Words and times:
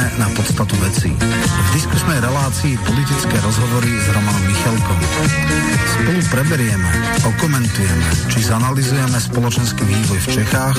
Poďme 0.00 0.16
na 0.16 0.32
podstatu 0.32 0.72
veci. 0.80 1.12
V 1.12 1.68
diskusnej 1.76 2.24
relácii 2.24 2.72
politické 2.88 3.36
rozhovory 3.44 4.00
s 4.00 4.08
Romanom 4.08 4.48
Michalkom. 4.48 4.96
Spolu 6.20 6.44
preberieme, 6.44 6.90
okomentujeme, 7.24 8.08
či 8.28 8.44
zanalizujeme 8.44 9.16
spoločenský 9.16 9.88
vývoj 9.88 10.20
v 10.20 10.28
Čechách, 10.36 10.76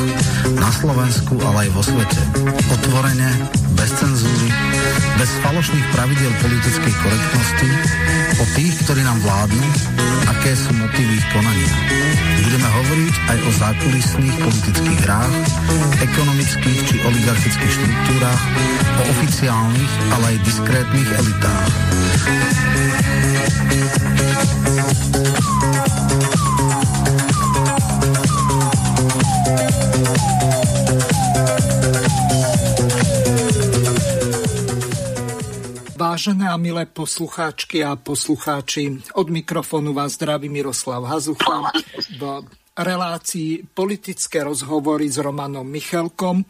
na 0.54 0.70
Slovensku, 0.70 1.34
ale 1.42 1.66
aj 1.66 1.70
vo 1.74 1.82
svete. 1.82 2.22
Otvorene, 2.70 3.50
bez 3.74 3.90
cenzúry, 3.98 4.54
bez 5.18 5.34
falošných 5.42 5.88
pravidel 5.98 6.30
politickej 6.46 6.94
korektnosti, 6.94 7.70
o 8.38 8.46
tých, 8.54 8.86
ktorí 8.86 9.02
nám 9.02 9.18
vládnu, 9.26 9.66
aké 10.30 10.54
sú 10.54 10.78
motívy 10.78 11.18
ich 11.18 11.28
konania. 11.34 11.74
Budeme 12.46 12.70
hovoriť 12.78 13.14
aj 13.34 13.38
o 13.42 13.52
zákulisných 13.66 14.38
politických 14.46 15.00
hrách, 15.10 15.36
ekonomických 16.06 16.80
či 16.86 16.96
oligarchických 17.02 17.74
štruktúrach, 17.82 18.42
o 18.94 19.04
oficiálnych, 19.10 19.94
ale 20.14 20.38
aj 20.38 20.46
diskrétnych 20.46 21.10
elitách. 21.18 21.70
Vážené 36.02 36.50
a 36.50 36.58
milé 36.58 36.90
poslucháčky 36.90 37.86
a 37.86 37.96
poslucháči, 37.96 39.00
od 39.16 39.30
mikrofónu 39.30 39.94
vás 39.94 40.18
zdraví 40.18 40.50
Miroslav 40.50 41.06
Hazucha 41.06 41.72
v 42.20 42.42
relácii 42.74 43.70
politické 43.72 44.44
rozhovory 44.44 45.08
s 45.08 45.22
Romanom 45.22 45.64
Michelkom. 45.64 46.44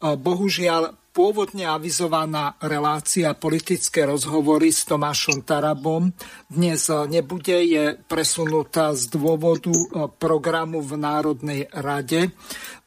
Bohužiaľ, 0.00 0.96
pôvodne 1.14 1.62
avizovaná 1.62 2.58
relácia 2.58 3.30
politické 3.38 4.02
rozhovory 4.02 4.74
s 4.74 4.82
Tomášom 4.82 5.46
Tarabom 5.46 6.10
dnes 6.50 6.90
nebude, 7.06 7.54
je 7.54 7.94
presunutá 8.10 8.98
z 8.98 9.14
dôvodu 9.14 9.70
programu 10.18 10.82
v 10.82 10.92
Národnej 10.98 11.60
rade 11.70 12.34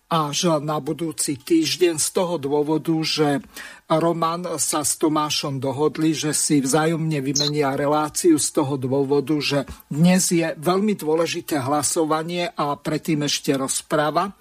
až 0.07 0.63
na 0.63 0.79
budúci 0.79 1.35
týždeň 1.35 1.99
z 1.99 2.07
toho 2.15 2.39
dôvodu, 2.39 2.95
že 3.03 3.43
Roman 3.91 4.55
sa 4.55 4.87
s 4.87 4.95
Tomášom 4.95 5.59
dohodli, 5.59 6.15
že 6.15 6.31
si 6.31 6.63
vzájomne 6.63 7.19
vymenia 7.19 7.75
reláciu 7.75 8.39
z 8.39 8.49
toho 8.55 8.79
dôvodu, 8.79 9.35
že 9.43 9.67
dnes 9.91 10.23
je 10.31 10.55
veľmi 10.55 10.95
dôležité 10.95 11.59
hlasovanie 11.59 12.47
a 12.55 12.79
predtým 12.79 13.27
ešte 13.27 13.51
rozpráva 13.59 14.31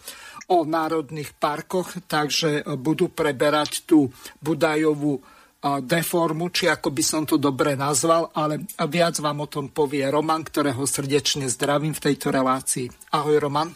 o 0.46 0.62
národných 0.62 1.34
parkoch, 1.34 1.98
takže 2.06 2.62
budú 2.78 3.10
preberať 3.10 3.82
tú 3.90 4.14
Budajovú 4.38 5.18
deformu, 5.66 6.54
či 6.54 6.70
ako 6.70 6.94
by 6.94 7.02
som 7.02 7.26
to 7.26 7.42
dobre 7.42 7.74
nazval, 7.74 8.30
ale 8.38 8.62
viac 8.86 9.18
vám 9.18 9.42
o 9.42 9.50
tom 9.50 9.74
povie 9.74 10.06
Roman, 10.06 10.46
ktorého 10.46 10.86
srdečne 10.86 11.50
zdravím 11.50 11.90
v 11.90 12.04
tejto 12.06 12.30
relácii. 12.30 12.86
Ahoj 13.10 13.42
Roman. 13.42 13.74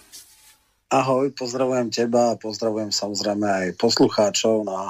Ahoj, 0.90 1.30
pozdravujem 1.38 1.86
teba 1.94 2.34
a 2.34 2.40
pozdravujem 2.40 2.90
samozrejme 2.90 3.46
aj 3.46 3.66
poslucháčov. 3.78 4.66
No 4.66 4.74
a 4.74 4.86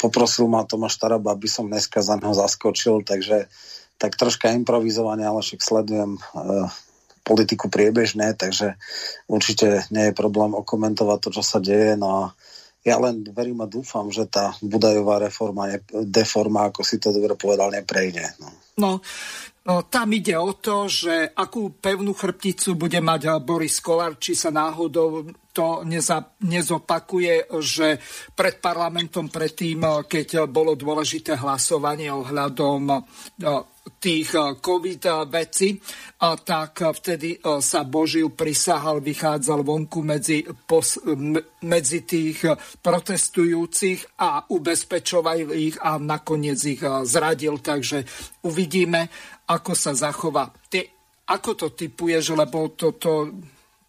poprosil 0.00 0.48
ma 0.48 0.64
Tomáš 0.64 0.96
Taraba, 0.96 1.36
aby 1.36 1.44
som 1.44 1.68
dneska 1.68 2.00
za 2.00 2.16
neho 2.16 2.32
zaskočil, 2.32 3.04
takže 3.04 3.44
tak 4.00 4.16
troška 4.16 4.56
improvizovanie, 4.56 5.28
ale 5.28 5.44
však 5.44 5.60
sledujem 5.60 6.16
e, 6.16 6.20
politiku 7.28 7.68
priebežne, 7.68 8.32
takže 8.40 8.80
určite 9.28 9.84
nie 9.92 10.08
je 10.08 10.16
problém 10.16 10.56
okomentovať 10.56 11.18
to, 11.20 11.28
čo 11.36 11.42
sa 11.44 11.60
deje. 11.60 12.00
No 12.00 12.08
a 12.08 12.22
ja 12.88 12.96
len 12.96 13.20
verím 13.28 13.60
a 13.60 13.68
dúfam, 13.68 14.08
že 14.08 14.24
tá 14.24 14.56
Budajová 14.64 15.20
reforma, 15.20 15.76
deforma, 16.08 16.72
ako 16.72 16.80
si 16.80 16.96
to 16.96 17.12
dobre 17.12 17.36
povedal, 17.36 17.68
neprejde. 17.68 18.32
No 18.40 18.48
No, 18.78 19.02
tam 19.68 20.08
ide 20.16 20.32
o 20.40 20.56
to, 20.56 20.88
že 20.88 21.28
akú 21.36 21.76
pevnú 21.76 22.16
chrbticu 22.16 22.72
bude 22.72 23.04
mať 23.04 23.36
Boris 23.44 23.84
Kolár, 23.84 24.16
či 24.16 24.32
sa 24.32 24.48
náhodou 24.48 25.28
to 25.52 25.84
neza, 25.84 26.24
nezopakuje, 26.40 27.52
že 27.60 28.00
pred 28.32 28.62
parlamentom 28.64 29.28
predtým, 29.28 30.08
keď 30.08 30.48
bolo 30.48 30.72
dôležité 30.72 31.36
hlasovanie 31.36 32.08
ohľadom 32.08 33.04
tých 33.98 34.30
COVID 34.62 35.02
vecí, 35.26 35.76
tak 36.20 36.72
vtedy 36.78 37.42
sa 37.58 37.80
Božil 37.84 38.30
prisahal, 38.32 39.04
vychádzal 39.04 39.60
vonku 39.66 40.00
medzi, 40.00 40.46
pos, 40.46 41.02
medzi 41.64 42.06
tých 42.08 42.44
protestujúcich 42.78 44.20
a 44.22 44.46
ubezpečoval 44.48 45.52
ich 45.52 45.76
a 45.82 45.98
nakoniec 45.98 46.60
ich 46.64 46.80
zradil. 47.04 47.58
Takže 47.58 48.04
uvidíme, 48.46 49.08
ako 49.48 49.72
sa 49.72 49.96
zachová. 49.96 50.52
Ty, 50.68 50.84
ako 51.28 51.50
to 51.56 51.66
typuješ, 51.72 52.36
lebo 52.36 52.72
toto 52.72 53.32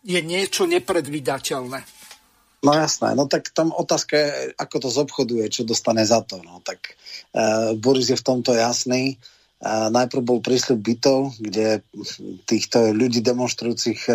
je 0.03 0.19
niečo 0.23 0.63
nepredvídateľné. 0.67 1.79
No 2.59 2.71
jasné, 2.75 3.15
no 3.15 3.23
tak 3.31 3.55
tam 3.55 3.71
otázka 3.71 4.19
je, 4.19 4.29
ako 4.59 4.75
to 4.83 4.89
zobchoduje, 4.91 5.47
čo 5.47 5.63
dostane 5.63 6.03
za 6.03 6.19
to. 6.19 6.43
No 6.43 6.59
tak 6.59 6.91
e, 7.31 7.75
Boris 7.79 8.11
je 8.11 8.19
v 8.19 8.27
tomto 8.27 8.51
jasný. 8.51 9.15
E, 9.15 9.15
najprv 9.63 10.19
bol 10.19 10.39
prísľub 10.43 10.79
bytov, 10.83 11.39
kde 11.39 11.79
týchto 12.43 12.91
ľudí 12.91 13.23
demonstrujúcich 13.23 14.11
e, 14.11 14.13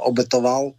obetoval 0.00 0.72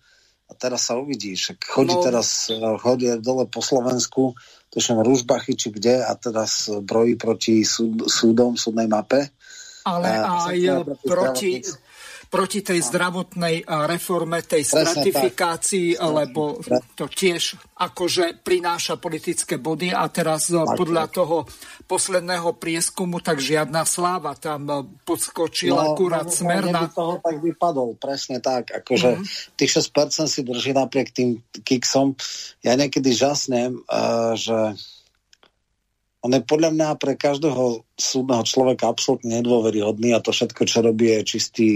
a 0.49 0.51
teraz 0.57 0.89
sa 0.89 0.97
uvidí. 0.97 1.37
Však 1.37 1.61
chodí 1.61 1.93
no. 1.93 2.01
teraz, 2.01 2.49
e, 2.49 2.57
chodí 2.57 3.05
dole 3.21 3.45
po 3.45 3.61
Slovensku, 3.61 4.33
tuším 4.73 5.05
Rúžbachy 5.05 5.53
či 5.53 5.69
kde 5.69 6.01
a 6.01 6.13
teraz 6.17 6.73
brojí 6.73 7.21
proti 7.21 7.61
súd, 7.61 8.09
súdom, 8.09 8.57
súdnej 8.57 8.89
mape 8.89 9.29
ale 9.89 10.09
aj 10.21 10.57
proti, 11.01 11.65
proti 12.29 12.61
tej 12.61 12.85
zdravotnej 12.85 13.65
reforme, 13.65 14.45
tej 14.45 14.61
stratifikácii, 14.61 15.97
lebo 15.97 16.61
to 16.93 17.09
tiež 17.09 17.57
akože 17.73 18.45
prináša 18.45 19.01
politické 19.01 19.57
body 19.57 19.89
a 19.89 20.05
teraz 20.13 20.53
podľa 20.53 21.09
toho 21.09 21.49
posledného 21.89 22.53
prieskumu 22.61 23.17
tak 23.17 23.41
žiadna 23.41 23.81
sláva 23.81 24.37
tam 24.37 24.93
podskočila 25.01 25.81
no, 25.81 25.97
akurát 25.97 26.29
no. 26.29 26.69
No, 26.69 26.85
toho 26.93 27.13
tak 27.17 27.35
vypadol, 27.41 27.97
presne 27.97 28.37
tak. 28.37 28.69
Akože 28.69 29.17
mm. 29.17 29.57
tých 29.57 29.71
6% 29.81 30.29
si 30.29 30.45
drží 30.45 30.77
napriek 30.77 31.09
tým 31.09 31.41
kiksom. 31.65 32.13
Ja 32.61 32.77
niekedy 32.77 33.09
žasnem, 33.09 33.81
uh, 33.89 34.37
že 34.37 34.77
on 36.19 36.35
je 36.35 36.43
podľa 36.43 36.75
mňa 36.75 36.89
pre 36.99 37.15
každého 37.15 37.87
súdneho 37.95 38.43
človeka 38.43 38.91
absolútne 38.91 39.39
nedôveryhodný 39.39 40.11
a 40.11 40.23
to 40.23 40.35
všetko, 40.35 40.67
čo 40.67 40.83
robí, 40.83 41.15
je 41.15 41.21
čistý 41.23 41.69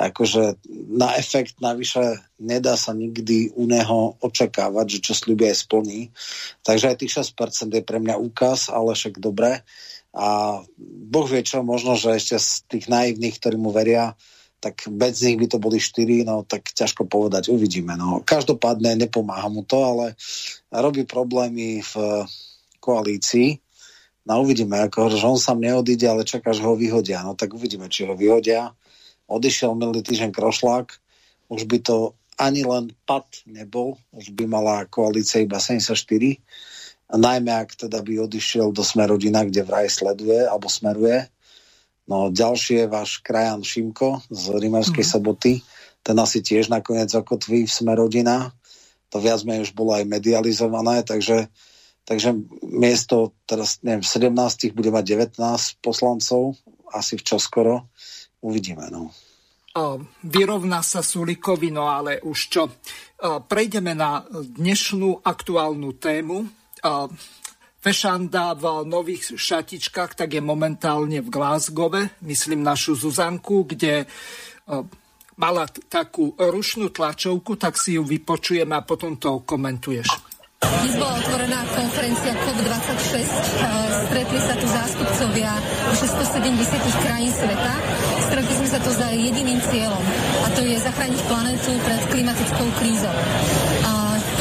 akože 0.00 0.62
na 0.96 1.18
efekt 1.18 1.58
navyše 1.60 2.22
nedá 2.40 2.78
sa 2.78 2.96
nikdy 2.96 3.52
u 3.52 3.68
neho 3.68 4.16
očakávať, 4.22 4.86
že 4.96 4.98
čo 5.10 5.12
slúbi 5.12 5.50
aj 5.50 5.66
splní. 5.66 6.00
Takže 6.64 6.94
aj 6.94 6.96
tých 7.04 7.12
6% 7.36 7.68
je 7.68 7.84
pre 7.84 7.98
mňa 8.00 8.16
úkaz, 8.16 8.72
ale 8.72 8.96
však 8.96 9.20
dobre. 9.20 9.60
A 10.14 10.60
Boh 10.80 11.26
vie 11.28 11.42
čo, 11.44 11.62
možno, 11.62 11.94
že 12.00 12.16
ešte 12.16 12.36
z 12.40 12.50
tých 12.66 12.86
naivných, 12.88 13.36
ktorí 13.38 13.56
mu 13.60 13.70
veria, 13.70 14.16
tak 14.60 14.84
bez 14.88 15.24
nich 15.24 15.40
by 15.40 15.46
to 15.48 15.58
boli 15.60 15.80
4, 15.80 16.28
no 16.28 16.44
tak 16.44 16.68
ťažko 16.72 17.08
povedať, 17.08 17.48
uvidíme. 17.48 17.96
No. 17.96 18.20
Každopádne 18.24 18.96
nepomáha 18.96 19.48
mu 19.48 19.64
to, 19.64 19.78
ale 19.80 20.06
robí 20.72 21.04
problémy 21.08 21.80
v 21.80 21.92
koalícii 22.80 23.69
No 24.28 24.44
uvidíme, 24.44 24.76
ako, 24.84 25.08
že 25.12 25.24
on 25.24 25.40
sám 25.40 25.64
neodíde, 25.64 26.04
ale 26.04 26.28
čaká, 26.28 26.52
že 26.52 26.60
ho 26.60 26.76
vyhodia. 26.76 27.24
No 27.24 27.32
tak 27.32 27.56
uvidíme, 27.56 27.88
či 27.88 28.04
ho 28.04 28.12
vyhodia. 28.12 28.76
Odišiel 29.30 29.72
minulý 29.78 30.04
týždeň 30.04 30.30
Krošlák, 30.34 30.86
už 31.48 31.62
by 31.64 31.78
to 31.80 31.96
ani 32.40 32.64
len 32.64 32.92
pad 33.04 33.28
nebol, 33.44 34.00
už 34.16 34.32
by 34.32 34.48
mala 34.48 34.88
koalícia 34.88 35.44
iba 35.44 35.60
74. 35.60 35.92
A 37.10 37.14
najmä 37.18 37.52
ak 37.52 37.74
teda 37.74 38.00
by 38.00 38.22
odišiel 38.24 38.72
do 38.72 38.80
Smerodina, 38.86 39.44
kde 39.44 39.66
vraj 39.66 39.90
sleduje 39.90 40.46
alebo 40.46 40.70
smeruje. 40.70 41.26
No 42.10 42.30
ďalší 42.30 42.86
je 42.86 42.86
váš 42.86 43.22
krajan 43.22 43.62
Šimko 43.62 44.24
z 44.30 44.42
Rimavskej 44.56 45.04
mm. 45.04 45.10
soboty. 45.10 45.52
Ten 46.02 46.16
asi 46.16 46.40
tiež 46.40 46.72
nakoniec 46.72 47.10
zakotví 47.12 47.66
v 47.66 47.72
Smerodina. 47.72 48.50
To 49.10 49.18
viac 49.18 49.42
menej 49.42 49.68
už 49.68 49.74
bolo 49.74 49.94
aj 49.94 50.06
medializované, 50.06 51.02
takže 51.02 51.50
Takže 52.04 52.34
miesto 52.66 53.36
teraz, 53.46 53.78
neviem, 53.86 54.02
17 54.02 54.74
bude 54.74 54.90
mať 54.90 55.04
19 55.38 55.84
poslancov, 55.84 56.58
asi 56.90 57.14
v 57.14 57.22
čoskoro. 57.22 57.86
Uvidíme, 58.42 58.90
no. 58.90 59.14
Vyrovná 60.26 60.82
sa 60.82 60.98
Sulikovi, 60.98 61.70
no 61.70 61.86
ale 61.86 62.18
už 62.18 62.38
čo. 62.50 62.66
Prejdeme 63.22 63.94
na 63.94 64.26
dnešnú 64.32 65.22
aktuálnu 65.22 65.94
tému. 65.94 66.50
Fešanda 67.80 68.58
v 68.58 68.84
nových 68.84 69.38
šatičkách 69.38 70.18
tak 70.18 70.36
je 70.36 70.42
momentálne 70.42 71.22
v 71.22 71.32
Glasgowe, 71.32 72.12
myslím 72.26 72.66
našu 72.66 72.98
Zuzanku, 72.98 73.64
kde 73.64 74.04
mala 75.40 75.64
takú 75.88 76.36
rušnú 76.36 76.92
tlačovku, 76.92 77.56
tak 77.56 77.80
si 77.80 77.96
ju 77.96 78.04
vypočujeme 78.04 78.76
a 78.76 78.84
potom 78.84 79.16
to 79.16 79.40
komentuješ. 79.46 80.29
Dnes 80.70 80.94
bola 80.94 81.18
otvorená 81.18 81.66
konferencia 81.74 82.30
COP26. 82.46 83.26
Stretli 84.06 84.38
sa 84.38 84.54
tu 84.54 84.66
zástupcovia 84.70 85.50
vyše 85.90 86.06
170 86.06 87.02
krajín 87.02 87.32
sveta. 87.34 87.74
Stretli 88.30 88.54
sme 88.54 88.68
sa 88.70 88.78
tu 88.78 88.90
za 88.94 89.10
jediným 89.10 89.58
cieľom 89.66 90.02
a 90.46 90.48
to 90.54 90.62
je 90.62 90.78
zachrániť 90.78 91.20
planetu 91.26 91.74
pred 91.82 92.00
klimatickou 92.14 92.68
krízou. 92.78 93.16
A 93.82 93.99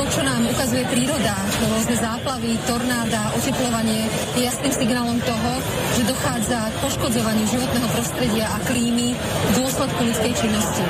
čo 0.09 0.25
nám 0.25 0.41
ukazuje 0.49 0.81
príroda, 0.89 1.37
rôzne 1.69 1.95
záplavy, 2.01 2.57
tornáda, 2.65 3.29
oteplovanie, 3.37 4.09
je 4.33 4.41
jasným 4.49 4.73
signálom 4.73 5.21
toho, 5.21 5.51
že 5.93 6.09
dochádza 6.09 6.59
k 6.65 6.75
poškodzovaniu 6.81 7.45
životného 7.45 7.89
prostredia 7.93 8.49
a 8.49 8.57
klímy 8.65 9.13
v 9.13 9.51
dôsledku 9.61 10.01
ľudskej 10.01 10.33
činnosti. 10.33 10.85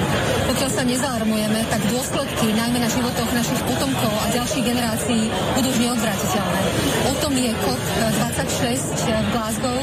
Pokiaľ 0.47 0.69
sa 0.71 0.83
nezalarmujeme, 0.87 1.59
tak 1.67 1.81
dôsledky 1.91 2.47
najmä 2.55 2.79
na 2.79 2.89
životoch 2.89 3.29
našich 3.35 3.61
potomkov 3.67 4.13
a 4.23 4.25
ďalších 4.31 4.63
generácií 4.63 5.21
budú 5.59 5.67
už 5.67 5.79
neodvratiteľné. 5.83 6.61
O 7.11 7.13
tom 7.19 7.33
je 7.35 7.51
COP26 7.59 8.79
v 9.03 9.27
Glasgow. 9.35 9.79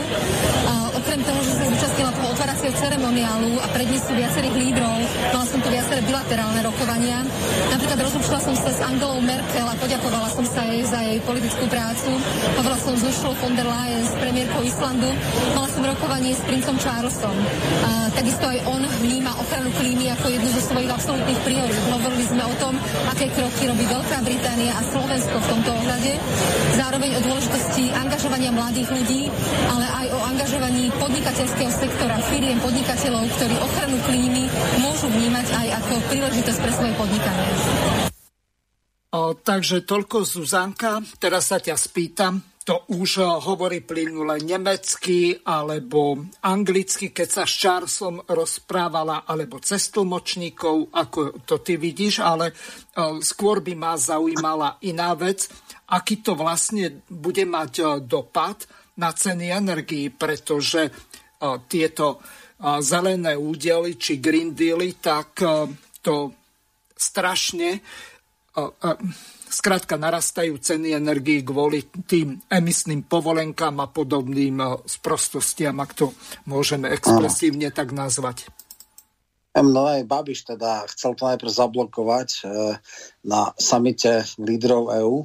A 0.65 0.86
okrem 1.17 1.33
toho, 1.33 1.49
že 1.49 1.53
sa 1.57 1.65
zúčastnila 1.65 2.11
toho 2.13 2.29
otváracieho 2.29 2.75
ceremoniálu 2.77 3.57
a 3.65 3.67
predniesú 3.73 4.13
viacerých 4.13 4.53
lídrov, 4.53 5.01
mala 5.33 5.47
som 5.49 5.65
tu 5.65 5.69
viaceré 5.73 6.05
bilaterálne 6.05 6.61
rokovania. 6.61 7.25
Napríklad 7.73 8.05
rozlúčila 8.05 8.37
som 8.37 8.53
sa 8.53 8.69
s 8.69 8.85
Angelou 8.85 9.25
Merkel 9.25 9.65
a 9.65 9.73
poďakovala 9.81 10.29
som 10.29 10.45
sa 10.45 10.69
jej 10.69 10.85
za 10.85 11.01
jej 11.01 11.17
politickú 11.25 11.65
prácu. 11.73 12.13
Hovorila 12.61 12.77
som 12.85 12.93
s 13.01 13.03
Ursula 13.09 13.33
von 13.41 13.57
der 13.57 13.65
Leyen, 13.65 14.05
s 14.05 14.13
premiérkou 14.13 14.61
Islandu. 14.61 15.09
Mala 15.57 15.69
som 15.73 15.83
rokovanie 15.89 16.37
s 16.37 16.43
princom 16.45 16.77
Charlesom. 16.77 17.37
A, 17.89 18.13
takisto 18.13 18.45
aj 18.45 18.61
on 18.69 18.85
vníma 19.01 19.33
ochranu 19.41 19.73
klímy 19.81 20.13
ako 20.21 20.37
jednu 20.37 20.53
zo 20.53 20.63
svojich 20.69 20.93
absolútnych 20.93 21.41
priorít. 21.49 21.85
Hovorili 21.97 22.25
sme 22.29 22.45
o 22.45 22.55
tom, 22.61 22.77
aké 23.09 23.33
kroky 23.33 23.73
robí 23.73 23.89
Veľká 23.89 24.21
Británia 24.21 24.77
a 24.77 24.85
Slovensko 24.85 25.33
v 25.41 25.47
tomto 25.49 25.71
ohľade. 25.81 26.13
Zároveň 26.77 27.11
o 27.17 27.21
dôležitosti 27.25 27.89
angažovania 27.97 28.53
mladých 28.53 28.93
ľudí, 28.93 29.33
ale 29.73 29.87
aj 29.89 30.07
o 30.13 30.19
angažovaní 30.29 30.93
podnikateľského 31.07 31.71
sektora, 31.71 32.19
firiem 32.27 32.59
podnikateľov, 32.59 33.31
ktorí 33.39 33.55
ochranu 33.63 33.95
klímy 34.11 34.51
môžu 34.83 35.07
vnímať 35.07 35.47
aj 35.55 35.67
ako 35.79 35.95
príležitosť 36.11 36.59
pre 36.59 36.73
svoje 36.75 36.93
podnikanie. 36.99 37.47
O, 39.15 39.39
takže 39.39 39.87
toľko 39.87 40.27
Zuzanka. 40.27 40.99
Teraz 41.23 41.55
sa 41.55 41.63
ťa 41.63 41.79
spýtam, 41.79 42.43
to 42.67 42.91
už 42.91 43.23
hovorí 43.23 43.87
plynule 43.87 44.43
nemecky 44.43 45.47
alebo 45.47 46.27
anglicky, 46.43 47.15
keď 47.15 47.29
sa 47.31 47.45
s 47.47 47.55
Charlesom 47.55 48.27
rozprávala, 48.27 49.23
alebo 49.31 49.63
cez 49.63 49.87
tlmočníkov, 49.95 50.91
ako 50.91 51.39
to 51.47 51.63
ty 51.63 51.79
vidíš, 51.79 52.19
ale 52.19 52.51
skôr 53.23 53.63
by 53.63 53.79
ma 53.79 53.95
zaujímala 53.95 54.83
iná 54.83 55.15
vec, 55.15 55.47
aký 55.87 56.19
to 56.19 56.35
vlastne 56.35 57.07
bude 57.07 57.47
mať 57.47 58.03
dopad 58.03 58.67
na 58.97 59.11
ceny 59.13 59.53
energii, 59.53 60.09
pretože 60.09 60.89
tieto 61.69 62.21
zelené 62.81 63.37
údely 63.37 64.01
či 64.01 64.17
Green 64.17 64.57
Dealy, 64.57 64.97
tak 64.97 65.37
to 66.01 66.33
strašne 66.97 67.85
Skrátka 69.47 69.95
narastajú 69.95 70.59
ceny 70.59 70.97
energii 70.97 71.45
kvôli 71.45 71.87
tým 72.09 72.41
emisným 72.51 73.07
povolenkám 73.07 73.79
a 73.79 73.87
podobným 73.87 74.59
sprostostiam, 74.89 75.77
ak 75.79 75.93
to 75.95 76.11
môžeme 76.51 76.91
expresívne 76.91 77.71
tak 77.71 77.95
nazvať. 77.95 78.51
No 79.57 79.89
aj 79.89 80.05
Babiš 80.05 80.53
teda 80.53 80.85
chcel 80.93 81.17
to 81.17 81.25
najprv 81.33 81.49
zablokovať 81.49 82.29
e, 82.29 82.41
na 83.25 83.57
samite 83.57 84.29
lídrov 84.37 84.93
EÚ. 84.93 85.25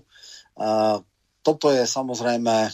Toto 1.42 1.74
je 1.74 1.84
samozrejme 1.90 2.56
e, 2.66 2.72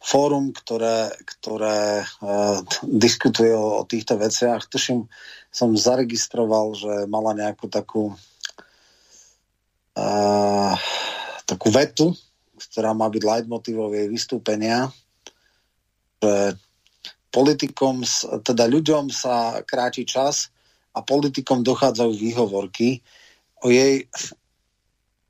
fórum, 0.00 0.52
ktoré, 0.56 1.12
ktoré 1.24 2.06
diskutuje 2.84 3.52
o, 3.52 3.80
o 3.80 3.84
týchto 3.84 4.16
veciach. 4.16 4.64
Tuším, 4.70 5.04
som 5.52 5.76
zaregistroval, 5.76 6.72
že 6.78 6.92
mala 7.10 7.36
nejakú 7.36 7.68
takú 7.68 8.16
takú 11.48 11.68
vetu, 11.72 12.14
ktorá 12.54 12.94
má 12.94 13.08
byť 13.10 13.22
leitmotivou 13.22 13.90
jej 13.90 14.06
vystúpenia, 14.06 14.90
že 16.22 16.54
politikom, 17.32 18.02
teda 18.42 18.66
ľuďom 18.66 19.10
sa 19.12 19.62
kráti 19.62 20.02
čas 20.04 20.50
a 20.94 21.04
politikom 21.04 21.62
dochádzajú 21.62 22.12
výhovorky. 22.14 23.02
O 23.62 23.70
jej 23.70 24.06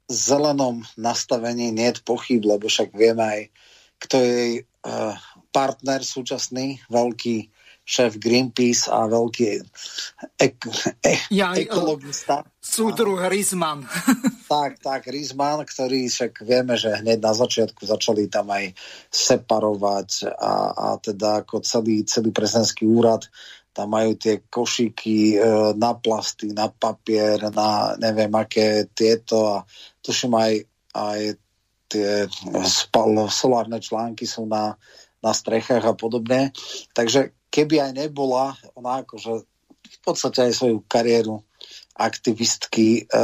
zelenom 0.08 0.82
nastavení 0.96 1.69
nie 1.70 1.93
je 1.93 2.00
pochyb, 2.00 2.40
lebo 2.40 2.66
však 2.66 2.96
vieme 2.96 3.22
aj, 3.22 3.40
kto 4.00 4.14
je 4.19 4.31
jej 4.32 4.55
partner 5.52 6.00
súčasný, 6.00 6.81
veľký 6.88 7.52
šéf 7.88 8.20
Greenpeace 8.20 8.93
a 8.93 9.08
veľký 9.08 9.64
ek- 10.37 10.93
ek- 11.00 11.32
ja, 11.32 11.56
ekologista. 11.56 12.44
Súdruh 12.60 13.16
Rizman. 13.32 13.88
tak, 14.52 14.76
tak, 14.84 15.08
Rizman, 15.08 15.64
ktorý 15.64 16.12
však 16.12 16.44
vieme, 16.44 16.76
že 16.76 17.00
hneď 17.00 17.16
na 17.25 17.32
začiatku 17.32 17.88
začali 17.88 18.28
tam 18.28 18.52
aj 18.52 18.76
separovať 19.08 20.28
a, 20.37 20.52
a 20.69 20.87
teda 21.00 21.49
ako 21.49 21.64
celý, 21.64 22.05
celý 22.05 22.28
prezidentský 22.28 22.84
úrad 22.84 23.25
tam 23.72 23.94
majú 23.94 24.19
tie 24.19 24.43
košiky 24.50 25.38
e, 25.38 25.72
na 25.78 25.94
plasty, 25.94 26.50
na 26.50 26.66
papier, 26.66 27.38
na 27.55 27.94
neviem 27.96 28.34
aké 28.34 28.90
tieto 28.90 29.55
a 29.55 29.56
tuším 30.08 30.32
aj, 30.32 30.52
aj 30.96 31.20
tie 31.93 32.25
spalo, 32.64 33.28
solárne 33.28 33.76
články 33.76 34.25
sú 34.25 34.49
na, 34.49 34.81
na 35.20 35.32
strechách 35.37 35.84
a 35.84 35.93
podobne. 35.93 36.56
Takže 36.96 37.37
keby 37.52 37.84
aj 37.84 37.93
nebola, 38.08 38.56
ona 38.72 39.05
akože 39.05 39.44
v 39.88 39.99
podstate 40.05 40.49
aj 40.49 40.52
svoju 40.56 40.84
kariéru 40.84 41.44
aktivistky 41.99 43.02
e, 43.02 43.16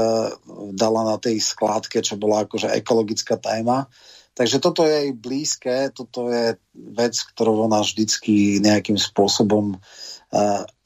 dala 0.74 1.02
na 1.06 1.16
tej 1.16 1.38
skládke, 1.38 2.02
čo 2.02 2.18
bola 2.18 2.44
akože 2.44 2.74
ekologická 2.74 3.38
téma. 3.38 3.86
Takže 4.34 4.58
toto 4.58 4.82
je 4.82 4.90
jej 4.90 5.12
blízke, 5.14 5.94
toto 5.94 6.26
je 6.26 6.58
vec, 6.74 7.14
ktorou 7.14 7.70
ona 7.70 7.86
vždycky 7.86 8.58
nejakým 8.58 8.98
spôsobom 8.98 9.76
e, 9.76 9.78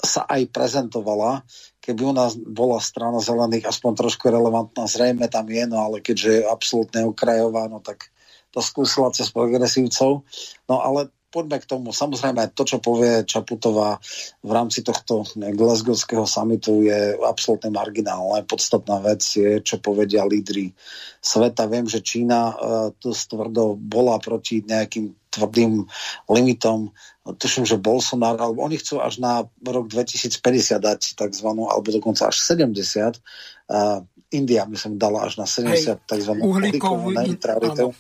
sa 0.05 0.23
aj 0.29 0.53
prezentovala. 0.53 1.49
Keby 1.89 2.05
u 2.05 2.13
nás 2.13 2.37
bola 2.37 2.85
strana 2.85 3.17
zelených 3.17 3.65
aspoň 3.65 3.93
trošku 3.97 4.29
relevantná, 4.29 4.85
zrejme 4.85 5.25
tam 5.33 5.49
je, 5.49 5.65
no 5.65 5.81
ale 5.81 6.05
keďže 6.05 6.31
je 6.37 6.43
absolútne 6.45 7.01
okrajová, 7.09 7.65
no 7.73 7.81
tak 7.81 8.13
to 8.53 8.61
skúsila 8.61 9.09
cez 9.09 9.33
progresívcov. 9.33 10.21
No 10.69 10.77
ale 10.85 11.09
poďme 11.29 11.61
k 11.61 11.69
tomu. 11.69 11.93
Samozrejme, 11.93 12.53
to, 12.57 12.65
čo 12.65 12.81
povie 12.81 13.25
Čaputová 13.25 14.01
v 14.41 14.51
rámci 14.53 14.81
tohto 14.81 15.29
Glasgowského 15.37 16.25
samitu 16.25 16.85
je 16.85 17.17
absolútne 17.21 17.69
marginálne. 17.69 18.45
Podstatná 18.49 19.01
vec 19.05 19.21
je, 19.25 19.61
čo 19.61 19.77
povedia 19.81 20.25
lídry 20.25 20.73
sveta. 21.21 21.69
Viem, 21.69 21.85
že 21.85 22.05
Čína 22.05 22.41
uh, 22.41 22.57
tu 22.97 23.13
stvrdo 23.13 23.77
bola 23.77 24.17
proti 24.21 24.65
nejakým 24.65 25.13
tvrdým 25.31 25.85
limitom. 26.29 26.93
Tuším, 27.25 27.69
že 27.69 27.77
Bolsonaro, 27.81 28.41
alebo 28.41 28.65
oni 28.65 28.81
chcú 28.81 29.05
až 29.05 29.21
na 29.21 29.45
rok 29.61 29.87
2050 29.93 30.41
dať 30.81 31.01
takzvanú, 31.17 31.69
alebo 31.69 31.93
dokonca 31.93 32.29
až 32.33 32.41
70. 32.41 33.21
Uh, 33.69 34.05
India, 34.29 34.65
myslím, 34.69 35.01
dala 35.01 35.29
až 35.29 35.41
na 35.41 35.47
70 35.49 36.05
tzv. 36.05 36.33
uhlíkovú 36.41 37.13
neutralitu. 37.13 37.93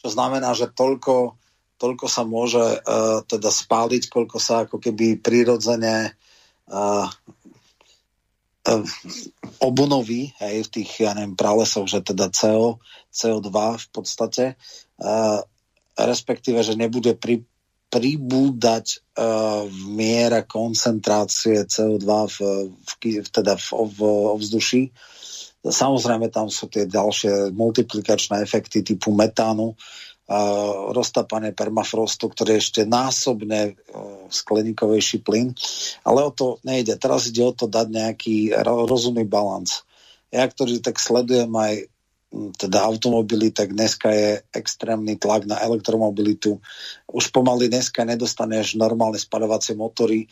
Čo 0.00 0.08
znamená, 0.12 0.52
že 0.52 0.68
toľko 0.68 1.36
toľko 1.76 2.06
sa 2.08 2.24
môže 2.24 2.60
uh, 2.60 3.20
teda 3.24 3.52
spáliť, 3.52 4.08
koľko 4.08 4.36
sa 4.40 4.64
ako 4.64 4.80
keby 4.80 5.20
prirodzene 5.20 6.16
uh, 6.72 7.06
uh, 8.64 8.84
obunoví 9.60 10.32
hej, 10.40 10.66
v 10.66 10.72
tých, 10.72 11.04
ja 11.04 11.12
neviem, 11.12 11.36
pralesoch, 11.36 11.84
že 11.88 12.00
teda 12.00 12.32
CO, 12.32 12.80
CO2 13.12 13.52
v 13.76 13.86
podstate, 13.92 14.44
uh, 15.00 15.40
respektíve, 15.96 16.60
že 16.60 16.76
nebude 16.76 17.16
pri, 17.16 17.42
pribúdať 17.88 19.00
uh, 19.16 19.64
v 19.64 19.80
miere 19.96 20.44
koncentrácie 20.44 21.64
CO2 21.64 22.06
v, 22.06 22.38
v, 22.70 22.92
teda 23.28 23.56
v, 23.56 23.66
v 23.96 23.98
ovzduší. 24.36 24.82
Samozrejme, 25.66 26.30
tam 26.30 26.46
sú 26.46 26.70
tie 26.70 26.86
ďalšie 26.86 27.50
multiplikačné 27.50 28.38
efekty 28.38 28.86
typu 28.86 29.10
metánu, 29.10 29.74
roztapanie 30.90 31.54
permafrostu, 31.54 32.26
ktorý 32.26 32.58
je 32.58 32.62
ešte 32.62 32.82
násobne 32.82 33.78
skleníkovejší 34.26 35.22
plyn. 35.22 35.54
Ale 36.02 36.26
o 36.26 36.34
to 36.34 36.58
nejde. 36.66 36.98
Teraz 36.98 37.30
ide 37.30 37.46
o 37.46 37.54
to 37.54 37.70
dať 37.70 37.86
nejaký 37.86 38.36
rozumný 38.66 39.22
balans. 39.22 39.86
Ja, 40.34 40.50
ktorý 40.50 40.82
tak 40.82 40.98
sledujem 40.98 41.50
aj 41.54 41.86
teda 42.34 42.82
automobily, 42.82 43.54
tak 43.54 43.72
dneska 43.72 44.10
je 44.10 44.30
extrémny 44.50 45.14
tlak 45.16 45.46
na 45.46 45.62
elektromobilitu. 45.62 46.58
Už 47.06 47.30
pomaly 47.30 47.70
dneska 47.70 48.02
nedostaneš 48.02 48.74
normálne 48.74 49.16
spadovacie 49.16 49.78
motory, 49.78 50.26
e, 50.26 50.28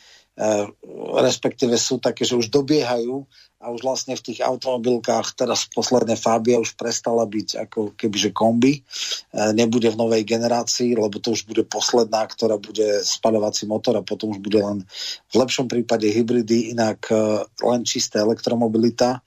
respektíve 1.23 1.79
sú 1.79 2.03
také, 2.03 2.27
že 2.27 2.35
už 2.35 2.51
dobiehajú 2.51 3.25
a 3.63 3.71
už 3.71 3.81
vlastne 3.87 4.19
v 4.19 4.25
tých 4.27 4.43
automobilkách 4.43 5.39
teraz 5.39 5.71
posledné 5.71 6.19
Fabia 6.19 6.61
už 6.61 6.75
prestala 6.75 7.25
byť 7.25 7.71
ako 7.71 7.95
kebyže 7.95 8.35
kombi, 8.35 8.83
e, 8.83 9.55
nebude 9.55 9.87
v 9.95 10.01
novej 10.01 10.27
generácii, 10.27 10.99
lebo 10.99 11.23
to 11.23 11.33
už 11.33 11.47
bude 11.47 11.63
posledná, 11.71 12.27
ktorá 12.27 12.59
bude 12.59 13.07
spadovací 13.07 13.71
motor 13.71 13.97
a 13.97 14.07
potom 14.07 14.35
už 14.35 14.43
bude 14.43 14.59
len 14.59 14.83
v 15.31 15.35
lepšom 15.39 15.71
prípade 15.71 16.11
hybridy, 16.11 16.75
inak 16.75 17.07
e, 17.09 17.47
len 17.63 17.87
čistá 17.87 18.21
elektromobilita. 18.27 19.23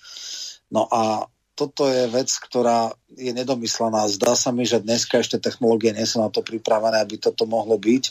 No 0.67 0.83
a 0.91 1.31
toto 1.58 1.90
je 1.90 2.06
vec, 2.14 2.30
ktorá 2.30 2.94
je 3.18 3.34
nedomyslená. 3.34 4.06
Zdá 4.14 4.38
sa 4.38 4.54
mi, 4.54 4.70
že 4.70 4.78
dneska 4.78 5.18
ešte 5.18 5.42
technológie 5.42 5.90
nie 5.98 6.06
sú 6.06 6.22
na 6.22 6.30
to 6.30 6.46
pripravené, 6.46 7.02
aby 7.02 7.18
toto 7.18 7.50
mohlo 7.50 7.82
byť. 7.82 8.04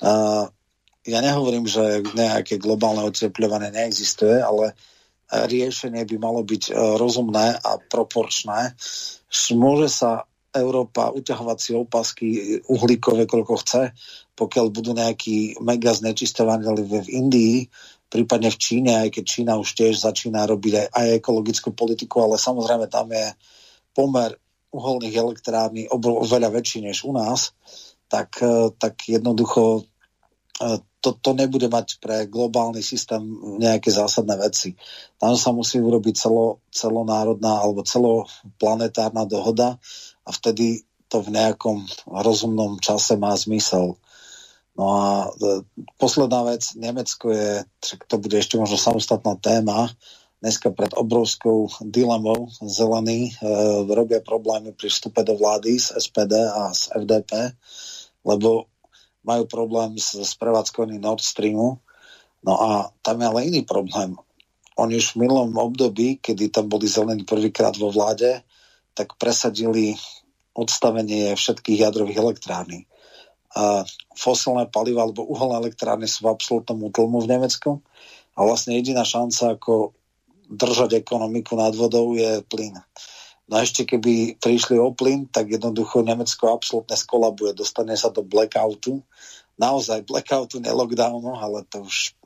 Uh, 0.00 0.48
ja 1.04 1.20
nehovorím, 1.20 1.68
že 1.68 2.00
nejaké 2.16 2.56
globálne 2.56 3.04
oteplovanie 3.04 3.68
neexistuje, 3.68 4.40
ale 4.40 4.72
riešenie 5.28 6.08
by 6.08 6.16
malo 6.16 6.40
byť 6.40 6.72
uh, 6.72 6.96
rozumné 6.96 7.60
a 7.60 7.76
proporčné. 7.76 8.72
Môže 9.52 9.92
sa 9.92 10.24
Európa 10.56 11.12
uťahovať 11.12 11.58
si 11.60 11.70
opasky 11.76 12.28
uhlíkové, 12.64 13.28
koľko 13.28 13.60
chce, 13.60 13.82
pokiaľ 14.32 14.66
budú 14.72 14.96
nejaký 14.96 15.60
mega 15.60 15.92
znečistovaní 15.92 16.64
v 16.64 17.08
Indii, 17.12 17.56
prípadne 18.16 18.48
v 18.48 18.56
Číne, 18.56 18.92
aj 18.96 19.12
keď 19.12 19.24
Čína 19.28 19.52
už 19.60 19.76
tiež 19.76 20.00
začína 20.00 20.48
robiť 20.48 20.72
aj, 20.72 20.86
aj 20.88 21.06
ekologickú 21.20 21.76
politiku, 21.76 22.24
ale 22.24 22.40
samozrejme 22.40 22.88
tam 22.88 23.12
je 23.12 23.36
pomer 23.92 24.32
uholných 24.72 25.12
elektrární 25.12 25.92
oveľa 25.92 26.48
väčší 26.48 26.80
než 26.88 27.04
u 27.04 27.12
nás, 27.12 27.52
tak, 28.08 28.40
e, 28.40 28.72
tak 28.80 29.04
jednoducho 29.04 29.84
e, 30.60 30.80
to, 31.04 31.12
to 31.20 31.30
nebude 31.36 31.68
mať 31.68 32.00
pre 32.00 32.24
globálny 32.24 32.80
systém 32.80 33.20
nejaké 33.60 33.92
zásadné 33.92 34.40
veci. 34.40 34.74
Tam 35.20 35.36
sa 35.36 35.52
musí 35.52 35.76
urobiť 35.76 36.14
celo, 36.16 36.64
celonárodná 36.72 37.60
alebo 37.60 37.86
celoplanetárna 37.86 39.28
dohoda 39.28 39.76
a 40.24 40.30
vtedy 40.32 40.82
to 41.06 41.22
v 41.22 41.36
nejakom 41.36 41.86
rozumnom 42.10 42.82
čase 42.82 43.14
má 43.14 43.36
zmysel. 43.38 43.94
No 44.76 44.84
a 44.92 45.04
e, 45.32 45.64
posledná 45.96 46.44
vec, 46.44 46.76
Nemecko 46.76 47.32
je, 47.32 47.64
to 48.06 48.16
bude 48.20 48.36
ešte 48.36 48.60
možno 48.60 48.76
samostatná 48.76 49.40
téma, 49.40 49.88
dneska 50.44 50.68
pred 50.70 50.92
obrovskou 50.92 51.72
dilemou 51.80 52.52
zelení 52.60 53.32
e, 53.32 53.48
robia 53.88 54.20
problémy 54.20 54.76
pri 54.76 54.92
vstupe 54.92 55.24
do 55.24 55.32
vlády 55.32 55.80
z 55.80 55.96
SPD 55.96 56.36
a 56.36 56.76
z 56.76 56.92
FDP, 56.92 57.56
lebo 58.20 58.68
majú 59.24 59.48
problém 59.48 59.96
s, 59.96 60.12
s 60.12 60.36
prevádzkovaním 60.36 61.00
Nord 61.00 61.24
Streamu. 61.24 61.80
No 62.44 62.52
a 62.60 62.92
tam 63.00 63.24
je 63.24 63.26
ale 63.26 63.48
iný 63.48 63.64
problém. 63.64 64.14
Oni 64.76 65.00
už 65.00 65.16
v 65.16 65.24
minulom 65.24 65.56
období, 65.56 66.20
kedy 66.20 66.52
tam 66.52 66.68
boli 66.68 66.84
zelení 66.84 67.24
prvýkrát 67.24 67.72
vo 67.80 67.88
vláde, 67.88 68.44
tak 68.92 69.16
presadili 69.16 69.96
odstavenie 70.52 71.32
všetkých 71.32 71.80
jadrových 71.80 72.20
elektrární 72.20 72.84
fosilné 74.12 74.68
paliva 74.68 75.08
alebo 75.08 75.24
uholné 75.24 75.64
elektrárne 75.64 76.04
sú 76.04 76.28
v 76.28 76.32
absolútnom 76.36 76.76
útlmu 76.84 77.24
v 77.24 77.30
Nemecku 77.32 77.70
a 78.36 78.44
vlastne 78.44 78.76
jediná 78.76 79.00
šanca, 79.00 79.56
ako 79.56 79.96
držať 80.46 81.00
ekonomiku 81.00 81.56
nad 81.56 81.72
vodou 81.72 82.14
je 82.14 82.44
plyn. 82.46 82.76
No 83.46 83.52
a 83.58 83.62
ešte 83.62 83.86
keby 83.86 84.42
prišli 84.42 84.76
o 84.76 84.90
plyn, 84.90 85.30
tak 85.30 85.50
jednoducho 85.50 86.02
Nemecko 86.02 86.50
absolútne 86.50 86.98
skolabuje, 86.98 87.54
dostane 87.54 87.94
sa 87.94 88.10
do 88.10 88.26
blackoutu. 88.26 89.00
Naozaj 89.56 90.04
blackoutu, 90.04 90.60
ne 90.60 90.70
lockdownu, 90.74 91.32
ale 91.38 91.62
to 91.70 91.86
už... 91.86 92.18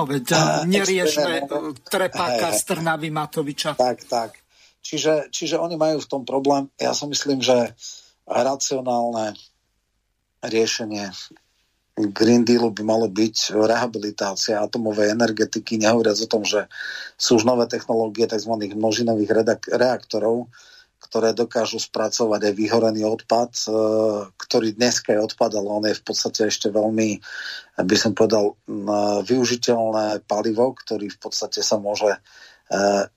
No 0.00 0.08
veď, 0.08 0.24
uh, 0.34 0.64
neriešme 0.64 1.46
trepáka 1.86 2.56
z 2.56 2.60
Trnavy 2.72 3.12
Matoviča. 3.12 3.76
Tak, 3.76 4.08
tak. 4.08 4.40
Čiže, 4.80 5.28
čiže 5.28 5.60
oni 5.60 5.76
majú 5.76 6.00
v 6.00 6.08
tom 6.08 6.24
problém. 6.24 6.72
Ja 6.80 6.96
si 6.96 7.04
myslím, 7.04 7.44
že 7.44 7.76
racionálne 8.24 9.36
riešenie 10.44 11.12
Green 12.08 12.48
Dealu 12.48 12.72
by 12.72 12.82
malo 12.86 13.06
byť 13.12 13.52
rehabilitácia 13.52 14.56
atomovej 14.56 15.12
energetiky, 15.12 15.76
nehovoriac 15.76 16.16
o 16.24 16.30
tom, 16.30 16.48
že 16.48 16.64
sú 17.20 17.36
už 17.36 17.44
nové 17.44 17.68
technológie 17.68 18.24
tzv. 18.24 18.56
množinových 18.72 19.60
reaktorov, 19.68 20.48
ktoré 21.00 21.34
dokážu 21.34 21.82
spracovať 21.82 22.40
aj 22.52 22.54
vyhorený 22.54 23.02
odpad, 23.04 23.50
e, 23.66 23.68
ktorý 24.38 24.78
dneska 24.78 25.12
je 25.12 25.20
odpad, 25.26 25.50
ale 25.58 25.68
on 25.68 25.84
je 25.84 25.98
v 25.98 26.04
podstate 26.06 26.46
ešte 26.46 26.70
veľmi, 26.70 27.18
by 27.80 27.96
som 27.98 28.14
povedal, 28.14 28.54
využiteľné 29.26 30.22
palivo, 30.30 30.70
ktorý 30.76 31.10
v 31.10 31.18
podstate 31.18 31.66
sa 31.66 31.82
môže 31.82 32.14
e, 32.14 32.18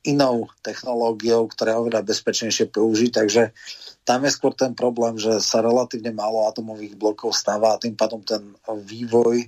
inou 0.01 0.49
technológiou, 0.65 1.45
ktorá 1.45 1.77
je 1.77 1.81
oveľa 1.85 2.01
bezpečnejšie 2.01 2.73
použiť. 2.73 3.11
Takže 3.13 3.43
tam 4.03 4.25
je 4.25 4.31
skôr 4.33 4.51
ten 4.57 4.73
problém, 4.73 5.15
že 5.21 5.39
sa 5.39 5.61
relatívne 5.61 6.09
málo 6.11 6.49
atomových 6.49 6.97
blokov 6.97 7.37
stáva 7.37 7.77
a 7.77 7.81
tým 7.81 7.93
pádom 7.93 8.25
ten 8.25 8.41
vývoj 8.65 9.47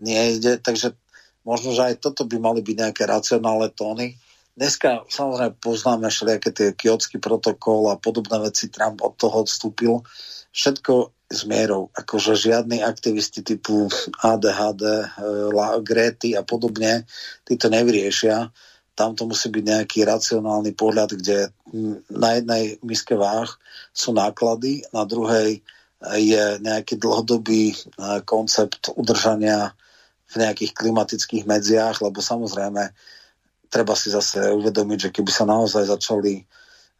nejde, 0.00 0.62
takže 0.62 0.96
možno, 1.44 1.76
že 1.76 1.92
aj 1.92 1.94
toto 2.00 2.24
by 2.24 2.40
mali 2.40 2.60
byť 2.64 2.76
nejaké 2.78 3.02
racionálne 3.04 3.68
tóny. 3.74 4.16
Dneska 4.56 5.04
samozrejme 5.08 5.60
poznáme 5.60 6.08
všelijaké 6.08 6.50
tie 6.52 6.68
kiotský 6.72 7.16
protokol 7.20 7.92
a 7.92 8.00
podobné 8.00 8.40
veci, 8.40 8.72
Trump 8.72 9.04
od 9.04 9.16
toho 9.16 9.44
odstúpil. 9.44 10.04
Všetko 10.50 11.14
s 11.30 11.46
mierou, 11.46 11.94
akože 11.94 12.34
žiadni 12.34 12.82
aktivisti 12.82 13.46
typu 13.46 13.86
ADHD, 14.18 14.82
eh, 14.82 15.78
Grety 15.84 16.34
a 16.34 16.42
podobne, 16.42 17.06
tí 17.46 17.54
nevyriešia 17.54 18.50
tam 18.94 19.16
to 19.16 19.24
musí 19.24 19.48
byť 19.48 19.64
nejaký 19.64 19.98
racionálny 20.04 20.76
pohľad, 20.76 21.16
kde 21.16 21.50
na 22.10 22.30
jednej 22.36 22.76
miske 22.84 23.16
váh 23.16 23.48
sú 23.94 24.12
náklady, 24.12 24.84
na 24.92 25.08
druhej 25.08 25.62
je 26.16 26.44
nejaký 26.64 26.96
dlhodobý 26.96 27.72
e, 27.72 27.76
koncept 28.24 28.88
udržania 28.96 29.76
v 30.32 30.34
nejakých 30.40 30.72
klimatických 30.72 31.44
medziach, 31.44 32.00
lebo 32.00 32.24
samozrejme 32.24 32.88
treba 33.68 33.92
si 33.92 34.08
zase 34.08 34.48
uvedomiť, 34.48 34.98
že 35.08 35.12
keby 35.12 35.28
sa 35.28 35.44
naozaj 35.44 35.92
začali 35.92 36.40
e, 36.40 36.42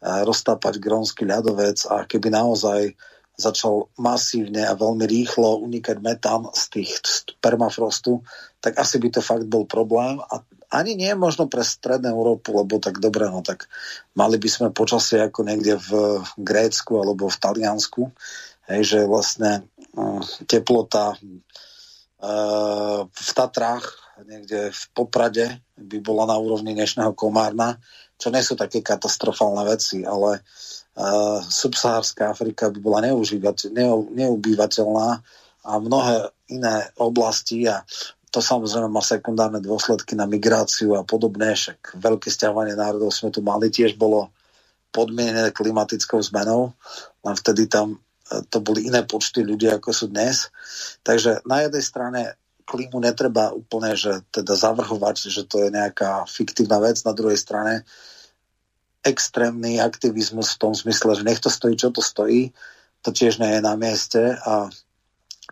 roztápať 0.05 0.77
grónsky 0.77 1.25
ľadovec 1.25 1.89
a 1.89 2.05
keby 2.05 2.29
naozaj 2.29 2.93
začal 3.41 3.89
masívne 3.97 4.69
a 4.69 4.77
veľmi 4.77 5.09
rýchlo 5.09 5.65
unikať 5.65 5.97
metán 6.05 6.53
z 6.53 6.63
tých 6.69 6.93
z 7.01 7.25
permafrostu, 7.41 8.21
tak 8.61 8.77
asi 8.77 9.01
by 9.01 9.09
to 9.09 9.25
fakt 9.25 9.49
bol 9.49 9.65
problém 9.65 10.21
a 10.21 10.45
ani 10.71 10.95
nie 10.95 11.11
možno 11.19 11.51
pre 11.51 11.67
strednú 11.67 12.15
Európu, 12.15 12.55
lebo 12.55 12.79
tak 12.79 13.03
dobre, 13.03 13.27
no 13.27 13.43
tak 13.43 13.67
mali 14.15 14.39
by 14.39 14.49
sme 14.49 14.71
počasie 14.71 15.19
ako 15.19 15.43
niekde 15.43 15.75
v 15.77 16.23
Grécku 16.39 17.03
alebo 17.03 17.27
v 17.27 17.41
Taliansku, 17.43 18.07
hej, 18.71 18.81
že 18.87 18.99
vlastne 19.11 19.67
uh, 19.99 20.23
teplota 20.47 21.19
uh, 21.19 23.01
v 23.11 23.31
Tatrách, 23.35 23.87
niekde 24.23 24.71
v 24.71 24.83
Poprade 24.95 25.59
by 25.75 25.99
bola 25.99 26.31
na 26.31 26.37
úrovni 26.39 26.71
dnešného 26.77 27.19
Komárna, 27.19 27.83
čo 28.21 28.31
nie 28.31 28.45
sú 28.45 28.55
také 28.55 28.85
katastrofálne 28.85 29.67
veci, 29.67 30.07
ale 30.07 30.39
uh, 30.39 31.43
subsahárska 31.43 32.31
Afrika 32.31 32.71
by 32.71 32.79
bola 32.79 33.03
neubývateľná 34.15 35.09
a 35.61 35.73
mnohé 35.77 36.31
iné 36.49 36.89
oblasti 36.97 37.69
a 37.69 37.85
to 38.31 38.39
samozrejme 38.39 38.87
má 38.87 39.03
sekundárne 39.03 39.59
dôsledky 39.59 40.15
na 40.15 40.25
migráciu 40.25 40.95
a 40.95 41.03
podobné, 41.03 41.55
však 41.55 41.99
veľké 41.99 42.31
stiahovanie 42.31 42.79
národov 42.79 43.11
sme 43.11 43.35
tu 43.35 43.43
mali, 43.43 43.71
tiež 43.71 43.99
bolo 43.99 44.31
podmienené 44.95 45.51
klimatickou 45.51 46.23
zmenou, 46.23 46.75
len 47.27 47.35
vtedy 47.35 47.67
tam 47.67 47.99
e, 47.99 48.43
to 48.47 48.63
boli 48.63 48.87
iné 48.87 49.03
počty 49.07 49.43
ľudí, 49.43 49.71
ako 49.71 49.91
sú 49.91 50.07
dnes. 50.11 50.51
Takže 51.03 51.43
na 51.47 51.67
jednej 51.67 51.83
strane 51.83 52.21
klímu 52.71 53.03
netreba 53.03 53.51
úplne, 53.51 53.99
že 53.99 54.23
teda 54.31 54.55
zavrhovať, 54.55 55.27
že 55.27 55.43
to 55.43 55.67
je 55.67 55.75
nejaká 55.75 56.27
fiktívna 56.31 56.79
vec, 56.79 57.03
na 57.03 57.11
druhej 57.11 57.39
strane 57.39 57.83
extrémny 59.03 59.83
aktivizmus 59.83 60.55
v 60.55 60.61
tom 60.61 60.73
zmysle, 60.77 61.19
že 61.19 61.27
nech 61.27 61.43
to 61.43 61.51
stojí, 61.51 61.75
čo 61.75 61.91
to 61.91 61.99
stojí, 61.99 62.55
to 63.01 63.11
tiež 63.11 63.43
nie 63.43 63.59
je 63.59 63.63
na 63.65 63.75
mieste 63.75 64.39
a 64.39 64.69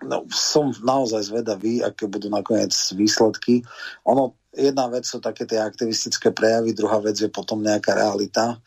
No, 0.04 0.26
som 0.30 0.70
naozaj 0.70 1.32
zvedavý, 1.32 1.82
aké 1.82 2.06
budú 2.06 2.30
nakoniec 2.30 2.70
výsledky. 2.94 3.66
Ono, 4.06 4.38
jedna 4.54 4.86
vec 4.86 5.08
sú 5.08 5.18
také 5.18 5.48
tie 5.48 5.58
aktivistické 5.58 6.30
prejavy, 6.30 6.76
druhá 6.76 7.02
vec 7.02 7.18
je 7.18 7.30
potom 7.30 7.58
nejaká 7.58 7.98
realita, 7.98 8.58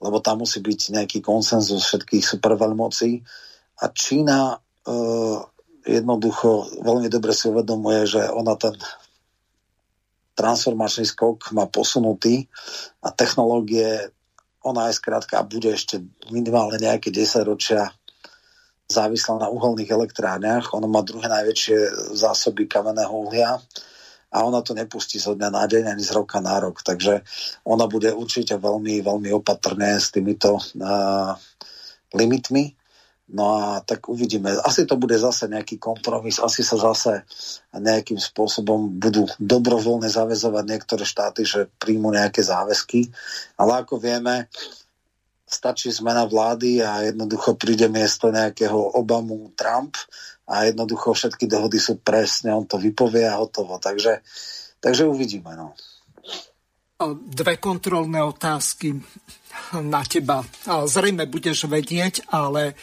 lebo 0.00 0.22
tam 0.22 0.46
musí 0.46 0.62
byť 0.62 0.80
nejaký 0.96 1.18
konsenzus 1.20 1.84
všetkých 1.84 2.24
superveľmocí. 2.24 3.20
A 3.82 3.84
Čína 3.92 4.54
e, 4.54 4.56
jednoducho 5.88 6.80
veľmi 6.80 7.08
dobre 7.12 7.36
si 7.36 7.50
uvedomuje, 7.50 8.08
že 8.08 8.22
ona 8.30 8.54
ten 8.56 8.74
transformačný 10.38 11.02
skok 11.02 11.50
má 11.50 11.66
posunutý 11.66 12.46
a 13.02 13.10
technológie 13.10 14.14
ona 14.62 14.90
je 14.90 14.98
skrátka 14.98 15.42
bude 15.46 15.70
ešte 15.70 16.02
minimálne 16.30 16.78
nejaké 16.78 17.14
10 17.14 17.46
ročia 17.46 17.90
závislá 18.88 19.36
na 19.36 19.52
uholných 19.52 19.92
elektrárniach. 19.92 20.72
Ona 20.72 20.88
má 20.88 21.04
druhé 21.04 21.28
najväčšie 21.28 21.76
zásoby 22.16 22.64
kamenného 22.64 23.12
uhlia 23.12 23.60
a 24.32 24.36
ona 24.44 24.64
to 24.64 24.72
nepustí 24.72 25.20
zo 25.20 25.36
dňa 25.36 25.48
na 25.52 25.64
deň 25.68 25.84
ani 25.92 26.04
z 26.04 26.16
roka 26.16 26.40
na 26.40 26.56
rok. 26.56 26.80
Takže 26.80 27.20
ona 27.68 27.84
bude 27.84 28.08
určite 28.16 28.56
veľmi, 28.56 29.04
veľmi 29.04 29.28
opatrné 29.36 30.00
s 30.00 30.08
týmito 30.08 30.56
uh, 30.56 31.36
limitmi. 32.16 32.72
No 33.28 33.60
a 33.60 33.84
tak 33.84 34.08
uvidíme. 34.08 34.56
Asi 34.64 34.88
to 34.88 34.96
bude 34.96 35.12
zase 35.20 35.52
nejaký 35.52 35.76
kompromis, 35.76 36.40
asi 36.40 36.64
sa 36.64 36.80
zase 36.80 37.28
nejakým 37.76 38.16
spôsobom 38.16 38.96
budú 38.96 39.28
dobrovoľne 39.36 40.08
zavezovať 40.08 40.64
niektoré 40.64 41.04
štáty, 41.04 41.44
že 41.44 41.68
príjmu 41.76 42.08
nejaké 42.08 42.40
záväzky. 42.40 43.12
Ale 43.60 43.84
ako 43.84 44.00
vieme, 44.00 44.48
stačí 45.48 45.88
zmena 45.88 46.28
vlády 46.28 46.84
a 46.84 47.08
jednoducho 47.08 47.56
príde 47.56 47.88
miesto 47.88 48.28
nejakého 48.28 48.76
Obamu 48.94 49.50
Trump 49.56 49.96
a 50.48 50.68
jednoducho 50.68 51.16
všetky 51.16 51.48
dohody 51.48 51.80
sú 51.80 52.00
presne, 52.00 52.52
on 52.52 52.68
to 52.68 52.76
vypovie 52.76 53.24
a 53.24 53.40
hotovo. 53.40 53.80
Takže, 53.80 54.20
takže 54.80 55.08
uvidíme. 55.08 55.52
No. 55.56 55.72
Dve 57.14 57.56
kontrolné 57.56 58.20
otázky 58.24 58.96
na 59.80 60.02
teba. 60.02 60.42
Zrejme 60.66 61.28
budeš 61.30 61.68
vedieť, 61.68 62.26
ale 62.32 62.74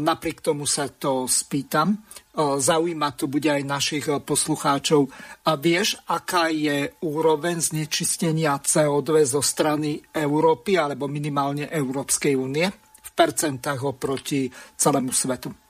napriek 0.00 0.40
tomu 0.40 0.64
sa 0.64 0.88
to 0.88 1.28
spýtam. 1.28 1.96
Zaujíma 2.36 3.14
to 3.14 3.30
bude 3.30 3.46
aj 3.46 3.62
našich 3.62 4.06
poslucháčov. 4.10 5.06
A 5.46 5.54
vieš, 5.54 5.96
aká 6.10 6.50
je 6.50 6.92
úroveň 7.06 7.62
znečistenia 7.62 8.58
CO2 8.58 9.22
zo 9.24 9.42
strany 9.42 10.02
Európy 10.10 10.76
alebo 10.76 11.06
minimálne 11.06 11.70
Európskej 11.70 12.34
únie 12.34 12.66
v 13.00 13.10
percentách 13.14 13.80
oproti 13.86 14.50
celému 14.76 15.14
svetu? 15.14 15.63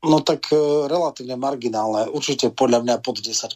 No 0.00 0.24
tak 0.24 0.48
uh, 0.48 0.88
relatívne 0.88 1.36
marginálne. 1.36 2.08
Určite 2.08 2.48
podľa 2.48 2.80
mňa 2.88 2.96
pod 3.04 3.20
10% 3.20 3.52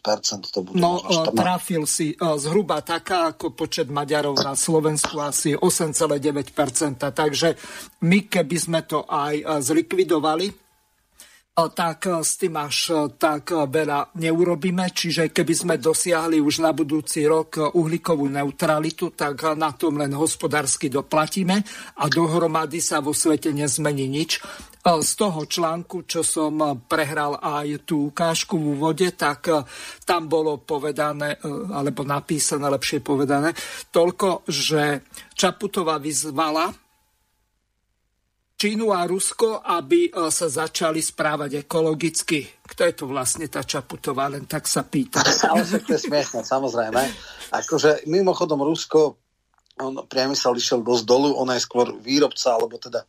to 0.52 0.60
bude. 0.60 0.76
No 0.76 1.00
uh, 1.00 1.32
trafil 1.32 1.88
si 1.88 2.12
uh, 2.20 2.36
zhruba 2.36 2.84
taká 2.84 3.32
ako 3.32 3.56
počet 3.56 3.88
Maďarov 3.88 4.36
na 4.44 4.52
Slovensku 4.52 5.16
asi 5.24 5.56
8,9%. 5.56 7.00
Takže 7.00 7.56
my 8.04 8.28
keby 8.28 8.56
sme 8.60 8.84
to 8.84 9.08
aj 9.08 9.34
uh, 9.40 9.56
zlikvidovali, 9.64 10.52
tak 11.54 12.10
s 12.10 12.34
tým 12.34 12.58
až 12.58 13.06
tak 13.14 13.54
veľa 13.54 14.18
neurobíme. 14.18 14.90
Čiže 14.90 15.30
keby 15.30 15.54
sme 15.54 15.74
dosiahli 15.78 16.42
už 16.42 16.66
na 16.66 16.74
budúci 16.74 17.22
rok 17.30 17.70
uhlíkovú 17.78 18.26
neutralitu, 18.26 19.14
tak 19.14 19.54
na 19.54 19.70
tom 19.70 20.02
len 20.02 20.10
hospodársky 20.18 20.90
doplatíme 20.90 21.62
a 21.94 22.04
dohromady 22.10 22.82
sa 22.82 22.98
vo 22.98 23.14
svete 23.14 23.54
nezmení 23.54 24.10
nič. 24.10 24.42
Z 24.84 25.12
toho 25.16 25.48
článku, 25.48 26.04
čo 26.04 26.20
som 26.20 26.60
prehral 26.84 27.40
aj 27.40 27.88
tú 27.88 28.12
ukážku 28.12 28.60
v 28.60 28.76
úvode, 28.76 29.08
tak 29.16 29.48
tam 30.04 30.28
bolo 30.28 30.60
povedané, 30.60 31.40
alebo 31.72 32.04
napísané, 32.04 32.68
lepšie 32.68 33.00
povedané, 33.00 33.56
toľko, 33.88 34.44
že 34.44 35.08
Čaputová 35.32 35.96
vyzvala 35.96 36.68
Čínu 38.54 38.94
a 38.94 39.04
Rusko, 39.04 39.60
aby 39.60 40.08
e, 40.08 40.10
sa 40.30 40.46
začali 40.46 41.02
správať 41.02 41.66
ekologicky. 41.68 42.64
Kto 42.64 42.80
je 42.86 42.94
to 42.94 43.04
vlastne 43.10 43.44
tá 43.50 43.66
Čaputová, 43.66 44.30
len 44.30 44.46
tak 44.46 44.70
sa 44.70 44.86
pýta. 44.86 45.20
Ale 45.52 45.66
to 45.68 45.92
je 45.92 46.00
smiešne, 46.00 46.46
samozrejme. 46.46 47.02
Akože 47.52 48.06
mimochodom 48.06 48.62
Rusko, 48.64 49.20
on 49.82 50.06
priemysel 50.06 50.54
išiel 50.54 50.86
dosť 50.86 51.04
dolu, 51.04 51.34
on 51.34 51.50
je 51.50 51.60
skôr 51.60 51.92
výrobca, 51.98 52.54
alebo 52.54 52.78
teda 52.78 53.02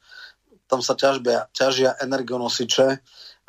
tam 0.65 0.81
sa 0.81 0.97
ťažbia, 0.97 1.49
ťažia 1.53 1.97
energonosiče 2.01 2.99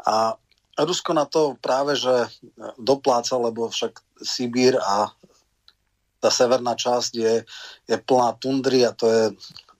a 0.04 0.36
Rusko 0.76 1.16
na 1.16 1.24
to 1.24 1.56
práve, 1.56 1.96
že 1.96 2.28
dopláca, 2.76 3.40
lebo 3.40 3.72
však 3.72 3.96
Sibír 4.20 4.76
a 4.76 5.08
tá 6.20 6.28
severná 6.28 6.76
časť 6.76 7.12
je, 7.16 7.34
je 7.88 7.96
plná 7.96 8.36
tundry 8.36 8.84
a 8.84 8.92
to 8.92 9.08
je 9.08 9.24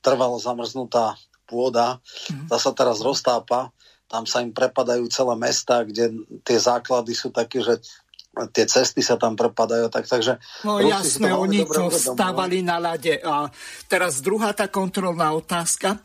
trvalo 0.00 0.40
zamrznutá 0.40 1.20
pôda, 1.44 2.00
mm. 2.32 2.48
tá 2.48 2.56
sa 2.56 2.72
teraz 2.72 3.04
roztápa, 3.04 3.70
tam 4.06 4.24
sa 4.24 4.40
im 4.40 4.54
prepadajú 4.54 5.10
celé 5.10 5.34
mesta, 5.34 5.82
kde 5.82 6.14
tie 6.46 6.58
základy 6.58 7.12
sú 7.12 7.34
také, 7.34 7.60
že 7.60 7.82
tie 8.52 8.68
cesty 8.68 9.00
sa 9.00 9.16
tam 9.16 9.32
prepadajú. 9.32 9.88
Tak, 9.88 10.04
takže 10.04 10.36
no 10.68 10.80
jasné, 10.84 11.32
to 11.32 11.40
oni 11.40 11.60
to 11.64 11.88
stávali 11.88 12.60
na 12.60 12.76
lade. 12.76 13.16
A 13.24 13.48
teraz 13.88 14.20
druhá 14.20 14.52
tá 14.52 14.68
kontrolná 14.68 15.32
otázka. 15.32 15.96
E, 15.96 15.98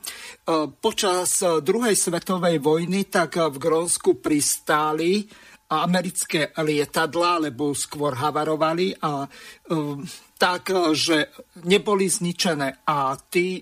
počas 0.80 1.44
e, 1.44 1.60
druhej 1.60 1.96
svetovej 1.98 2.64
vojny 2.64 3.12
tak 3.12 3.36
v 3.36 3.58
Grónsku 3.60 4.24
pristáli 4.24 5.28
americké 5.72 6.52
lietadla, 6.60 7.48
lebo 7.48 7.72
skôr 7.72 8.16
havarovali 8.16 8.96
a 9.04 9.24
e, 9.24 9.30
tak, 10.40 10.74
že 10.96 11.32
neboli 11.68 12.10
zničené 12.10 12.84
a 12.88 13.14
tí 13.30 13.62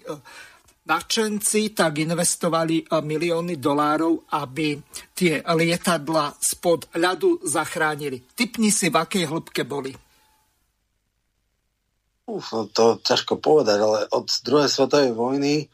nadšenci 0.90 1.78
tak 1.78 2.02
investovali 2.02 2.82
eh, 2.82 2.98
milióny 2.98 3.62
dolárov, 3.62 4.26
aby 4.34 4.82
tie 5.14 5.46
lietadla 5.46 6.34
spod 6.42 6.90
ľadu 6.98 7.46
zachránili. 7.46 8.26
Typni 8.34 8.74
si, 8.74 8.90
v 8.90 8.98
akej 8.98 9.30
hĺbke 9.30 9.62
boli. 9.70 9.94
Uf, 12.30 12.54
to 12.74 13.02
ťažko 13.02 13.42
povedať, 13.42 13.78
ale 13.82 14.00
od 14.14 14.30
druhej 14.46 14.70
svetovej 14.70 15.14
vojny 15.14 15.70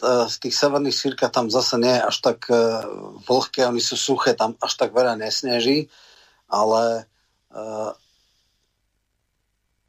z 0.00 0.34
eh, 0.36 0.40
tých 0.40 0.56
severných 0.56 0.96
sírka 0.96 1.28
tam 1.28 1.52
zase 1.52 1.76
nie 1.76 1.92
je 1.92 2.02
až 2.08 2.16
tak 2.24 2.48
eh, 2.48 2.80
vlhké, 3.28 3.68
oni 3.68 3.84
sú 3.84 4.00
suché, 4.00 4.32
tam 4.32 4.56
až 4.64 4.72
tak 4.80 4.96
veľa 4.96 5.20
nesneží, 5.20 5.92
ale 6.48 7.08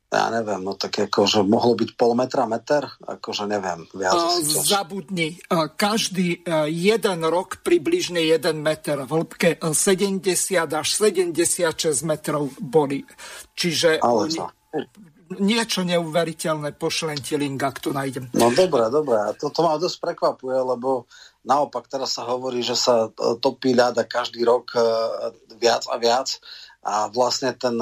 ja 0.07 0.31
neviem, 0.31 0.63
no 0.63 0.71
tak 0.71 1.03
že 1.11 1.43
mohlo 1.43 1.75
byť 1.75 1.99
pol 1.99 2.15
metra, 2.15 2.47
meter, 2.47 2.87
akože 3.03 3.43
neviem. 3.43 3.83
Viac 3.91 4.39
Zabudni, 4.63 5.35
každý 5.75 6.47
e, 6.47 6.71
jeden 6.71 7.27
rok 7.27 7.59
približne 7.59 8.23
jeden 8.23 8.63
meter, 8.63 9.03
v 9.03 9.11
hĺbke 9.11 9.49
70 9.59 10.23
e, 10.23 10.55
až 10.63 10.87
76 10.95 12.07
metrov 12.07 12.55
boli. 12.55 13.03
Čiže 13.59 13.99
Ale 13.99 14.31
oni, 14.31 14.39
niečo 15.43 15.83
neuveriteľné, 15.83 16.79
pošlem 16.79 17.19
ti 17.19 17.35
link, 17.35 17.59
ak 17.59 17.83
to 17.83 17.91
nájdem. 17.91 18.31
No 18.31 18.47
dobré, 18.55 18.87
dobré. 18.87 19.35
To, 19.43 19.51
to 19.51 19.59
ma 19.59 19.75
dosť 19.75 19.99
prekvapuje, 19.99 20.55
lebo 20.55 21.03
naopak 21.43 21.83
teraz 21.91 22.15
sa 22.15 22.23
hovorí, 22.23 22.63
že 22.63 22.79
sa 22.79 23.11
e, 23.11 23.35
topí 23.43 23.75
ľad 23.75 23.99
a 23.99 24.07
každý 24.07 24.47
rok 24.47 24.71
viac 25.59 25.83
a 25.91 25.99
viac 25.99 26.39
a 26.87 27.11
vlastne 27.11 27.51
ten, 27.51 27.75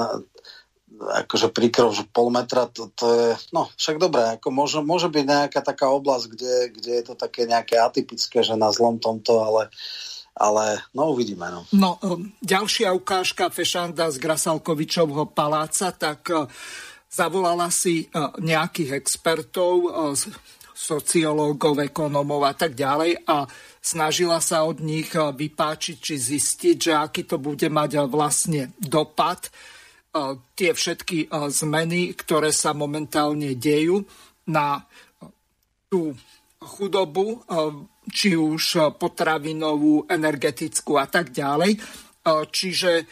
akože 0.96 1.52
príkrov, 1.52 1.92
že 1.92 2.08
pol 2.08 2.32
metra, 2.32 2.66
to, 2.68 2.88
to 2.96 3.06
je, 3.12 3.28
no 3.52 3.68
však 3.76 4.00
dobré, 4.00 4.36
ako 4.36 4.48
môže, 4.48 4.78
môže 4.80 5.08
byť 5.12 5.24
nejaká 5.24 5.60
taká 5.60 5.92
oblasť, 5.92 6.24
kde, 6.32 6.54
kde 6.72 6.92
je 7.00 7.04
to 7.04 7.14
také 7.14 7.44
nejaké 7.44 7.76
atypické, 7.76 8.40
že 8.40 8.56
na 8.56 8.72
zlom 8.72 8.96
tomto, 9.00 9.44
ale 9.44 9.68
ale 10.36 10.84
no 10.92 11.16
uvidíme. 11.16 11.48
No, 11.48 11.60
no 11.72 11.90
um, 12.04 12.28
ďalšia 12.44 12.92
ukážka 12.92 13.48
Fešanda 13.48 14.12
z 14.12 14.20
Grasalkovičovho 14.20 15.32
paláca, 15.32 15.96
tak 15.96 16.28
uh, 16.28 16.44
zavolala 17.08 17.72
si 17.72 18.04
uh, 18.12 18.36
nejakých 18.36 19.00
expertov, 19.00 19.74
uh, 19.88 20.12
sociológov, 20.76 21.80
ekonómov 21.80 22.44
a 22.44 22.52
tak 22.52 22.76
ďalej 22.76 23.24
a 23.24 23.48
snažila 23.80 24.44
sa 24.44 24.68
od 24.68 24.84
nich 24.84 25.08
vypáčiť 25.08 25.96
či 25.96 26.14
zistiť, 26.20 26.76
že 26.76 26.92
aký 26.92 27.24
to 27.24 27.40
bude 27.40 27.64
mať 27.64 28.04
vlastne 28.12 28.76
dopad 28.76 29.48
tie 30.56 30.70
všetky 30.72 31.28
zmeny, 31.32 32.16
ktoré 32.16 32.52
sa 32.54 32.72
momentálne 32.72 33.56
dejú 33.56 34.04
na 34.48 34.84
tú 35.86 36.14
chudobu, 36.62 37.42
či 38.10 38.34
už 38.34 38.94
potravinovú, 38.98 40.06
energetickú 40.10 40.98
a 40.98 41.06
tak 41.06 41.30
ďalej. 41.30 41.78
Čiže 42.26 43.06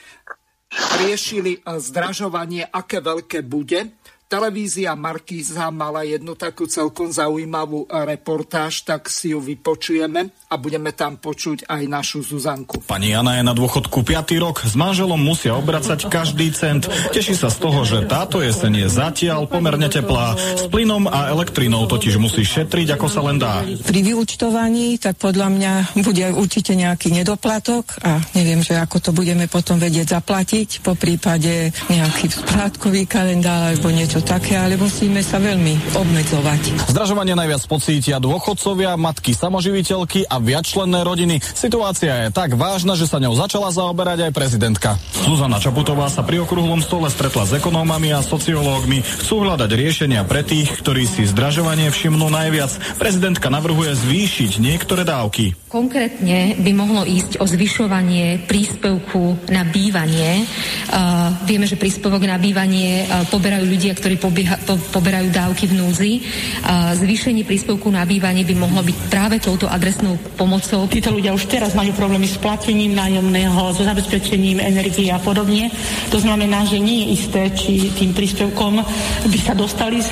riešili 1.02 1.62
zdražovanie, 1.62 2.66
aké 2.66 2.98
veľké 2.98 3.46
bude. 3.46 3.94
Televízia 4.26 4.98
Markíza 4.98 5.70
mala 5.70 6.02
jednu 6.02 6.34
takú 6.34 6.66
celkom 6.66 7.14
zaujímavú 7.14 7.86
reportáž, 7.86 8.82
tak 8.82 9.06
si 9.06 9.30
ju 9.30 9.38
vypočujeme 9.38 10.34
a 10.54 10.62
budeme 10.62 10.94
tam 10.94 11.18
počuť 11.18 11.66
aj 11.66 11.82
našu 11.90 12.22
Zuzanku. 12.22 12.86
Pani 12.86 13.10
Jana 13.10 13.42
je 13.42 13.42
na 13.42 13.58
dôchodku 13.58 14.06
5. 14.06 14.38
rok, 14.38 14.62
s 14.62 14.78
manželom 14.78 15.18
musia 15.18 15.58
obracať 15.58 16.06
každý 16.06 16.54
cent. 16.54 16.86
Teší 17.10 17.34
sa 17.34 17.50
z 17.50 17.58
toho, 17.58 17.82
že 17.82 18.06
táto 18.06 18.38
jeseň 18.38 18.86
je 18.86 18.88
zatiaľ 18.94 19.50
pomerne 19.50 19.90
teplá. 19.90 20.38
S 20.38 20.70
plynom 20.70 21.10
a 21.10 21.34
elektrinou 21.34 21.90
totiž 21.90 22.22
musí 22.22 22.46
šetriť, 22.46 22.94
ako 22.94 23.06
sa 23.10 23.26
len 23.26 23.42
dá. 23.42 23.66
Pri 23.66 24.00
vyučtovaní 24.06 25.02
tak 25.02 25.18
podľa 25.18 25.50
mňa 25.50 25.72
bude 26.06 26.22
určite 26.38 26.78
nejaký 26.78 27.10
nedoplatok 27.10 27.98
a 28.06 28.22
neviem, 28.38 28.62
že 28.62 28.78
ako 28.78 29.02
to 29.02 29.10
budeme 29.10 29.50
potom 29.50 29.82
vedieť 29.82 30.22
zaplatiť, 30.22 30.86
po 30.86 30.94
prípade 30.94 31.74
nejaký 31.90 32.30
sprátkový 32.30 33.10
kalendár 33.10 33.74
alebo 33.74 33.90
niečo 33.90 34.22
také, 34.22 34.54
ale 34.54 34.78
musíme 34.78 35.18
sa 35.18 35.42
veľmi 35.42 35.98
obmedzovať. 35.98 36.94
Zdražovanie 36.94 37.34
najviac 37.34 37.66
pocítia 37.66 38.22
dôchodcovia, 38.22 38.94
matky 38.94 39.34
samoživiteľky 39.34 40.28
a 40.28 40.43
viacčlenné 40.44 41.00
rodiny. 41.00 41.40
Situácia 41.40 42.28
je 42.28 42.36
tak 42.36 42.54
vážna, 42.54 42.94
že 42.94 43.08
sa 43.08 43.16
ňou 43.16 43.32
začala 43.34 43.72
zaoberať 43.72 44.28
aj 44.28 44.32
prezidentka. 44.36 45.00
Zuzana 45.24 45.56
Čaputová 45.56 46.12
sa 46.12 46.20
pri 46.20 46.44
okrúhlom 46.44 46.84
stole 46.84 47.08
stretla 47.08 47.48
s 47.48 47.56
ekonómami 47.56 48.12
a 48.12 48.20
sociológmi. 48.20 49.00
Chcú 49.00 49.48
hľadať 49.48 49.70
riešenia 49.72 50.22
pre 50.28 50.44
tých, 50.44 50.68
ktorí 50.84 51.08
si 51.08 51.24
zdražovanie 51.24 51.88
všimnú 51.88 52.28
najviac. 52.28 53.00
Prezidentka 53.00 53.48
navrhuje 53.48 53.96
zvýšiť 53.96 54.60
niektoré 54.60 55.08
dávky. 55.08 55.56
Konkrétne 55.72 56.54
by 56.60 56.72
mohlo 56.76 57.02
ísť 57.02 57.40
o 57.40 57.48
zvyšovanie 57.48 58.46
príspevku 58.46 59.50
na 59.50 59.66
bývanie. 59.66 60.46
Uh, 60.92 61.34
vieme, 61.48 61.66
že 61.66 61.80
príspevok 61.80 62.22
na 62.28 62.38
bývanie 62.38 63.08
uh, 63.08 63.26
poberajú 63.26 63.64
ľudia, 63.66 63.96
ktorí 63.98 64.20
pobieha, 64.20 64.60
po, 64.62 64.78
poberajú 64.78 65.34
dávky 65.34 65.72
v 65.72 65.74
núdzi. 65.74 66.12
Uh, 66.20 66.94
zvýšenie 66.94 67.42
príspevku 67.42 67.90
na 67.90 68.06
bývanie 68.06 68.46
by 68.46 68.54
mohlo 68.54 68.84
byť 68.86 68.96
práve 69.10 69.36
touto 69.42 69.66
adresnou 69.66 70.14
pomocou. 70.34 70.84
Títo 70.90 71.14
ľudia 71.14 71.32
už 71.32 71.46
teraz 71.46 71.72
majú 71.72 71.94
problémy 71.94 72.26
s 72.26 72.36
platením 72.36 72.92
nájomného, 72.92 73.72
so 73.72 73.86
zabezpečením 73.86 74.60
energie 74.60 75.08
a 75.14 75.18
podobne. 75.22 75.70
To 76.10 76.18
znamená, 76.18 76.66
že 76.66 76.82
nie 76.82 77.06
je 77.06 77.08
isté, 77.16 77.42
či 77.54 77.94
tým 77.94 78.12
príspevkom 78.12 78.82
by 79.30 79.38
sa 79.40 79.54
dostali 79.54 80.02
z, 80.02 80.10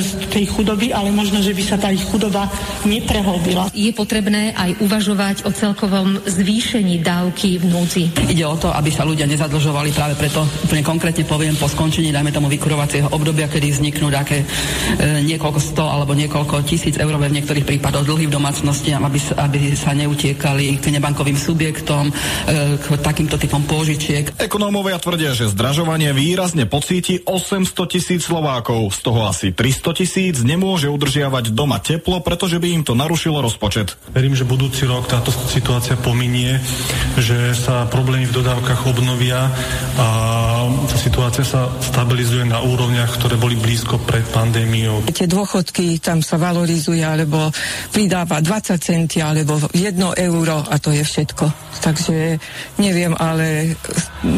z 0.00 0.10
tej 0.30 0.44
chudoby, 0.52 0.92
ale 0.92 1.10
možno, 1.10 1.40
že 1.40 1.56
by 1.56 1.62
sa 1.64 1.76
tá 1.80 1.88
ich 1.90 2.04
chudoba 2.04 2.46
neprehlbila. 2.84 3.72
Je 3.72 3.90
potrebné 3.90 4.52
aj 4.54 4.78
uvažovať 4.84 5.36
o 5.48 5.50
celkovom 5.50 6.20
zvýšení 6.28 7.00
dávky 7.00 7.58
v 7.58 7.64
núdzi. 7.66 8.04
Ide 8.28 8.44
o 8.46 8.56
to, 8.56 8.68
aby 8.70 8.92
sa 8.92 9.08
ľudia 9.08 9.24
nezadlžovali 9.26 9.90
práve 9.96 10.14
preto, 10.20 10.44
úplne 10.68 10.84
konkrétne 10.84 11.24
poviem, 11.24 11.56
po 11.56 11.66
skončení, 11.66 12.12
dajme 12.12 12.30
tomu 12.30 12.52
vykurovacieho 12.52 13.10
obdobia, 13.10 13.48
kedy 13.48 13.72
vzniknú 13.72 14.12
také 14.12 14.44
e, 14.44 14.46
niekoľko 15.24 15.60
sto 15.62 15.84
alebo 15.88 16.12
niekoľko 16.12 16.62
tisíc 16.68 17.00
eur 17.00 17.14
v 17.16 17.32
niektorých 17.32 17.64
prípadoch 17.64 18.04
dlhy 18.04 18.28
v 18.28 18.34
domácnosti, 18.34 18.92
aby, 18.92 19.18
aby 19.40 19.51
sa 19.76 19.92
neutiekali 19.92 20.78
k 20.78 20.92
nebankovým 20.92 21.36
subjektom, 21.36 22.08
e, 22.08 22.12
k 22.78 22.86
takýmto 23.00 23.36
typom 23.36 23.64
pôžičiek. 23.66 24.38
Ekonómovia 24.40 24.98
tvrdia, 24.98 25.36
že 25.36 25.50
zdražovanie 25.52 26.14
výrazne 26.16 26.64
pocíti 26.68 27.20
800 27.24 27.92
tisíc 27.92 28.24
Slovákov. 28.24 28.94
Z 28.94 29.00
toho 29.04 29.26
asi 29.28 29.50
300 29.52 29.98
tisíc 29.98 30.36
nemôže 30.40 30.88
udržiavať 30.88 31.52
doma 31.52 31.82
teplo, 31.82 32.22
pretože 32.22 32.56
by 32.56 32.68
im 32.70 32.82
to 32.86 32.94
narušilo 32.96 33.42
rozpočet. 33.42 33.98
Verím, 34.14 34.38
že 34.38 34.48
budúci 34.48 34.86
rok 34.86 35.08
táto 35.10 35.34
situácia 35.50 35.98
pominie, 35.98 36.60
že 37.18 37.52
sa 37.52 37.84
problémy 37.88 38.28
v 38.28 38.36
dodávkach 38.40 38.88
obnovia 38.88 39.50
a 39.98 40.06
tá 40.88 40.96
situácia 40.96 41.44
sa 41.44 41.68
stabilizuje 41.82 42.46
na 42.46 42.62
úrovniach, 42.62 43.18
ktoré 43.18 43.36
boli 43.36 43.58
blízko 43.58 43.98
pred 44.02 44.24
pandémiou. 44.30 45.04
Tie 45.10 45.28
dôchodky 45.28 45.98
tam 45.98 46.24
sa 46.24 46.38
valorizuje, 46.38 47.02
alebo 47.02 47.52
pridáva 47.92 48.40
20 48.40 48.78
centy, 48.78 49.18
alebo 49.42 49.58
1 49.74 49.98
euro 49.98 50.62
a 50.62 50.78
to 50.78 50.94
je 50.94 51.02
všetko. 51.02 51.50
Takže 51.82 52.38
neviem, 52.78 53.10
ale 53.18 53.74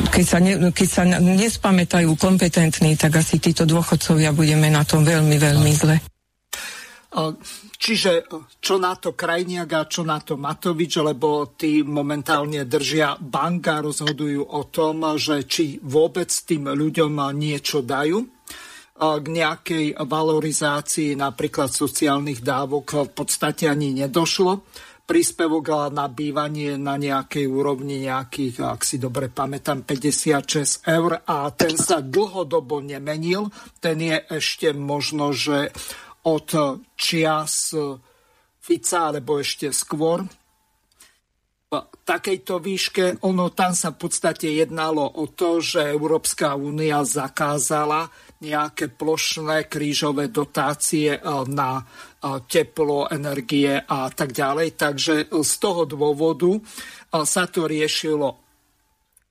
keď 0.08 0.24
sa, 0.24 0.38
ne, 0.40 0.72
keď 0.72 0.88
sa 0.88 1.04
nespamätajú 1.04 2.08
kompetentní, 2.16 2.96
tak 2.96 3.20
asi 3.20 3.36
títo 3.36 3.68
dôchodcovia 3.68 4.32
budeme 4.32 4.72
na 4.72 4.80
tom 4.80 5.04
veľmi, 5.04 5.36
veľmi 5.36 5.72
zle. 5.76 6.00
Čiže 7.78 8.26
čo 8.58 8.80
na 8.80 8.96
to 8.96 9.12
Krajniak 9.12 9.70
a 9.76 9.84
čo 9.84 10.08
na 10.08 10.18
to 10.24 10.40
Matovič, 10.40 10.98
lebo 11.04 11.52
tí 11.52 11.84
momentálne 11.84 12.64
držia 12.64 13.20
banka, 13.20 13.84
rozhodujú 13.84 14.40
o 14.40 14.66
tom, 14.72 15.04
že 15.20 15.44
či 15.44 15.78
vôbec 15.84 16.32
tým 16.32 16.72
ľuďom 16.72 17.12
niečo 17.36 17.84
dajú 17.84 18.24
k 18.94 19.26
nejakej 19.26 19.98
valorizácii 19.98 21.18
napríklad 21.18 21.66
sociálnych 21.66 22.46
dávok 22.46 23.10
v 23.10 23.12
podstate 23.12 23.66
ani 23.66 23.90
nedošlo 23.90 24.62
príspevok 25.04 25.92
na 25.92 26.08
bývanie 26.08 26.80
na 26.80 26.96
nejakej 26.96 27.44
úrovni 27.44 28.08
nejakých, 28.08 28.64
ak 28.64 28.80
si 28.82 28.96
dobre 28.96 29.28
pamätám, 29.28 29.84
56 29.84 30.88
eur 30.88 31.20
a 31.28 31.52
ten 31.52 31.76
sa 31.76 32.00
dlhodobo 32.00 32.80
nemenil. 32.80 33.52
Ten 33.84 34.00
je 34.00 34.16
ešte 34.32 34.72
možno, 34.72 35.36
že 35.36 35.68
od 36.24 36.48
čias 36.96 37.76
Fica 38.64 39.12
alebo 39.12 39.44
ešte 39.44 39.68
skôr 39.76 40.24
takejto 42.04 42.60
výške. 42.60 43.04
Ono 43.24 43.52
tam 43.52 43.72
sa 43.76 43.92
v 43.92 44.08
podstate 44.08 44.52
jednalo 44.52 45.04
o 45.04 45.28
to, 45.28 45.60
že 45.60 45.92
Európska 45.92 46.56
únia 46.56 47.04
zakázala 47.04 48.08
nejaké 48.44 48.92
plošné 48.92 49.72
krížové 49.72 50.28
dotácie 50.28 51.16
na 51.48 51.80
teplo, 52.44 53.08
energie 53.08 53.80
a 53.80 54.12
tak 54.12 54.36
ďalej. 54.36 54.76
Takže 54.76 55.32
z 55.32 55.52
toho 55.56 55.88
dôvodu 55.88 56.60
sa 57.24 57.48
to 57.48 57.64
riešilo 57.64 58.43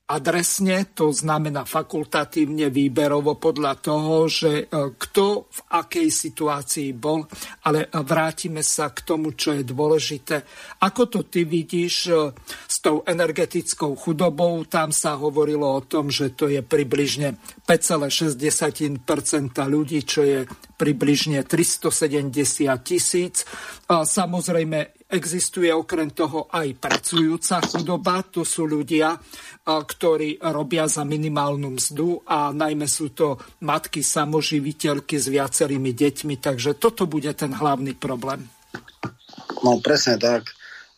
adresne, 0.03 0.91
to 0.91 1.15
znamená 1.15 1.63
fakultatívne, 1.63 2.67
výberovo 2.67 3.39
podľa 3.39 3.73
toho, 3.79 4.27
že 4.27 4.67
e, 4.67 4.91
kto 4.99 5.47
v 5.47 5.59
akej 5.79 6.07
situácii 6.11 6.91
bol, 6.91 7.23
ale 7.63 7.87
vrátime 7.87 8.59
sa 8.67 8.91
k 8.91 8.99
tomu, 9.07 9.31
čo 9.31 9.55
je 9.55 9.63
dôležité. 9.63 10.43
Ako 10.83 11.07
to 11.07 11.19
ty 11.23 11.47
vidíš 11.47 11.95
e, 12.11 12.35
s 12.67 12.83
tou 12.83 13.07
energetickou 13.07 13.95
chudobou? 13.95 14.67
Tam 14.67 14.91
sa 14.91 15.15
hovorilo 15.15 15.71
o 15.71 15.85
tom, 15.87 16.11
že 16.11 16.35
to 16.35 16.51
je 16.51 16.59
približne 16.59 17.39
5,6% 17.63 18.99
ľudí, 19.55 20.03
čo 20.03 20.21
je 20.27 20.43
približne 20.75 21.47
370 21.47 22.67
tisíc. 22.83 23.47
Samozrejme, 23.87 25.02
existuje 25.13 25.69
okrem 25.69 26.09
toho 26.09 26.49
aj 26.49 26.73
pracujúca 26.81 27.61
chudoba, 27.61 28.25
to 28.25 28.41
sú 28.41 28.65
ľudia, 28.65 29.13
ktorí 29.63 30.41
robia 30.41 30.89
za 30.89 31.05
minimálnu 31.05 31.77
mzdu 31.77 32.25
a 32.25 32.49
najmä 32.49 32.89
sú 32.89 33.13
to 33.13 33.37
matky 33.61 34.01
samoživiteľky 34.01 35.21
s 35.21 35.29
viacerými 35.29 35.93
deťmi, 35.93 36.41
takže 36.41 36.81
toto 36.81 37.05
bude 37.05 37.29
ten 37.37 37.53
hlavný 37.53 37.93
problém. 37.93 38.49
No 39.61 39.79
presne 39.79 40.17
tak. 40.17 40.49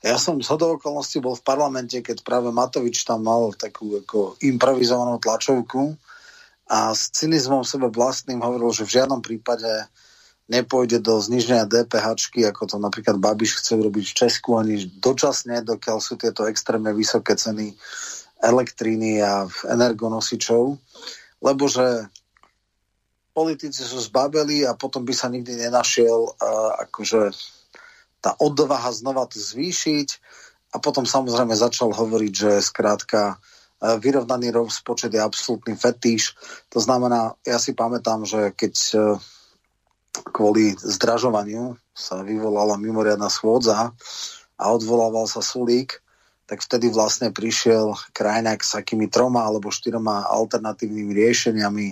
Ja 0.06 0.22
som 0.22 0.38
z 0.38 0.54
okolností 0.54 1.18
bol 1.18 1.34
v 1.34 1.46
parlamente, 1.46 1.98
keď 2.00 2.22
práve 2.22 2.54
Matovič 2.54 3.04
tam 3.04 3.26
mal 3.26 3.52
takú 3.58 4.06
ako 4.06 4.38
improvizovanú 4.42 5.18
tlačovku 5.18 5.98
a 6.70 6.94
s 6.94 7.10
cynizmom 7.10 7.66
sebe 7.66 7.90
vlastným 7.90 8.42
hovoril, 8.42 8.70
že 8.70 8.86
v 8.86 9.02
žiadnom 9.02 9.22
prípade 9.22 9.70
nepôjde 10.46 11.02
do 11.02 11.18
zniženia 11.18 11.66
DPH, 11.66 12.30
ako 12.54 12.64
to 12.70 12.78
napríklad 12.78 13.18
Babiš 13.18 13.62
chce 13.62 13.82
urobiť 13.82 14.06
v 14.06 14.18
Česku, 14.18 14.62
ani 14.62 14.86
dočasne, 15.02 15.66
dokiaľ 15.66 15.98
sú 15.98 16.22
tieto 16.22 16.46
extrémne 16.46 16.94
vysoké 16.94 17.34
ceny 17.34 17.74
elektriny 18.46 19.26
a 19.26 19.50
energonosičov, 19.74 20.78
lebo 21.42 21.64
že 21.66 22.06
politici 23.34 23.82
sú 23.82 23.98
zbabeli 24.00 24.64
a 24.70 24.78
potom 24.78 25.02
by 25.02 25.14
sa 25.18 25.28
nikdy 25.28 25.66
nenašiel 25.66 26.30
uh, 26.30 26.72
akože 26.88 27.34
tá 28.22 28.38
odvaha 28.38 28.90
znova 28.94 29.26
to 29.26 29.42
zvýšiť 29.42 30.10
a 30.74 30.82
potom 30.82 31.06
samozrejme 31.06 31.54
začal 31.54 31.94
hovoriť, 31.94 32.34
že 32.34 32.52
skrátka 32.62 33.38
vyrovnaný 33.86 34.50
rozpočet 34.56 35.14
je 35.14 35.22
absolútny 35.22 35.76
fetíš. 35.76 36.34
To 36.74 36.80
znamená, 36.80 37.36
ja 37.46 37.60
si 37.60 37.76
pamätám, 37.76 38.26
že 38.26 38.56
keď 38.56 38.74
kvôli 40.24 40.78
zdražovaniu 40.78 41.76
sa 41.92 42.22
vyvolala 42.22 42.80
mimoriadná 42.80 43.28
schôdza 43.28 43.92
a 44.56 44.64
odvolával 44.72 45.28
sa 45.28 45.44
Sulík, 45.44 46.00
tak 46.46 46.62
vtedy 46.62 46.94
vlastne 46.94 47.34
prišiel 47.34 47.98
krajňák 48.14 48.62
s 48.62 48.78
akými 48.78 49.10
troma 49.10 49.44
alebo 49.50 49.74
štyroma 49.74 50.30
alternatívnymi 50.30 51.12
riešeniami, 51.18 51.88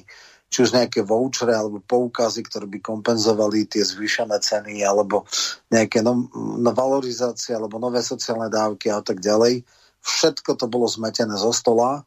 či 0.53 0.57
už 0.61 0.77
nejaké 0.77 1.01
vouchere 1.01 1.57
alebo 1.57 1.81
poukazy, 1.81 2.45
ktoré 2.45 2.69
by 2.69 2.77
kompenzovali 2.77 3.65
tie 3.65 3.81
zvýšené 3.81 4.37
ceny 4.37 4.85
alebo 4.85 5.25
nejaké 5.73 6.05
no, 6.05 6.29
no, 6.37 6.69
valorizácie 6.69 7.57
alebo 7.57 7.81
nové 7.81 8.05
sociálne 8.05 8.53
dávky 8.53 8.93
a 8.93 9.01
tak 9.01 9.17
ďalej. 9.17 9.65
Všetko 10.05 10.53
to 10.53 10.69
bolo 10.69 10.85
zmetené 10.85 11.33
zo 11.33 11.49
stola 11.49 12.05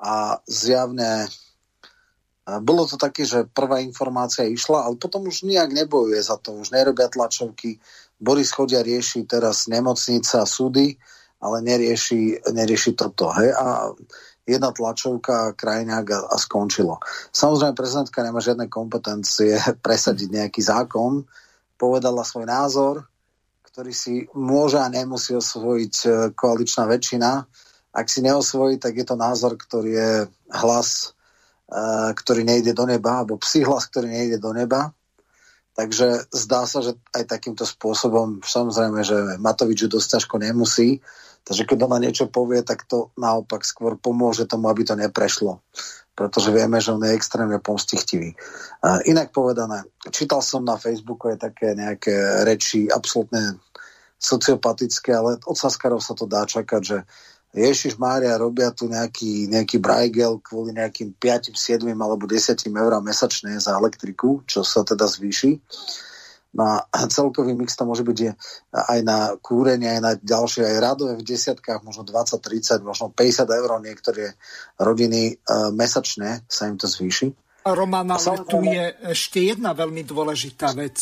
a 0.00 0.40
zjavne 0.48 1.28
bolo 2.42 2.90
to 2.90 2.98
také, 2.98 3.22
že 3.22 3.46
prvá 3.46 3.78
informácia 3.78 4.42
išla, 4.42 4.90
ale 4.90 4.98
potom 4.98 5.30
už 5.30 5.46
nejak 5.46 5.70
nebojuje 5.70 6.18
za 6.18 6.34
to, 6.42 6.58
už 6.58 6.74
nerobia 6.74 7.06
tlačovky, 7.06 7.78
Boris 8.22 8.54
Chodia 8.54 8.82
rieši 8.82 9.26
teraz 9.26 9.66
nemocnica 9.66 10.42
a 10.42 10.46
súdy, 10.46 10.94
ale 11.42 11.58
nerieši, 11.62 12.46
nerieši 12.54 12.94
toto. 12.94 13.34
Hej? 13.34 13.50
A 13.54 13.90
jedna 14.46 14.70
tlačovka, 14.70 15.54
krajňák 15.58 16.06
a, 16.10 16.18
a 16.30 16.36
skončilo. 16.38 17.02
Samozrejme, 17.34 17.74
prezidentka 17.74 18.22
nemá 18.22 18.38
žiadne 18.38 18.66
kompetencie 18.70 19.58
presadiť 19.86 20.28
nejaký 20.30 20.62
zákon, 20.62 21.26
povedala 21.78 22.22
svoj 22.22 22.46
názor, 22.46 22.94
ktorý 23.70 23.90
si 23.90 24.30
môže 24.36 24.78
a 24.78 24.86
nemusí 24.86 25.34
osvojiť 25.34 25.94
e, 26.04 26.08
koaličná 26.36 26.84
väčšina. 26.86 27.30
Ak 27.92 28.06
si 28.06 28.20
neosvojí, 28.22 28.78
tak 28.78 28.94
je 28.94 29.06
to 29.08 29.16
názor, 29.16 29.58
ktorý 29.58 29.90
je 29.90 30.10
hlas, 30.52 31.16
ktorý 32.12 32.44
nejde 32.44 32.76
do 32.76 32.84
neba, 32.84 33.24
alebo 33.24 33.40
psí 33.40 33.64
hlas, 33.64 33.88
ktorý 33.88 34.12
nejde 34.12 34.36
do 34.36 34.52
neba. 34.52 34.92
Takže 35.72 36.28
zdá 36.28 36.68
sa, 36.68 36.84
že 36.84 37.00
aj 37.16 37.32
takýmto 37.32 37.64
spôsobom, 37.64 38.44
samozrejme, 38.44 39.00
že 39.00 39.40
Matovič 39.40 39.88
dosť 39.88 40.20
ťažko 40.20 40.36
nemusí, 40.36 41.00
takže 41.48 41.64
keď 41.64 41.78
ona 41.88 41.96
niečo 41.96 42.28
povie, 42.28 42.60
tak 42.60 42.84
to 42.84 43.08
naopak 43.16 43.64
skôr 43.64 43.96
pomôže 43.96 44.44
tomu, 44.44 44.68
aby 44.68 44.84
to 44.84 44.92
neprešlo. 45.00 45.64
Pretože 46.12 46.52
vieme, 46.52 46.76
že 46.76 46.92
on 46.92 47.00
je 47.00 47.16
extrémne 47.16 47.56
pomstichtivý. 47.56 48.36
Uh, 48.84 49.00
inak 49.08 49.32
povedané, 49.32 49.88
čítal 50.12 50.44
som 50.44 50.60
na 50.60 50.76
Facebooku 50.76 51.32
aj 51.32 51.40
také 51.40 51.72
nejaké 51.72 52.44
reči 52.44 52.92
absolútne 52.92 53.56
sociopatické, 54.20 55.08
ale 55.08 55.40
od 55.40 55.56
Saskarov 55.56 56.04
sa 56.04 56.12
to 56.12 56.28
dá 56.28 56.44
čakať, 56.44 56.82
že 56.84 56.98
Ježiš 57.52 58.00
Mária 58.00 58.40
robia 58.40 58.72
tu 58.72 58.88
nejaký, 58.88 59.52
nejaký 59.52 59.76
brajgel 59.76 60.40
kvôli 60.40 60.72
nejakým 60.72 61.12
5, 61.20 61.52
7 61.52 61.84
alebo 61.92 62.24
10 62.24 62.56
eur 62.64 62.92
mesačne 63.04 63.60
za 63.60 63.76
elektriku, 63.76 64.40
čo 64.48 64.64
sa 64.64 64.80
teda 64.80 65.04
zvýši. 65.04 65.60
No 66.52 66.68
a 66.68 66.98
celkový 67.08 67.56
mix 67.56 67.72
to 67.76 67.88
môže 67.88 68.04
byť 68.04 68.18
aj 68.72 69.00
na 69.04 69.36
kúrenie, 69.40 69.88
aj 69.88 70.00
na 70.04 70.12
ďalšie, 70.20 70.68
aj 70.68 70.84
radové 70.84 71.16
v 71.16 71.24
desiatkách, 71.24 71.80
možno 71.80 72.04
20, 72.04 72.40
30, 72.44 72.84
možno 72.84 73.08
50 73.08 73.48
eur 73.48 73.70
niektoré 73.80 74.36
rodiny 74.76 75.40
uh, 75.40 75.72
mesačne 75.72 76.44
sa 76.48 76.68
im 76.68 76.76
to 76.76 76.84
zvýši. 76.84 77.32
Roman, 77.64 78.10
ale 78.10 78.42
tu 78.44 78.58
je 78.68 78.84
ešte 79.14 79.38
jedna 79.54 79.72
veľmi 79.72 80.02
dôležitá 80.02 80.74
vec. 80.76 80.98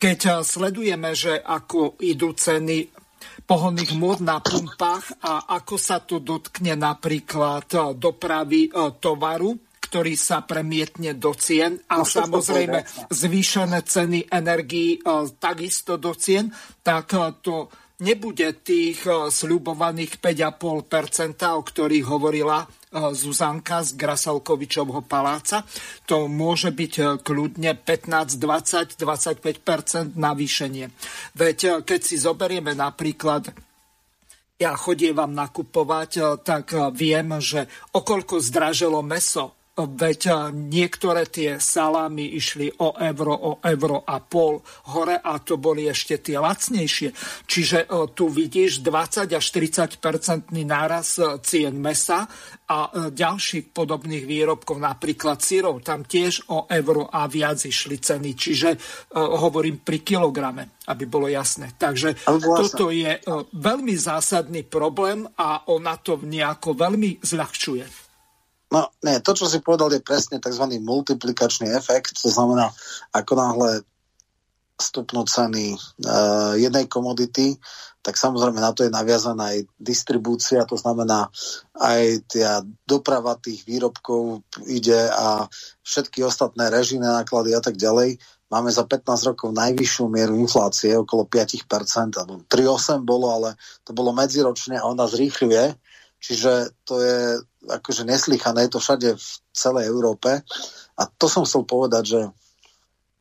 Keď 0.00 0.40
sledujeme, 0.46 1.12
že 1.12 1.36
ako 1.36 2.00
idú 2.00 2.32
ceny 2.32 2.99
pohonných 3.44 3.96
môd 3.96 4.22
na 4.22 4.38
pumpách 4.38 5.10
a 5.20 5.56
ako 5.60 5.76
sa 5.76 5.98
to 6.00 6.20
dotkne 6.22 6.76
napríklad 6.76 7.66
e, 7.72 7.78
dopravy 7.96 8.68
e, 8.68 8.70
tovaru, 9.00 9.56
ktorý 9.80 10.14
sa 10.14 10.46
premietne 10.46 11.18
do 11.18 11.34
cien 11.34 11.80
a 11.90 12.00
no, 12.00 12.06
samozrejme 12.06 13.10
zvýšené 13.10 13.80
ceny 13.82 14.30
energií 14.30 14.98
e, 14.98 15.00
takisto 15.36 15.98
do 15.98 16.14
cien, 16.14 16.52
tak 16.84 17.10
to 17.42 17.68
nebude 18.00 18.64
tých 18.64 19.04
sľubovaných 19.06 20.18
5,5%, 20.18 21.56
o 21.56 21.62
ktorých 21.62 22.06
hovorila 22.08 22.64
Zuzanka 22.90 23.86
z 23.86 23.94
Grasalkovičovho 23.94 25.06
paláca. 25.06 25.62
To 26.10 26.26
môže 26.26 26.74
byť 26.74 27.22
kľudne 27.22 27.78
15, 27.78 28.40
20, 28.40 28.98
25% 28.98 30.18
navýšenie. 30.18 30.90
Veď 31.38 31.86
keď 31.86 32.00
si 32.02 32.18
zoberieme 32.18 32.74
napríklad 32.74 33.54
ja 34.60 34.76
chodievam 34.76 35.32
nakupovať, 35.32 36.44
tak 36.44 36.76
viem, 36.92 37.32
že 37.40 37.64
okoľko 37.96 38.44
zdraželo 38.44 39.00
meso 39.00 39.59
veď 39.86 40.52
niektoré 40.52 41.28
tie 41.28 41.62
salámy 41.62 42.36
išli 42.36 42.68
o 42.80 42.96
euro, 42.98 43.34
o 43.34 43.52
euro 43.62 44.02
a 44.04 44.20
pol 44.20 44.60
hore 44.92 45.16
a 45.16 45.38
to 45.40 45.56
boli 45.56 45.86
ešte 45.86 46.20
tie 46.20 46.36
lacnejšie. 46.36 47.14
Čiže 47.46 47.86
tu 48.12 48.28
vidíš 48.28 48.82
20 48.82 49.30
až 49.30 49.44
40 49.44 50.02
percentný 50.02 50.66
náraz 50.66 51.16
e, 51.16 51.38
cien 51.44 51.76
mesa 51.78 52.26
a 52.70 53.10
ďalších 53.10 53.74
podobných 53.74 54.30
výrobkov, 54.30 54.78
napríklad 54.78 55.42
syrov, 55.42 55.82
tam 55.82 56.06
tiež 56.06 56.46
o 56.54 56.70
euro 56.70 57.10
a 57.10 57.26
viac 57.26 57.58
išli 57.66 57.98
ceny. 57.98 58.30
Čiže 58.38 58.70
hovorím 59.18 59.82
pri 59.82 60.06
kilograme, 60.06 60.78
aby 60.86 61.04
bolo 61.10 61.26
jasné. 61.26 61.74
Takže 61.74 62.22
toto 62.30 62.94
je 62.94 63.18
veľmi 63.50 63.94
zásadný 63.98 64.62
problém 64.70 65.26
a 65.34 65.66
ona 65.66 65.98
to 65.98 66.22
nejako 66.22 66.78
veľmi 66.78 67.18
zľahčuje. 67.26 68.09
No, 68.70 68.86
nie, 69.02 69.18
to, 69.18 69.34
čo 69.34 69.50
si 69.50 69.58
povedal, 69.58 69.90
je 69.90 70.02
presne 70.02 70.38
tzv. 70.38 70.64
multiplikačný 70.78 71.74
efekt. 71.74 72.22
To 72.22 72.30
znamená, 72.30 72.70
ako 73.10 73.32
náhle 73.34 73.70
stupnú 74.80 75.28
ceny 75.28 75.76
uh, 75.76 76.56
jednej 76.56 76.88
komodity, 76.88 77.58
tak 78.00 78.16
samozrejme 78.16 78.64
na 78.64 78.72
to 78.72 78.88
je 78.88 78.94
naviazaná 78.94 79.52
aj 79.52 79.68
distribúcia, 79.76 80.64
to 80.64 80.80
znamená 80.80 81.28
aj 81.76 82.24
tá 82.32 82.64
doprava 82.88 83.36
tých 83.36 83.60
výrobkov 83.68 84.40
ide 84.64 85.04
a 85.12 85.44
všetky 85.84 86.24
ostatné 86.24 86.72
režijné 86.72 87.04
náklady 87.04 87.52
a 87.52 87.60
tak 87.60 87.76
ďalej. 87.76 88.16
Máme 88.48 88.72
za 88.72 88.88
15 88.88 89.36
rokov 89.36 89.52
najvyššiu 89.52 90.04
mieru 90.08 90.34
inflácie, 90.40 90.96
okolo 90.96 91.28
5%, 91.28 92.16
alebo 92.16 92.40
3,8 92.48 93.04
bolo, 93.04 93.28
ale 93.36 93.60
to 93.84 93.92
bolo 93.92 94.16
medziročne 94.16 94.80
a 94.80 94.88
ona 94.88 95.04
zrýchľuje 95.04 95.76
Čiže 96.20 96.76
to 96.84 97.00
je 97.00 97.20
akože 97.68 98.08
neslychané, 98.08 98.66
je 98.66 98.72
to 98.72 98.80
všade 98.80 99.08
v 99.16 99.28
celej 99.52 99.84
Európe. 99.90 100.40
A 100.96 101.02
to 101.04 101.26
som 101.28 101.44
chcel 101.44 101.64
povedať, 101.68 102.04
že 102.16 102.20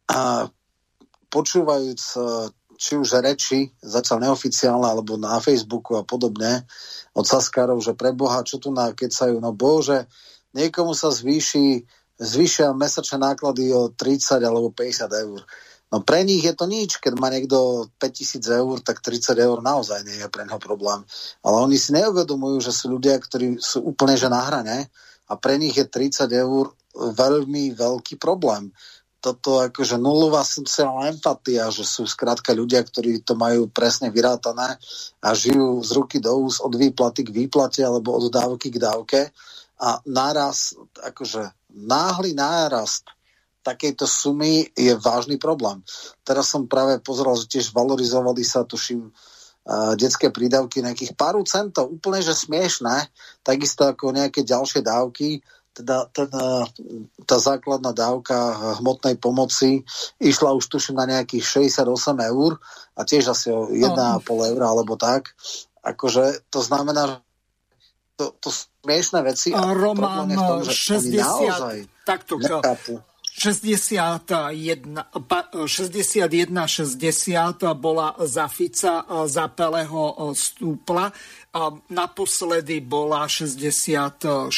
a 0.09 0.49
počúvajúc 1.29 2.01
e, 2.01 2.19
či 2.79 2.97
už 2.97 3.21
reči, 3.21 3.69
zatiaľ 3.83 4.31
neoficiálne, 4.31 4.87
alebo 4.89 5.19
na 5.19 5.37
Facebooku 5.37 5.99
a 5.99 6.03
podobne, 6.07 6.65
od 7.13 7.25
Saskarov, 7.27 7.83
že 7.83 7.93
pre 7.93 8.15
Boha, 8.15 8.41
čo 8.41 8.57
tu 8.57 8.73
nakecajú, 8.73 9.37
no 9.37 9.53
bože, 9.53 10.09
niekomu 10.57 10.97
sa 10.97 11.13
zvýši, 11.13 11.85
zvýšia 12.17 12.73
mesačné 12.73 13.21
náklady 13.21 13.69
o 13.75 13.93
30 13.93 14.41
alebo 14.41 14.73
50 14.73 15.11
eur. 15.11 15.39
No 15.89 16.05
pre 16.05 16.21
nich 16.21 16.45
je 16.45 16.53
to 16.53 16.69
nič, 16.69 17.01
keď 17.01 17.17
má 17.17 17.33
niekto 17.33 17.89
5000 17.97 18.45
eur, 18.61 18.77
tak 18.85 19.01
30 19.01 19.33
eur 19.33 19.57
naozaj 19.57 20.05
nie 20.05 20.21
je 20.21 20.29
pre 20.29 20.45
neho 20.45 20.61
problém. 20.61 21.01
Ale 21.41 21.57
oni 21.65 21.81
si 21.81 21.97
neuvedomujú, 21.97 22.61
že 22.61 22.69
sú 22.69 22.93
ľudia, 22.93 23.17
ktorí 23.17 23.57
sú 23.57 23.81
úplne 23.81 24.13
že 24.13 24.29
na 24.29 24.45
hrane 24.45 24.93
a 25.25 25.33
pre 25.33 25.57
nich 25.57 25.73
je 25.73 25.89
30 25.89 26.29
eur 26.29 26.69
veľmi 26.93 27.73
veľký 27.73 28.21
problém. 28.21 28.69
Toto 29.19 29.59
akože 29.59 29.99
nulová 29.99 30.47
sociálna 30.47 31.11
empatia, 31.11 31.67
že 31.73 31.83
sú 31.83 32.07
skrátka 32.07 32.55
ľudia, 32.55 32.85
ktorí 32.85 33.19
to 33.25 33.35
majú 33.35 33.67
presne 33.67 34.13
vyrátané 34.13 34.79
a 35.19 35.29
žijú 35.35 35.83
z 35.83 35.89
ruky 35.91 36.17
do 36.23 36.47
úst 36.47 36.63
od 36.63 36.71
výplaty 36.71 37.27
k 37.27 37.33
výplate 37.33 37.83
alebo 37.83 38.15
od 38.15 38.31
dávky 38.31 38.71
k 38.71 38.79
dávke 38.79 39.21
a 39.75 39.99
náraz, 40.07 40.77
akože 41.03 41.51
náhly 41.71 42.31
nárast 42.31 43.11
takejto 43.63 44.07
sumy 44.07 44.67
je 44.71 44.95
vážny 44.95 45.35
problém. 45.35 45.83
Teraz 46.23 46.49
som 46.51 46.69
práve 46.69 46.99
pozeral, 47.03 47.35
že 47.35 47.49
tiež 47.51 47.75
valorizovali 47.75 48.43
sa, 48.43 48.63
tuším, 48.63 49.11
uh, 49.11 49.93
detské 49.99 50.31
prídavky 50.31 50.79
nejakých 50.79 51.13
pár 51.13 51.37
centov, 51.43 51.91
úplne 51.91 52.23
že 52.23 52.35
smiešné, 52.35 53.11
takisto 53.43 53.87
ako 53.87 54.15
nejaké 54.15 54.47
ďalšie 54.47 54.81
dávky, 54.81 55.43
teda 55.75 56.11
ten, 56.11 56.27
uh, 56.33 56.65
tá 57.23 57.37
základná 57.39 57.95
dávka 57.95 58.35
hmotnej 58.81 59.15
pomoci 59.15 59.85
išla 60.19 60.55
už 60.57 60.65
tuším 60.67 60.97
na 60.97 61.05
nejakých 61.07 61.71
68 61.71 61.87
eur 62.31 62.59
a 62.97 63.01
tiež 63.05 63.31
asi 63.31 63.53
o 63.53 63.69
1,5 63.69 63.79
no. 63.79 64.43
eur 64.43 64.61
alebo 64.65 64.99
tak. 64.99 65.31
Akože 65.79 66.43
to 66.51 66.59
znamená, 66.59 67.07
že 67.07 67.17
to, 68.19 68.25
to 68.43 68.49
smiešné 68.51 69.19
veci. 69.23 69.55
A 69.55 69.71
Roman, 69.71 70.27
tom, 70.27 70.59
60, 70.67 71.87
takto, 72.03 72.35
nechápu. 72.35 72.99
61, 73.39 75.07
61 75.63 76.67
60 76.67 77.73
bola 77.79 78.11
za 78.27 78.51
Fica, 78.51 79.07
za 79.23 79.47
Peleho 79.47 80.35
stúpla. 80.35 81.07
Naposledy 81.87 82.83
bola 82.83 83.23
64 83.31 84.51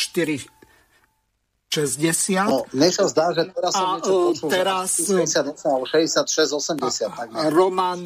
60. 1.72 2.52
No, 2.52 2.68
mne 2.76 2.90
sa 2.92 3.08
zdá, 3.08 3.32
že 3.32 3.48
teraz 3.48 3.72
som 3.72 3.96
niečo 3.96 4.36
počul, 4.36 4.52
teraz, 4.52 4.92
68 5.00 5.72
alebo 5.72 5.88
66, 5.88 6.52
80. 6.84 7.08
Tak 7.16 7.48
Roman, 7.48 8.04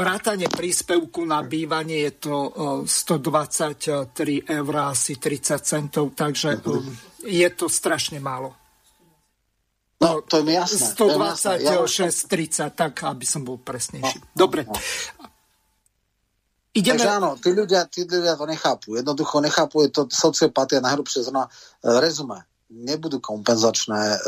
vrátanie 0.00 0.48
príspevku 0.48 1.28
na 1.28 1.44
bývanie 1.44 2.08
je 2.08 2.12
to 2.16 2.34
123 2.88 4.08
eur, 4.40 4.72
asi 4.88 5.20
30 5.20 5.60
centov, 5.60 6.16
takže 6.16 6.64
mm-hmm. 6.64 7.28
je 7.28 7.48
to 7.52 7.68
strašne 7.68 8.16
málo. 8.24 8.61
No, 10.02 10.18
to 10.26 10.42
je 10.42 10.44
mi 10.44 10.58
jasné. 10.58 10.82
126, 10.98 12.26
30, 12.26 12.74
tak 12.74 13.06
aby 13.06 13.22
som 13.22 13.46
bol 13.46 13.62
presnejší. 13.62 14.18
No, 14.18 14.34
Dobre. 14.34 14.66
No. 14.66 14.74
Ideme... 16.72 16.98
Takže 16.98 17.10
áno, 17.12 17.30
tí 17.36 17.50
ľudia, 17.52 17.84
tí 17.86 18.02
ľudia 18.08 18.34
to 18.34 18.48
nechápu. 18.48 18.96
Jednoducho 18.98 19.44
nechápu, 19.44 19.86
je 19.86 19.90
to 19.92 20.02
sociopatia 20.08 20.80
najhrubšie 20.80 21.28
zrna. 21.28 21.46
E, 21.46 21.50
rezume. 22.00 22.48
Nebudú 22.72 23.20
kompenzačné 23.20 24.00
e, 24.00 24.18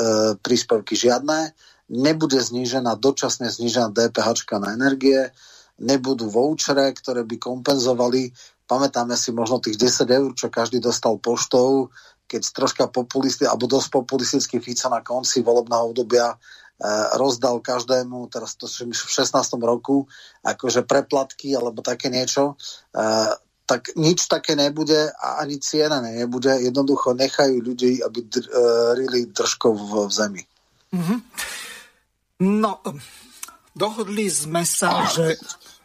príspevky 0.44 0.92
žiadne, 0.92 1.56
nebude 1.88 2.36
znížená, 2.36 3.00
dočasne 3.00 3.48
znížená 3.48 3.88
DPH 3.90 4.44
na 4.60 4.76
energie, 4.76 5.32
nebudú 5.80 6.28
vouchere, 6.28 6.92
ktoré 6.92 7.24
by 7.24 7.36
kompenzovali, 7.40 8.30
pamätáme 8.68 9.16
si 9.16 9.32
možno 9.32 9.60
tých 9.64 9.80
10 9.80 10.04
eur, 10.08 10.30
čo 10.36 10.52
každý 10.52 10.84
dostal 10.84 11.16
poštou, 11.16 11.88
keď 12.24 12.42
troška 12.50 12.84
populisti, 12.88 13.44
alebo 13.44 13.68
dosť 13.68 13.88
populistický 13.92 14.58
Fico 14.58 14.88
na 14.88 15.04
konci 15.04 15.44
volebného 15.44 15.92
obdobia 15.92 16.32
e, 16.32 16.36
rozdal 17.20 17.60
každému, 17.60 18.28
teraz 18.32 18.56
to 18.56 18.64
v 18.66 18.92
16. 18.92 19.34
roku, 19.60 20.08
akože 20.42 20.88
preplatky 20.88 21.52
alebo 21.52 21.84
také 21.84 22.08
niečo, 22.08 22.56
e, 22.90 23.04
tak 23.64 23.96
nič 23.96 24.28
také 24.28 24.52
nebude 24.56 25.08
a 25.08 25.40
ani 25.40 25.56
ciena 25.56 26.00
nebude. 26.04 26.52
Jednoducho 26.60 27.16
nechajú 27.16 27.64
ľudí, 27.64 28.04
aby 28.04 28.18
dr- 28.28 28.50
e, 28.50 28.60
rili 29.00 29.20
držkou 29.32 29.72
v, 29.72 29.90
v 30.08 30.12
zemi. 30.12 30.42
Mm-hmm. 30.92 31.18
No, 32.44 32.82
dohodli 33.72 34.28
sme 34.28 34.68
sa, 34.68 35.08
že, 35.08 35.38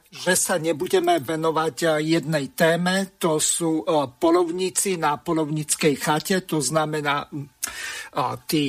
že 0.09 0.33
sa 0.33 0.57
nebudeme 0.57 1.21
venovať 1.21 1.75
eh, 1.85 1.89
jednej 2.17 2.49
téme, 2.57 3.13
to 3.21 3.37
sú 3.37 3.85
eh, 3.85 4.09
polovníci 4.09 4.97
na 4.97 5.21
polovníckej 5.21 5.95
chate, 6.01 6.41
to 6.49 6.57
znamená 6.57 7.29
hm, 7.29 7.45
eh, 7.45 8.35
tí 8.49 8.63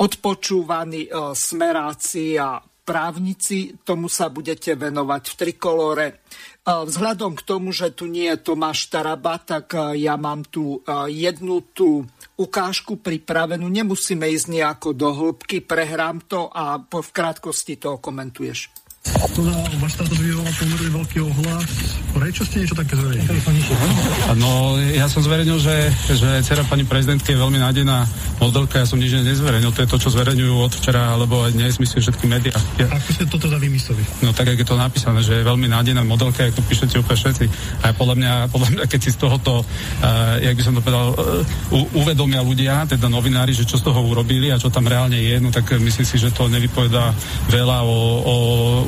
odpočúvaní 0.00 1.12
smeráci 1.36 2.40
a 2.40 2.56
právnici, 2.88 3.76
tomu 3.84 4.08
sa 4.08 4.32
budete 4.32 4.72
venovať 4.72 5.22
v 5.28 5.34
trikolore. 5.36 6.06
Vzhľadom 6.64 7.36
k 7.36 7.44
tomu, 7.44 7.68
že 7.68 7.92
tu 7.92 8.08
nie 8.08 8.32
je 8.32 8.40
Tomáš 8.40 8.88
Taraba, 8.88 9.36
tak 9.36 9.76
ja 9.92 10.16
mám 10.16 10.48
tu 10.48 10.80
jednu 11.04 11.60
tú 11.76 12.08
ukážku 12.40 12.96
pripravenú. 12.96 13.68
Nemusíme 13.68 14.24
ísť 14.32 14.48
nejako 14.48 14.96
do 14.96 15.12
hĺbky, 15.12 15.60
prehrám 15.60 16.24
to 16.24 16.48
a 16.48 16.80
v 16.80 17.10
krátkosti 17.12 17.76
to 17.76 18.00
komentuješ. 18.00 18.79
Teda 19.00 19.56
váš 19.80 19.96
táto 19.96 20.12
vyvolal 20.12 20.52
pomerne 20.60 20.90
veľký 20.92 21.18
ohlas. 21.24 21.72
Prečo 22.12 22.44
ste 22.44 22.60
niečo 22.60 22.76
také 22.76 23.00
zverejnili? 23.00 23.40
No, 24.36 24.76
ja 24.76 25.08
som 25.08 25.24
zverejnil, 25.24 25.56
že, 25.56 25.88
že 26.12 26.44
dcera 26.44 26.68
pani 26.68 26.84
prezidentky 26.84 27.32
je 27.32 27.40
veľmi 27.40 27.56
nádejná 27.64 28.04
modelka. 28.44 28.84
Ja 28.84 28.84
som 28.84 29.00
nič 29.00 29.16
nezverejnil. 29.16 29.72
To 29.72 29.80
je 29.80 29.88
to, 29.88 29.96
čo 29.96 30.12
zverejňujú 30.12 30.52
od 30.52 30.72
včera, 30.76 31.16
alebo 31.16 31.48
aj 31.48 31.56
dnes, 31.56 31.80
myslím, 31.80 32.00
všetky 32.04 32.24
médiá. 32.28 32.52
Ja... 32.76 32.92
Ako 32.92 33.08
ste 33.16 33.24
toto 33.24 33.48
vymysleli? 33.48 34.04
No 34.20 34.36
tak, 34.36 34.52
jak 34.52 34.60
je 34.60 34.68
to 34.68 34.76
napísané, 34.76 35.24
že 35.24 35.40
je 35.40 35.48
veľmi 35.48 35.64
nádejná 35.64 36.04
modelka, 36.04 36.44
ako 36.44 36.60
píšete 36.68 37.00
úplne 37.00 37.16
všetci. 37.24 37.44
A 37.88 37.96
podľa 37.96 38.14
mňa, 38.20 38.32
podľa 38.52 38.68
mňa 38.76 38.84
keď 38.84 39.00
si 39.00 39.10
z 39.16 39.18
tohoto, 39.24 39.64
uh, 39.64 40.36
jak 40.44 40.60
by 40.60 40.62
som 40.66 40.76
to 40.76 40.84
povedal, 40.84 41.16
uh, 41.16 41.96
uvedomia 41.96 42.44
ľudia, 42.44 42.84
teda 42.84 43.08
novinári, 43.08 43.56
že 43.56 43.64
čo 43.64 43.80
z 43.80 43.88
toho 43.88 44.04
urobili 44.04 44.52
a 44.52 44.60
čo 44.60 44.68
tam 44.68 44.84
reálne 44.84 45.16
je, 45.16 45.40
no 45.40 45.48
tak 45.48 45.72
myslím 45.80 46.04
si, 46.04 46.20
že 46.20 46.34
to 46.36 46.52
nevypovedá 46.52 47.16
veľa 47.48 47.80
o, 47.86 47.96
o 48.26 48.34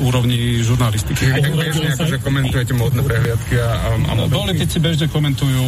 úrovni 0.03 0.59
žurnalistiky. 0.59 1.31
Bežne 1.31 1.95
akože 1.95 2.19
komentujete 2.19 2.75
modné 2.75 3.01
prehliadky 3.07 3.55
a, 3.57 3.71
a, 3.71 3.89
a 3.95 4.13
Boli, 4.27 4.53
keď 4.59 4.67
si 4.67 4.79
bežne 4.83 5.07
komentujú, 5.07 5.63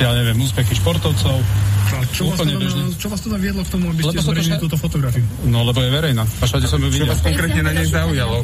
ja 0.00 0.16
neviem, 0.16 0.40
úspechy 0.40 0.72
športovcov, 0.74 1.44
a 1.86 2.02
čo 2.10 2.22
vás, 2.28 2.38
teda, 2.42 2.58
čo 2.98 3.06
vás 3.12 3.20
teda 3.22 3.36
viedlo 3.38 3.62
k 3.62 3.70
tomu, 3.70 3.84
aby 3.94 4.02
ste 4.02 4.18
zverejnili 4.18 4.58
túto 4.58 4.76
fotografiu? 4.80 5.24
No, 5.46 5.62
lebo 5.62 5.78
je 5.82 5.90
verejná. 5.90 6.24
A 6.26 6.44
všade 6.44 6.66
som 6.66 6.82
ju 6.82 6.90
videl. 6.90 7.06
Čo 7.06 7.12
vás 7.14 7.22
konkrétne 7.22 7.60
na 7.62 7.72
nej 7.72 7.86
zaujalo? 7.86 8.42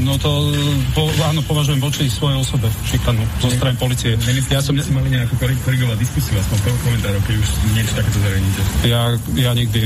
No 0.00 0.12
to, 0.16 0.52
po, 0.96 1.10
áno, 1.24 1.40
považujem 1.44 1.80
voči 1.82 2.08
svojej 2.08 2.38
osobe 2.40 2.72
šikanu 2.88 3.22
zo 3.42 3.48
strany 3.52 3.76
policie. 3.76 4.16
Ja 4.48 4.64
som 4.64 4.78
ne... 4.78 4.84
mali 4.94 5.12
nejakú 5.12 5.36
korigovať 5.38 5.96
diskusiu, 6.00 6.40
aspoň 6.40 6.56
komentárov, 6.80 7.20
keď 7.28 7.34
už 7.36 7.48
niečo 7.76 7.92
takéto 7.92 8.18
zverejníte. 8.22 8.60
Ja, 8.88 9.02
ja 9.36 9.50
nikdy 9.52 9.80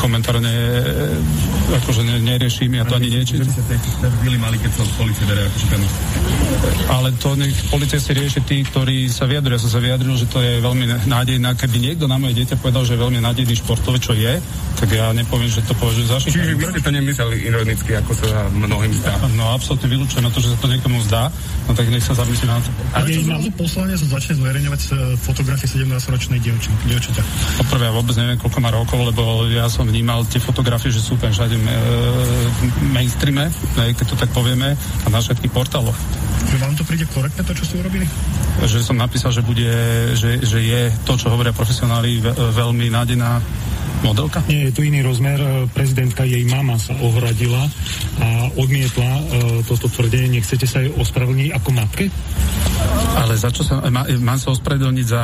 komentár 0.00 0.42
ne, 0.42 0.56
akože 1.84 2.02
ne, 2.02 2.16
neriešim, 2.24 2.72
ja 2.74 2.84
to 2.88 2.98
ani 2.98 3.12
nečítam. 3.12 3.46
Že 3.46 4.38
mali, 4.40 4.56
keď 4.58 4.70
sa 4.74 4.82
policie 4.96 5.24
bere 5.28 5.44
ako 5.46 5.56
šikanu. 5.60 5.86
Ale 6.90 7.08
to 7.20 7.28
nech 7.36 7.56
policia 7.68 8.00
si 8.00 8.12
rieši 8.16 8.40
tí, 8.42 8.64
ktorí 8.64 9.06
sa 9.06 9.28
vyjadrujú. 9.28 9.54
Ja 9.56 9.62
som 9.62 9.72
sa 9.72 9.80
vyjadril, 9.80 10.14
že 10.16 10.26
to 10.26 10.40
je 10.40 10.58
veľmi 10.64 11.06
nádejná. 11.06 11.54
Keby 11.54 11.76
niekto 11.78 12.08
na 12.08 12.16
moje 12.16 12.39
dieťa 12.40 12.56
povedal, 12.56 12.82
že 12.88 12.96
je 12.96 13.02
veľmi 13.04 13.20
nádejný 13.20 13.54
športovec, 13.60 14.00
čo 14.00 14.16
je, 14.16 14.40
tak 14.80 14.88
ja 14.88 15.12
nepoviem, 15.12 15.52
že 15.52 15.60
to 15.68 15.76
považujem 15.76 16.08
za 16.08 16.16
šikanu. 16.24 16.36
Čiže 16.40 16.56
vy 16.56 16.64
ste 16.64 16.80
to 16.80 16.90
nemysleli 16.90 17.36
ironicky, 17.44 17.90
ako 18.00 18.12
sa 18.16 18.48
mnohým 18.48 18.92
zdá? 18.96 19.12
No, 19.36 19.52
absolútne 19.52 19.88
vylúčujem 19.92 20.24
na 20.24 20.32
to, 20.32 20.40
že 20.40 20.56
sa 20.56 20.58
to 20.64 20.68
niekomu 20.72 20.98
zdá, 21.04 21.28
no 21.68 21.76
tak 21.76 21.86
nech 21.92 22.00
sa 22.00 22.16
zamyslí 22.16 22.46
na 22.48 22.58
to. 22.64 22.68
A 22.96 23.04
keď 23.04 23.20
zrazu 23.28 23.48
poslanie 23.52 23.96
sa 24.00 24.06
začne 24.16 24.34
zverejňovať 24.40 24.80
e, 24.80 24.88
fotografie 25.20 25.68
17-ročnej 25.68 26.38
dievčate? 26.40 27.20
Poprvé, 27.60 27.84
ja 27.86 27.92
vôbec 27.92 28.16
neviem, 28.16 28.40
koľko 28.40 28.58
má 28.64 28.70
rokov, 28.72 28.98
lebo 29.04 29.44
ja 29.52 29.68
som 29.68 29.84
vnímal 29.84 30.24
tie 30.32 30.40
fotografie, 30.40 30.88
že 30.88 31.04
sú 31.04 31.20
tam 31.20 31.28
všade 31.28 31.60
e, 31.60 31.64
mainstreame, 32.88 33.52
keď 33.76 34.06
to 34.08 34.16
tak 34.16 34.32
povieme, 34.32 34.72
a 34.76 35.06
na 35.12 35.20
všetkých 35.20 35.52
portáloch. 35.52 35.96
Vám 36.50 36.74
to 36.74 36.82
príde 36.82 37.06
korektné, 37.12 37.46
to, 37.46 37.52
čo 37.54 37.64
ste 37.68 37.76
urobili? 37.78 38.08
Že 38.64 38.82
som 38.82 38.96
napísal, 38.98 39.30
že, 39.30 39.44
bude, 39.44 39.70
že, 40.18 40.42
že 40.42 40.58
je 40.58 40.82
to, 41.06 41.14
čo 41.14 41.30
hovoria 41.30 41.54
profesionáli, 41.54 42.18
veľmi 42.34 42.86
nádená 42.90 43.42
modelka? 44.02 44.42
Nie, 44.48 44.70
je 44.70 44.74
tu 44.74 44.82
iný 44.86 45.04
rozmer. 45.04 45.38
Prezidentka, 45.74 46.24
jej 46.26 46.42
mama 46.48 46.80
sa 46.80 46.96
ohradila 47.00 47.66
a 48.20 48.28
odmietla 48.56 49.10
uh, 49.10 49.22
toto 49.66 49.90
tvrdenie. 49.90 50.40
Nechcete 50.40 50.66
sa 50.66 50.82
jej 50.82 50.92
ospravedlniť 50.94 51.50
ako 51.56 51.68
matke? 51.74 52.06
Ale 53.18 53.34
za 53.36 53.50
čo 53.52 53.66
sa, 53.66 53.82
má, 53.90 54.06
mám 54.22 54.38
sa 54.38 54.54
ospravedlniť 54.54 55.06
za 55.06 55.22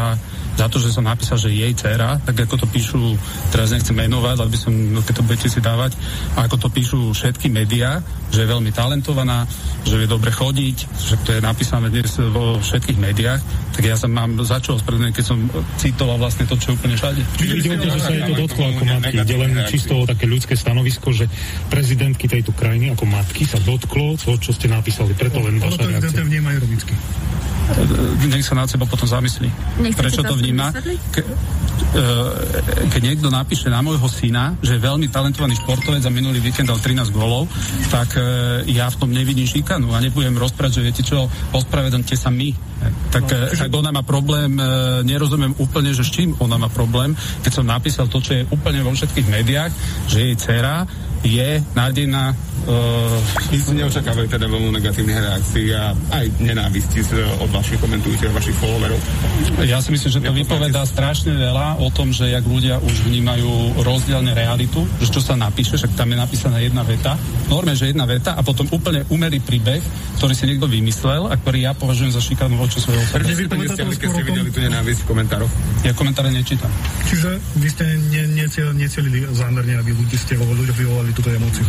za 0.57 0.67
to, 0.73 0.81
že 0.81 0.89
som 0.89 1.05
napísal, 1.05 1.37
že 1.37 1.53
jej 1.53 1.69
dcera, 1.77 2.17
tak 2.25 2.49
ako 2.49 2.65
to 2.65 2.67
píšu, 2.67 3.13
teraz 3.53 3.77
nechcem 3.77 3.93
menovať, 3.93 4.37
ale 4.41 4.49
by 4.49 4.59
som, 4.59 4.73
no, 4.73 5.05
keď 5.05 5.15
to 5.21 5.27
budete 5.29 5.49
si 5.53 5.61
dávať, 5.61 5.93
a 6.33 6.49
ako 6.49 6.57
to 6.57 6.69
píšu 6.73 7.13
všetky 7.13 7.53
médiá, 7.53 8.01
že 8.33 8.43
je 8.43 8.49
veľmi 8.49 8.73
talentovaná, 8.73 9.45
že 9.85 10.01
vie 10.01 10.09
dobre 10.09 10.33
chodiť, 10.33 10.77
že 10.97 11.15
to 11.29 11.37
je 11.37 11.41
napísané 11.45 11.93
dnes 11.93 12.09
vo 12.33 12.57
všetkých 12.57 12.97
médiách, 12.97 13.41
tak 13.77 13.85
ja 13.85 14.01
sa 14.01 14.09
mám 14.09 14.41
za 14.41 14.57
čo 14.65 14.81
ospravedlniť, 14.81 15.13
keď 15.13 15.25
som 15.29 15.39
citoval 15.77 16.17
vlastne 16.17 16.49
to, 16.49 16.57
čo 16.57 16.73
je 16.73 16.77
úplne 16.81 16.97
všade. 16.97 17.21
Čiže 17.37 17.55
ide 17.61 17.69
o 17.69 17.77
to, 17.77 17.89
že 17.93 18.01
sa 18.01 18.11
je 18.17 18.23
to 18.25 18.35
dotklo 18.41 18.56
ako 18.63 18.83
matky. 18.87 19.17
Ide 19.19 19.37
len 19.37 19.53
čisto 19.69 19.93
o 20.01 20.09
také 20.09 20.25
ľudské 20.25 20.55
stanovisko, 20.55 21.13
že 21.13 21.29
prezidentky 21.69 22.31
tejto 22.31 22.55
krajiny 22.57 22.95
ako 22.95 23.05
matky 23.05 23.45
sa 23.45 23.61
dotklo 23.61 24.17
to, 24.17 24.39
čo 24.41 24.55
ste 24.55 24.71
napísali. 24.71 25.13
Preto 25.13 25.43
len 25.43 25.61
vaša 25.61 25.89
reakcia. 25.89 26.23
vnímajú 26.25 26.57
ironicky 26.65 26.95
nech 28.31 28.47
sa 28.47 28.55
nad 28.55 28.71
seba 28.71 28.87
potom 28.87 29.07
zamyslí. 29.07 29.49
Nechcete 29.83 30.01
Prečo 30.01 30.23
to, 30.23 30.39
vníma? 30.39 30.71
Ke, 31.11 31.23
uh, 31.23 31.33
keď 32.91 33.01
niekto 33.03 33.29
napíše 33.29 33.67
na 33.67 33.83
môjho 33.83 34.07
syna, 34.07 34.55
že 34.63 34.79
je 34.79 34.81
veľmi 34.87 35.11
talentovaný 35.11 35.59
športovec 35.59 36.03
a 36.07 36.11
minulý 36.11 36.39
víkend 36.39 36.71
dal 36.71 36.79
13 36.79 37.11
gólov, 37.11 37.51
tak 37.91 38.15
uh, 38.19 38.63
ja 38.71 38.87
v 38.87 38.97
tom 39.03 39.11
nevidím 39.11 39.51
šikanu 39.51 39.91
a 39.95 39.99
nebudem 39.99 40.39
rozprávať, 40.39 40.79
že 40.79 40.85
viete 40.85 41.03
čo, 41.03 41.27
ospravedlňte 41.55 42.15
sa 42.15 42.31
my. 42.31 42.77
Tak, 43.11 43.25
no, 43.25 43.57
tak 43.57 43.71
ona 43.73 43.91
má 43.91 44.05
problém, 44.05 44.53
nerozumiem 45.03 45.57
úplne, 45.59 45.97
že 45.97 46.05
s 46.05 46.13
čím 46.13 46.37
ona 46.39 46.61
má 46.61 46.69
problém, 46.69 47.17
keď 47.41 47.51
som 47.51 47.65
napísal 47.67 48.07
to, 48.07 48.21
čo 48.21 48.37
je 48.37 48.47
úplne 48.53 48.85
vo 48.85 48.93
všetkých 48.93 49.27
médiách, 49.33 49.73
že 50.07 50.19
jej 50.23 50.35
dcera 50.37 50.85
je 51.27 51.59
nádejná 51.75 52.39
Uh, 52.67 53.23
vy 53.55 53.63
si 53.63 53.79
neočakávajú 53.79 54.27
teda 54.27 54.51
veľmi 54.51 54.75
negatívnych 54.75 55.23
reakcií 55.23 55.71
a 55.71 55.95
aj 55.95 56.27
nenávisti 56.43 56.99
z, 56.99 57.23
od 57.39 57.47
vašich 57.55 57.79
komentujúcich, 57.79 58.27
vašich 58.35 58.59
followerov. 58.59 58.99
Ja 59.63 59.79
si 59.79 59.95
myslím, 59.95 60.11
že 60.11 60.19
to 60.19 60.35
vypovedá 60.35 60.83
strašne 60.83 61.39
veľa 61.39 61.79
o 61.79 61.95
tom, 61.95 62.11
že 62.11 62.27
jak 62.27 62.43
ľudia 62.43 62.83
už 62.83 63.07
vnímajú 63.07 63.79
rozdielne 63.87 64.35
realitu, 64.35 64.83
že 64.99 65.15
čo 65.15 65.23
sa 65.23 65.39
napíše, 65.39 65.79
však 65.79 65.95
tam 65.95 66.11
je 66.11 66.19
napísaná 66.19 66.59
jedna 66.59 66.83
veta, 66.83 67.15
norme, 67.47 67.71
že 67.79 67.95
jedna 67.95 68.03
veta 68.03 68.35
a 68.35 68.43
potom 68.43 68.67
úplne 68.75 69.07
umerý 69.15 69.39
príbeh, 69.39 69.79
ktorý 70.19 70.35
si 70.35 70.51
niekto 70.51 70.67
vymyslel 70.67 71.31
a 71.31 71.39
ktorý 71.39 71.71
ja 71.71 71.73
považujem 71.77 72.19
za 72.19 72.19
šikanu 72.19 72.59
voči 72.59 72.83
svojho 72.83 72.99
osobe. 72.99 73.31
Prečo 73.31 73.47
vy 73.47 73.47
keď 73.47 74.11
ste 74.11 74.27
videli 74.27 74.51
tú 74.51 74.59
nenávisť 74.59 75.07
v 75.07 75.15
komentároch? 75.15 75.53
Ja 75.87 75.95
komentáre 75.95 76.35
nečítam. 76.35 76.73
Čiže 77.07 77.39
vy 77.63 77.69
ste 77.71 77.85
necelili 78.75 79.23
zámerne, 79.31 79.79
aby 79.79 79.95
ľudí 79.95 80.19
ste 80.19 80.35
vyvolali 80.51 81.15
túto 81.17 81.33
emóciu? 81.33 81.65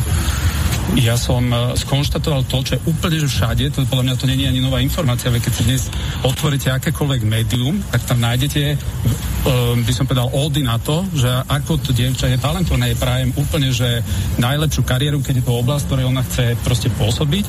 Ja 1.00 1.20
som 1.20 1.48
e, 1.52 1.76
skonštatoval 1.76 2.48
to, 2.48 2.64
čo 2.64 2.72
je 2.80 2.84
úplne 2.88 3.18
že 3.20 3.28
všade, 3.28 3.64
to 3.72 3.88
podľa 3.88 4.12
mňa 4.12 4.16
to 4.20 4.28
nie 4.28 4.44
je 4.44 4.52
ani 4.52 4.62
nová 4.64 4.80
informácia, 4.80 5.32
veď 5.32 5.48
keď 5.48 5.54
si 5.56 5.64
dnes 5.68 5.84
otvoríte 6.24 6.72
akékoľvek 6.72 7.22
médium, 7.28 7.80
tak 7.92 8.08
tam 8.08 8.24
nájdete, 8.24 8.80
by 9.84 9.94
som 9.96 10.06
povedal, 10.10 10.28
oldy 10.34 10.62
na 10.64 10.76
to, 10.82 11.08
že 11.16 11.30
ako 11.48 11.80
to 11.80 11.92
dievča 11.96 12.28
je 12.28 12.42
talentované, 12.42 12.92
je 12.92 13.02
prajem 13.02 13.32
úplne, 13.40 13.70
že 13.72 14.04
najlepšiu 14.42 14.84
kariéru, 14.84 15.24
keď 15.24 15.40
je 15.40 15.46
to 15.48 15.54
oblasť, 15.56 15.84
ktorej 15.88 16.06
ona 16.10 16.24
chce 16.26 16.60
proste 16.64 16.90
pôsobiť. 16.92 17.46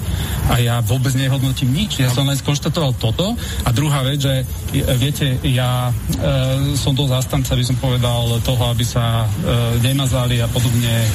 A 0.52 0.62
ja 0.62 0.76
vôbec 0.84 1.12
nehodnotím 1.18 1.74
nič, 1.74 1.98
ja 2.02 2.10
som 2.12 2.26
len 2.26 2.38
skonštatoval 2.38 2.94
toto. 2.96 3.34
A 3.66 3.68
druhá 3.74 4.06
vec, 4.06 4.22
že 4.22 4.46
viete, 4.96 5.42
ja 5.46 5.90
e, 5.90 5.92
som 6.78 6.94
to 6.94 7.10
zastanca, 7.10 7.58
by 7.58 7.64
som 7.64 7.76
povedal, 7.80 8.38
toho, 8.42 8.62
aby 8.70 8.84
sa 8.86 9.24
e, 9.24 9.82
nemazali 9.82 10.38
a 10.38 10.46
podobne 10.48 11.04
e, 11.04 11.08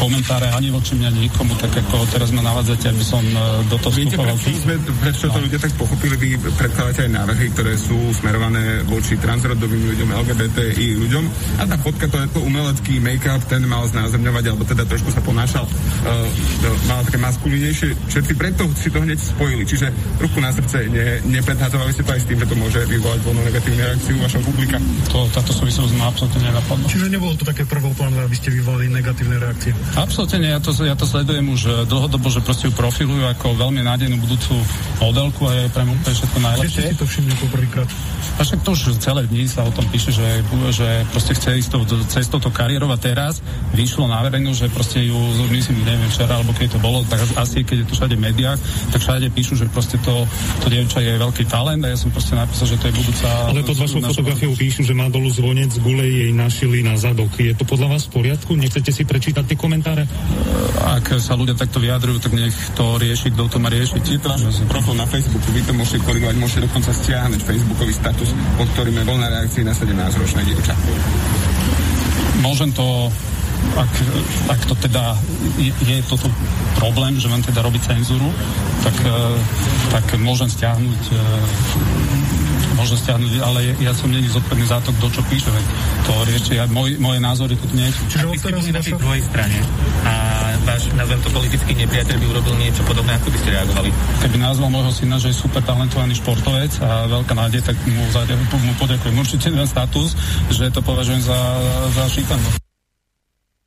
komentáre 0.00 0.50
ani 0.50 0.72
voči 0.72 0.96
mňa, 0.96 1.10
nikomu 1.14 1.52
tak 1.60 1.70
ako 1.74 2.06
teraz 2.10 2.30
ma 2.32 2.42
navádzate, 2.42 2.90
aby 2.90 3.04
som 3.04 3.22
e, 3.22 3.40
do 3.68 3.76
toho 3.78 3.92
Viete, 3.94 4.18
prečo, 4.18 4.50
sme, 4.58 4.74
prečo 4.98 5.30
to 5.30 5.38
ľudia 5.38 5.60
tak 5.60 5.72
pochopili? 5.78 6.14
Vy 6.18 6.28
predkladáte 6.40 7.06
aj 7.06 7.12
návrhy, 7.14 7.46
ktoré 7.54 7.78
sú 7.78 7.96
smerované 8.10 8.82
voči 8.86 9.14
transrodovým 9.20 9.94
ľuďom, 9.94 10.08
LGBTI 10.22 10.86
ľuďom 11.06 11.24
a 11.58 11.62
tá 11.66 11.76
fotka, 11.80 12.06
to 12.06 12.18
je 12.22 12.28
to 12.30 12.40
umelecký 12.42 13.02
make-up, 13.02 13.42
ten 13.50 13.64
mal 13.66 13.82
znázorňovať, 13.88 14.44
alebo 14.50 14.62
teda 14.62 14.86
trošku 14.86 15.10
sa 15.10 15.20
ponášal, 15.24 15.64
uh, 15.64 16.26
mal 16.86 17.02
také 17.06 17.18
maskulinejšie 17.18 17.94
čerty, 18.06 18.32
preto 18.38 18.68
si 18.78 18.88
to 18.90 19.02
hneď 19.02 19.18
spojili. 19.18 19.64
Čiže 19.64 19.90
ruku 20.20 20.38
na 20.38 20.50
srdce, 20.54 20.86
ne, 20.90 21.20
nepredhazovali 21.26 21.90
ste 21.94 22.02
to 22.02 22.12
aj 22.14 22.20
s 22.22 22.26
tým, 22.28 22.38
že 22.42 22.46
to 22.46 22.56
môže 22.58 22.80
vyvolať 22.86 23.20
voľnú 23.24 23.42
negatívnu 23.46 23.80
reakciu 23.80 24.14
vašho 24.20 24.40
publika. 24.44 24.76
To, 25.10 25.26
táto 25.32 25.52
súvislosť 25.54 25.92
ma 25.96 26.10
absolútne 26.10 26.40
nenapadla. 26.50 26.86
Čiže 26.90 27.06
nebolo 27.08 27.32
to 27.38 27.44
také 27.46 27.64
prvoplánové, 27.64 28.22
aby 28.26 28.36
ste 28.36 28.48
vyvolali 28.52 28.90
negatívne 28.90 29.36
reakcie? 29.40 29.72
Absolútne 29.96 30.38
nie, 30.42 30.50
ja 30.52 30.60
to, 30.60 30.70
ja 30.84 30.96
to 30.98 31.06
sledujem 31.08 31.46
už 31.50 31.62
eh, 31.66 31.72
dlhodobo, 31.88 32.28
že 32.28 32.40
proste 32.44 32.68
ju 32.68 32.72
profilujú 32.74 33.24
ako 33.30 33.56
veľmi 33.56 33.80
nádejnú 33.86 34.20
budúcu 34.20 34.58
modelku 35.00 35.46
a 35.48 35.52
je 35.54 35.64
pre 35.70 35.82
mňa 35.86 35.94
úplne 35.94 36.14
všetko 36.18 36.38
najlepšie. 36.42 36.80
Ste 36.82 36.92
si 36.92 37.00
to 37.00 37.06
všimli 37.06 37.34
poprvýkrát? 37.48 37.88
A 38.34 38.40
však 38.42 38.60
to 38.66 38.70
už 38.74 38.98
celé 38.98 39.22
dni 39.30 39.46
sa 39.46 39.62
o 39.62 39.70
tom 39.70 39.86
píše, 39.88 40.03
že, 40.10 40.28
že 40.74 40.88
proste 41.12 41.32
chce 41.36 41.50
ísť 41.60 41.68
to, 41.70 41.78
cez 42.10 42.26
toto 42.28 42.50
kariérov 42.50 42.90
a 42.90 42.98
teraz 42.98 43.40
vyšlo 43.72 44.08
na 44.10 44.20
verejnosť, 44.24 44.58
že 44.58 44.68
proste 44.68 44.98
ju, 45.04 45.16
myslím, 45.48 45.84
neviem 45.84 46.10
včera, 46.10 46.40
alebo 46.40 46.52
keď 46.56 46.76
to 46.76 46.80
bolo, 46.80 47.04
tak 47.06 47.20
asi 47.38 47.62
keď 47.64 47.84
je 47.84 47.86
to 47.88 47.94
všade 47.94 48.14
v 48.18 48.22
médiách, 48.24 48.58
tak 48.90 49.00
všade 49.00 49.26
píšu, 49.30 49.54
že 49.56 49.70
proste 49.70 49.96
to, 50.02 50.26
to 50.60 50.66
dievča 50.68 51.00
je 51.00 51.14
veľký 51.16 51.44
talent 51.48 51.80
a 51.84 51.92
ja 51.92 51.98
som 51.98 52.10
proste 52.10 52.34
napísal, 52.34 52.66
že 52.68 52.76
to 52.80 52.84
je 52.90 52.94
budúca... 52.96 53.28
Ale 53.48 53.62
pod 53.64 53.78
vašou 53.78 54.00
fotografiou 54.02 54.52
píšu, 54.56 54.82
že 54.82 54.94
má 54.96 55.06
dolu 55.12 55.30
zvonec, 55.30 55.70
gule 55.80 56.04
jej 56.04 56.30
našili 56.34 56.82
na 56.82 56.96
zadok. 56.98 57.30
Je 57.38 57.54
to 57.54 57.64
podľa 57.68 57.96
vás 57.96 58.08
v 58.08 58.20
poriadku? 58.20 58.56
Nechcete 58.56 58.90
si 58.90 59.02
prečítať 59.04 59.44
tie 59.44 59.56
komentáre? 59.58 60.08
Ak 60.84 61.16
sa 61.20 61.36
ľudia 61.36 61.56
takto 61.56 61.78
vyjadrujú, 61.78 62.18
tak 62.20 62.32
nech 62.32 62.54
to 62.74 62.96
rieši, 62.96 63.30
kto 63.34 63.48
to 63.50 63.58
má 63.60 63.68
riešiť. 63.68 64.02
Je 64.04 64.20
to 64.20 64.28
váš 64.30 64.62
profil 64.68 64.94
na 64.96 65.06
Facebooku, 65.06 65.48
vy 65.52 65.62
to 65.62 65.72
môžete 65.76 66.00
korigovať, 66.02 66.34
môžete 66.38 66.60
dokonca 66.66 66.90
stiahnuť 66.90 67.40
Facebookový 67.44 67.92
status, 67.92 68.30
pod 68.56 68.68
ktorým 68.74 68.96
je 68.98 69.04
voľná 69.04 69.28
reakcia 69.30 69.62
na 69.66 69.74
17-ročné 69.84 70.40
dievča. 70.48 70.74
Môžem 72.40 72.72
to 72.72 73.12
ak, 73.64 73.92
ak 74.52 74.60
to 74.68 74.74
teda 74.76 75.16
je, 75.56 75.72
je 75.72 75.96
toto 76.04 76.28
problém, 76.76 77.16
že 77.16 77.32
mám 77.32 77.40
teda 77.40 77.64
robiť 77.64 77.96
cenzúru, 77.96 78.28
tak, 78.84 78.92
tak 79.88 80.04
môžem 80.20 80.52
stiahnuť 80.52 81.02
môžem 82.74 82.98
stiahnuť, 82.98 83.32
ale 83.40 83.72
ja 83.78 83.94
som 83.94 84.10
není 84.10 84.26
zodpovedný 84.28 84.66
za 84.66 84.82
to, 84.82 84.90
kto 84.98 85.06
čo 85.14 85.22
píše. 85.30 85.48
Veď 85.48 85.66
to 86.04 86.12
riešte, 86.26 86.52
ja, 86.58 86.64
môj, 86.68 86.98
moje 86.98 87.18
názory 87.22 87.54
tu 87.54 87.66
nie 87.72 87.88
sú. 87.94 88.02
Čiže 88.10 88.26
by 88.28 88.36
ste 88.36 88.50
boli 88.54 88.70
na 88.74 88.82
tej 88.82 88.94
druhej 88.98 89.22
strane 89.22 89.58
a 90.04 90.12
váš, 90.64 90.82
nazvem 90.96 91.20
to 91.22 91.30
politický 91.30 91.72
nepriateľ 91.76 92.16
by 92.18 92.26
urobil 92.34 92.54
niečo 92.56 92.82
podobné, 92.88 93.12
ako 93.16 93.28
by 93.30 93.38
ste 93.38 93.50
reagovali? 93.52 93.88
Keby 94.24 94.36
nazval 94.40 94.68
môjho 94.72 94.92
syna, 94.92 95.16
že 95.20 95.28
je 95.30 95.36
super 95.36 95.62
talentovaný 95.62 96.14
športovec 96.18 96.72
a 96.80 97.04
veľká 97.06 97.34
nádej, 97.36 97.60
tak 97.64 97.76
mu, 97.88 98.04
mu 98.60 98.72
poďakujem 98.80 99.16
určite 99.16 99.48
ten 99.52 99.68
status, 99.68 100.16
že 100.50 100.72
to 100.72 100.80
považujem 100.80 101.22
za, 101.22 101.38
za 101.94 102.04
šikanu. 102.08 102.48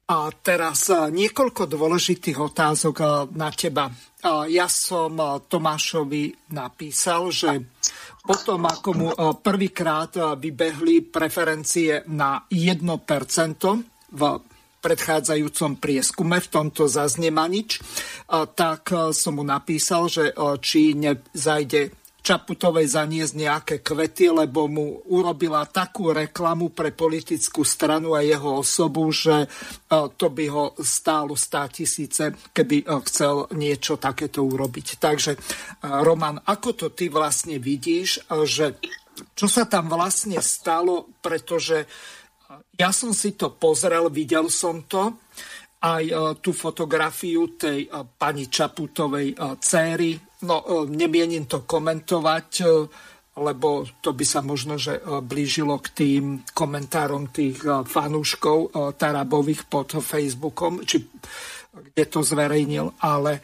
A 0.07 0.31
teraz 0.39 0.87
niekoľko 0.87 1.67
dôležitých 1.67 2.39
otázok 2.39 3.27
na 3.35 3.51
teba. 3.51 3.91
Ja 4.47 4.71
som 4.71 5.19
Tomášovi 5.19 6.55
napísal, 6.55 7.27
že 7.27 7.75
potom, 8.27 8.67
ako 8.67 8.89
mu 8.91 9.09
prvýkrát 9.39 10.35
vybehli 10.35 11.07
preferencie 11.07 12.03
na 12.11 12.43
1% 12.51 12.83
v 14.11 14.21
predchádzajúcom 14.77 15.71
prieskume, 15.79 16.37
v 16.43 16.47
tomto 16.51 16.91
zaznie 16.91 17.31
nič, 17.31 17.79
tak 18.53 18.91
som 19.15 19.39
mu 19.39 19.43
napísal, 19.47 20.11
že 20.11 20.35
či 20.59 20.93
nezajde 20.93 22.06
Čaputovej 22.27 22.91
zaniesť 22.91 23.33
nejaké 23.39 23.75
kvety, 23.79 24.27
lebo 24.35 24.67
mu 24.67 24.99
urobila 25.15 25.63
takú 25.63 26.11
reklamu 26.11 26.75
pre 26.75 26.91
politickú 26.91 27.63
stranu 27.63 28.19
a 28.19 28.19
jeho 28.19 28.59
osobu, 28.59 29.07
že 29.15 29.47
e, 29.47 29.47
to 30.19 30.27
by 30.27 30.45
ho 30.51 30.75
stálo 30.75 31.39
100 31.39 31.71
tisíce, 31.71 32.23
keby 32.51 32.83
e, 32.83 32.85
chcel 33.07 33.47
niečo 33.55 33.95
takéto 33.95 34.43
urobiť. 34.43 34.99
Takže, 34.99 35.31
e, 35.31 35.39
Roman, 36.03 36.35
ako 36.43 36.69
to 36.75 36.87
ty 36.91 37.07
vlastne 37.07 37.63
vidíš, 37.63 38.27
že 38.43 38.75
čo 39.31 39.47
sa 39.47 39.63
tam 39.63 39.87
vlastne 39.87 40.43
stalo, 40.43 41.07
pretože 41.23 41.87
ja 42.75 42.91
som 42.91 43.15
si 43.15 43.39
to 43.39 43.55
pozrel, 43.55 44.11
videl 44.11 44.51
som 44.51 44.83
to, 44.83 45.15
aj 45.79 46.03
tú 46.41 46.51
fotografiu 46.51 47.53
tej 47.53 47.85
pani 48.17 48.49
Čaputovej 48.49 49.37
céry, 49.61 50.26
No, 50.45 50.61
e, 50.61 50.85
nemienim 50.85 51.49
to 51.49 51.65
komentovať, 51.65 52.49
e, 52.61 52.65
lebo 53.37 53.85
to 54.05 54.13
by 54.13 54.25
sa 54.25 54.45
možno, 54.45 54.77
že 54.77 54.97
e, 54.97 55.01
blížilo 55.25 55.81
k 55.81 55.87
tým 55.93 56.23
komentárom 56.53 57.33
tých 57.33 57.61
fanúškov 57.65 58.73
Tarabových 58.97 59.65
pod 59.65 59.97
Facebookom, 59.97 60.85
či 60.85 61.01
kde 61.77 62.05
to 62.09 62.25
zverejnil, 62.25 62.97
ale 63.05 63.37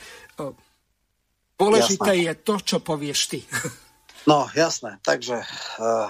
dôležité 1.53 2.17
jasné. 2.17 2.25
je 2.25 2.33
to, 2.41 2.55
čo 2.61 2.77
povieš 2.81 3.19
ty. 3.29 3.39
No, 4.23 4.47
jasné. 4.55 5.03
Takže 5.03 5.43
uh, 5.83 6.07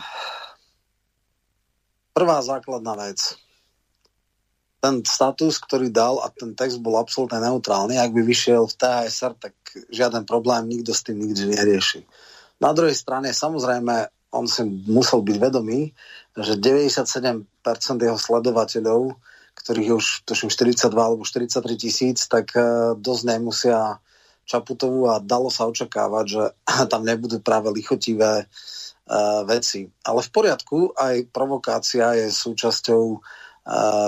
prvá 2.13 2.45
základná 2.45 2.93
vec 2.93 3.41
ten 4.83 4.99
status, 5.01 5.63
ktorý 5.63 5.87
dal 5.89 6.19
a 6.19 6.27
ten 6.27 6.53
text 6.53 6.83
bol 6.83 6.99
absolútne 6.99 7.39
neutrálny. 7.39 7.95
Ak 7.95 8.11
by 8.11 8.21
vyšiel 8.21 8.67
v 8.67 8.75
TASR, 8.75 9.33
tak 9.39 9.55
žiaden 9.89 10.23
problém 10.25 10.69
nikto 10.69 10.93
s 10.93 11.05
tým 11.05 11.19
nikdy 11.21 11.53
nerieši. 11.53 12.05
Na 12.61 12.71
druhej 12.71 12.95
strane, 12.95 13.33
samozrejme, 13.33 14.07
on 14.33 14.45
si 14.49 14.65
musel 14.65 15.21
byť 15.21 15.37
vedomý, 15.37 15.93
že 16.33 16.57
97% 16.57 17.45
jeho 18.01 18.17
sledovateľov, 18.17 19.19
ktorých 19.53 19.87
je 19.93 19.95
už 19.95 20.07
tuším 20.25 20.49
42 20.49 20.89
alebo 20.97 21.21
43 21.21 21.77
tisíc, 21.77 22.25
tak 22.25 22.53
uh, 22.57 22.97
dosť 22.97 23.23
nemusia 23.29 24.01
Čaputovú 24.43 25.07
a 25.07 25.23
dalo 25.23 25.47
sa 25.47 25.71
očakávať, 25.71 26.25
že 26.27 26.43
tam 26.91 27.07
nebudú 27.07 27.39
práve 27.39 27.71
lichotivé 27.71 28.43
uh, 28.43 29.41
veci. 29.47 29.87
Ale 30.03 30.19
v 30.19 30.29
poriadku, 30.33 30.91
aj 30.97 31.31
provokácia 31.31 32.11
je 32.17 32.27
súčasťou 32.27 33.03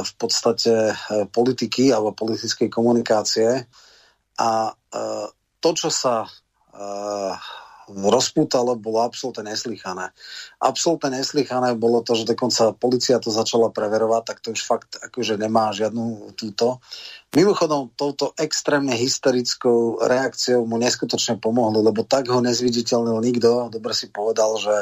v 0.03 0.13
podstate 0.19 0.91
politiky 1.31 1.87
alebo 1.87 2.11
politickej 2.11 2.67
komunikácie. 2.67 3.63
A 4.35 4.75
to, 5.65 5.73
čo 5.73 5.89
sa 5.89 6.29
e, 6.29 6.29
rozpútalo, 7.89 8.77
bolo 8.77 9.01
absolútne 9.01 9.49
neslychané. 9.49 10.13
Absolútne 10.61 11.17
neslychané 11.17 11.73
bolo 11.73 12.05
to, 12.05 12.13
že 12.13 12.29
dokonca 12.29 12.77
policia 12.77 13.17
to 13.17 13.33
začala 13.33 13.73
preverovať, 13.73 14.21
tak 14.29 14.37
to 14.45 14.53
už 14.53 14.61
fakt 14.61 15.01
akože 15.01 15.41
nemá 15.41 15.73
žiadnu 15.73 16.37
túto. 16.37 16.77
Mimochodom, 17.33 17.89
touto 17.97 18.37
extrémne 18.37 18.93
hysterickou 18.93 20.05
reakciou 20.05 20.69
mu 20.69 20.77
neskutočne 20.77 21.41
pomohli, 21.41 21.81
lebo 21.81 22.05
tak 22.05 22.29
ho 22.29 22.45
nezviditeľnil 22.45 23.17
nikto. 23.25 23.73
Dobre 23.73 23.97
si 23.97 24.13
povedal, 24.13 24.61
že 24.61 24.75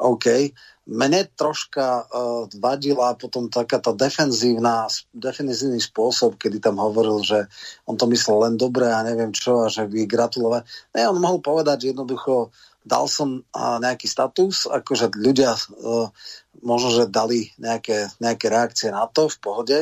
OK. 0.00 0.56
Mne 0.84 1.24
troška 1.32 2.04
uh, 2.04 2.44
vadila 2.60 3.16
potom 3.16 3.48
taká 3.48 3.80
tá 3.80 3.96
defenzívna, 3.96 4.84
defenzívny 5.16 5.80
spôsob, 5.80 6.36
kedy 6.36 6.60
tam 6.60 6.76
hovoril, 6.76 7.24
že 7.24 7.48
on 7.88 7.96
to 7.96 8.04
myslel 8.12 8.44
len 8.44 8.54
dobre 8.60 8.92
a 8.92 9.00
neviem 9.00 9.32
čo 9.32 9.64
a 9.64 9.72
že 9.72 9.88
by 9.88 10.04
gratulovať. 10.04 10.68
Ne, 10.92 11.08
on 11.08 11.16
mohol 11.16 11.40
povedať, 11.40 11.88
že 11.88 11.90
jednoducho 11.96 12.52
dal 12.84 13.08
som 13.08 13.40
uh, 13.40 13.80
nejaký 13.80 14.04
status, 14.04 14.68
akože 14.68 15.16
ľudia 15.16 15.56
uh, 15.56 16.12
možno, 16.60 16.88
že 16.92 17.08
dali 17.08 17.48
nejaké, 17.56 18.12
nejaké 18.20 18.46
reakcie 18.52 18.92
na 18.92 19.08
to 19.08 19.32
v 19.32 19.36
pohode 19.40 19.80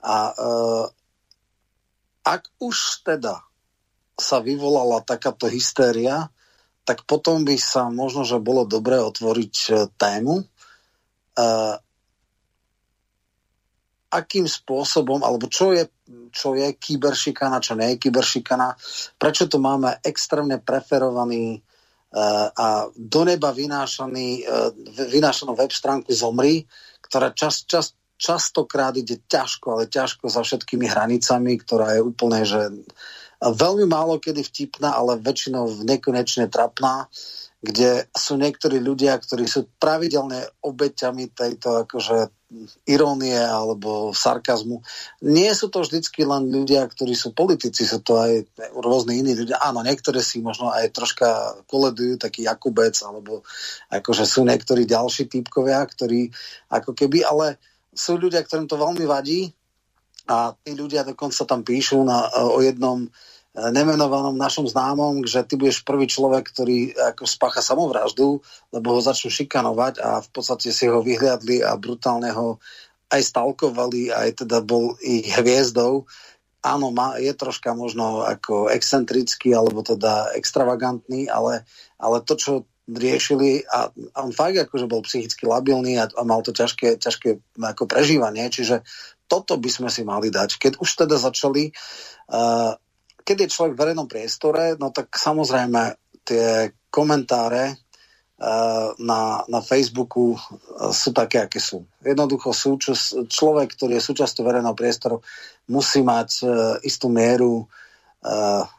a 0.00 0.16
uh, 0.32 0.84
ak 2.24 2.42
už 2.60 3.04
teda 3.04 3.44
sa 4.18 4.42
vyvolala 4.42 5.04
takáto 5.04 5.46
hystéria, 5.48 6.28
tak 6.88 7.04
potom 7.04 7.44
by 7.44 7.60
sa 7.60 7.92
možno, 7.92 8.24
že 8.24 8.40
bolo 8.40 8.64
dobré 8.64 8.96
otvoriť 8.96 9.54
e, 9.68 9.72
tému, 10.00 10.40
uh, 10.40 11.76
akým 14.08 14.48
spôsobom, 14.48 15.20
alebo 15.20 15.52
čo 15.52 15.76
je, 15.76 15.84
čo 16.32 16.56
je 16.56 16.72
kyberšikana, 16.72 17.60
čo 17.60 17.76
nie 17.76 17.92
je 17.92 18.08
kyberšikana, 18.08 18.72
prečo 19.20 19.44
to 19.52 19.60
máme 19.60 20.00
extrémne 20.00 20.56
preferovaný 20.64 21.60
uh, 21.60 22.48
a 22.56 22.88
do 22.96 23.22
neba 23.28 23.52
vynášaný, 23.52 24.48
uh, 24.48 24.72
vynášanú 25.12 25.52
web 25.52 25.68
stránku 25.68 26.08
Zomri, 26.16 26.64
ktorá 27.04 27.36
čas, 27.36 27.68
čas, 27.68 27.92
častokrát 28.16 28.96
ide 28.96 29.20
ťažko, 29.28 29.76
ale 29.76 29.92
ťažko 29.92 30.32
za 30.32 30.40
všetkými 30.40 30.88
hranicami, 30.88 31.52
ktorá 31.60 32.00
je 32.00 32.00
úplne, 32.00 32.48
že 32.48 32.72
veľmi 33.42 33.86
málo 33.86 34.18
kedy 34.18 34.42
vtipná, 34.42 34.94
ale 34.94 35.20
väčšinou 35.22 35.86
nekonečne 35.86 36.50
trapná, 36.50 37.06
kde 37.58 38.06
sú 38.14 38.38
niektorí 38.38 38.78
ľudia, 38.78 39.18
ktorí 39.18 39.50
sú 39.50 39.66
pravidelne 39.82 40.46
obeťami 40.62 41.34
tejto 41.34 41.86
akože 41.86 42.30
irónie 42.88 43.36
alebo 43.36 44.14
sarkazmu. 44.14 44.80
Nie 45.20 45.52
sú 45.52 45.68
to 45.68 45.84
vždycky 45.84 46.24
len 46.24 46.48
ľudia, 46.48 46.86
ktorí 46.86 47.12
sú 47.12 47.36
politici, 47.36 47.84
sú 47.84 48.00
to 48.00 48.16
aj 48.16 48.46
rôzne 48.78 49.18
iní 49.18 49.36
ľudia. 49.36 49.60
Áno, 49.60 49.84
niektoré 49.84 50.24
si 50.24 50.40
možno 50.40 50.72
aj 50.72 50.94
troška 50.94 51.60
koledujú, 51.68 52.16
taký 52.16 52.48
Jakubec, 52.48 52.94
alebo 53.04 53.44
akože 53.92 54.24
sú 54.24 54.46
niektorí 54.48 54.88
ďalší 54.88 55.28
týpkovia, 55.28 55.82
ktorí 55.84 56.32
ako 56.72 56.96
keby, 56.96 57.26
ale 57.26 57.60
sú 57.92 58.16
ľudia, 58.16 58.40
ktorým 58.46 58.70
to 58.70 58.80
veľmi 58.80 59.04
vadí 59.04 59.50
a 60.28 60.52
tí 60.52 60.76
ľudia 60.76 61.08
dokonca 61.08 61.42
tam 61.48 61.64
píšu 61.64 62.04
na, 62.04 62.28
o 62.52 62.60
jednom 62.60 63.08
nemenovanom 63.58 64.38
našom 64.38 64.70
známom, 64.70 65.26
že 65.26 65.42
ty 65.42 65.58
budeš 65.58 65.82
prvý 65.82 66.06
človek, 66.06 66.46
ktorý 66.52 66.94
ako 66.94 67.26
spácha 67.26 67.58
samovraždu, 67.64 68.38
lebo 68.70 68.86
ho 68.94 69.00
začnú 69.02 69.34
šikanovať 69.34 69.98
a 69.98 70.22
v 70.22 70.28
podstate 70.30 70.70
si 70.70 70.86
ho 70.86 71.02
vyhliadli 71.02 71.66
a 71.66 71.74
brutálne 71.74 72.30
ho 72.30 72.62
aj 73.08 73.22
stalkovali, 73.24 74.12
aj 74.12 74.44
teda 74.44 74.62
bol 74.62 74.94
ich 75.00 75.32
hviezdou. 75.32 76.06
Áno, 76.60 76.92
má, 76.92 77.16
je 77.16 77.32
troška 77.32 77.72
možno 77.72 78.22
ako 78.22 78.68
excentrický 78.68 79.56
alebo 79.56 79.80
teda 79.80 80.36
extravagantný, 80.36 81.26
ale, 81.32 81.64
ale 81.96 82.20
to, 82.22 82.34
čo 82.36 82.52
riešili 82.88 83.68
a, 83.68 83.92
a 83.92 84.18
on 84.24 84.32
fakt 84.32 84.56
akože 84.56 84.88
bol 84.88 85.04
psychicky 85.04 85.44
labilný 85.44 86.00
a, 86.00 86.08
a 86.08 86.22
mal 86.24 86.40
to 86.40 86.56
ťažké, 86.56 86.96
ťažké 86.96 87.60
ako 87.60 87.84
prežívanie, 87.84 88.48
čiže 88.48 88.80
toto 89.28 89.60
by 89.60 89.70
sme 89.70 89.88
si 89.92 90.02
mali 90.02 90.32
dať. 90.32 90.56
Keď 90.56 90.72
už 90.80 90.90
teda 91.04 91.20
začali 91.20 91.70
uh, 92.32 92.72
keď 93.28 93.44
je 93.44 93.52
človek 93.52 93.76
v 93.76 93.80
verejnom 93.84 94.08
priestore, 94.08 94.80
no 94.80 94.88
tak 94.88 95.12
samozrejme 95.12 96.00
tie 96.24 96.72
komentáre 96.88 97.76
uh, 97.76 98.96
na, 98.96 99.44
na 99.44 99.60
Facebooku 99.60 100.32
uh, 100.32 100.40
sú 100.88 101.12
také, 101.12 101.44
aké 101.44 101.60
sú. 101.60 101.84
Jednoducho 102.00 102.56
sú, 102.56 102.80
človek, 103.28 103.76
ktorý 103.76 104.00
je 104.00 104.08
súčasťou 104.08 104.48
verejného 104.48 104.72
priestoru, 104.72 105.20
musí 105.68 106.00
mať 106.00 106.30
uh, 106.40 106.50
istú 106.80 107.12
mieru, 107.12 107.68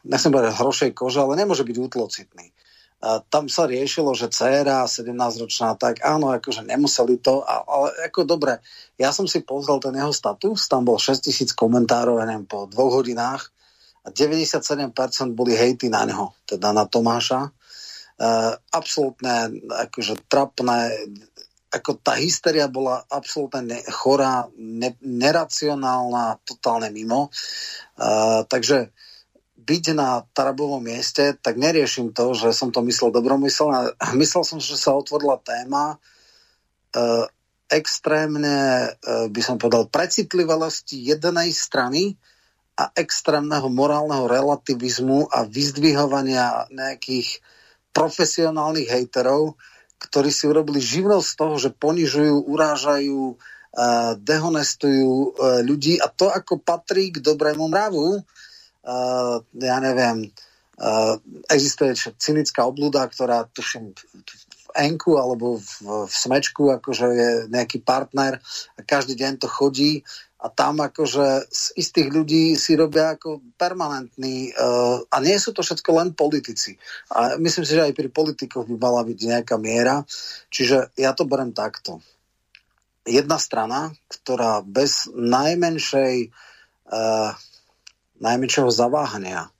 nechcem 0.04 0.28
povedať 0.28 0.52
hrošej 0.52 0.90
kože, 0.92 1.24
ale 1.24 1.32
nemôže 1.32 1.64
byť 1.64 1.76
útlocitný. 1.80 2.52
Uh, 3.00 3.24
tam 3.32 3.48
sa 3.48 3.64
riešilo, 3.64 4.12
že 4.12 4.28
dcéra 4.28 4.84
17-ročná, 4.84 5.72
tak 5.80 6.04
áno, 6.04 6.36
akože 6.36 6.68
nemuseli 6.68 7.16
to, 7.24 7.40
ale 7.48 7.96
ako 8.12 8.28
dobre, 8.28 8.60
ja 9.00 9.08
som 9.08 9.24
si 9.24 9.40
pozrel 9.40 9.80
ten 9.80 9.96
jeho 9.96 10.12
status, 10.12 10.68
tam 10.68 10.84
bol 10.84 11.00
6000 11.00 11.56
komentárov, 11.56 12.20
ja 12.20 12.28
neviem, 12.28 12.44
po 12.44 12.68
dvoch 12.68 13.00
hodinách, 13.00 13.48
a 14.04 14.08
97% 14.12 14.92
boli 15.32 15.56
hejty 15.56 15.88
na 15.92 16.08
neho, 16.08 16.32
teda 16.48 16.72
na 16.72 16.84
Tomáša. 16.88 17.52
Uh, 18.20 18.52
absolútne 18.68 19.48
akože 19.88 20.28
trapné, 20.28 20.92
ako 21.72 22.04
tá 22.04 22.20
hysteria 22.20 22.68
bola 22.68 23.00
absolútne 23.08 23.64
ne, 23.64 23.78
chorá, 23.88 24.44
ne, 24.60 24.92
neracionálna, 25.00 26.36
totálne 26.44 26.92
mimo. 26.92 27.32
Uh, 27.96 28.44
takže 28.44 28.92
byť 29.70 29.84
na 29.94 30.26
Tarabovom 30.34 30.82
mieste, 30.82 31.38
tak 31.38 31.54
neriešim 31.54 32.10
to, 32.10 32.34
že 32.34 32.50
som 32.50 32.74
to 32.74 32.82
myslel 32.82 33.14
dobromyselne. 33.14 33.94
Myslel 34.18 34.42
som, 34.42 34.58
že 34.58 34.74
sa 34.74 34.98
otvorila 34.98 35.38
téma 35.38 35.94
uh, 35.94 37.24
extrémne, 37.70 38.90
uh, 38.90 39.30
by 39.30 39.40
som 39.46 39.62
povedal, 39.62 39.86
precitlivosti 39.86 40.98
jednej 40.98 41.54
strany, 41.54 42.18
a 42.80 42.84
extrémneho 42.96 43.68
morálneho 43.68 44.24
relativizmu 44.24 45.28
a 45.28 45.44
vyzdvihovania 45.44 46.64
nejakých 46.72 47.44
profesionálnych 47.92 48.88
hejterov, 48.88 49.60
ktorí 50.00 50.32
si 50.32 50.48
urobili 50.48 50.80
živnosť 50.80 51.26
z 51.28 51.36
toho, 51.36 51.54
že 51.60 51.76
ponižujú, 51.76 52.48
urážajú, 52.48 53.36
uh, 53.36 54.16
dehonestujú 54.16 55.12
uh, 55.12 55.60
ľudí 55.60 56.00
a 56.00 56.08
to 56.08 56.32
ako 56.32 56.56
patrí 56.64 57.12
k 57.12 57.20
dobrému 57.20 57.68
mravu. 57.68 58.24
Uh, 58.80 59.44
ja 59.60 59.76
neviem, 59.80 60.32
uh, 60.80 61.20
existuje 61.52 61.92
cynická 62.16 62.64
oblúda, 62.64 63.04
ktorá 63.04 63.44
tuším 63.52 63.92
v 63.92 64.68
Enku 64.78 65.20
alebo 65.20 65.60
v, 65.60 66.08
v 66.08 66.12
Smečku, 66.12 66.72
akože 66.80 67.06
je 67.10 67.30
nejaký 67.52 67.84
partner 67.84 68.40
a 68.76 68.80
každý 68.80 69.18
deň 69.18 69.42
to 69.42 69.48
chodí 69.50 70.00
a 70.40 70.48
tam 70.48 70.80
akože 70.80 71.52
z 71.52 71.64
istých 71.76 72.08
ľudí 72.08 72.56
si 72.56 72.72
robia 72.72 73.12
ako 73.12 73.44
permanentný 73.60 74.56
uh, 74.56 75.04
a 75.12 75.16
nie 75.20 75.36
sú 75.36 75.52
to 75.52 75.60
všetko 75.60 75.90
len 76.00 76.08
politici. 76.16 76.80
A 77.12 77.36
myslím 77.36 77.64
si, 77.68 77.76
že 77.76 77.84
aj 77.84 77.92
pri 77.92 78.08
politikoch 78.08 78.64
by 78.64 78.76
mala 78.80 79.04
byť 79.04 79.18
nejaká 79.20 79.60
miera. 79.60 80.00
Čiže 80.48 80.96
ja 80.96 81.12
to 81.12 81.28
berem 81.28 81.52
takto. 81.52 82.00
Jedna 83.04 83.36
strana, 83.36 83.92
ktorá 84.08 84.64
bez 84.64 85.12
najmenšej 85.12 86.32
uh, 86.88 87.36
najmenšieho 88.20 88.68
zaváhania 88.68 89.50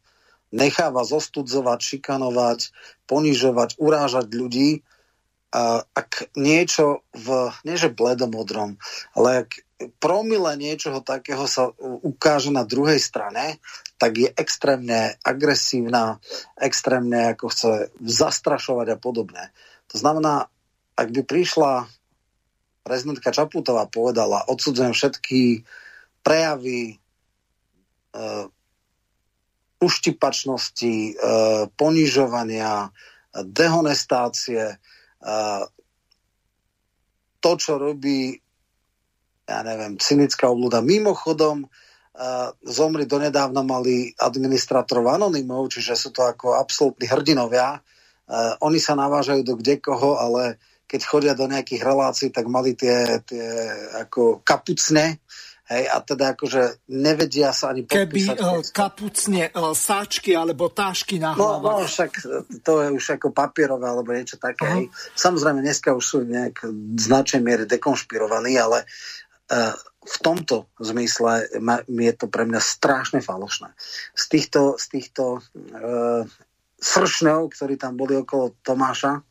necháva 0.50 1.06
zostudzovať, 1.06 1.78
šikanovať, 1.78 2.74
ponižovať, 3.06 3.78
urážať 3.78 4.26
ľudí, 4.34 4.70
ak 5.94 6.30
niečo 6.38 7.02
v, 7.10 7.50
nie 7.66 7.74
že 7.74 7.90
bledomodrom, 7.90 8.78
ale 9.18 9.46
ak 9.46 9.50
promile 9.98 10.54
niečoho 10.54 11.02
takého 11.02 11.48
sa 11.50 11.74
ukáže 11.80 12.54
na 12.54 12.62
druhej 12.62 13.02
strane, 13.02 13.58
tak 13.98 14.20
je 14.20 14.28
extrémne 14.30 15.18
agresívna, 15.26 16.22
extrémne 16.54 17.34
ako 17.34 17.50
chce 17.50 17.72
zastrašovať 17.98 18.86
a 18.94 18.96
podobne. 19.00 19.50
To 19.90 19.96
znamená, 19.98 20.46
ak 20.94 21.08
by 21.10 21.22
prišla 21.26 21.88
prezidentka 22.86 23.34
Čaputová 23.34 23.88
povedala, 23.90 24.46
odsudzujem 24.46 24.94
všetky 24.94 25.66
prejavy 26.22 26.99
uštipačnosti, 29.80 30.94
e, 31.08 31.12
ponižovania, 31.72 32.90
dehonestácie, 33.32 34.76
e, 34.76 34.76
to, 37.40 37.52
čo 37.56 37.80
robí 37.80 38.36
ja 39.50 39.66
neviem, 39.66 39.98
cynická 39.98 40.46
obluda. 40.46 40.78
Mimochodom, 40.78 41.66
uh, 41.66 42.54
zomri 42.62 43.10
donedávna 43.10 43.66
mali 43.66 44.14
administratorov 44.14 45.18
anonymov, 45.18 45.74
čiže 45.74 45.98
sú 45.98 46.14
to 46.14 46.22
ako 46.22 46.54
absolútni 46.54 47.10
hrdinovia. 47.10 47.82
Uh, 48.30 48.54
oni 48.62 48.78
sa 48.78 48.94
navážajú 48.94 49.42
do 49.42 49.58
kdekoho, 49.58 50.22
ale 50.22 50.62
keď 50.86 51.00
chodia 51.02 51.34
do 51.34 51.50
nejakých 51.50 51.82
relácií, 51.82 52.28
tak 52.30 52.46
mali 52.46 52.78
tie, 52.78 53.22
tie 53.26 53.46
ako 54.06 54.42
kapucne, 54.46 55.18
Hej, 55.70 55.86
a 55.86 56.02
teda 56.02 56.34
akože 56.34 56.90
nevedia 56.90 57.54
sa 57.54 57.70
ani 57.70 57.86
podpísať. 57.86 58.42
Keby 58.42 58.42
uh, 58.42 58.66
kapucne 58.74 59.54
uh, 59.54 59.70
sáčky 59.70 60.34
alebo 60.34 60.66
tášky 60.66 61.22
na 61.22 61.30
hlavách. 61.38 61.62
No, 61.62 61.78
no 61.78 61.86
však 61.86 62.12
to 62.66 62.72
je 62.82 62.88
už 62.90 63.04
ako 63.14 63.30
papierové 63.30 63.86
alebo 63.86 64.10
niečo 64.10 64.34
také. 64.34 64.66
Uh-huh. 64.66 65.14
Samozrejme, 65.14 65.62
dneska 65.62 65.94
už 65.94 66.02
sú 66.02 66.18
nejak 66.26 66.66
značnej 66.98 67.38
miery 67.46 67.70
dekonšpirovaní, 67.70 68.58
ale 68.58 68.82
v 70.00 70.16
tomto 70.22 70.70
zmysle 70.78 71.50
mi 71.90 72.06
je 72.06 72.14
to 72.14 72.26
pre 72.30 72.46
mňa 72.46 72.62
strašne 72.62 73.18
falošné. 73.18 73.74
Z 74.14 74.24
týchto, 74.30 74.78
z 74.78 74.86
týchto 74.90 75.42
uh, 75.42 76.22
fršňov, 76.78 77.50
ktorí 77.52 77.74
tam 77.76 77.98
boli 77.98 78.16
okolo 78.16 78.54
Tomáša, 78.62 79.26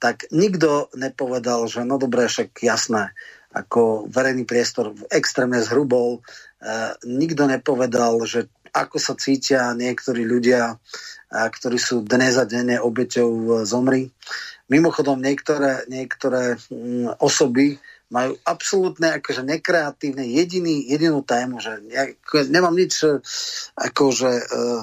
tak 0.00 0.28
nikto 0.32 0.88
nepovedal, 0.96 1.68
že 1.68 1.84
no 1.84 2.00
dobré, 2.00 2.28
však 2.28 2.64
jasné, 2.64 3.12
ako 3.50 4.06
verejný 4.06 4.46
priestor 4.46 4.94
extrémne 5.10 5.58
zhrubol. 5.62 6.22
Uh, 6.62 6.94
nikto 7.02 7.50
nepovedal, 7.50 8.22
že 8.26 8.46
ako 8.70 9.02
sa 9.02 9.18
cítia 9.18 9.74
niektorí 9.74 10.22
ľudia, 10.22 10.78
uh, 10.78 11.48
ktorí 11.50 11.78
sú 11.78 12.06
dnes 12.06 12.38
a 12.38 12.46
denne 12.46 12.78
obeťou 12.78 13.30
uh, 13.30 13.50
zomri. 13.66 14.10
Mimochodom, 14.70 15.18
niektoré, 15.18 15.82
niektoré 15.90 16.54
um, 16.70 17.10
osoby 17.18 17.82
majú 18.10 18.34
absolútne 18.42 19.22
akože 19.22 19.46
nekreatívne 19.46 20.26
jediný, 20.26 20.82
jedinú 20.90 21.22
tému, 21.22 21.62
že 21.62 21.78
ja, 21.94 22.10
nemám 22.50 22.74
nič 22.74 23.06
e, 23.06 23.22
akože 23.78 24.30
uh, 24.50 24.82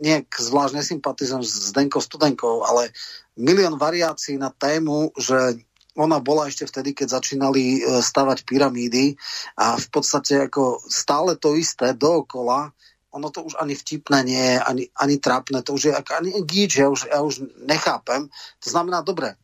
nejak 0.00 0.32
zvlášť 0.32 0.80
nesympatizujem 0.80 1.44
s 1.44 1.76
Zdenkou 1.76 2.00
Studenkou, 2.00 2.64
ale 2.64 2.88
milión 3.36 3.76
variácií 3.76 4.40
na 4.40 4.48
tému, 4.48 5.12
že 5.20 5.60
ona 5.94 6.18
bola 6.18 6.50
ešte 6.50 6.66
vtedy, 6.66 6.94
keď 6.94 7.22
začínali 7.22 7.78
e, 7.78 7.80
stavať 8.02 8.42
pyramídy 8.42 9.14
a 9.58 9.78
v 9.78 9.86
podstate 9.90 10.50
ako 10.50 10.82
stále 10.86 11.38
to 11.38 11.54
isté 11.54 11.94
dookola, 11.94 12.74
ono 13.14 13.30
to 13.30 13.46
už 13.46 13.54
ani 13.62 13.78
vtipné 13.78 14.18
nie 14.26 14.42
je, 14.42 14.56
ani, 14.58 14.84
ani 14.98 15.16
trápne, 15.22 15.62
to 15.62 15.78
už 15.78 15.82
je 15.86 15.92
ako, 15.94 16.10
ani 16.18 16.30
gíč, 16.42 16.82
ja 16.82 16.90
už, 16.90 17.06
ja 17.06 17.22
už 17.22 17.46
nechápem. 17.62 18.26
To 18.58 18.68
znamená, 18.68 19.06
dobre, 19.06 19.38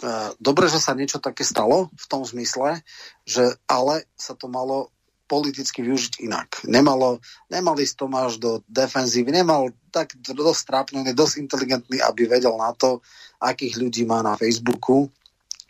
E, 0.00 0.32
dobre, 0.40 0.66
že 0.72 0.80
sa 0.80 0.96
niečo 0.96 1.20
také 1.20 1.44
stalo 1.44 1.92
v 1.92 2.04
tom 2.08 2.24
zmysle, 2.24 2.80
že 3.28 3.60
ale 3.68 4.08
sa 4.16 4.32
to 4.32 4.48
malo 4.48 4.88
politicky 5.28 5.84
využiť 5.86 6.26
inak. 6.26 6.66
Nemalo, 6.66 7.22
nemal 7.52 7.78
ísť 7.78 8.02
Tomáš 8.02 8.42
do 8.42 8.66
defenzívy, 8.66 9.30
nemal 9.30 9.70
tak 9.94 10.16
dosť 10.18 10.62
trápny, 10.66 11.14
dosť 11.14 11.38
inteligentný, 11.38 12.02
aby 12.02 12.26
vedel 12.26 12.56
na 12.58 12.74
to, 12.74 12.98
akých 13.38 13.78
ľudí 13.78 14.02
má 14.08 14.26
na 14.26 14.34
Facebooku 14.34 15.06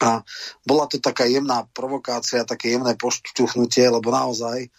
A 0.00 0.24
bola 0.64 0.88
to 0.88 0.96
taká 0.96 1.28
jemná 1.28 1.68
provokácia, 1.76 2.48
také 2.48 2.72
jemné 2.72 2.96
pošťuchnutie, 2.96 3.84
lebo 3.92 4.08
naozaj 4.08 4.72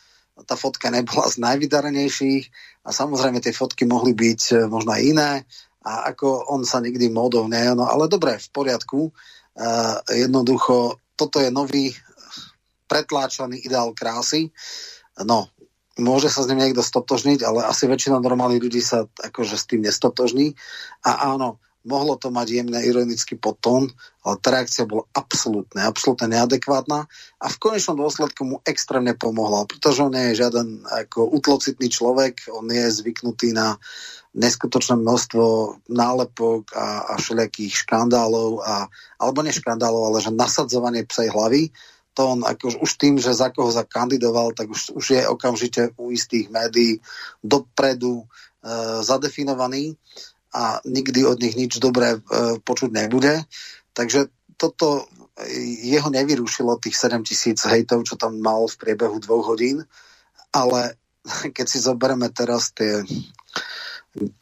tá 0.50 0.58
fotka 0.58 0.90
nebola 0.90 1.30
z 1.30 1.38
najvydarenejších 1.38 2.44
a 2.82 2.90
samozrejme 2.90 3.38
tie 3.38 3.54
fotky 3.54 3.86
mohli 3.86 4.18
byť 4.18 4.42
e, 4.50 4.54
možno 4.66 4.98
aj 4.98 5.02
iné 5.06 5.32
a 5.86 6.14
ako 6.14 6.50
on 6.50 6.62
sa 6.66 6.82
nikdy 6.82 7.10
módov 7.10 7.50
nie, 7.50 7.66
no 7.74 7.90
ale 7.90 8.06
dobre, 8.06 8.38
v 8.38 8.50
poriadku. 8.54 9.10
Uh, 9.52 10.00
jednoducho, 10.08 11.02
toto 11.18 11.42
je 11.42 11.50
nový 11.52 11.92
pretláčaný 12.86 13.66
ideál 13.66 13.92
krásy. 13.98 14.54
No, 15.26 15.50
môže 15.98 16.30
sa 16.30 16.46
s 16.46 16.50
ním 16.54 16.64
niekto 16.64 16.86
stotožniť, 16.86 17.42
ale 17.44 17.66
asi 17.68 17.90
väčšina 17.90 18.22
normálnych 18.22 18.62
ľudí 18.62 18.80
sa 18.80 19.10
akože 19.10 19.56
s 19.58 19.68
tým 19.68 19.82
nestotožní. 19.84 20.54
A 21.04 21.34
áno, 21.34 21.60
mohlo 21.82 22.14
to 22.18 22.30
mať 22.30 22.48
jemne 22.62 22.80
ironický 22.82 23.38
potón, 23.42 23.90
ale 24.22 24.36
tá 24.38 24.54
reakcia 24.54 24.86
bola 24.86 25.10
absolútne, 25.18 25.82
absolútne 25.82 26.30
neadekvátna 26.38 27.10
a 27.42 27.46
v 27.50 27.58
konečnom 27.58 27.98
dôsledku 27.98 28.42
mu 28.46 28.58
extrémne 28.62 29.18
pomohla, 29.18 29.66
pretože 29.66 30.06
on 30.06 30.14
nie 30.14 30.32
je 30.32 30.46
žiaden 30.46 30.86
ako 30.86 31.26
utlocitný 31.34 31.90
človek, 31.90 32.54
on 32.54 32.70
je 32.70 32.86
zvyknutý 32.86 33.58
na 33.58 33.82
neskutočné 34.32 34.96
množstvo 34.96 35.44
nálepok 35.92 36.72
a, 36.72 37.12
a 37.12 37.14
všelijakých 37.20 37.84
škandálov, 37.84 38.64
a, 38.64 38.88
alebo 39.20 39.44
nie 39.44 39.52
škandálov, 39.52 40.14
ale 40.14 40.18
že 40.24 40.32
nasadzovanie 40.32 41.04
psej 41.04 41.34
hlavy, 41.34 41.74
to 42.12 42.22
on 42.38 42.40
ako 42.44 42.84
už 42.84 42.92
tým, 43.00 43.16
že 43.20 43.32
za 43.32 43.50
koho 43.52 43.72
zakandidoval, 43.72 44.52
tak 44.52 44.68
už, 44.68 44.96
už 44.96 45.06
je 45.16 45.22
okamžite 45.28 45.96
u 45.96 46.12
istých 46.12 46.52
médií 46.52 47.00
dopredu 47.40 48.24
e, 48.24 48.26
zadefinovaný 49.04 49.96
a 50.52 50.84
nikdy 50.84 51.24
od 51.24 51.40
nich 51.40 51.56
nič 51.56 51.80
dobré 51.80 52.20
e, 52.20 52.20
počuť 52.60 52.92
nebude. 52.92 53.48
Takže 53.96 54.28
toto 54.60 55.08
jeho 55.82 56.10
nevyrušilo 56.12 56.78
tých 56.78 56.96
7 57.00 57.24
tisíc 57.26 57.64
hejtov, 57.64 58.04
čo 58.06 58.20
tam 58.20 58.38
mal 58.38 58.68
v 58.68 58.76
priebehu 58.78 59.18
dvoch 59.24 59.56
hodín, 59.56 59.88
ale 60.52 61.00
keď 61.56 61.66
si 61.66 61.80
zoberieme 61.80 62.28
teraz 62.30 62.76
tie 62.76 63.02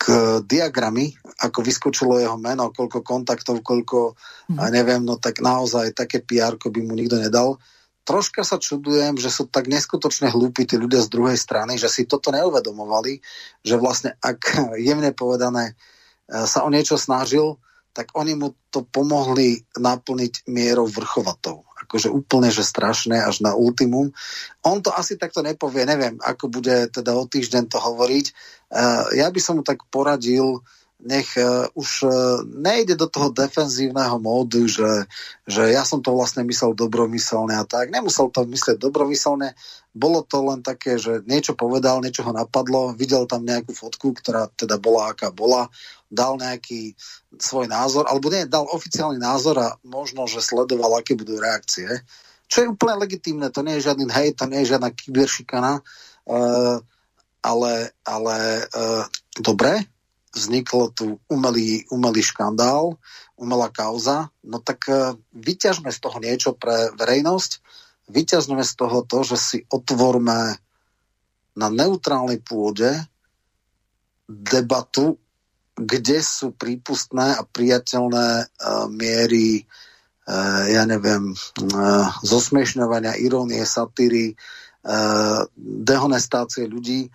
k 0.01 0.05
diagramy, 0.49 1.13
ako 1.45 1.61
vyskočilo 1.61 2.17
jeho 2.17 2.41
meno, 2.41 2.73
koľko 2.73 3.05
kontaktov, 3.05 3.61
koľko, 3.61 4.17
mm. 4.49 4.57
neviem, 4.73 5.05
no 5.05 5.21
tak 5.21 5.45
naozaj 5.45 5.93
také 5.93 6.25
PR 6.25 6.57
by 6.57 6.81
mu 6.81 6.97
nikto 6.97 7.21
nedal. 7.21 7.61
Troška 8.01 8.41
sa 8.41 8.57
čudujem, 8.57 9.21
že 9.21 9.29
sú 9.29 9.45
tak 9.45 9.69
neskutočne 9.69 10.33
hlúpi 10.33 10.65
tí 10.65 10.73
ľudia 10.73 11.05
z 11.05 11.13
druhej 11.13 11.37
strany, 11.37 11.77
že 11.77 11.85
si 11.85 12.09
toto 12.09 12.33
neuvedomovali, 12.33 13.21
že 13.61 13.77
vlastne 13.77 14.17
ak 14.17 14.57
jemne 14.89 15.13
povedané 15.13 15.77
E, 15.77 15.98
sa 16.29 16.61
o 16.65 16.69
niečo 16.69 16.95
snažil, 16.95 17.57
tak 17.93 18.13
oni 18.13 18.37
mu 18.37 18.53
to 18.69 18.85
pomohli 18.85 19.65
naplniť 19.75 20.45
mierou 20.47 20.85
vrchovatov. 20.85 21.65
Akože 21.83 22.07
úplne, 22.13 22.53
že 22.53 22.61
strašné 22.61 23.17
až 23.17 23.41
na 23.41 23.57
ultimum. 23.57 24.13
On 24.61 24.77
to 24.79 24.93
asi 24.93 25.17
takto 25.17 25.41
nepovie, 25.41 25.89
neviem, 25.89 26.21
ako 26.21 26.47
bude 26.53 26.93
teda 26.93 27.17
o 27.17 27.25
týždeň 27.25 27.65
to 27.65 27.81
hovoriť. 27.81 28.25
E, 28.29 28.33
ja 29.17 29.27
by 29.33 29.39
som 29.41 29.59
mu 29.59 29.63
tak 29.65 29.81
poradil, 29.89 30.61
nech 30.99 31.31
uh, 31.39 31.71
už 31.79 32.03
nejde 32.59 32.99
do 32.99 33.07
toho 33.07 33.31
defenzívneho 33.31 34.19
módu, 34.19 34.67
že, 34.67 35.07
že 35.47 35.71
ja 35.71 35.87
som 35.87 36.03
to 36.03 36.11
vlastne 36.11 36.43
myslel 36.43 36.75
dobromyselne 36.75 37.55
a 37.55 37.63
tak. 37.63 37.87
Nemusel 37.87 38.27
to 38.35 38.43
myslieť 38.43 38.75
dobromyselne, 38.75 39.55
bolo 39.95 40.27
to 40.27 40.43
len 40.43 40.59
také, 40.59 40.99
že 40.99 41.23
niečo 41.23 41.55
povedal, 41.55 42.03
niečo 42.03 42.27
ho 42.27 42.35
napadlo, 42.35 42.91
videl 42.93 43.23
tam 43.31 43.47
nejakú 43.47 43.71
fotku, 43.71 44.11
ktorá 44.11 44.51
teda 44.59 44.75
bola 44.75 45.15
aká 45.15 45.31
bola, 45.31 45.71
dal 46.09 46.41
nejaký 46.41 46.97
svoj 47.37 47.69
názor, 47.69 48.09
alebo 48.09 48.33
nie, 48.33 48.49
dal 48.49 48.65
oficiálny 48.65 49.21
názor 49.21 49.55
a 49.61 49.77
možno, 49.85 50.25
že 50.25 50.41
sledoval, 50.41 50.97
aké 50.97 51.13
budú 51.13 51.37
reakcie. 51.37 51.85
Čo 52.49 52.65
je 52.65 52.71
úplne 52.73 52.97
legitímne, 52.97 53.53
to 53.53 53.61
nie 53.61 53.77
je 53.77 53.85
žiadny 53.85 54.09
hejt, 54.09 54.41
to 54.41 54.49
nie 54.49 54.65
je 54.65 54.73
žiadna 54.73 54.89
kyberšikana, 54.89 55.85
uh, 56.25 56.77
ale, 57.45 57.73
ale 58.01 58.37
uh, 58.73 59.05
dobre, 59.37 59.85
vzniklo 60.33 60.89
tu 60.89 61.21
umelý, 61.29 61.85
umelý 61.93 62.25
škandál, 62.25 62.97
umelá 63.37 63.69
kauza, 63.69 64.33
no 64.41 64.57
tak 64.57 64.89
uh, 64.89 65.13
vyťažme 65.37 65.93
z 65.93 65.99
toho 66.01 66.17
niečo 66.17 66.57
pre 66.57 66.89
verejnosť, 66.97 67.51
vyťažme 68.09 68.65
z 68.65 68.73
toho 68.73 69.05
to, 69.05 69.21
že 69.21 69.37
si 69.37 69.57
otvorme 69.69 70.57
na 71.53 71.67
neutrálnej 71.69 72.41
pôde 72.41 72.97
debatu, 74.25 75.21
kde 75.79 76.19
sú 76.19 76.51
prípustné 76.51 77.39
a 77.39 77.47
priateľné 77.47 78.27
uh, 78.43 78.85
miery 78.91 79.63
uh, 80.27 80.63
ja 80.67 80.83
neviem, 80.83 81.31
uh, 81.33 82.07
zosmiešňovania, 82.21 83.17
irónie, 83.23 83.63
satíry, 83.63 84.35
uh, 84.35 85.47
dehonestácie 85.57 86.67
ľudí, 86.67 87.07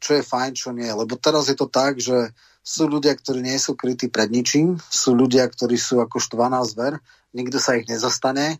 čo 0.00 0.16
je 0.16 0.22
fajn, 0.24 0.52
čo 0.56 0.72
nie. 0.72 0.88
Lebo 0.88 1.14
teraz 1.20 1.52
je 1.52 1.56
to 1.56 1.68
tak, 1.68 2.00
že 2.00 2.34
sú 2.66 2.90
ľudia, 2.90 3.14
ktorí 3.14 3.46
nie 3.46 3.60
sú 3.62 3.78
krytí 3.78 4.10
pred 4.10 4.26
ničím, 4.26 4.74
sú 4.90 5.14
ľudia, 5.14 5.46
ktorí 5.46 5.78
sú 5.78 6.02
ako 6.02 6.18
štvaná 6.18 6.58
zver, 6.66 6.98
nikto 7.30 7.62
sa 7.62 7.78
ich 7.78 7.86
nezastane 7.86 8.58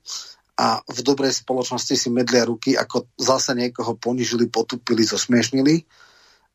a 0.56 0.80
v 0.88 0.98
dobrej 1.04 1.36
spoločnosti 1.36 1.94
si 1.98 2.08
medlia 2.08 2.48
ruky, 2.48 2.78
ako 2.78 3.10
zase 3.20 3.52
niekoho 3.52 3.92
ponižili, 3.98 4.48
potupili, 4.48 5.04
zosmiešnili. 5.04 5.84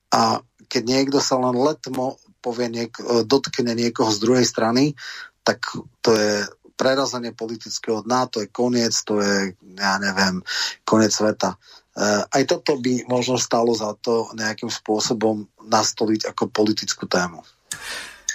A 0.09 0.41
keď 0.65 0.83
niekto 0.89 1.19
sa 1.21 1.37
len 1.37 1.53
letmo 1.53 2.17
povie 2.41 2.67
niek- 2.67 3.01
dotkne 3.29 3.77
niekoho 3.77 4.09
z 4.09 4.19
druhej 4.19 4.45
strany, 4.45 4.97
tak 5.45 5.61
to 6.01 6.11
je 6.17 6.45
prerazenie 6.75 7.29
politického 7.29 8.01
dna, 8.01 8.25
to 8.25 8.41
je 8.41 8.49
koniec, 8.49 8.93
to 9.05 9.21
je, 9.21 9.53
ja 9.77 10.01
neviem, 10.01 10.41
koniec 10.81 11.13
sveta. 11.13 11.53
Eh, 11.91 12.23
aj 12.23 12.43
toto 12.47 12.79
by 12.79 13.05
možno 13.05 13.35
stalo 13.37 13.75
za 13.77 13.93
to 13.99 14.31
nejakým 14.33 14.71
spôsobom 14.71 15.45
nastoliť 15.61 16.31
ako 16.31 16.49
politickú 16.49 17.05
tému. 17.05 17.45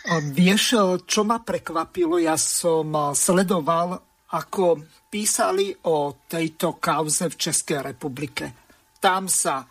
Vieš, 0.06 0.62
čo 1.02 1.26
ma 1.26 1.42
prekvapilo? 1.42 2.22
Ja 2.22 2.38
som 2.38 2.94
sledoval, 3.10 3.98
ako 4.30 4.86
písali 5.10 5.74
o 5.90 6.14
tejto 6.30 6.78
kauze 6.78 7.26
v 7.26 7.34
Českej 7.34 7.82
republike. 7.82 8.54
Tam 9.02 9.26
sa 9.26 9.66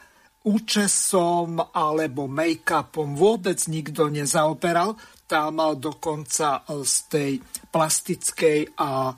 účesom 0.46 1.58
alebo 1.74 2.30
make-upom 2.30 3.18
vôbec 3.18 3.58
nikto 3.66 4.08
nezaoperal. 4.14 4.93
Tam 5.26 5.58
dokonca 5.58 6.62
z 6.70 6.96
tej 7.10 7.32
plastickej 7.74 8.78
a 8.78 9.10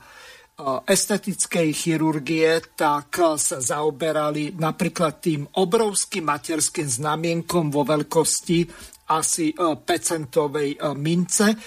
estetickej 0.87 1.69
chirurgie, 1.69 2.49
tak 2.73 3.13
sa 3.37 3.61
zaoberali 3.61 4.57
napríklad 4.57 5.21
tým 5.21 5.45
obrovským 5.45 6.25
materským 6.25 6.89
znamienkom 6.89 7.69
vo 7.69 7.85
veľkosti 7.85 8.65
asi 9.07 9.55
5-centovej 9.55 10.75
e, 10.75 10.77
mince, 10.99 11.47
e, 11.47 11.57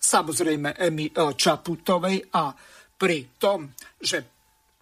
samozrejme 0.00 0.72
Emy 0.72 1.06
e, 1.12 1.36
Čaputovej 1.36 2.32
a 2.32 2.48
pri 2.96 3.36
tom, 3.36 3.68
že 4.00 4.39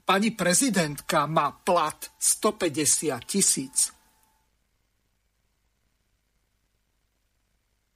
pani 0.08 0.32
prezidentka 0.32 1.28
má 1.28 1.52
plat 1.52 2.00
150 2.16 3.12
tisíc, 3.28 3.92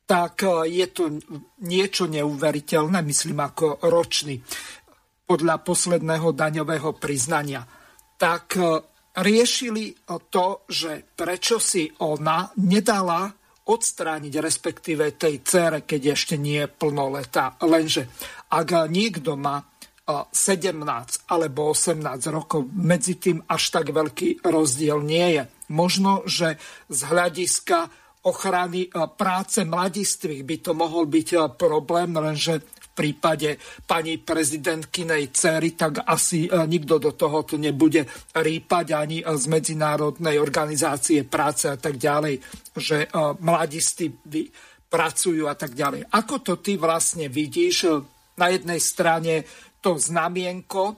tak 0.04 0.44
je 0.68 0.86
to 0.92 1.08
niečo 1.64 2.04
neuveriteľné, 2.04 3.00
myslím 3.00 3.40
ako 3.40 3.80
ročný 3.88 4.36
podľa 5.24 5.64
posledného 5.64 6.36
daňového 6.36 6.92
priznania, 7.00 7.64
tak 8.20 8.60
e, 8.60 8.84
riešili 9.16 9.96
to, 10.28 10.68
že 10.68 11.16
prečo 11.16 11.56
si 11.56 11.88
ona 12.04 12.52
nedala 12.60 13.32
odstrániť, 13.64 14.34
respektíve 14.36 15.16
tej 15.16 15.40
cére, 15.40 15.88
keď 15.88 16.12
ešte 16.12 16.36
nie 16.36 16.60
je 16.60 16.68
plnoletá. 16.68 17.56
Lenže 17.64 18.12
ak 18.52 18.92
niekto 18.92 19.40
má 19.40 19.72
17 20.07 20.78
e, 20.78 21.30
alebo 21.30 21.70
18 21.70 22.03
rokov, 22.30 22.66
medzi 22.74 23.16
tým 23.18 23.42
až 23.46 23.62
tak 23.70 23.94
veľký 23.94 24.42
rozdiel 24.42 25.03
nie 25.03 25.40
je. 25.40 25.42
Možno, 25.72 26.26
že 26.26 26.59
z 26.90 27.00
hľadiska 27.07 27.88
ochrany 28.26 28.86
e, 28.86 28.90
práce 29.14 29.62
mladistvých 29.62 30.42
by 30.42 30.57
to 30.59 30.72
mohol 30.74 31.07
byť 31.07 31.28
problém, 31.59 32.14
lenže 32.14 32.82
prípade 32.92 33.57
pani 33.88 34.20
prezidentkynej 34.20 35.32
cery, 35.32 35.72
tak 35.72 36.05
asi 36.05 36.46
e, 36.46 36.48
nikto 36.68 37.00
do 37.00 37.16
toho 37.16 37.42
tu 37.42 37.57
nebude 37.57 38.05
rýpať 38.36 38.86
ani 38.92 39.18
z 39.24 39.44
Medzinárodnej 39.48 40.36
organizácie 40.36 41.24
práce 41.24 41.72
a 41.72 41.76
tak 41.80 41.96
ďalej, 41.96 42.38
že 42.76 42.98
e, 43.05 43.09
mladistí 43.40 44.12
pracujú 44.92 45.48
a 45.48 45.57
tak 45.57 45.72
ďalej. 45.72 46.12
Ako 46.12 46.44
to 46.44 46.61
ty 46.61 46.76
vlastne 46.76 47.32
vidíš? 47.32 47.76
E, 47.88 47.90
na 48.32 48.48
jednej 48.48 48.80
strane 48.80 49.44
to 49.83 49.99
znamienko, 49.99 50.97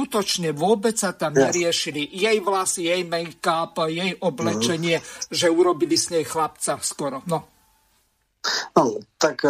skutočne 0.00 0.56
vôbec 0.56 0.96
sa 0.96 1.12
tam 1.12 1.36
neriešili 1.36 2.08
jej 2.08 2.40
vlasy, 2.40 2.88
jej 2.88 3.04
make-up, 3.04 3.76
jej 3.84 4.16
oblečenie, 4.16 4.96
mm. 4.96 5.04
že 5.28 5.52
urobili 5.52 5.96
s 5.96 6.08
nej 6.08 6.24
chlapca 6.24 6.80
skoro. 6.80 7.20
No. 7.28 7.44
No, 8.72 8.96
tak 9.20 9.44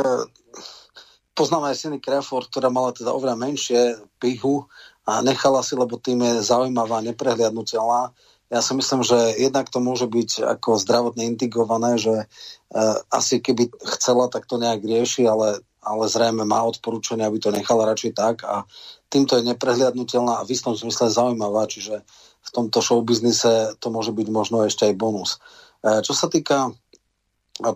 poznám 1.38 1.70
aj 1.70 1.78
Cindy 1.78 2.02
Crawford, 2.02 2.50
ktorá 2.50 2.66
mala 2.66 2.90
teda 2.90 3.14
oveľa 3.14 3.38
menšie 3.38 3.80
pihu 4.18 4.66
a 5.06 5.22
nechala 5.22 5.62
si, 5.62 5.78
lebo 5.78 5.94
tým 6.02 6.18
je 6.26 6.42
zaujímavá, 6.42 6.98
neprehliadnutelná. 7.06 8.10
Ja 8.50 8.58
si 8.58 8.74
myslím, 8.74 9.06
že 9.06 9.38
jednak 9.38 9.70
to 9.70 9.78
môže 9.78 10.10
byť 10.10 10.42
ako 10.42 10.82
zdravotne 10.82 11.30
indikované, 11.30 11.94
že 12.02 12.26
uh, 12.26 12.98
asi 13.14 13.38
keby 13.38 13.70
chcela, 13.94 14.26
tak 14.26 14.50
to 14.50 14.58
nejak 14.58 14.82
rieši, 14.82 15.30
ale, 15.30 15.62
ale 15.80 16.04
zrejme 16.08 16.44
má 16.44 16.60
odporúčanie, 16.64 17.24
aby 17.24 17.40
to 17.40 17.50
nechala 17.52 17.88
radšej 17.88 18.12
tak 18.12 18.44
a 18.44 18.68
týmto 19.08 19.40
je 19.40 19.48
neprehliadnutelná 19.48 20.40
a 20.40 20.46
v 20.46 20.52
istom 20.54 20.76
zmysle 20.76 21.08
zaujímavá, 21.08 21.66
čiže 21.66 22.04
v 22.40 22.50
tomto 22.52 22.80
showbiznise 22.80 23.76
to 23.80 23.88
môže 23.92 24.12
byť 24.12 24.28
možno 24.28 24.64
ešte 24.64 24.88
aj 24.88 24.94
bonus. 24.96 25.40
Uh, 25.80 26.04
čo 26.04 26.12
sa 26.12 26.28
týka 26.28 26.72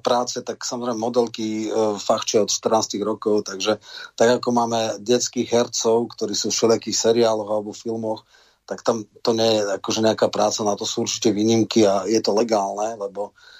práce, 0.00 0.40
tak 0.40 0.64
samozrejme 0.64 0.96
modelky 0.96 1.68
e, 1.68 1.98
fachčia 2.00 2.40
od 2.40 2.48
14 2.48 2.96
rokov, 3.04 3.44
takže 3.44 3.76
tak 4.16 4.40
ako 4.40 4.48
máme 4.48 4.96
detských 4.96 5.44
hercov, 5.44 6.08
ktorí 6.16 6.32
sú 6.32 6.48
v 6.48 6.56
všelijakých 6.56 6.96
seriáloch 6.96 7.44
alebo 7.52 7.76
filmoch, 7.76 8.24
tak 8.64 8.80
tam 8.80 9.04
to 9.20 9.36
nie 9.36 9.60
je 9.60 9.76
akože 9.76 10.00
nejaká 10.00 10.32
práca, 10.32 10.64
na 10.64 10.72
to 10.72 10.88
sú 10.88 11.04
určite 11.04 11.36
výnimky 11.36 11.84
a 11.84 12.08
je 12.08 12.16
to 12.24 12.32
legálne, 12.32 12.96
lebo 12.96 13.28
uh, 13.28 13.53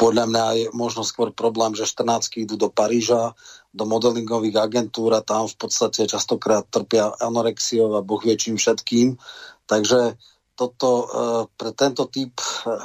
podľa 0.00 0.24
mňa 0.30 0.44
je 0.56 0.66
možno 0.72 1.04
skôr 1.04 1.28
problém, 1.30 1.76
že 1.76 1.88
14 1.88 2.40
idú 2.40 2.56
do 2.56 2.72
Paríža, 2.72 3.36
do 3.74 3.84
modelingových 3.84 4.56
agentúr 4.64 5.12
a 5.12 5.24
tam 5.24 5.44
v 5.44 5.56
podstate 5.60 6.08
častokrát 6.08 6.64
trpia 6.72 7.12
anorexiou 7.20 7.98
a 7.98 8.06
boh 8.06 8.22
vie 8.22 8.38
čím 8.38 8.56
všetkým. 8.56 9.20
Takže 9.68 10.16
toto, 10.56 10.90
uh, 11.04 11.42
pre 11.58 11.74
tento 11.76 12.08
typ 12.08 12.38
uh, 12.64 12.80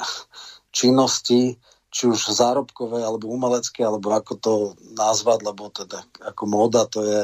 činnosti 0.76 1.56
či 1.90 2.06
už 2.06 2.38
zárobkové, 2.38 3.02
alebo 3.02 3.34
umelecké, 3.34 3.82
alebo 3.82 4.14
ako 4.14 4.34
to 4.38 4.54
nazvať, 4.94 5.40
lebo 5.42 5.74
teda 5.74 6.06
ako 6.22 6.44
móda 6.46 6.86
to 6.86 7.02
je 7.02 7.22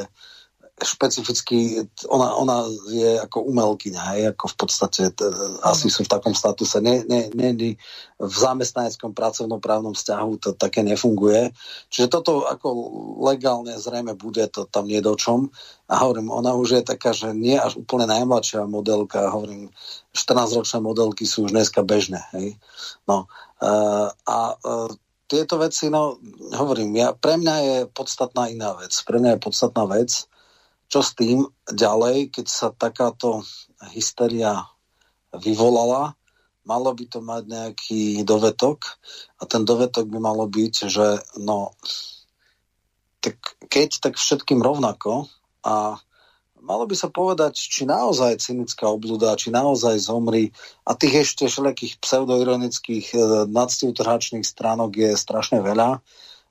špecificky, 0.76 1.88
ona, 2.12 2.36
ona 2.36 2.68
je 2.92 3.16
ako 3.16 3.48
umelkyňa, 3.48 4.02
hej, 4.12 4.22
ako 4.36 4.44
v 4.52 4.56
podstate 4.60 5.02
t- 5.08 5.24
asi 5.64 5.88
sú 5.88 6.04
v 6.04 6.12
takom 6.12 6.36
statuse. 6.36 6.84
Ne, 6.84 7.00
ne, 7.08 7.32
ne, 7.32 7.48
v 8.20 8.36
zamestnaneckom 8.36 9.16
pracovnom 9.16 9.56
právnom 9.56 9.96
vzťahu 9.96 10.32
to 10.36 10.50
také 10.52 10.84
nefunguje. 10.84 11.48
Čiže 11.88 12.12
toto 12.12 12.44
ako 12.44 12.68
legálne 13.24 13.72
zrejme 13.72 14.20
bude, 14.20 14.44
to 14.52 14.68
tam 14.68 14.84
nie 14.84 15.00
do 15.00 15.16
čom. 15.16 15.48
A 15.88 15.96
hovorím, 15.96 16.28
ona 16.28 16.52
už 16.52 16.68
je 16.80 16.82
taká, 16.84 17.16
že 17.16 17.32
nie 17.32 17.56
až 17.56 17.80
úplne 17.80 18.04
najmladšia 18.12 18.68
modelka, 18.68 19.32
hovorím, 19.32 19.72
14-ročné 20.12 20.84
modelky 20.84 21.24
sú 21.24 21.48
už 21.48 21.56
dneska 21.56 21.80
bežné. 21.88 22.20
Hej. 22.36 22.60
No, 23.08 23.32
uh, 23.64 24.12
a 24.12 24.38
uh, 24.60 24.92
tieto 25.24 25.56
veci, 25.56 25.88
no 25.88 26.20
hovorím, 26.52 27.00
ja, 27.00 27.16
pre 27.16 27.40
mňa 27.40 27.54
je 27.64 27.76
podstatná 27.88 28.52
iná 28.52 28.76
vec. 28.76 28.92
Pre 28.92 29.16
mňa 29.16 29.36
je 29.36 29.44
podstatná 29.44 29.88
vec, 29.88 30.28
čo 30.86 31.00
s 31.02 31.14
tým 31.18 31.46
ďalej, 31.66 32.30
keď 32.30 32.46
sa 32.46 32.68
takáto 32.70 33.42
hysteria 33.90 34.66
vyvolala, 35.34 36.14
malo 36.66 36.90
by 36.94 37.04
to 37.06 37.22
mať 37.22 37.42
nejaký 37.46 38.02
dovetok? 38.26 38.98
A 39.38 39.46
ten 39.46 39.62
dovetok 39.62 40.10
by 40.10 40.18
malo 40.18 40.46
byť, 40.50 40.74
že 40.90 41.22
no, 41.38 41.74
tak 43.22 43.38
keď, 43.70 44.02
tak 44.02 44.14
všetkým 44.18 44.62
rovnako. 44.62 45.26
A 45.66 45.98
malo 46.62 46.84
by 46.86 46.94
sa 46.98 47.10
povedať, 47.10 47.58
či 47.58 47.86
naozaj 47.86 48.42
cynická 48.42 48.86
obluda, 48.86 49.38
či 49.38 49.50
naozaj 49.50 49.98
zomri. 50.02 50.50
A 50.86 50.94
tých 50.94 51.26
ešte 51.26 51.46
všelijakých 51.46 51.98
pseudoironických 52.02 53.06
e, 53.14 53.18
nadstiutrhačných 53.50 54.46
stránok 54.46 54.90
je 54.94 55.10
strašne 55.18 55.62
veľa 55.62 56.02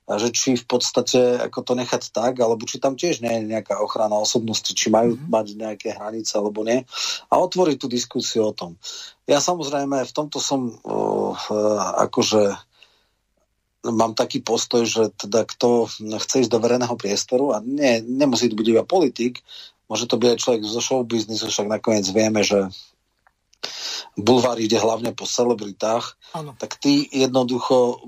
a 0.06 0.22
že 0.22 0.30
či 0.30 0.54
v 0.54 0.64
podstate 0.70 1.42
ako 1.50 1.66
to 1.66 1.72
nechať 1.74 2.14
tak, 2.14 2.38
alebo 2.38 2.62
či 2.62 2.78
tam 2.78 2.94
tiež 2.94 3.26
nie 3.26 3.42
je 3.42 3.50
nejaká 3.50 3.82
ochrana 3.82 4.14
osobnosti, 4.14 4.70
či 4.70 4.86
majú 4.86 5.18
mm-hmm. 5.18 5.30
mať 5.30 5.46
nejaké 5.58 5.88
hranice 5.98 6.38
alebo 6.38 6.62
nie. 6.62 6.86
A 7.26 7.34
otvoriť 7.42 7.76
tú 7.82 7.90
diskusiu 7.90 8.46
o 8.46 8.54
tom. 8.54 8.78
Ja 9.26 9.42
samozrejme 9.42 10.06
v 10.06 10.12
tomto 10.14 10.38
som 10.38 10.70
uh, 10.70 11.34
akože 12.06 12.54
mám 13.90 14.14
taký 14.14 14.42
postoj, 14.42 14.86
že 14.86 15.10
teda 15.14 15.46
kto 15.46 15.90
chce 16.22 16.46
ísť 16.46 16.50
do 16.50 16.62
verejného 16.62 16.94
priestoru 16.98 17.54
a 17.54 17.62
nie, 17.62 18.02
nemusí 18.02 18.50
to 18.50 18.58
byť 18.58 18.66
iba 18.66 18.82
politik, 18.86 19.42
môže 19.86 20.10
to 20.10 20.18
byť 20.18 20.28
aj 20.34 20.38
človek 20.42 20.62
zo 20.66 20.82
show 20.82 21.00
biznisu, 21.06 21.50
však 21.50 21.70
nakoniec 21.70 22.06
vieme, 22.10 22.42
že 22.42 22.66
bulvár 24.18 24.58
ide 24.58 24.78
hlavne 24.78 25.14
po 25.14 25.28
celebritách, 25.28 26.18
ano. 26.34 26.54
tak 26.58 26.78
tí 26.80 27.06
jednoducho 27.10 28.02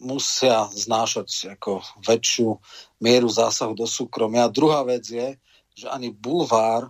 musia 0.00 0.66
znášať 0.72 1.60
ako 1.60 1.84
väčšiu 2.00 2.56
mieru 3.04 3.28
zásahu 3.28 3.76
do 3.76 3.84
súkromia. 3.84 4.48
Druhá 4.48 4.82
vec 4.82 5.04
je, 5.04 5.36
že 5.76 5.86
ani 5.86 6.10
bulvár 6.10 6.88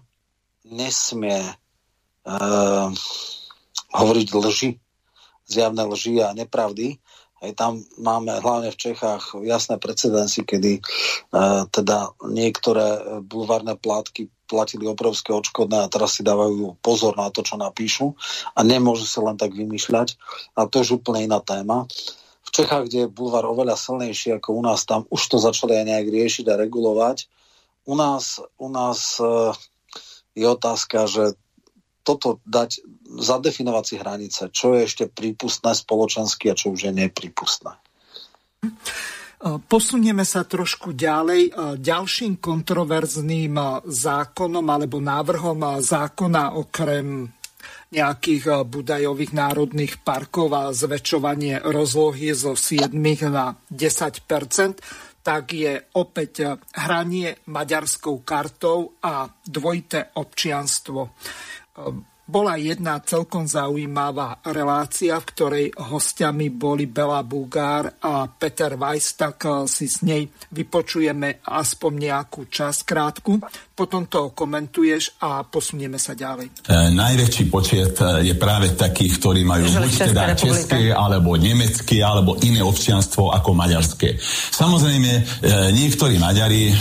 nesmie 0.64 1.42
uh, 1.42 2.88
hovoriť 3.90 4.28
lži, 4.30 4.70
zjavné 5.50 5.82
lži 5.90 6.22
a 6.22 6.30
nepravdy. 6.32 7.02
Aj 7.40 7.50
tam 7.56 7.80
máme 7.96 8.36
hlavne 8.36 8.68
v 8.68 8.80
Čechách 8.80 9.32
jasné 9.42 9.80
precedensy, 9.80 10.44
kedy 10.44 10.78
uh, 10.78 11.64
teda 11.72 12.14
niektoré 12.30 13.20
bulvárne 13.24 13.74
plátky 13.74 14.28
platili 14.50 14.90
obrovské 14.90 15.30
odškodné 15.30 15.86
a 15.86 15.90
teraz 15.90 16.18
si 16.18 16.26
dávajú 16.26 16.82
pozor 16.82 17.14
na 17.14 17.30
to, 17.30 17.46
čo 17.46 17.54
napíšu 17.54 18.18
a 18.54 18.60
nemôžu 18.66 19.06
sa 19.06 19.22
len 19.22 19.38
tak 19.38 19.54
vymýšľať. 19.54 20.18
A 20.58 20.66
to 20.66 20.82
je 20.82 20.90
už 20.90 21.02
úplne 21.02 21.30
iná 21.30 21.38
téma 21.38 21.86
v 22.50 22.56
Čechách, 22.58 22.90
kde 22.90 23.06
je 23.06 23.14
bulvár 23.14 23.46
oveľa 23.46 23.78
silnejší 23.78 24.34
ako 24.42 24.58
u 24.58 24.62
nás, 24.66 24.82
tam 24.82 25.06
už 25.06 25.22
to 25.30 25.38
začali 25.38 25.78
aj 25.78 25.86
nejak 25.86 26.08
riešiť 26.10 26.50
a 26.50 26.58
regulovať. 26.58 27.30
U 27.86 27.94
nás, 27.94 28.42
u 28.58 28.66
nás 28.66 29.22
e, 29.22 29.54
je 30.34 30.46
otázka, 30.50 31.06
že 31.06 31.38
toto 32.02 32.42
dať, 32.42 32.82
zadefinovať 33.06 33.84
si 33.86 33.94
hranice, 34.02 34.42
čo 34.50 34.74
je 34.74 34.82
ešte 34.82 35.06
prípustné 35.06 35.78
spoločensky 35.78 36.50
a 36.50 36.58
čo 36.58 36.74
už 36.74 36.90
je 36.90 36.92
nepripustné. 37.06 37.70
E, 37.70 38.68
posunieme 39.70 40.26
sa 40.26 40.42
trošku 40.42 40.90
ďalej. 40.90 41.42
E, 41.46 41.78
ďalším 41.78 42.42
kontroverzným 42.42 43.86
zákonom 43.86 44.66
alebo 44.66 44.98
návrhom 44.98 45.78
zákona 45.78 46.58
okrem 46.58 47.30
nejakých 47.90 48.44
eh, 48.46 48.56
budajových 48.64 49.32
národných 49.34 49.94
parkov 50.06 50.48
a 50.54 50.70
zväčšovanie 50.70 51.62
rozlohy 51.66 52.32
zo 52.34 52.54
7 52.54 52.94
na 53.28 53.54
10% 53.68 55.10
tak 55.20 55.52
je 55.52 55.76
opäť 56.00 56.32
eh, 56.42 56.48
hranie 56.80 57.36
maďarskou 57.50 58.24
kartou 58.24 58.96
a 59.04 59.28
dvojité 59.28 60.16
občianstvo. 60.16 61.00
Eh, 61.04 62.08
bola 62.30 62.54
jedna 62.54 63.02
celkom 63.02 63.42
zaujímavá 63.42 64.38
relácia, 64.54 65.18
v 65.18 65.28
ktorej 65.34 65.66
hostiami 65.74 66.46
boli 66.54 66.86
Bela 66.86 67.26
Bugár 67.26 67.90
a 67.98 68.30
Peter 68.30 68.78
Weiss, 68.78 69.18
tak 69.18 69.66
si 69.66 69.90
s 69.90 70.06
nej 70.06 70.30
vypočujeme 70.54 71.42
aspoň 71.42 71.92
nejakú 71.98 72.46
časť 72.46 72.80
krátku 72.86 73.42
potom 73.80 74.04
to 74.04 74.36
komentuješ 74.36 75.16
a 75.24 75.40
posunieme 75.48 75.96
sa 75.96 76.12
ďalej. 76.12 76.68
E, 76.68 76.92
najväčší 76.92 77.44
počet 77.48 77.96
e, 77.96 78.28
je 78.28 78.36
práve 78.36 78.76
takých, 78.76 79.16
ktorí 79.16 79.40
majú 79.48 79.64
Žili 79.64 79.88
buď 79.88 79.96
teda 80.12 80.24
české, 80.36 80.92
alebo 80.92 81.40
nemecké, 81.40 82.04
alebo 82.04 82.36
iné 82.44 82.60
občianstvo 82.60 83.32
ako 83.32 83.56
maďarské. 83.56 84.20
Samozrejme, 84.52 85.10
e, 85.16 85.22
niektorí 85.72 86.20
Maďari 86.20 86.68
e, 86.68 86.74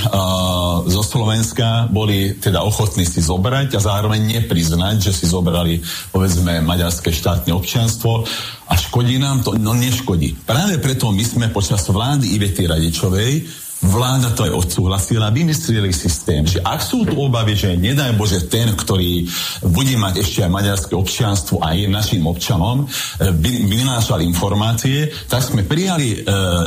zo 0.92 1.04
Slovenska 1.08 1.88
boli 1.88 2.36
teda 2.36 2.68
ochotní 2.68 3.08
si 3.08 3.24
zobrať 3.24 3.80
a 3.80 3.80
zároveň 3.80 4.44
nepriznať, 4.44 5.08
že 5.08 5.24
si 5.24 5.26
zobrali 5.32 5.80
povedzme 6.12 6.60
maďarské 6.60 7.16
štátne 7.16 7.56
občianstvo 7.56 8.28
a 8.68 8.74
škodí 8.76 9.16
nám 9.16 9.48
to? 9.48 9.56
No 9.56 9.72
neškodí. 9.72 10.36
Práve 10.44 10.84
preto 10.84 11.16
my 11.16 11.24
sme 11.24 11.48
počas 11.48 11.88
vlády 11.88 12.36
Ivety 12.36 12.68
Radičovej 12.68 13.69
Vláda 13.80 14.36
to 14.36 14.44
aj 14.44 14.52
odsúhlasila, 14.52 15.32
vymysleli 15.32 15.96
systém, 15.96 16.44
že 16.44 16.60
ak 16.60 16.84
sú 16.84 17.08
tu 17.08 17.16
obavy, 17.16 17.56
že 17.56 17.80
nedaj 17.80 18.12
Bože 18.20 18.52
ten, 18.52 18.76
ktorý 18.76 19.24
bude 19.72 19.96
mať 19.96 20.20
ešte 20.20 20.44
aj 20.44 20.52
maďarské 20.52 20.94
občianstvo 21.00 21.64
aj 21.64 21.88
našim 21.88 22.28
občanom, 22.28 22.84
by, 23.20 23.52
e, 23.56 23.64
vynášal 23.64 24.20
informácie, 24.28 25.08
tak 25.32 25.48
sme 25.48 25.64
prijali 25.64 26.12
e, 26.12 26.18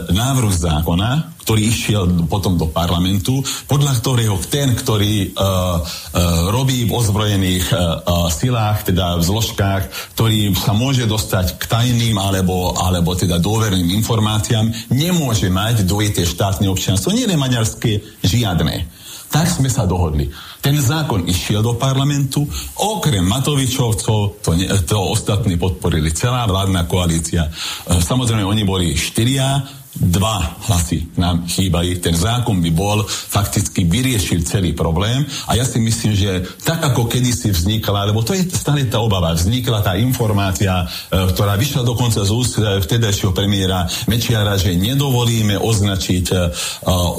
návrh 0.08 0.52
zákona, 0.56 1.41
ktorý 1.42 1.60
išiel 1.66 2.02
potom 2.30 2.54
do 2.54 2.70
parlamentu, 2.70 3.42
podľa 3.66 3.98
ktorého 3.98 4.38
ten, 4.46 4.78
ktorý 4.78 5.30
uh, 5.30 5.34
uh, 5.34 5.80
robí 6.54 6.86
v 6.86 6.94
ozbrojených 6.94 7.66
uh, 7.74 8.30
silách, 8.30 8.86
teda 8.86 9.18
v 9.18 9.26
zložkách, 9.26 9.82
ktorý 10.14 10.54
sa 10.54 10.72
môže 10.72 11.04
dostať 11.04 11.58
k 11.58 11.64
tajným 11.66 12.16
alebo, 12.16 12.78
alebo 12.78 13.18
teda 13.18 13.42
dôverným 13.42 13.90
informáciám, 13.98 14.94
nemôže 14.94 15.50
mať 15.50 15.82
dvojité 15.82 16.22
štátne 16.22 16.70
občianstvo, 16.70 17.10
nie 17.10 17.26
je 17.26 17.38
maďarské, 17.38 17.92
žiadne. 18.22 19.02
Tak 19.32 19.48
sme 19.48 19.72
sa 19.72 19.88
dohodli. 19.88 20.28
Ten 20.60 20.76
zákon 20.76 21.24
išiel 21.24 21.64
do 21.64 21.80
parlamentu, 21.80 22.44
okrem 22.84 23.24
Matovičovcov, 23.24 24.44
to, 24.44 24.50
to 24.84 24.98
ostatní 25.00 25.56
podporili 25.56 26.12
celá 26.12 26.44
vládna 26.44 26.84
koalícia. 26.84 27.48
Samozrejme, 27.88 28.44
oni 28.44 28.62
boli 28.68 28.92
štyria, 28.92 29.64
dva 29.92 30.56
hlasy 30.68 31.12
nám 31.20 31.44
chýbali. 31.44 32.00
Ten 32.00 32.16
zákon 32.16 32.64
by 32.64 32.70
bol, 32.72 33.04
fakticky 33.04 33.84
vyriešil 33.84 34.40
celý 34.40 34.72
problém. 34.72 35.20
A 35.52 35.60
ja 35.60 35.68
si 35.68 35.76
myslím, 35.84 36.16
že 36.16 36.48
tak 36.64 36.80
ako 36.80 37.04
kedysi 37.04 37.52
vznikla, 37.52 38.08
lebo 38.08 38.24
to 38.24 38.32
je 38.32 38.48
stále 38.48 38.88
tá 38.88 39.04
obava, 39.04 39.36
vznikla 39.36 39.84
tá 39.84 39.92
informácia, 40.00 40.72
e, 40.80 40.86
ktorá 41.36 41.60
vyšla 41.60 41.84
dokonca 41.84 42.24
z 42.24 42.30
úst 42.32 42.56
e, 42.56 42.80
vtedajšieho 42.80 43.36
premiéra 43.36 43.84
Mečiara, 44.08 44.56
že 44.56 44.72
nedovolíme 44.72 45.60
označiť 45.60 46.24
e, 46.32 46.34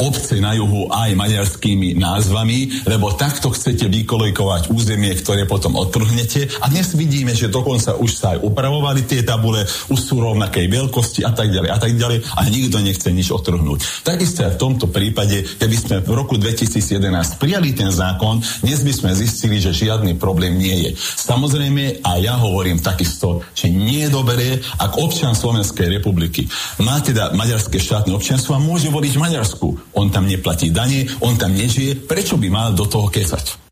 obce 0.01 0.41
na 0.41 0.57
juhu 0.57 0.89
aj 0.89 1.13
maďarskými 1.13 1.93
názvami, 2.01 2.89
lebo 2.89 3.13
takto 3.13 3.53
chcete 3.53 3.86
vykolejkovať 3.86 4.74
územie, 4.74 5.13
ktoré 5.21 5.45
potom 5.45 5.78
odtrhnete. 5.78 6.49
A 6.65 6.74
dnes 6.74 6.97
vidíme, 6.97 7.38
že 7.38 7.53
dokonca 7.53 7.93
už 8.01 8.11
sa 8.17 8.34
aj 8.34 8.41
upravovali 8.41 9.05
tie 9.05 9.21
tabule, 9.21 9.61
už 9.93 9.99
sú 10.01 10.17
rovnakej 10.17 10.65
veľkosti 10.74 11.21
a 11.21 11.32
tak 11.38 11.53
ďalej 11.53 11.69
a 11.69 11.78
tak 11.78 11.93
ďalej. 11.93 12.17
A 12.34 12.41
nikto 12.49 12.62
nechce 12.70 13.09
nič 13.09 13.34
otrhnúť. 13.34 14.05
Takisto 14.05 14.45
aj 14.45 14.55
v 14.55 14.61
tomto 14.61 14.88
prípade, 14.93 15.43
keby 15.57 15.76
sme 15.76 15.95
v 16.05 16.11
roku 16.14 16.38
2011 16.38 17.41
prijali 17.41 17.74
ten 17.74 17.89
zákon, 17.89 18.39
dnes 18.61 18.80
by 18.86 18.93
sme 18.93 19.11
zistili, 19.18 19.57
že 19.57 19.74
žiadny 19.74 20.16
problém 20.16 20.55
nie 20.55 20.88
je. 20.88 20.89
Samozrejme, 20.99 22.05
a 22.05 22.22
ja 22.22 22.38
hovorím 22.38 22.80
takisto, 22.80 23.41
že 23.57 23.68
nie 23.74 24.05
je 24.07 24.14
dobré, 24.14 24.61
ak 24.80 24.95
občan 25.01 25.34
Slovenskej 25.34 25.89
republiky 25.89 26.45
má 26.80 27.01
teda 27.01 27.34
maďarské 27.34 27.82
štátne 27.82 28.14
občianstvo 28.16 28.53
a 28.55 28.64
môže 28.64 28.93
voliť 28.93 29.14
Maďarsku. 29.18 29.97
On 29.97 30.07
tam 30.14 30.30
neplatí 30.30 30.70
dane, 30.70 31.09
on 31.26 31.36
tam 31.36 31.55
nežije, 31.57 32.05
prečo 32.05 32.38
by 32.38 32.47
mal 32.51 32.70
do 32.78 32.86
toho 32.86 33.09
kecať? 33.09 33.64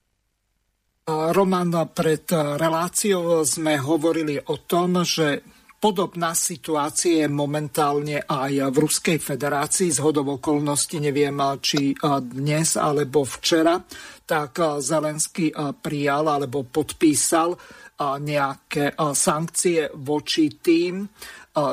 Roman, 1.12 1.92
pred 1.92 2.24
reláciou 2.34 3.44
sme 3.44 3.76
hovorili 3.76 4.38
o 4.38 4.56
tom, 4.64 5.02
že 5.04 5.44
Podobná 5.82 6.38
situácia 6.38 7.26
je 7.26 7.28
momentálne 7.28 8.22
aj 8.22 8.70
v 8.70 8.78
Ruskej 8.86 9.18
federácii. 9.18 9.90
Z 9.90 10.06
hodov 10.06 10.38
okolností 10.38 11.02
neviem, 11.02 11.34
či 11.58 11.98
dnes 12.22 12.78
alebo 12.78 13.26
včera, 13.26 13.82
tak 14.22 14.62
Zelensky 14.78 15.50
prijal 15.82 16.30
alebo 16.30 16.70
podpísal 16.70 17.58
nejaké 17.98 18.94
sankcie 19.18 19.90
voči 19.98 20.62
tým 20.62 21.02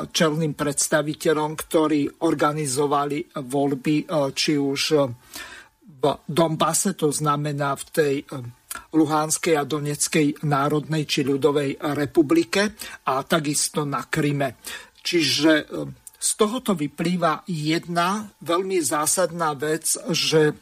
čelným 0.09 0.53
predstaviteľom, 0.57 1.51
ktorí 1.53 2.25
organizovali 2.25 3.45
voľby, 3.45 4.09
či 4.33 4.53
už 4.57 4.81
v 6.01 6.03
Donbase, 6.25 6.97
to 6.97 7.13
znamená 7.13 7.77
v 7.77 7.85
tej 7.93 8.15
Luhánskej 8.93 9.57
a 9.57 9.65
Doneckej 9.65 10.45
národnej 10.45 11.09
či 11.09 11.25
ľudovej 11.25 11.81
republike 11.97 12.77
a 13.09 13.25
takisto 13.25 13.81
na 13.85 14.05
Kryme. 14.05 14.61
Čiže 15.01 15.51
e, 15.57 15.65
z 16.19 16.29
tohoto 16.37 16.77
vyplýva 16.77 17.49
jedna 17.49 18.29
veľmi 18.45 18.77
zásadná 18.83 19.57
vec, 19.57 19.89
že 20.13 20.53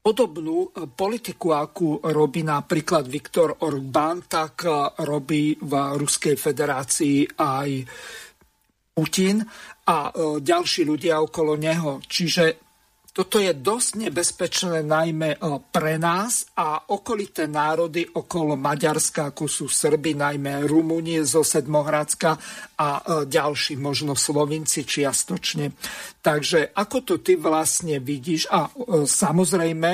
podobnú 0.00 0.72
e, 0.72 0.88
politiku, 0.88 1.52
akú 1.52 2.00
robí 2.00 2.40
napríklad 2.40 3.04
Viktor 3.04 3.60
Orbán, 3.68 4.24
tak 4.24 4.64
e, 4.64 4.72
robí 5.04 5.60
v 5.60 5.72
Ruskej 6.00 6.40
federácii 6.40 7.36
aj 7.36 7.70
Putin 8.90 9.40
a 9.88 10.12
ďalší 10.44 10.84
ľudia 10.84 11.24
okolo 11.24 11.56
neho. 11.56 12.04
Čiže 12.04 12.69
toto 13.10 13.42
je 13.42 13.50
dosť 13.50 14.06
nebezpečné 14.06 14.86
najmä 14.86 15.34
e, 15.34 15.38
pre 15.74 15.98
nás 15.98 16.46
a 16.54 16.78
okolité 16.94 17.50
národy 17.50 18.06
okolo 18.06 18.54
Maďarska, 18.54 19.34
ako 19.34 19.50
sú 19.50 19.66
Srby, 19.66 20.14
najmä 20.14 20.62
Rumúni 20.62 21.18
zo 21.26 21.42
Sedmohradska 21.42 22.38
a 22.78 22.88
e, 22.96 23.00
ďalší, 23.26 23.74
možno 23.82 24.14
Slovinci 24.14 24.86
čiastočne. 24.86 25.74
Takže 26.22 26.70
ako 26.70 26.98
to 27.02 27.14
ty 27.18 27.34
vlastne 27.34 27.98
vidíš? 27.98 28.46
A 28.46 28.70
e, 28.70 28.70
samozrejme, 29.10 29.90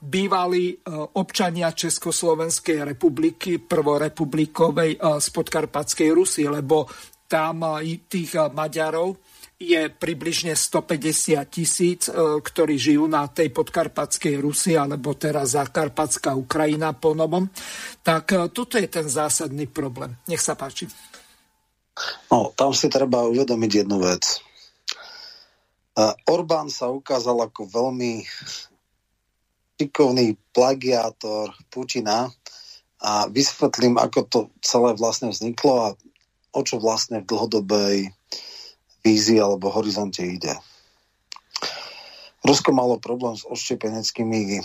bývalí 0.00 0.80
občania 1.14 1.70
Československej 1.70 2.82
republiky, 2.82 3.62
prvorepublikovej 3.62 4.98
z 4.98 5.26
podkarpatskej 5.30 6.08
Rusy, 6.10 6.48
lebo 6.48 6.88
tam 7.30 7.78
tých 8.10 8.34
Maďarov 8.50 9.39
je 9.60 9.92
približne 9.92 10.56
150 10.56 11.36
tisíc, 11.52 12.08
e, 12.08 12.40
ktorí 12.40 12.80
žijú 12.80 13.04
na 13.04 13.28
tej 13.28 13.52
podkarpatskej 13.52 14.40
Rusi, 14.40 14.72
alebo 14.72 15.12
teraz 15.12 15.52
Zakarpatská 15.52 16.32
Ukrajina 16.32 16.96
po. 16.96 17.12
Tak 18.00 18.24
e, 18.32 18.36
toto 18.48 18.80
je 18.80 18.88
ten 18.88 19.04
zásadný 19.04 19.68
problém. 19.68 20.16
Nech 20.24 20.40
sa 20.40 20.56
páči. 20.56 20.88
No, 22.32 22.56
tam 22.56 22.72
si 22.72 22.88
treba 22.88 23.28
uvedomiť 23.28 23.84
jednu 23.84 24.00
vec. 24.00 24.40
Orbán 26.24 26.72
sa 26.72 26.88
ukázal 26.88 27.36
ako 27.44 27.68
veľmi 27.68 28.24
šikovný 29.76 30.40
plagiátor 30.56 31.52
Putina 31.68 32.32
a 33.04 33.28
vysvetlím, 33.28 34.00
ako 34.00 34.20
to 34.24 34.38
celé 34.64 34.96
vlastne 34.96 35.28
vzniklo 35.28 35.72
a 35.76 35.88
o 36.56 36.60
čo 36.64 36.80
vlastne 36.80 37.20
v 37.20 37.28
dlhodobej 37.28 37.96
vízii 39.04 39.40
alebo 39.40 39.72
horizonte 39.72 40.24
ide. 40.24 40.56
Rusko 42.40 42.72
malo 42.72 42.96
problém 42.96 43.36
s 43.36 43.44
odštepeneckými 43.44 44.40
e, 44.56 44.60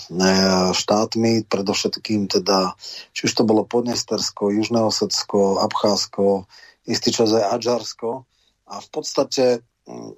štátmi, 0.72 1.44
predovšetkým 1.44 2.32
teda, 2.32 2.72
či 3.12 3.28
už 3.28 3.36
to 3.36 3.44
bolo 3.44 3.68
Podnestersko, 3.68 4.48
Južné 4.48 4.80
Osecko, 4.80 5.60
Abcházsko, 5.60 6.48
istý 6.88 7.12
čas 7.12 7.36
aj 7.36 7.60
Adžarsko. 7.60 8.24
A 8.72 8.80
v 8.80 8.88
podstate, 8.88 9.60
mm, 9.92 10.12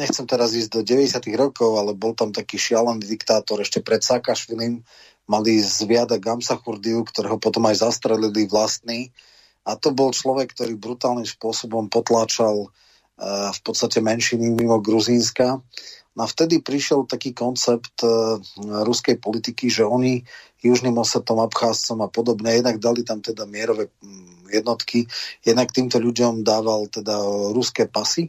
nechcem 0.00 0.24
teraz 0.24 0.56
ísť 0.56 0.72
do 0.72 0.80
90. 0.80 1.36
rokov, 1.36 1.76
ale 1.76 1.92
bol 1.92 2.16
tam 2.16 2.32
taký 2.32 2.56
šialený 2.56 3.04
diktátor 3.04 3.60
ešte 3.60 3.84
pred 3.84 4.00
Sakašvilim, 4.00 4.80
mali 5.28 5.60
zviada 5.60 6.16
Gamsachurdiu, 6.16 7.04
ktorého 7.04 7.36
potom 7.36 7.68
aj 7.68 7.84
zastrelili 7.84 8.48
vlastný. 8.48 9.12
A 9.62 9.78
to 9.78 9.94
bol 9.94 10.10
človek, 10.10 10.56
ktorý 10.56 10.74
brutálnym 10.74 11.28
spôsobom 11.28 11.86
potláčal 11.92 12.72
v 13.52 13.60
podstate 13.62 14.02
menšiny 14.02 14.50
mimo 14.50 14.82
Gruzínska. 14.82 15.62
No 16.12 16.20
a 16.20 16.28
vtedy 16.28 16.60
prišiel 16.60 17.08
taký 17.08 17.32
koncept 17.32 18.04
e, 18.04 18.36
ruskej 18.60 19.16
politiky, 19.16 19.72
že 19.72 19.88
oni 19.88 20.20
Južným 20.60 20.94
Osetom, 21.00 21.40
Abcházcom 21.40 22.04
a 22.04 22.08
podobne, 22.12 22.52
jednak 22.52 22.78
dali 22.78 23.00
tam 23.02 23.24
teda 23.24 23.48
mierové 23.48 23.88
jednotky, 24.52 25.08
jednak 25.40 25.72
týmto 25.72 25.96
ľuďom 25.96 26.44
dával 26.44 26.86
teda 26.92 27.16
ruské 27.56 27.88
pasy, 27.88 28.28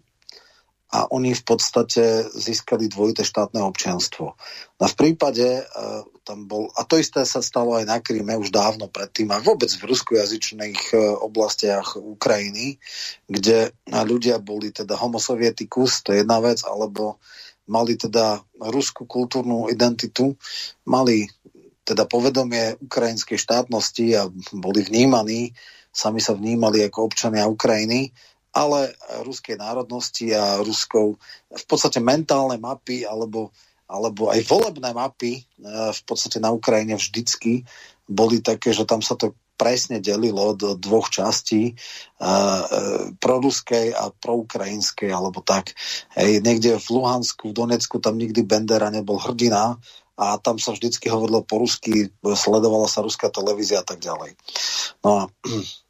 a 0.93 1.09
oni 1.09 1.33
v 1.33 1.43
podstate 1.43 2.29
získali 2.37 2.85
dvojité 2.85 3.25
štátne 3.25 3.65
občianstvo. 3.65 4.37
No 4.77 4.85
v 4.85 4.95
prípade 4.95 5.65
uh, 5.65 6.05
tam 6.21 6.45
bol, 6.45 6.69
a 6.77 6.85
to 6.85 7.01
isté 7.01 7.25
sa 7.25 7.41
stalo 7.41 7.73
aj 7.73 7.89
na 7.89 7.97
Kríme 7.97 8.37
už 8.37 8.53
dávno 8.53 8.85
predtým 8.93 9.33
a 9.33 9.41
vôbec 9.41 9.73
v 9.73 9.89
ruskojazyčných 9.89 10.93
uh, 10.93 11.17
oblastiach 11.25 11.97
Ukrajiny, 11.97 12.77
kde 13.25 13.73
ľudia 13.89 14.37
boli 14.37 14.69
teda 14.69 14.93
homosovietikus, 14.93 16.05
to 16.05 16.13
je 16.13 16.21
jedna 16.21 16.37
vec, 16.37 16.61
alebo 16.61 17.17
mali 17.65 17.97
teda 17.97 18.45
ruskú 18.61 19.09
kultúrnu 19.09 19.73
identitu, 19.73 20.37
mali 20.85 21.25
teda 21.83 22.05
povedomie 22.05 22.79
ukrajinskej 22.79 23.41
štátnosti 23.41 24.13
a 24.15 24.29
boli 24.55 24.85
vnímaní, 24.85 25.51
sami 25.89 26.21
sa 26.21 26.37
vnímali 26.37 26.85
ako 26.85 27.09
občania 27.09 27.49
Ukrajiny 27.49 28.13
ale 28.53 28.93
ruskej 29.25 29.57
národnosti 29.57 30.29
a 30.31 30.61
ruskou 30.61 31.17
v 31.49 31.65
podstate 31.65 31.97
mentálne 31.97 32.61
mapy 32.61 33.01
alebo, 33.01 33.49
alebo 33.89 34.29
aj 34.29 34.45
volebné 34.45 34.93
mapy 34.93 35.41
e, 35.41 35.41
v 35.89 36.01
podstate 36.05 36.37
na 36.37 36.53
Ukrajine 36.53 36.93
vždycky 36.93 37.65
boli 38.05 38.45
také, 38.45 38.69
že 38.69 38.85
tam 38.85 39.01
sa 39.01 39.17
to 39.17 39.33
presne 39.53 40.01
delilo 40.01 40.57
do 40.57 40.73
dvoch 40.75 41.07
častí, 41.13 41.77
uh, 42.19 42.65
proruskej 43.21 43.93
a 43.93 44.09
proukrajinskej, 44.11 45.13
alebo 45.13 45.39
tak. 45.45 45.77
Hej, 46.17 46.41
niekde 46.41 46.81
v 46.81 46.87
Luhansku, 46.89 47.53
v 47.53 47.57
Donecku, 47.63 48.01
tam 48.01 48.17
nikdy 48.17 48.43
Bendera 48.43 48.89
nebol 48.89 49.21
hrdina 49.21 49.77
a 50.17 50.37
tam 50.37 50.61
sa 50.61 50.73
vždycky 50.73 51.09
hovorilo 51.09 51.41
po 51.41 51.61
rusky, 51.61 52.09
sledovala 52.21 52.85
sa 52.85 53.01
ruská 53.01 53.33
televízia 53.33 53.81
a 53.81 53.85
tak 53.87 54.01
ďalej. 54.01 54.37
No 55.05 55.09
a 55.15 55.21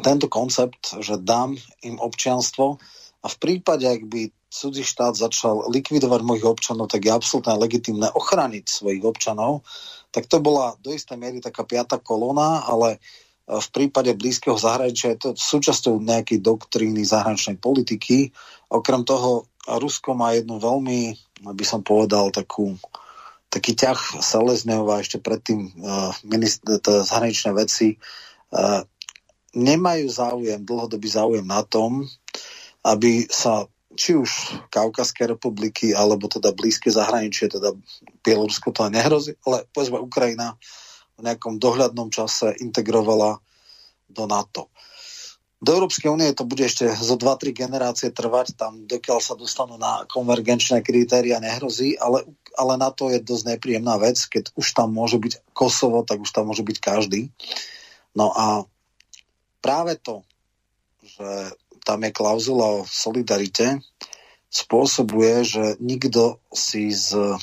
tento 0.00 0.28
koncept, 0.28 1.00
že 1.00 1.16
dám 1.20 1.56
im 1.80 1.96
občianstvo 1.96 2.76
a 3.24 3.26
v 3.26 3.36
prípade, 3.40 3.88
ak 3.88 4.02
by 4.06 4.28
cudzí 4.52 4.86
štát 4.86 5.18
začal 5.18 5.68
likvidovať 5.68 6.20
mojich 6.22 6.46
občanov, 6.46 6.88
tak 6.88 7.04
je 7.04 7.12
absolútne 7.12 7.58
legitimné 7.58 8.08
ochrániť 8.14 8.64
svojich 8.64 9.04
občanov, 9.04 9.66
tak 10.14 10.30
to 10.30 10.40
bola 10.40 10.78
do 10.80 10.94
istej 10.94 11.18
miery 11.20 11.44
taká 11.44 11.66
piata 11.66 12.00
kolóna, 12.00 12.64
ale 12.64 12.96
e, 12.96 12.98
v 13.52 13.68
prípade 13.74 14.16
blízkeho 14.16 14.56
zahraničia 14.56 15.12
je 15.16 15.18
to 15.20 15.30
súčasťou 15.36 16.00
nejakej 16.00 16.40
doktríny 16.40 17.04
zahraničnej 17.04 17.60
politiky. 17.60 18.32
Okrem 18.72 19.04
toho, 19.04 19.44
Rusko 19.66 20.14
má 20.14 20.32
jednu 20.32 20.62
veľmi, 20.62 21.18
by 21.42 21.64
som 21.66 21.82
povedal, 21.82 22.30
takú, 22.30 22.78
taký 23.50 23.74
ťah 23.74 24.22
Selezneova 24.22 25.02
ešte 25.02 25.18
predtým 25.18 25.74
uh, 25.82 26.14
minister, 26.22 26.78
zahraničné 26.80 27.50
veci 27.50 27.98
uh, 27.98 28.86
nemajú 29.56 30.06
záujem, 30.12 30.60
dlhodobý 30.60 31.08
záujem 31.08 31.46
na 31.48 31.64
tom, 31.64 32.04
aby 32.84 33.24
sa 33.32 33.64
či 33.96 34.12
už 34.12 34.30
Kaukazské 34.68 35.24
republiky, 35.24 35.96
alebo 35.96 36.28
teda 36.28 36.52
blízke 36.52 36.92
zahraničie, 36.92 37.48
teda 37.48 37.72
Bielorusko 38.20 38.70
to 38.70 38.92
nehrozí, 38.92 39.32
ale 39.48 39.64
povedzme 39.72 39.96
Ukrajina 40.04 40.60
v 41.16 41.24
nejakom 41.24 41.56
dohľadnom 41.56 42.12
čase 42.12 42.52
integrovala 42.60 43.40
do 44.12 44.28
NATO. 44.28 44.68
Do 45.56 45.72
Európskej 45.72 46.12
únie 46.12 46.28
to 46.36 46.44
bude 46.44 46.60
ešte 46.60 46.84
zo 46.92 47.16
2-3 47.16 47.56
generácie 47.56 48.12
trvať, 48.12 48.60
tam 48.60 48.84
dokiaľ 48.84 49.18
sa 49.24 49.32
dostanú 49.32 49.80
na 49.80 50.04
konvergenčné 50.04 50.84
kritéria 50.84 51.40
nehrozí, 51.40 51.96
ale, 51.96 52.28
ale 52.60 52.76
na 52.76 52.92
to 52.92 53.08
je 53.08 53.24
dosť 53.24 53.56
nepríjemná 53.56 53.96
vec, 53.96 54.20
keď 54.28 54.52
už 54.52 54.76
tam 54.76 54.92
môže 54.92 55.16
byť 55.16 55.56
Kosovo, 55.56 56.04
tak 56.04 56.20
už 56.20 56.28
tam 56.28 56.52
môže 56.52 56.60
byť 56.60 56.76
každý. 56.76 57.32
No 58.12 58.36
a 58.36 58.68
práve 59.66 59.98
to, 59.98 60.22
že 61.02 61.50
tam 61.82 62.06
je 62.06 62.14
klauzula 62.14 62.82
o 62.82 62.86
solidarite, 62.86 63.82
spôsobuje, 64.46 65.42
že 65.42 65.64
nikto 65.82 66.38
si 66.54 66.94
z 66.94 67.34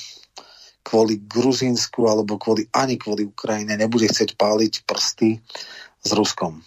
kvôli 0.83 1.19
Gruzínsku 1.19 2.07
alebo 2.07 2.39
kvôli, 2.39 2.71
ani 2.71 2.95
kvôli 2.95 3.27
Ukrajine 3.27 3.75
nebude 3.75 4.07
chcieť 4.07 4.39
páliť 4.39 4.87
prsty 4.87 5.43
s 5.99 6.09
Ruskom. 6.15 6.63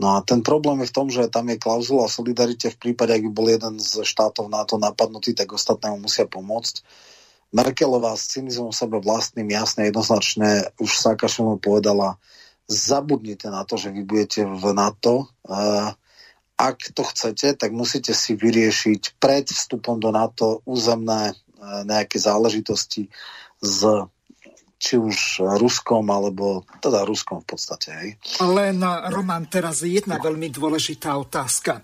No 0.00 0.16
a 0.16 0.24
ten 0.24 0.40
problém 0.40 0.80
je 0.82 0.88
v 0.88 0.96
tom, 0.96 1.08
že 1.12 1.28
tam 1.28 1.52
je 1.52 1.60
klauzula 1.60 2.08
o 2.08 2.12
solidarite 2.12 2.72
v 2.72 2.80
prípade, 2.80 3.12
ak 3.12 3.28
by 3.28 3.30
bol 3.32 3.48
jeden 3.52 3.76
z 3.76 4.04
štátov 4.04 4.48
NATO 4.48 4.80
napadnutý, 4.80 5.36
tak 5.36 5.52
ostatnému 5.52 6.00
musia 6.00 6.24
pomôcť. 6.24 6.80
Merkelová 7.52 8.16
s 8.16 8.32
cynizmom 8.32 8.72
sebe 8.72 8.96
vlastným 9.04 9.52
jasne 9.52 9.92
jednoznačne 9.92 10.72
už 10.80 10.96
Saakašvili 10.96 11.60
povedala, 11.60 12.16
zabudnite 12.68 13.50
na 13.50 13.66
to, 13.66 13.76
že 13.76 13.90
vy 13.90 14.02
budete 14.06 14.46
v 14.46 14.64
NATO. 14.74 15.30
Ak 16.56 16.78
to 16.94 17.02
chcete, 17.02 17.58
tak 17.58 17.70
musíte 17.74 18.14
si 18.14 18.38
vyriešiť 18.38 19.18
pred 19.18 19.50
vstupom 19.50 19.98
do 19.98 20.14
NATO 20.14 20.62
územné 20.66 21.34
nejaké 21.62 22.18
záležitosti 22.18 23.10
s 23.62 23.86
či 24.82 24.98
už 24.98 25.46
Ruskom, 25.62 26.10
alebo 26.10 26.66
teda 26.82 27.06
Ruskom 27.06 27.38
v 27.46 27.54
podstate. 27.54 27.88
Hej. 27.94 28.08
Len, 28.42 28.82
Roman, 29.14 29.46
teraz 29.46 29.86
jedna 29.86 30.18
veľmi 30.18 30.50
dôležitá 30.50 31.14
otázka. 31.14 31.78
E, 31.78 31.82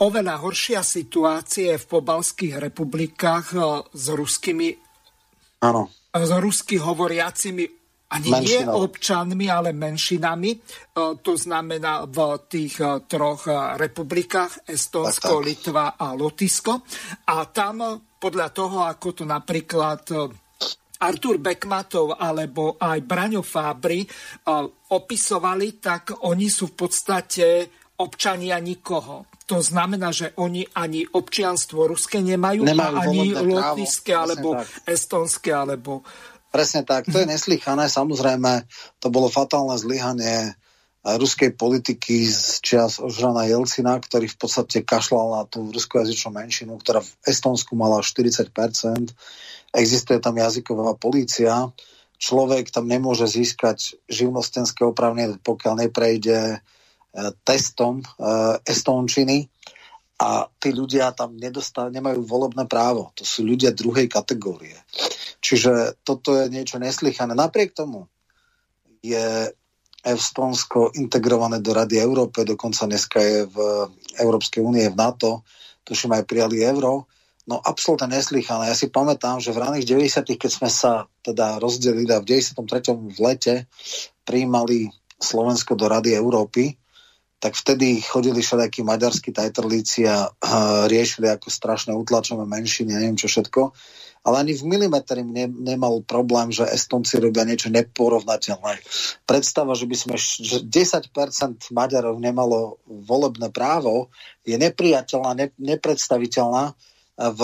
oveľa 0.00 0.40
horšia 0.40 0.80
situácia 0.80 1.76
je 1.76 1.82
v 1.84 1.90
pobalských 1.92 2.56
republikách 2.64 3.46
e, 3.52 3.60
s 3.92 4.06
ruskými 4.08 4.72
Áno. 5.60 5.92
s 6.16 6.30
rusky 6.32 6.80
hovoriacimi 6.80 7.81
ani 8.12 8.28
Menšinov. 8.28 8.44
nie 8.44 8.60
občanmi, 8.68 9.46
ale 9.48 9.72
menšinami. 9.72 10.50
E, 10.52 10.58
to 11.24 11.32
znamená 11.32 12.04
v 12.04 12.18
tých 12.44 12.76
troch 13.08 13.48
republikách 13.80 14.68
Estonsko, 14.68 15.40
Litva 15.40 15.96
a 15.96 16.12
Lotisko. 16.12 16.84
A 17.32 17.48
tam 17.48 18.04
podľa 18.20 18.48
toho, 18.52 18.84
ako 18.84 19.08
to 19.16 19.24
napríklad 19.24 20.02
Artur 21.02 21.42
Bekmatov 21.42 22.14
alebo 22.14 22.78
aj 22.78 22.98
Braňo 23.02 23.42
Fábry 23.42 24.06
opisovali, 24.94 25.82
tak 25.82 26.22
oni 26.22 26.46
sú 26.46 26.70
v 26.70 26.76
podstate 26.78 27.46
občania 27.98 28.62
nikoho. 28.62 29.26
To 29.50 29.58
znamená, 29.58 30.14
že 30.14 30.30
oni 30.38 30.62
ani 30.78 31.02
občianstvo 31.02 31.90
ruské 31.90 32.22
nemajú, 32.22 32.62
nemajú 32.62 32.94
ani 33.02 33.34
lotiské, 33.34 34.14
alebo 34.14 34.54
estonské, 34.86 35.50
alebo... 35.50 36.06
Presne 36.52 36.84
tak, 36.84 37.08
to 37.08 37.16
je 37.16 37.26
neslychané. 37.26 37.88
Samozrejme, 37.88 38.68
to 39.00 39.08
bolo 39.08 39.32
fatálne 39.32 39.72
zlyhanie 39.80 40.52
ruskej 41.02 41.58
politiky 41.58 42.30
z 42.30 42.62
čias 42.62 43.02
Ožrana 43.02 43.42
Jelcina, 43.50 43.98
ktorý 43.98 44.30
v 44.30 44.38
podstate 44.38 44.86
kašľal 44.86 45.26
na 45.34 45.42
tú 45.50 45.66
ruskojazyčnú 45.74 46.30
menšinu, 46.30 46.78
ktorá 46.78 47.02
v 47.02 47.10
Estonsku 47.26 47.74
mala 47.74 48.04
40%. 48.04 48.52
Existuje 49.74 50.18
tam 50.22 50.38
jazyková 50.38 50.94
polícia. 50.94 51.72
Človek 52.22 52.70
tam 52.70 52.86
nemôže 52.86 53.26
získať 53.26 53.98
živnostenské 54.06 54.86
opravnenie, 54.86 55.42
pokiaľ 55.42 55.90
neprejde 55.90 56.38
e, 56.54 56.58
testom 57.42 57.98
e, 57.98 58.06
estončiny 58.62 59.50
a 60.22 60.46
tí 60.62 60.70
ľudia 60.70 61.10
tam 61.18 61.34
nedostá, 61.34 61.90
nemajú 61.90 62.22
volebné 62.22 62.70
právo. 62.70 63.10
To 63.18 63.26
sú 63.26 63.42
ľudia 63.42 63.74
druhej 63.74 64.06
kategórie. 64.06 64.78
Čiže 65.52 66.00
toto 66.00 66.32
je 66.32 66.48
niečo 66.48 66.80
neslychané. 66.80 67.36
Napriek 67.36 67.76
tomu 67.76 68.08
je 69.04 69.52
Estonsko 70.00 70.96
integrované 70.96 71.60
do 71.60 71.76
Rady 71.76 72.00
Európe, 72.00 72.48
dokonca 72.48 72.88
dneska 72.88 73.20
je 73.20 73.44
v 73.44 73.56
Európskej 74.16 74.64
únie, 74.64 74.88
v 74.88 74.96
NATO, 74.96 75.44
tuším 75.84 76.16
aj 76.16 76.24
prijali 76.24 76.64
euro. 76.64 77.04
No 77.44 77.60
absolútne 77.60 78.16
neslychané. 78.16 78.72
Ja 78.72 78.76
si 78.78 78.88
pamätám, 78.88 79.44
že 79.44 79.52
v 79.52 79.60
raných 79.60 79.92
90 79.92 80.40
keď 80.40 80.50
sme 80.56 80.72
sa 80.72 81.04
teda 81.20 81.60
rozdelili 81.60 82.08
a 82.16 82.24
v 82.24 82.32
93. 82.32 83.12
v 83.12 83.18
lete 83.20 83.68
prijímali 84.24 84.88
Slovensko 85.20 85.76
do 85.76 85.84
Rady 85.84 86.16
Európy, 86.16 86.80
tak 87.42 87.58
vtedy 87.58 87.98
chodili 87.98 88.38
všelijakí 88.38 88.86
maďarskí 88.86 89.34
tajtrlíci 89.34 90.06
a, 90.06 90.30
a 90.30 90.86
riešili, 90.86 91.26
ako 91.26 91.50
strašne 91.50 91.90
utlačové 91.90 92.46
menšiny, 92.46 92.94
neviem 92.94 93.18
čo 93.18 93.26
všetko 93.26 93.74
ale 94.22 94.46
ani 94.46 94.52
v 94.54 94.62
milimetri 94.66 95.26
ne, 95.26 95.50
nemal 95.50 95.98
problém, 96.06 96.54
že 96.54 96.66
Estonci 96.70 97.18
robia 97.18 97.42
niečo 97.42 97.74
neporovnateľné. 97.74 98.78
Predstava, 99.26 99.74
že 99.74 99.90
by 99.90 99.96
sme 99.98 100.14
že 100.18 100.62
10% 100.62 101.10
Maďarov 101.74 102.22
nemalo 102.22 102.78
volebné 102.86 103.50
právo, 103.50 104.14
je 104.46 104.54
nepriateľná, 104.54 105.30
ne, 105.34 105.46
nepredstaviteľná. 105.58 106.78
V 107.12 107.42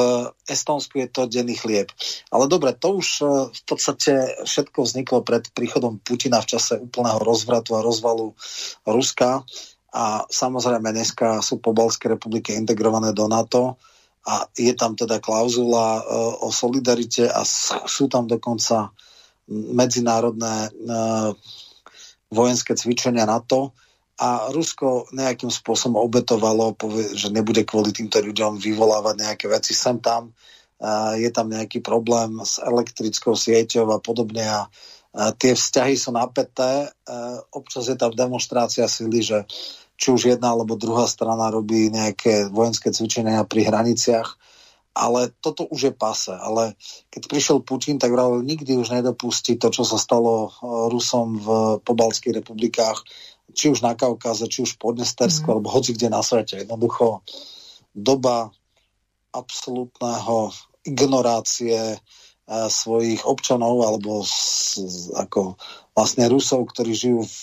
Estonsku 0.49 0.97
je 0.97 1.09
to 1.13 1.29
denný 1.29 1.55
chlieb. 1.55 1.93
Ale 2.33 2.49
dobre, 2.49 2.73
to 2.73 2.99
už 2.99 3.09
e, 3.21 3.25
v 3.53 3.63
podstate 3.69 4.41
všetko 4.49 4.81
vzniklo 4.81 5.21
pred 5.21 5.45
príchodom 5.53 6.01
Putina 6.01 6.41
v 6.41 6.57
čase 6.57 6.81
úplného 6.81 7.21
rozvratu 7.21 7.77
a 7.77 7.85
rozvalu 7.85 8.33
Ruska. 8.89 9.45
A 9.89 10.29
samozrejme 10.29 10.93
dneska 10.93 11.41
sú 11.41 11.65
pobalské 11.65 12.13
republiky 12.13 12.53
integrované 12.53 13.17
do 13.17 13.25
NATO 13.25 13.81
a 14.29 14.45
je 14.53 14.77
tam 14.77 14.93
teda 14.93 15.17
klauzula 15.25 16.01
e, 16.01 16.03
o 16.45 16.53
solidarite 16.53 17.25
a 17.33 17.41
sú 17.89 18.13
tam 18.13 18.29
dokonca 18.29 18.93
medzinárodné 19.49 20.69
e, 20.69 20.71
vojenské 22.29 22.77
cvičenia 22.77 23.25
NATO 23.25 23.73
a 24.21 24.53
Rusko 24.53 25.09
nejakým 25.17 25.49
spôsobom 25.49 25.97
obetovalo, 25.97 26.77
že 27.17 27.33
nebude 27.33 27.65
kvôli 27.65 27.95
týmto 27.95 28.21
ľuďom 28.21 28.61
vyvolávať 28.61 29.15
nejaké 29.25 29.47
veci 29.49 29.73
sem 29.73 29.97
tam. 30.05 30.29
E, 30.29 30.33
je 31.25 31.31
tam 31.33 31.49
nejaký 31.49 31.81
problém 31.81 32.37
s 32.45 32.61
elektrickou 32.61 33.33
sieťou 33.33 33.89
a 33.89 33.99
podobne 34.05 34.45
a 34.45 34.69
tie 35.39 35.53
vzťahy 35.59 35.99
sú 35.99 36.15
napäté. 36.15 36.87
Občas 37.51 37.91
je 37.91 37.97
tam 37.99 38.15
demonstrácia 38.15 38.87
sily, 38.87 39.21
že 39.21 39.39
či 39.99 40.15
už 40.15 40.31
jedna 40.31 40.55
alebo 40.55 40.79
druhá 40.79 41.11
strana 41.11 41.51
robí 41.51 41.91
nejaké 41.91 42.47
vojenské 42.55 42.95
cvičenia 42.95 43.43
pri 43.43 43.67
hraniciach, 43.67 44.39
ale 44.95 45.35
toto 45.43 45.67
už 45.67 45.91
je 45.91 45.93
pase. 45.95 46.31
Ale 46.31 46.79
keď 47.11 47.23
prišiel 47.27 47.59
Putin, 47.67 47.99
tak 47.99 48.15
vravil, 48.15 48.47
nikdy 48.47 48.79
už 48.79 48.95
nedopustí 48.95 49.59
to, 49.59 49.75
čo 49.75 49.83
sa 49.83 49.99
stalo 49.99 50.49
e, 50.49 50.51
Rusom 50.91 51.39
v 51.39 51.49
pobalských 51.83 52.43
republikách, 52.43 53.03
či 53.55 53.75
už 53.75 53.83
na 53.83 53.99
Kaukaze, 53.99 54.47
či 54.47 54.63
už 54.67 54.79
v 54.79 54.91
Podnestersku, 54.91 55.47
mm. 55.47 55.53
alebo 55.55 55.69
hoci 55.71 55.95
kde 55.95 56.11
na 56.11 56.23
svete. 56.23 56.63
Jednoducho 56.63 57.27
doba 57.95 58.55
absolútneho 59.35 60.55
ignorácie 60.87 61.95
e, 61.95 61.99
svojich 62.49 63.29
občanov 63.29 63.85
alebo 63.85 64.25
s, 64.25 64.81
ako 65.13 65.61
vlastne 65.93 66.25
Rusov, 66.33 66.73
ktorí 66.73 66.97
žijú 66.97 67.21
v 67.29 67.37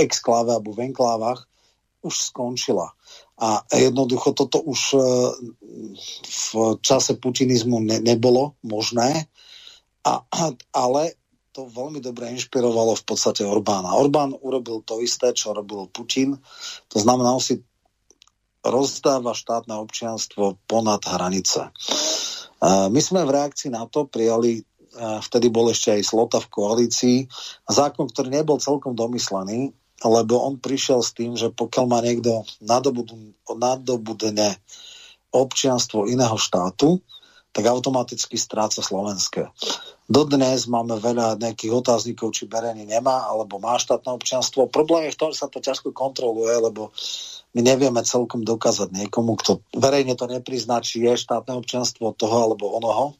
exkláve 0.00 0.56
alebo 0.56 0.72
v 0.72 0.88
enklávach, 0.88 1.44
už 2.00 2.32
skončila. 2.32 2.96
A 3.40 3.60
jednoducho 3.72 4.32
toto 4.32 4.60
už 4.60 4.80
e, 4.96 5.00
v 6.24 6.50
čase 6.80 7.20
putinizmu 7.20 7.84
ne, 7.84 8.00
nebolo 8.00 8.56
možné, 8.64 9.28
a, 10.00 10.24
ale 10.72 11.20
to 11.52 11.66
veľmi 11.68 12.00
dobre 12.00 12.30
inšpirovalo 12.32 12.96
v 12.96 13.04
podstate 13.04 13.44
Orbána. 13.44 13.92
Orbán 13.92 14.32
urobil 14.32 14.80
to 14.86 15.02
isté, 15.02 15.34
čo 15.34 15.52
robil 15.52 15.90
Putin. 15.90 16.38
To 16.94 16.98
znamená, 17.02 17.36
on 17.36 17.42
si 17.42 17.60
rozdáva 18.64 19.34
štátne 19.34 19.74
občianstvo 19.76 20.56
ponad 20.64 21.04
hranice. 21.04 21.68
E, 21.68 21.70
my 22.64 23.00
sme 23.00 23.24
v 23.24 23.34
reakcii 23.34 23.72
na 23.72 23.88
to 23.88 24.04
prijali 24.04 24.64
vtedy 24.98 25.48
bol 25.48 25.70
ešte 25.70 25.94
aj 25.94 26.02
Slota 26.02 26.38
v 26.42 26.50
koalícii, 26.50 27.18
zákon, 27.70 28.10
ktorý 28.10 28.28
nebol 28.30 28.58
celkom 28.58 28.98
domyslený, 28.98 29.70
lebo 30.02 30.34
on 30.42 30.58
prišiel 30.58 31.04
s 31.04 31.14
tým, 31.14 31.36
že 31.38 31.52
pokiaľ 31.52 31.84
má 31.86 32.00
niekto 32.02 32.42
nadobudne 32.64 34.48
občianstvo 35.30 36.10
iného 36.10 36.34
štátu, 36.34 36.98
tak 37.50 37.66
automaticky 37.66 38.38
stráca 38.38 38.78
slovenské. 38.78 39.50
Dodnes 40.10 40.66
máme 40.66 40.98
veľa 40.98 41.38
nejakých 41.38 41.72
otáznikov, 41.74 42.34
či 42.34 42.50
Bereni 42.50 42.86
nemá 42.86 43.26
alebo 43.30 43.58
má 43.62 43.78
štátne 43.78 44.10
občianstvo. 44.14 44.70
Problém 44.70 45.10
je 45.10 45.14
v 45.14 45.20
tom, 45.20 45.30
že 45.30 45.42
sa 45.42 45.48
to 45.50 45.62
ťažko 45.62 45.94
kontroluje, 45.94 46.50
lebo 46.50 46.90
my 47.54 47.60
nevieme 47.62 48.02
celkom 48.06 48.46
dokázať 48.46 48.94
niekomu, 48.94 49.34
kto 49.38 49.62
verejne 49.74 50.14
to 50.14 50.30
neprizná, 50.30 50.78
či 50.82 51.02
je 51.02 51.18
štátne 51.18 51.58
občianstvo 51.58 52.14
toho 52.14 52.36
alebo 52.46 52.74
onoho. 52.78 53.18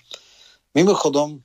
Mimochodom, 0.71 1.43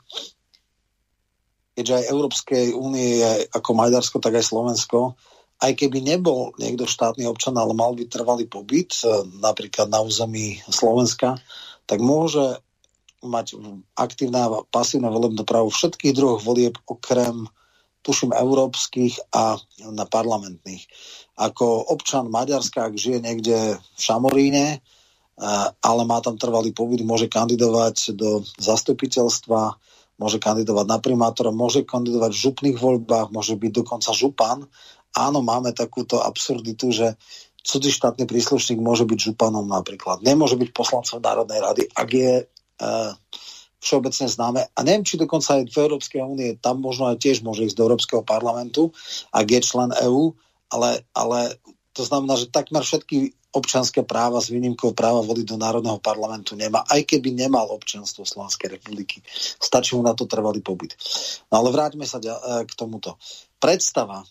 keďže 1.74 1.94
aj 1.94 2.10
Európskej 2.14 2.66
únie 2.78 3.26
je 3.26 3.50
ako 3.50 3.70
Maďarsko, 3.74 4.22
tak 4.22 4.38
aj 4.38 4.46
Slovensko, 4.46 5.18
aj 5.62 5.72
keby 5.74 6.06
nebol 6.06 6.54
niekto 6.62 6.86
štátny 6.86 7.26
občan, 7.26 7.58
ale 7.58 7.74
mal 7.74 7.98
by 7.98 8.06
trvalý 8.06 8.46
pobyt, 8.46 9.02
e, 9.02 9.26
napríklad 9.42 9.90
na 9.90 10.04
území 10.06 10.62
Slovenska, 10.68 11.42
tak 11.90 12.02
môže 12.06 12.62
mať 13.26 13.60
aktívne 13.98 14.40
a 14.46 14.50
pasívne 14.70 15.10
volebné 15.10 15.44
právo 15.44 15.74
všetkých 15.74 16.14
druhov 16.16 16.46
volieb 16.46 16.78
okrem 16.86 17.50
tuším 18.06 18.38
európskych 18.38 19.34
a 19.34 19.58
na 19.90 20.06
parlamentných. 20.06 20.86
Ako 21.42 21.90
občan 21.90 22.30
Maďarska, 22.30 22.86
ak 22.86 23.02
žije 23.02 23.18
niekde 23.18 23.82
v 23.82 24.00
Šamoríne, 24.00 24.80
ale 25.82 26.02
má 26.06 26.22
tam 26.22 26.38
trvalý 26.38 26.72
pobyt, 26.72 27.02
môže 27.02 27.28
kandidovať 27.28 28.14
do 28.14 28.46
zastupiteľstva, 28.62 29.76
môže 30.22 30.38
kandidovať 30.40 30.86
na 30.88 31.02
primátora, 31.02 31.52
môže 31.52 31.84
kandidovať 31.84 32.32
v 32.32 32.44
župných 32.46 32.78
voľbách, 32.80 33.34
môže 33.36 33.58
byť 33.58 33.72
dokonca 33.74 34.16
župan. 34.16 34.64
Áno, 35.12 35.44
máme 35.44 35.76
takúto 35.76 36.24
absurditu, 36.24 36.94
že 36.94 37.20
cudzí 37.66 37.90
štátny 37.90 38.30
príslušník 38.30 38.80
môže 38.80 39.04
byť 39.04 39.34
županom 39.34 39.66
napríklad. 39.66 40.22
Nemôže 40.22 40.56
byť 40.56 40.70
poslancom 40.72 41.20
Národnej 41.20 41.60
rady, 41.60 41.84
ak 41.90 42.10
je 42.14 42.34
všeobecne 43.86 44.26
známe. 44.26 44.62
A 44.74 44.80
neviem, 44.82 45.06
či 45.06 45.22
dokonca 45.22 45.62
aj 45.62 45.70
v 45.70 45.78
Európskej 45.78 46.22
únie, 46.26 46.58
tam 46.58 46.82
možno 46.82 47.14
aj 47.14 47.22
tiež 47.22 47.46
môže 47.46 47.70
ísť 47.70 47.78
do 47.78 47.86
Európskeho 47.86 48.22
parlamentu, 48.26 48.90
ak 49.30 49.46
je 49.46 49.62
člen 49.62 49.94
EÚ, 49.94 50.34
ale, 50.74 51.06
ale 51.14 51.62
to 51.94 52.02
znamená, 52.02 52.36
že 52.36 52.50
takmer 52.50 52.82
všetky 52.82 53.38
občanské 53.56 54.04
práva 54.04 54.44
s 54.44 54.52
výnimkou 54.52 54.92
práva 54.92 55.24
voliť 55.24 55.46
do 55.48 55.56
Národného 55.56 56.04
parlamentu 56.04 56.60
nemá, 56.60 56.84
aj 56.92 57.08
keby 57.08 57.32
nemal 57.32 57.72
občanstvo 57.72 58.28
Slovenskej 58.28 58.76
republiky. 58.76 59.24
Stačí 59.56 59.96
mu 59.96 60.04
na 60.04 60.12
to 60.12 60.28
trvalý 60.28 60.60
pobyt. 60.60 61.00
No 61.48 61.64
ale 61.64 61.72
vráťme 61.72 62.04
sa 62.04 62.20
e, 62.20 62.28
k 62.68 62.72
tomuto. 62.76 63.16
Predstava 63.64 64.28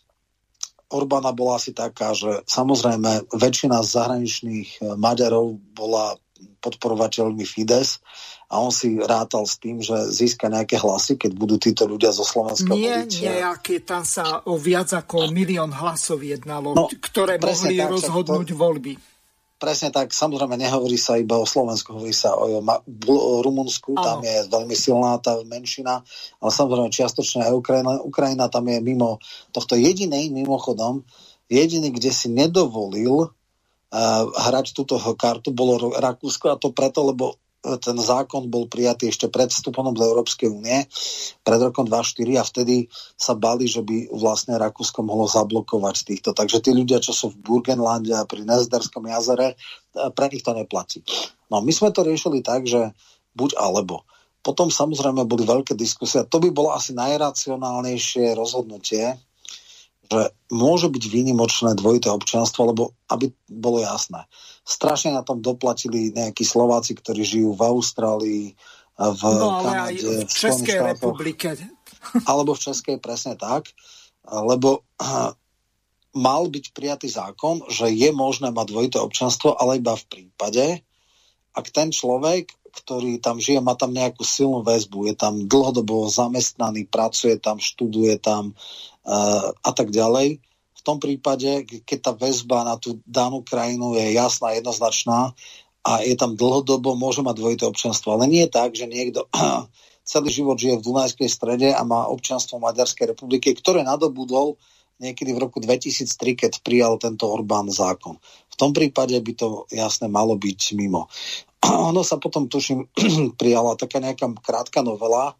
Orbána 0.92 1.32
bola 1.32 1.56
asi 1.56 1.72
taká, 1.72 2.12
že 2.12 2.44
samozrejme 2.44 3.32
väčšina 3.32 3.80
zahraničných 3.80 4.68
e, 4.76 4.80
Maďarov 5.00 5.56
bola 5.72 6.20
podporovateľmi 6.60 7.48
Fides 7.48 8.04
a 8.48 8.60
on 8.60 8.70
si 8.70 9.00
rátal 9.00 9.48
s 9.48 9.56
tým, 9.56 9.80
že 9.80 9.94
získa 10.12 10.52
nejaké 10.52 10.76
hlasy, 10.76 11.16
keď 11.16 11.32
budú 11.32 11.56
títo 11.56 11.88
ľudia 11.88 12.12
zo 12.12 12.22
Slovenska 12.22 12.76
Nie, 12.76 13.08
nejaké, 13.08 13.80
tam 13.80 14.04
sa 14.04 14.44
o 14.44 14.60
viac 14.60 14.92
ako 14.92 15.32
milión 15.32 15.72
hlasov 15.72 16.20
jednalo, 16.20 16.76
no, 16.76 16.86
ktoré 16.86 17.40
mohli 17.40 17.80
tak, 17.80 17.90
rozhodnúť 17.90 18.48
to... 18.52 18.56
voľby. 18.56 18.94
Presne 19.54 19.88
tak, 19.88 20.12
samozrejme 20.12 20.60
nehovorí 20.60 21.00
sa 21.00 21.16
iba 21.16 21.40
o 21.40 21.48
Slovensku, 21.48 21.96
hovorí 21.96 22.12
sa 22.12 22.36
o, 22.36 22.60
o 22.60 23.32
Rumunsku, 23.40 23.96
tam 23.96 24.20
je 24.20 24.44
veľmi 24.50 24.76
silná 24.76 25.16
tá 25.22 25.40
menšina, 25.46 26.04
ale 26.42 26.50
samozrejme 26.52 26.92
čiastočne 26.92 27.48
aj 27.48 27.54
Ukrajina, 27.54 27.90
Ukrajina 28.02 28.46
tam 28.52 28.68
je 28.68 28.82
mimo 28.84 29.24
tohto 29.56 29.78
jedinej, 29.78 30.28
mimochodom, 30.28 31.06
jediný, 31.48 31.88
kde 31.96 32.10
si 32.12 32.28
nedovolil 32.28 33.30
uh, 33.94 34.22
hrať 34.26 34.74
túto 34.76 35.00
kartu, 35.16 35.54
bolo 35.54 35.96
Rakúsko 35.96 36.52
a 36.52 36.60
to 36.60 36.74
preto, 36.74 37.06
lebo 37.06 37.38
ten 37.80 37.96
zákon 37.96 38.52
bol 38.52 38.68
prijatý 38.68 39.08
ešte 39.08 39.32
pred 39.32 39.48
vstupom 39.48 39.88
do 39.96 40.04
Európskej 40.04 40.52
únie, 40.52 40.84
pred 41.40 41.60
rokom 41.60 41.88
2004 41.88 42.40
a 42.40 42.44
vtedy 42.44 42.76
sa 43.16 43.32
bali, 43.32 43.64
že 43.64 43.80
by 43.80 44.12
vlastne 44.12 44.60
Rakúsko 44.60 45.00
mohlo 45.00 45.24
zablokovať 45.24 45.96
týchto. 46.04 46.30
Takže 46.36 46.60
tí 46.60 46.76
ľudia, 46.76 47.00
čo 47.00 47.16
sú 47.16 47.32
v 47.32 47.40
Burgenlande 47.40 48.12
a 48.12 48.28
pri 48.28 48.44
Nezderskom 48.44 49.08
jazere, 49.08 49.56
pre 49.94 50.26
nich 50.28 50.44
to 50.44 50.52
neplatí. 50.52 51.00
No 51.48 51.64
my 51.64 51.72
sme 51.72 51.88
to 51.88 52.04
riešili 52.04 52.44
tak, 52.44 52.68
že 52.68 52.92
buď 53.32 53.56
alebo. 53.56 54.04
Potom 54.44 54.68
samozrejme 54.68 55.24
boli 55.24 55.48
veľké 55.48 55.72
diskusie. 55.72 56.20
To 56.28 56.36
by 56.36 56.52
bolo 56.52 56.76
asi 56.76 56.92
najracionálnejšie 56.92 58.36
rozhodnutie, 58.36 59.16
že 60.14 60.22
môže 60.54 60.86
byť 60.86 61.04
výnimočné 61.10 61.74
dvojité 61.74 62.06
občianstvo, 62.14 62.70
lebo 62.70 62.94
aby 63.10 63.34
bolo 63.50 63.82
jasné. 63.82 64.22
Strašne 64.62 65.10
na 65.10 65.26
tom 65.26 65.42
doplatili 65.42 66.14
nejakí 66.14 66.46
Slováci, 66.46 66.94
ktorí 66.94 67.26
žijú 67.26 67.58
v 67.58 67.62
Austrálii, 67.66 68.44
v 68.94 69.22
no, 69.26 69.58
Kanade, 69.58 69.98
aj 69.98 70.30
v 70.30 70.30
Českej 70.30 70.78
štátoch, 70.78 70.90
republike. 70.94 71.48
Alebo 72.30 72.54
v 72.54 72.62
Českej, 72.62 72.96
presne 73.02 73.34
tak. 73.34 73.74
Lebo 74.22 74.86
mal 76.26 76.42
byť 76.46 76.64
prijatý 76.70 77.10
zákon, 77.10 77.66
že 77.66 77.90
je 77.90 78.14
možné 78.14 78.54
mať 78.54 78.66
dvojité 78.70 78.98
občanstvo, 79.02 79.58
ale 79.58 79.82
iba 79.82 79.98
v 79.98 80.06
prípade, 80.06 80.86
ak 81.54 81.66
ten 81.74 81.90
človek, 81.90 82.50
ktorý 82.74 83.22
tam 83.22 83.38
žije, 83.38 83.62
má 83.62 83.78
tam 83.78 83.94
nejakú 83.94 84.26
silnú 84.26 84.66
väzbu, 84.66 85.10
je 85.10 85.14
tam 85.14 85.46
dlhodobo 85.46 86.10
zamestnaný, 86.10 86.90
pracuje 86.90 87.38
tam, 87.38 87.62
študuje 87.62 88.18
tam, 88.18 88.58
a 89.04 89.70
tak 89.76 89.92
ďalej. 89.92 90.40
V 90.74 90.82
tom 90.82 91.00
prípade, 91.00 91.64
keď 91.84 91.98
tá 92.00 92.12
väzba 92.12 92.64
na 92.64 92.76
tú 92.76 93.00
danú 93.04 93.44
krajinu 93.44 93.96
je 93.96 94.16
jasná, 94.16 94.56
jednoznačná 94.56 95.32
a 95.84 96.00
je 96.00 96.16
tam 96.16 96.32
dlhodobo, 96.32 96.96
môže 96.96 97.20
mať 97.20 97.36
dvojité 97.36 97.64
občanstvo. 97.68 98.16
Ale 98.16 98.24
nie 98.24 98.48
je 98.48 98.52
tak, 98.52 98.72
že 98.72 98.88
niekto 98.88 99.28
celý 100.08 100.28
život 100.32 100.56
žije 100.56 100.80
v 100.80 100.86
Dunajskej 100.88 101.28
strede 101.28 101.68
a 101.72 101.80
má 101.84 102.08
občanstvo 102.08 102.56
Maďarskej 102.60 103.12
republiky, 103.12 103.52
ktoré 103.52 103.84
nadobudol 103.84 104.56
niekedy 105.00 105.34
v 105.36 105.42
roku 105.42 105.58
2003, 105.60 106.40
keď 106.40 106.52
prijal 106.64 106.96
tento 106.96 107.28
Orbán 107.28 107.68
zákon. 107.68 108.16
V 108.48 108.56
tom 108.56 108.70
prípade 108.70 109.16
by 109.18 109.32
to 109.34 109.68
jasne 109.74 110.06
malo 110.08 110.38
byť 110.40 110.60
mimo. 110.76 111.08
Ono 111.92 112.00
sa 112.00 112.16
potom, 112.16 112.48
tuším, 112.48 112.88
prijala 113.40 113.76
taká 113.76 114.00
nejaká 114.00 114.32
krátka 114.40 114.80
novela, 114.80 115.36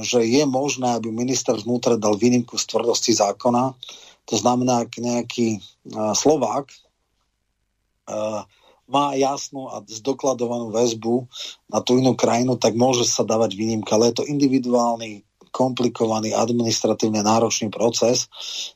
že 0.00 0.26
je 0.26 0.42
možné, 0.42 0.98
aby 0.98 1.14
minister 1.14 1.54
vnútra 1.54 1.94
dal 1.94 2.18
výnimku 2.18 2.58
z 2.58 2.66
tvrdosti 2.66 3.14
zákona. 3.14 3.74
To 4.26 4.34
znamená, 4.34 4.88
ak 4.88 4.98
nejaký 4.98 5.60
uh, 5.60 6.16
Slovák 6.16 6.66
uh, 8.10 8.42
má 8.90 9.06
jasnú 9.14 9.70
a 9.70 9.80
zdokladovanú 9.86 10.74
väzbu 10.74 11.30
na 11.70 11.78
tú 11.80 11.96
inú 12.00 12.18
krajinu, 12.18 12.58
tak 12.58 12.74
môže 12.74 13.06
sa 13.06 13.22
dávať 13.22 13.54
výnimka, 13.54 13.94
ale 13.94 14.10
je 14.10 14.24
to 14.24 14.28
individuálny, 14.28 15.22
komplikovaný, 15.54 16.34
administratívne 16.34 17.22
náročný 17.22 17.70
proces, 17.70 18.26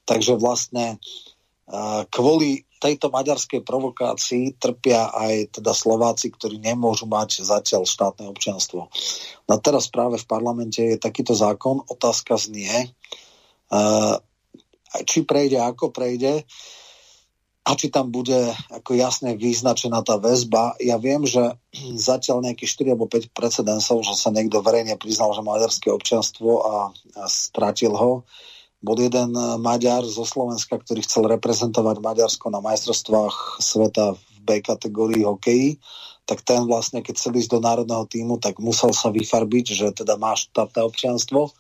takže 0.07 0.39
vlastne 0.39 1.03
uh, 1.67 2.07
kvôli 2.15 2.68
tejto 2.79 3.11
maďarskej 3.11 3.67
provokácii 3.67 4.57
trpia 4.57 5.11
aj 5.11 5.61
teda 5.61 5.75
Slováci, 5.75 6.31
ktorí 6.31 6.63
nemôžu 6.63 7.11
mať 7.11 7.43
zatiaľ 7.43 7.85
štátne 7.85 8.31
občianstvo. 8.31 8.89
No 9.45 9.55
teraz 9.59 9.91
práve 9.91 10.17
v 10.17 10.27
parlamente 10.31 10.81
je 10.81 10.97
takýto 10.97 11.35
zákon. 11.35 11.83
Otázka 11.91 12.39
znie, 12.39 12.95
uh, 13.75 14.17
či 15.05 15.27
prejde, 15.27 15.59
ako 15.61 15.91
prejde 15.91 16.47
a 17.69 17.77
či 17.77 17.93
tam 17.93 18.09
bude 18.09 18.49
ako 18.73 18.97
jasne 18.97 19.37
vyznačená 19.37 20.01
tá 20.01 20.17
väzba. 20.17 20.73
Ja 20.81 20.97
viem, 20.97 21.29
že 21.29 21.61
zatiaľ 22.09 22.47
nejakých 22.47 22.89
4 22.89 22.95
alebo 22.97 23.11
5 23.11 23.37
precedensov, 23.37 24.01
že 24.07 24.17
sa 24.17 24.33
niekto 24.33 24.65
verejne 24.65 24.97
priznal, 24.97 25.37
že 25.37 25.45
maďarské 25.45 25.93
občianstvo 25.93 26.51
a, 26.65 26.77
a 27.21 27.25
stratil 27.29 27.93
ho 27.93 28.25
bol 28.79 28.99
jeden 28.99 29.35
eh, 29.35 29.57
Maďar 29.59 30.07
zo 30.07 30.23
Slovenska, 30.23 30.79
ktorý 30.79 31.03
chcel 31.03 31.27
reprezentovať 31.27 31.97
Maďarsko 31.99 32.47
na 32.51 32.63
majstrovstvách 32.63 33.59
sveta 33.59 34.15
v 34.15 34.23
B 34.47 34.49
kategórii 34.65 35.27
hokeji, 35.27 35.83
tak 36.29 36.45
ten 36.45 36.69
vlastne, 36.69 37.01
keď 37.01 37.15
chcel 37.17 37.41
ísť 37.41 37.51
do 37.57 37.61
národného 37.65 38.05
týmu, 38.05 38.37
tak 38.37 38.61
musel 38.61 38.93
sa 38.93 39.09
vyfarbiť, 39.09 39.67
že 39.73 39.87
teda 39.97 40.21
má 40.21 40.37
štátne 40.37 40.85
občianstvo. 40.85 41.57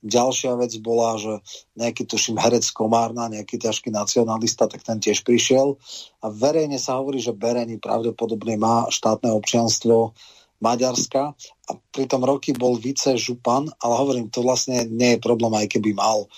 Ďalšia 0.00 0.56
vec 0.56 0.72
bola, 0.80 1.20
že 1.20 1.44
nejaký, 1.76 2.08
tuším, 2.08 2.40
herec 2.40 2.64
Komárna, 2.72 3.28
nejaký 3.28 3.60
ťažký 3.60 3.92
nacionalista, 3.92 4.64
tak 4.64 4.80
ten 4.80 4.96
tiež 4.96 5.24
prišiel. 5.24 5.76
A 6.24 6.32
verejne 6.32 6.80
sa 6.80 6.96
hovorí, 7.00 7.20
že 7.20 7.36
Bereni 7.36 7.76
pravdepodobne 7.76 8.56
má 8.56 8.88
štátne 8.88 9.28
občianstvo 9.32 10.16
Maďarska 10.60 11.32
a 11.68 11.70
pritom 11.92 12.20
roky 12.20 12.52
bol 12.52 12.76
vice 12.76 13.16
župan, 13.16 13.72
ale 13.80 13.94
hovorím, 13.96 14.28
to 14.28 14.44
vlastne 14.44 14.84
nie 14.92 15.16
je 15.16 15.24
problém, 15.24 15.52
aj 15.56 15.68
keby 15.72 15.96
mal. 15.96 16.28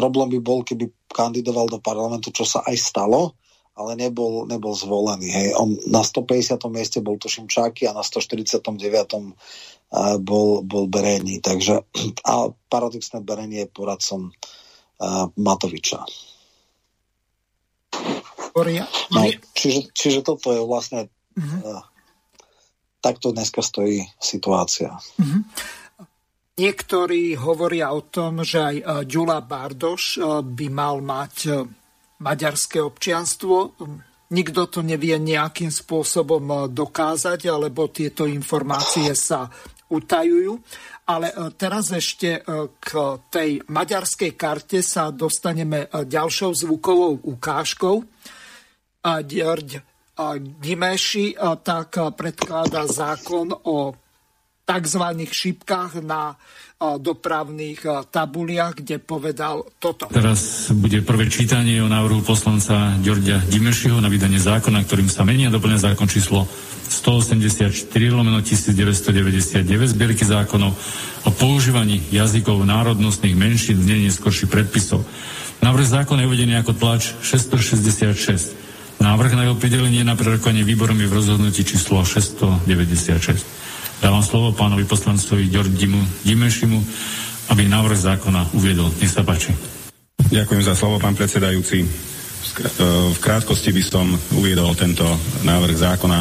Problém 0.00 0.32
by 0.32 0.40
bol, 0.40 0.64
keby 0.64 0.88
kandidoval 1.12 1.68
do 1.68 1.76
parlamentu, 1.76 2.32
čo 2.32 2.48
sa 2.48 2.64
aj 2.64 2.76
stalo, 2.80 3.36
ale 3.76 4.00
nebol, 4.00 4.48
nebol 4.48 4.72
zvolený. 4.72 5.28
Hej. 5.28 5.48
On 5.60 5.76
na 5.92 6.00
150. 6.00 6.56
mieste 6.72 7.04
bol 7.04 7.20
tuším 7.20 7.52
Čáky 7.52 7.84
a 7.84 7.92
na 7.92 8.00
149. 8.00 8.64
bol, 10.24 10.48
bol 10.64 10.84
Bereni. 10.88 11.44
Takže 11.44 11.84
a 12.32 12.48
paradoxné 12.72 13.20
Bereni 13.20 13.60
je 13.60 13.68
poradcom 13.68 14.32
uh, 14.32 15.28
Matoviča. 15.36 16.00
No, 19.12 19.20
čiže, 19.52 19.92
čiže 19.92 20.20
toto 20.24 20.56
je 20.56 20.60
vlastne 20.64 21.12
uh, 21.36 21.84
takto 23.04 23.32
dneska 23.32 23.60
stojí 23.60 24.04
situácia. 24.20 24.96
Mm-hmm. 25.20 25.40
Niektorí 26.60 27.40
hovoria 27.40 27.88
o 27.96 28.04
tom, 28.04 28.44
že 28.44 28.60
aj 28.60 28.76
Ďula 29.08 29.40
Bardoš 29.40 30.20
by 30.44 30.66
mal 30.68 31.00
mať 31.00 31.64
maďarské 32.20 32.84
občianstvo. 32.84 33.80
Nikto 34.28 34.68
to 34.68 34.84
nevie 34.84 35.16
nejakým 35.16 35.72
spôsobom 35.72 36.68
dokázať, 36.68 37.48
alebo 37.48 37.88
tieto 37.88 38.28
informácie 38.28 39.16
sa 39.16 39.48
utajujú. 39.88 40.60
Ale 41.08 41.32
teraz 41.56 41.96
ešte 41.96 42.44
k 42.76 42.88
tej 43.32 43.64
maďarskej 43.64 44.36
karte 44.36 44.84
sa 44.84 45.08
dostaneme 45.08 45.88
ďalšou 45.88 46.52
zvukovou 46.52 47.24
ukážkou. 47.24 48.04
Dierď 49.02 49.80
Dimeši 50.60 51.40
tak 51.64 51.96
predkladá 52.20 52.84
zákon 52.84 53.48
o 53.64 53.96
tzv. 54.70 55.04
šipkách 55.26 55.98
na 56.06 56.38
dopravných 56.80 58.08
tabuliach, 58.08 58.72
kde 58.72 58.96
povedal 59.02 59.68
toto. 59.76 60.08
Teraz 60.08 60.72
bude 60.72 61.04
prvé 61.04 61.28
čítanie 61.28 61.76
o 61.84 61.92
návrhu 61.92 62.24
poslanca 62.24 62.96
Ďorďa 63.04 63.52
Dimešiho 63.52 64.00
na 64.00 64.08
vydanie 64.08 64.40
zákona, 64.40 64.88
ktorým 64.88 65.12
sa 65.12 65.28
menia 65.28 65.52
doplňa 65.52 65.92
zákon 65.92 66.08
číslo 66.08 66.48
184 66.88 67.84
lomeno 68.16 68.40
1999 68.40 69.60
zbierky 69.92 70.24
zákonov 70.24 70.72
o 71.28 71.30
používaní 71.36 72.00
jazykov 72.08 72.64
národnostných 72.64 73.36
menšín 73.36 73.76
v 73.76 74.08
neskôrších 74.08 74.48
predpisov. 74.48 75.04
Návrh 75.60 75.84
zákona 76.00 76.24
je 76.24 76.28
uvedený 76.32 76.54
ako 76.64 76.72
tlač 76.80 77.12
666. 77.20 78.56
Návrh 79.04 79.36
na 79.36 79.44
jeho 79.44 79.56
pridelenie 79.60 80.00
na 80.00 80.16
prerokovanie 80.16 80.64
výborom 80.64 80.96
je 80.96 81.12
v 81.12 81.16
rozhodnutí 81.20 81.60
číslo 81.60 82.00
696. 82.08 83.68
Dávam 84.00 84.24
slovo 84.24 84.56
pánovi 84.56 84.88
poslancovi 84.88 85.52
Ďordimu 85.52 86.24
Dimešimu, 86.24 86.78
aby 87.52 87.68
návrh 87.68 88.00
zákona 88.00 88.56
uviedol. 88.56 88.88
Nech 88.96 89.12
sa 89.12 89.20
páči. 89.20 89.52
Ďakujem 90.32 90.64
za 90.64 90.72
slovo, 90.72 90.96
pán 90.96 91.12
predsedajúci. 91.12 91.84
V 93.12 93.18
krátkosti 93.20 93.76
by 93.76 93.82
som 93.84 94.08
uviedol 94.40 94.72
tento 94.72 95.04
návrh 95.44 95.76
zákona. 95.76 96.18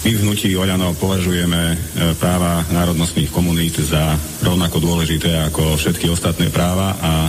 My 0.00 0.10
v 0.16 0.22
hnutí 0.24 0.56
Oľano 0.56 0.96
považujeme 0.96 1.62
e, 1.72 1.76
práva 2.16 2.64
národnostných 2.72 3.28
komunít 3.28 3.84
za 3.84 4.16
rovnako 4.40 4.80
dôležité 4.80 5.44
ako 5.52 5.76
všetky 5.76 6.08
ostatné 6.08 6.48
práva 6.48 6.96
a 7.04 7.28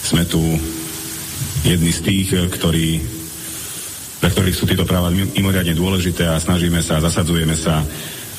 sme 0.00 0.24
tu 0.24 0.40
jedni 1.68 1.92
z 1.92 2.00
tých, 2.00 2.28
e, 2.32 2.48
ktorí, 2.48 2.96
pre 4.24 4.28
ktorých 4.32 4.56
sú 4.56 4.64
tieto 4.64 4.88
práva 4.88 5.12
mimoriadne 5.12 5.76
dôležité 5.76 6.32
a 6.32 6.40
snažíme 6.40 6.80
sa, 6.80 6.96
zasadzujeme 7.04 7.52
sa 7.52 7.84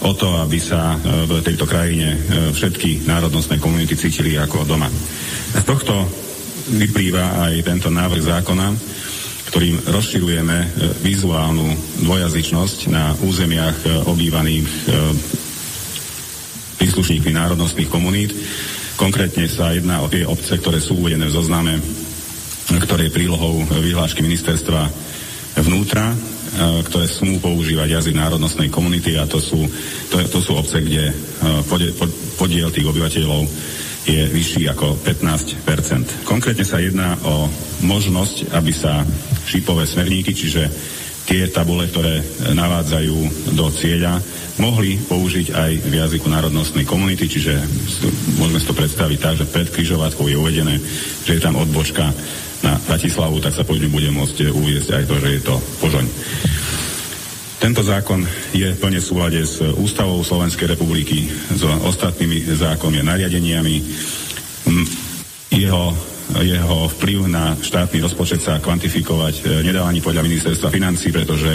o 0.05 0.11
to, 0.13 0.29
aby 0.37 0.59
sa 0.61 0.93
e, 0.93 0.97
v 1.25 1.41
tejto 1.41 1.65
krajine 1.65 2.13
e, 2.13 2.17
všetky 2.53 3.09
národnostné 3.09 3.57
komunity 3.57 3.97
cítili 3.97 4.37
ako 4.37 4.61
doma. 4.67 4.85
Z 5.57 5.63
tohto 5.65 6.05
vyplýva 6.77 7.49
aj 7.49 7.65
tento 7.65 7.89
návrh 7.89 8.21
zákona, 8.21 8.67
ktorým 9.49 9.89
rozširujeme 9.89 10.57
e, 10.61 10.67
vizuálnu 11.01 11.65
dvojazyčnosť 12.05 12.79
na 12.93 13.17
územiach 13.25 14.05
obývaných 14.05 14.69
príslušníkmi 16.77 17.33
národnostných 17.33 17.89
komunít. 17.89 18.37
Konkrétne 19.01 19.49
sa 19.49 19.73
jedná 19.73 20.05
o 20.05 20.11
tie 20.11 20.29
obce, 20.29 20.61
ktoré 20.61 20.77
sú 20.77 21.01
uvedené 21.01 21.25
v 21.25 21.33
zozname, 21.33 21.73
ktoré 22.69 23.09
je 23.09 23.15
prílohou 23.17 23.65
vyhlášky 23.65 24.21
ministerstva 24.21 24.89
vnútra 25.57 26.13
ktoré 26.57 27.05
smú 27.05 27.37
používať 27.37 28.01
jazyk 28.01 28.17
národnostnej 28.17 28.69
komunity 28.73 29.13
a 29.15 29.29
to 29.29 29.37
sú, 29.37 29.61
to, 30.09 30.17
to 30.27 30.39
sú 30.41 30.57
obce, 30.57 30.81
kde 30.81 31.09
e, 31.09 31.13
podiel 32.37 32.73
tých 32.73 32.87
obyvateľov 32.89 33.45
je 34.07 34.23
vyšší 34.31 34.71
ako 34.71 35.03
15% 35.03 36.23
Konkrétne 36.23 36.63
sa 36.63 36.79
jedná 36.79 37.19
o 37.27 37.51
možnosť, 37.83 38.55
aby 38.55 38.71
sa 38.71 39.03
šípové 39.43 39.83
smerníky, 39.83 40.31
čiže 40.31 40.63
tie 41.27 41.51
tabule, 41.51 41.91
ktoré 41.91 42.23
navádzajú 42.55 43.51
do 43.51 43.67
cieľa, 43.75 44.23
mohli 44.63 44.95
použiť 44.95 45.51
aj 45.51 45.71
v 45.83 45.93
jazyku 45.99 46.27
národnostnej 46.31 46.87
komunity, 46.87 47.27
čiže 47.27 47.59
môžeme 48.39 48.59
si 48.63 48.67
to 48.71 48.79
predstaviť 48.79 49.19
tak, 49.19 49.35
že 49.35 49.51
pred 49.51 49.67
križovatkou 49.67 50.23
je 50.31 50.39
uvedené, 50.39 50.79
že 51.27 51.35
je 51.35 51.43
tam 51.43 51.59
odbočka 51.59 52.07
na 52.63 52.77
Bratislavu, 52.89 53.37
tak 53.41 53.53
sa 53.53 53.63
po 53.67 53.77
bude 53.77 54.09
môcť 54.09 54.49
uviezť 54.49 54.89
aj 54.97 55.03
to, 55.05 55.15
že 55.21 55.29
je 55.37 55.41
to 55.41 55.55
Požoň. 55.81 56.05
Tento 57.57 57.81
zákon 57.81 58.21
je 58.53 58.69
plne 58.77 59.01
v 59.01 59.07
súlade 59.09 59.41
s 59.41 59.57
Ústavou 59.61 60.21
Slovenskej 60.21 60.77
republiky, 60.77 61.25
s 61.49 61.65
ostatnými 61.65 62.45
zákonmi 62.53 63.01
a 63.01 63.09
nariadeniami. 63.09 63.75
Jeho, 65.49 65.85
jeho 66.37 66.77
vplyv 66.97 67.19
na 67.25 67.57
štátny 67.57 67.97
rozpočet 67.97 68.45
sa 68.45 68.61
kvantifikovať 68.61 69.35
e, 69.41 69.43
nedá 69.65 69.89
ani 69.89 70.05
podľa 70.05 70.21
ministerstva 70.27 70.69
financí, 70.69 71.09
pretože 71.09 71.49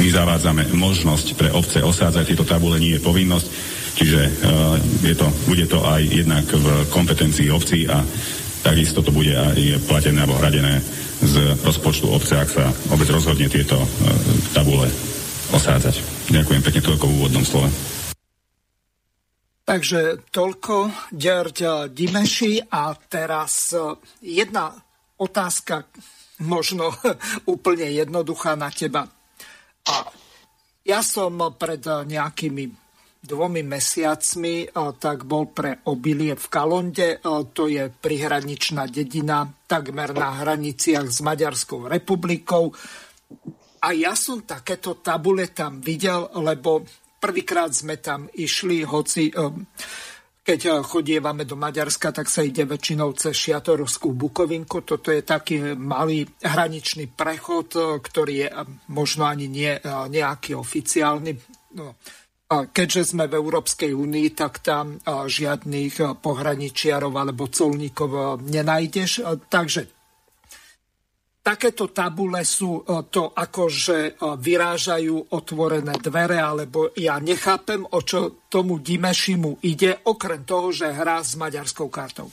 my 0.00 0.08
zavádzame 0.08 0.72
možnosť 0.72 1.26
pre 1.36 1.52
obce 1.52 1.84
osádzať 1.84 2.32
tieto 2.32 2.48
tabule, 2.48 2.80
nie 2.80 2.96
je 2.96 3.04
povinnosť, 3.04 3.46
čiže 4.00 4.20
je 5.04 5.14
to, 5.18 5.28
bude 5.44 5.66
to 5.68 5.76
aj 5.84 6.00
jednak 6.00 6.46
v 6.48 6.66
kompetencii 6.88 7.52
obcí 7.52 7.84
a 7.84 8.00
takisto 8.60 9.00
to 9.00 9.10
bude 9.12 9.32
aj 9.32 9.56
platené 9.88 10.24
alebo 10.24 10.38
hradené 10.38 10.80
z 11.20 11.34
rozpočtu 11.60 12.08
obce, 12.08 12.36
ak 12.36 12.48
sa 12.48 12.64
obec 12.92 13.08
rozhodne 13.12 13.48
tieto 13.48 13.76
e, 13.76 13.88
tabule 14.56 14.88
osádzať. 15.52 16.00
Ďakujem 16.32 16.62
pekne 16.64 16.82
toľko 16.84 17.04
v 17.04 17.14
úvodnom 17.20 17.44
slove. 17.44 17.68
Takže 19.68 20.32
toľko 20.34 20.74
Ďarď 21.14 21.92
Dimeši 21.92 22.72
a 22.72 22.96
teraz 22.96 23.76
e, 23.76 24.00
jedna 24.24 24.72
otázka 25.20 25.84
možno 26.40 26.88
úplne 27.54 27.92
jednoduchá 27.92 28.56
na 28.56 28.72
teba. 28.72 29.04
A 29.84 29.94
ja 30.88 31.04
som 31.04 31.36
pred 31.60 31.84
nejakými 31.84 32.79
dvomi 33.20 33.60
mesiacmi 33.60 34.72
tak 34.96 35.28
bol 35.28 35.52
pre 35.52 35.84
obilie 35.92 36.32
v 36.34 36.46
Kalonde. 36.48 37.20
To 37.24 37.64
je 37.68 37.92
prihraničná 37.92 38.88
dedina 38.88 39.44
takmer 39.68 40.16
na 40.16 40.40
hraniciach 40.40 41.06
s 41.06 41.20
Maďarskou 41.20 41.86
republikou. 41.86 42.72
A 43.80 43.92
ja 43.92 44.16
som 44.16 44.44
takéto 44.44 45.00
tabule 45.00 45.52
tam 45.52 45.84
videl, 45.84 46.32
lebo 46.40 46.84
prvýkrát 47.20 47.72
sme 47.72 48.00
tam 48.00 48.28
išli, 48.32 48.84
hoci 48.84 49.32
keď 50.40 50.82
chodievame 50.82 51.44
do 51.44 51.54
Maďarska, 51.54 52.10
tak 52.10 52.26
sa 52.26 52.40
ide 52.42 52.64
väčšinou 52.64 53.12
cez 53.14 53.36
Šiatorovskú 53.36 54.16
Bukovinku. 54.16 54.82
Toto 54.82 55.12
je 55.12 55.22
taký 55.22 55.76
malý 55.76 56.26
hraničný 56.42 57.12
prechod, 57.12 57.76
ktorý 58.00 58.34
je 58.34 58.48
možno 58.90 59.28
ani 59.28 59.46
nie 59.46 59.70
nejaký 59.84 60.56
oficiálny. 60.56 61.36
No, 61.76 61.94
keďže 62.50 63.14
sme 63.14 63.30
v 63.30 63.38
Európskej 63.38 63.94
únii, 63.94 64.34
tak 64.34 64.58
tam 64.66 64.98
žiadnych 65.06 66.18
pohraničiarov 66.18 67.14
alebo 67.14 67.46
colníkov 67.46 68.42
nenájdeš. 68.42 69.22
Takže 69.46 69.86
takéto 71.46 71.94
tabule 71.94 72.42
sú 72.42 72.82
to 73.08 73.30
akože 73.30 74.18
vyrážajú 74.18 75.30
otvorené 75.30 75.94
dvere, 76.02 76.42
alebo 76.42 76.90
ja 76.98 77.22
nechápem, 77.22 77.86
o 77.86 78.02
čo 78.02 78.42
tomu 78.50 78.82
Dimešimu 78.82 79.62
ide, 79.62 80.02
okrem 80.10 80.42
toho, 80.42 80.74
že 80.74 80.90
hrá 80.90 81.22
s 81.22 81.38
maďarskou 81.38 81.86
kartou. 81.86 82.28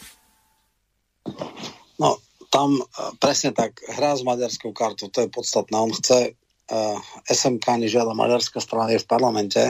No, 2.02 2.18
tam 2.50 2.82
presne 3.22 3.54
tak, 3.54 3.86
hrá 3.86 4.18
s 4.18 4.26
maďarskou 4.26 4.74
kartou, 4.74 5.14
to 5.14 5.24
je 5.24 5.30
podstatné. 5.30 5.78
On 5.78 5.94
chce 5.94 6.34
eh, 6.72 6.98
SMK 7.28 7.88
nežiada 7.88 8.14
maďarská 8.14 8.60
strana 8.60 8.94
je 8.94 9.04
v 9.04 9.10
parlamente, 9.10 9.64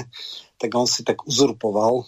tak 0.58 0.70
on 0.74 0.90
si 0.90 1.06
tak 1.06 1.26
uzurpoval 1.26 2.06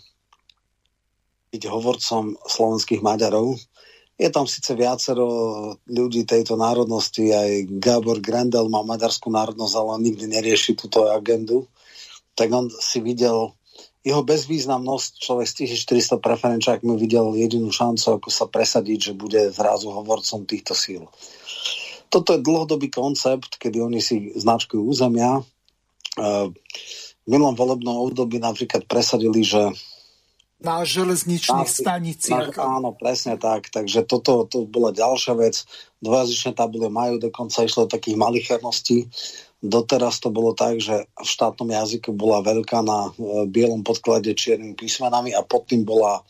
byť 1.49 1.63
hovorcom 1.65 2.37
slovenských 2.45 3.01
Maďarov. 3.01 3.57
Je 4.19 4.29
tam 4.29 4.45
síce 4.45 4.75
viacero 4.75 5.25
ľudí 5.87 6.27
tejto 6.27 6.59
národnosti, 6.59 7.31
aj 7.31 7.71
Gábor 7.79 8.19
Grendel 8.19 8.67
má 8.67 8.83
maďarskú 8.83 9.31
národnosť, 9.31 9.73
ale 9.79 9.89
on 9.95 10.03
nikdy 10.03 10.25
nerieši 10.27 10.75
túto 10.75 11.07
agendu. 11.07 11.65
Tak 12.35 12.51
on 12.51 12.67
si 12.67 12.99
videl 12.99 13.55
jeho 14.03 14.23
bezvýznamnosť, 14.23 15.19
človek 15.19 15.47
z 15.47 15.55
tých 15.63 15.71
400 15.83 16.23
preferenčák 16.23 16.79
mi 16.87 16.95
videl 16.95 17.35
jedinú 17.35 17.71
šancu, 17.71 18.19
ako 18.19 18.29
sa 18.31 18.47
presadiť, 18.47 19.11
že 19.11 19.13
bude 19.15 19.51
zrazu 19.51 19.91
hovorcom 19.91 20.47
týchto 20.47 20.71
síl. 20.71 21.03
Toto 22.09 22.33
je 22.33 22.41
dlhodobý 22.41 22.89
koncept, 22.89 23.61
kedy 23.61 23.77
oni 23.85 24.01
si 24.01 24.33
značkujú 24.33 24.81
územia. 24.81 25.45
V 26.17 27.27
minulom 27.29 27.53
volebnom 27.53 28.09
období 28.09 28.41
napríklad 28.41 28.89
presadili, 28.89 29.45
že 29.45 29.69
na 30.59 30.83
železničných 30.83 31.71
staniciach. 31.71 32.59
Áno, 32.59 32.91
presne 32.91 33.39
tak. 33.39 33.71
Takže 33.71 34.03
toto 34.03 34.43
to 34.43 34.67
bola 34.67 34.91
ďalšia 34.91 35.33
vec. 35.39 35.63
Dvojazyčné 36.03 36.51
tabule 36.51 36.91
majú, 36.91 37.15
dokonca 37.15 37.63
išlo 37.63 37.87
takých 37.87 38.19
malicherností. 38.19 39.07
Doteraz 39.63 40.19
to 40.19 40.31
bolo 40.35 40.51
tak, 40.51 40.83
že 40.83 41.07
v 41.15 41.27
štátnom 41.27 41.71
jazyku 41.71 42.11
bola 42.11 42.43
veľká 42.43 42.79
na 42.83 43.11
e, 43.11 43.47
bielom 43.47 43.87
podklade 43.87 44.35
čiernymi 44.35 44.75
písmenami 44.75 45.31
a 45.31 45.43
pod 45.47 45.67
tým 45.67 45.87
bola 45.87 46.19
e, 46.19 46.23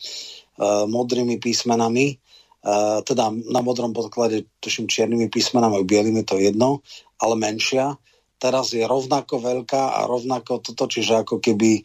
modrými 0.86 1.42
písmenami. 1.42 2.18
E, 2.60 3.00
teda 3.08 3.32
na 3.32 3.60
modrom 3.64 3.96
podklade, 3.96 4.44
tuším, 4.60 4.84
čiernymi 4.84 5.32
písmenami, 5.32 5.80
bielými 5.84 6.22
to 6.28 6.36
jedno, 6.36 6.84
ale 7.16 7.34
menšia. 7.40 7.96
Teraz 8.40 8.72
je 8.72 8.84
rovnako 8.84 9.40
veľká 9.40 10.00
a 10.00 10.08
rovnako 10.08 10.60
toto, 10.64 10.88
čiže 10.88 11.24
ako 11.24 11.40
keby 11.40 11.84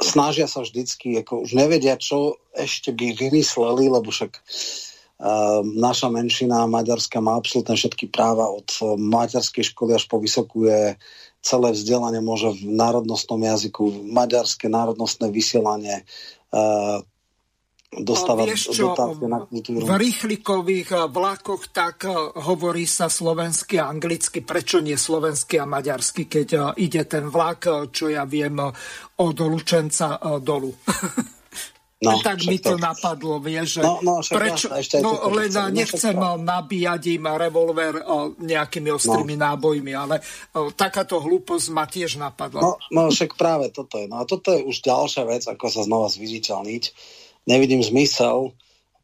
snažia 0.00 0.48
sa 0.48 0.64
vždycky, 0.64 1.20
ako 1.20 1.44
už 1.44 1.52
nevedia, 1.52 2.00
čo 2.00 2.40
ešte 2.56 2.92
by 2.96 3.12
vymysleli, 3.20 3.92
lebo 3.92 4.08
však 4.08 4.32
uh, 4.32 5.60
naša 5.60 6.08
menšina 6.08 6.64
maďarská 6.64 7.20
má 7.20 7.36
absolútne 7.36 7.76
všetky 7.76 8.08
práva 8.08 8.48
od 8.48 8.96
maďarskej 8.96 9.76
školy 9.76 9.92
až 9.92 10.08
po 10.08 10.16
vysokú 10.16 10.72
je 10.72 10.96
celé 11.44 11.68
vzdelanie 11.76 12.24
môže 12.24 12.48
v 12.48 12.72
národnostnom 12.72 13.40
jazyku, 13.40 14.08
maďarské 14.08 14.72
národnostné 14.72 15.28
vysielanie, 15.28 16.08
uh, 16.52 17.04
dostávať 17.90 18.54
čo, 18.70 18.94
na 19.26 19.42
kultúru. 19.42 19.82
V 19.82 19.90
rýchlikových 19.90 20.88
eh, 20.94 21.00
vlakoch 21.10 21.74
tak 21.74 22.06
eh, 22.06 22.14
hovorí 22.46 22.86
sa 22.86 23.10
slovensky 23.10 23.82
a 23.82 23.90
anglicky. 23.90 24.46
Prečo 24.46 24.78
nie 24.78 24.94
slovensky 24.94 25.58
a 25.58 25.66
maďarsky, 25.66 26.30
keď 26.30 26.48
eh, 26.54 26.62
ide 26.86 27.02
ten 27.10 27.26
vlak, 27.26 27.90
čo 27.90 28.06
ja 28.06 28.22
viem, 28.22 28.62
od 29.20 29.36
Lučenca 29.42 30.22
dolu? 30.38 30.70
No, 32.00 32.16
tak 32.24 32.48
mi 32.48 32.56
to, 32.56 32.72
to 32.72 32.76
napadlo, 32.80 33.44
vieš, 33.44 33.76
že 33.76 33.80
no, 33.84 34.00
no, 34.00 34.24
prečo, 34.24 34.72
ja, 34.72 34.80
ešte 34.80 35.04
no 35.04 35.20
len 35.36 35.52
chcem, 35.52 35.68
nechcem 35.68 36.16
nabíjať 36.16 37.20
im 37.20 37.28
revolver 37.36 38.00
o, 38.08 38.32
nejakými 38.40 38.88
ostrými 38.88 39.36
no. 39.36 39.52
nábojmi, 39.52 39.92
ale 39.92 40.16
o, 40.56 40.72
takáto 40.72 41.20
hlúposť 41.20 41.68
ma 41.68 41.84
tiež 41.84 42.16
napadla. 42.16 42.64
No, 42.64 42.80
no 42.88 43.12
však 43.12 43.36
práve 43.36 43.68
toto 43.68 44.00
je. 44.00 44.08
No 44.08 44.16
a 44.16 44.24
toto 44.24 44.48
je 44.48 44.64
už 44.64 44.80
ďalšia 44.80 45.28
vec, 45.28 45.44
ako 45.44 45.66
sa 45.68 45.84
znova 45.84 46.08
zviditeľniť 46.08 46.84
nevidím 47.50 47.82
zmysel, 47.82 48.54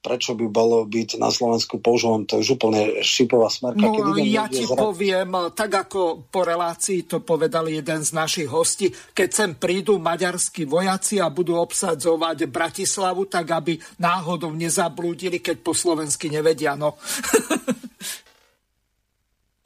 prečo 0.07 0.39
by 0.39 0.47
bolo 0.47 0.87
byť 0.87 1.19
na 1.19 1.35
Slovensku 1.35 1.83
používané, 1.83 2.31
to 2.31 2.39
už 2.39 2.55
úplne 2.55 3.03
šipová 3.03 3.51
smerka. 3.51 3.83
No, 3.83 4.15
Keď 4.15 4.23
ja 4.23 4.47
ti 4.47 4.63
zra... 4.63 4.79
poviem, 4.79 5.35
tak 5.51 5.91
ako 5.91 6.31
po 6.31 6.47
relácii 6.47 7.11
to 7.11 7.27
povedal 7.27 7.67
jeden 7.67 8.07
z 8.07 8.15
našich 8.15 8.47
hostí, 8.47 8.87
keď 9.11 9.29
sem 9.35 9.51
prídu 9.59 9.99
maďarskí 9.99 10.63
vojaci 10.63 11.19
a 11.19 11.27
budú 11.27 11.59
obsadzovať 11.59 12.47
Bratislavu, 12.47 13.27
tak 13.27 13.51
aby 13.51 13.75
náhodou 13.99 14.55
nezablúdili, 14.55 15.43
keď 15.43 15.67
po 15.67 15.75
slovensky 15.75 16.31
nevedia. 16.31 16.79
No. 16.79 16.95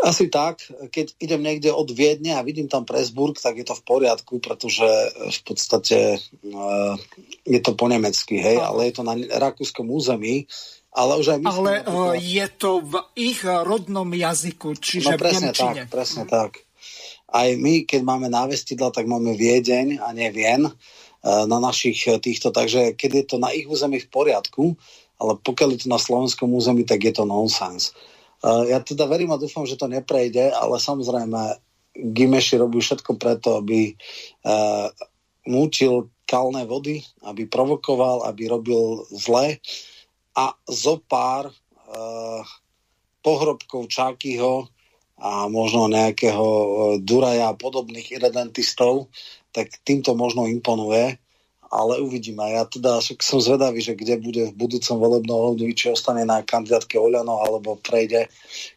Asi 0.00 0.32
tak. 0.32 0.64
Keď 0.88 1.20
idem 1.20 1.44
niekde 1.44 1.68
od 1.68 1.92
Viedne 1.92 2.36
a 2.36 2.44
vidím 2.46 2.72
tam 2.72 2.88
Presburg, 2.88 3.36
tak 3.36 3.60
je 3.60 3.66
to 3.68 3.76
v 3.76 3.84
poriadku, 3.84 4.40
pretože 4.40 4.88
v 5.12 5.40
podstate 5.44 6.16
uh, 6.16 6.96
je 7.44 7.60
to 7.60 7.76
po 7.76 7.84
nemecky, 7.84 8.40
hej, 8.40 8.56
ale 8.60 8.88
je 8.88 8.94
to 8.96 9.04
na 9.04 9.14
rakúskom 9.36 9.92
území. 9.92 10.48
Ale 10.90 11.20
už 11.20 11.36
aj 11.36 11.38
myslím, 11.44 11.66
Ale 11.68 11.74
uh, 11.86 12.16
je 12.18 12.46
to 12.56 12.82
v 12.82 12.94
ich 13.14 13.44
rodnom 13.44 14.08
jazyku, 14.10 14.74
čiže 14.80 15.14
no, 15.14 15.20
presne 15.20 15.52
v 15.52 15.54
Nemčine. 15.54 15.82
tak, 15.84 15.92
presne 15.92 16.22
mm. 16.26 16.30
tak. 16.32 16.50
Aj 17.30 17.48
my, 17.54 17.86
keď 17.86 18.00
máme 18.02 18.26
návestidla, 18.26 18.90
tak 18.90 19.06
máme 19.06 19.38
Viedeň 19.38 20.02
a 20.02 20.10
nie 20.10 20.26
Vien 20.34 20.66
na 21.22 21.58
našich 21.60 22.08
týchto, 22.24 22.48
takže 22.48 22.96
keď 22.96 23.10
je 23.12 23.24
to 23.28 23.36
na 23.36 23.52
ich 23.52 23.68
území 23.68 24.00
v 24.00 24.08
poriadku, 24.08 24.74
ale 25.20 25.36
pokiaľ 25.36 25.68
je 25.76 25.80
to 25.84 25.88
na 25.92 26.00
slovenskom 26.00 26.48
území, 26.56 26.88
tak 26.88 27.04
je 27.04 27.12
to 27.12 27.28
nonsens. 27.28 27.92
Ja 28.40 28.80
teda 28.80 29.04
verím 29.04 29.36
a 29.36 29.40
dúfam, 29.40 29.68
že 29.68 29.76
to 29.76 29.84
neprejde, 29.84 30.48
ale 30.48 30.80
samozrejme 30.80 31.60
Gimeši 31.92 32.56
robí 32.56 32.80
všetko 32.80 33.20
preto, 33.20 33.60
aby 33.60 33.92
uh, 33.92 34.88
múčil 35.44 36.08
kalné 36.24 36.64
vody, 36.64 37.04
aby 37.26 37.44
provokoval, 37.44 38.24
aby 38.24 38.48
robil 38.48 39.04
zle 39.12 39.60
a 40.32 40.56
zo 40.64 41.02
pár 41.04 41.52
uh, 41.52 42.40
pohrobkov 43.20 43.92
Čákyho 43.92 44.72
a 45.20 45.50
možno 45.52 45.92
nejakého 45.92 46.46
Duraja 47.04 47.52
a 47.52 47.58
podobných 47.58 48.16
irredentistov, 48.16 49.12
tak 49.52 49.68
týmto 49.84 50.16
možno 50.16 50.48
imponuje 50.48 51.20
ale 51.70 52.02
uvidíme. 52.02 52.42
Ja 52.50 52.66
teda 52.66 52.98
som 52.98 53.38
zvedavý, 53.38 53.78
že 53.78 53.94
kde 53.94 54.18
bude 54.18 54.50
v 54.50 54.58
budúcom 54.58 54.98
volebnom 54.98 55.54
období, 55.54 55.70
či 55.78 55.94
ostane 55.94 56.26
na 56.26 56.42
kandidátke 56.42 56.98
Oľano, 56.98 57.46
alebo 57.46 57.78
prejde 57.78 58.26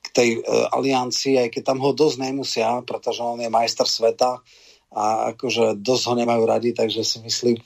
k 0.05 0.07
tej 0.13 0.29
uh, 0.39 0.69
aliancii, 0.77 1.41
aj 1.41 1.49
keď 1.57 1.73
tam 1.73 1.81
ho 1.81 1.89
dosť 1.89 2.21
nemusia, 2.21 2.69
pretože 2.85 3.25
on 3.25 3.41
je 3.41 3.49
majster 3.49 3.89
sveta 3.89 4.45
a 4.93 5.33
akože 5.33 5.81
dosť 5.81 6.03
ho 6.05 6.13
nemajú 6.21 6.43
radi, 6.45 6.69
takže 6.69 7.01
si 7.01 7.17
myslím, 7.25 7.57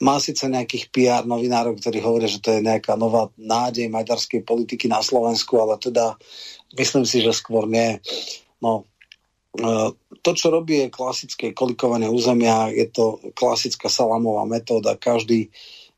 má 0.00 0.20
síce 0.20 0.44
nejakých 0.44 0.92
PR 0.92 1.22
novinárov, 1.24 1.80
ktorí 1.80 2.04
hovoria, 2.04 2.28
že 2.28 2.40
to 2.40 2.52
je 2.56 2.64
nejaká 2.64 3.00
nová 3.00 3.32
nádej 3.40 3.88
maďarskej 3.88 4.44
politiky 4.44 4.88
na 4.88 5.00
Slovensku, 5.00 5.56
ale 5.56 5.80
teda 5.80 6.20
myslím 6.76 7.08
si, 7.08 7.24
že 7.24 7.36
skôr 7.36 7.64
nie. 7.64 8.00
No, 8.60 8.88
to, 10.22 10.30
čo 10.30 10.46
robí, 10.54 10.86
je 10.86 10.94
klasické 10.94 11.50
kolikované 11.50 12.06
územia, 12.06 12.70
je 12.70 12.86
to 12.86 13.18
klasická 13.34 13.90
salamová 13.90 14.46
metóda. 14.46 14.94
Každý, 14.94 15.50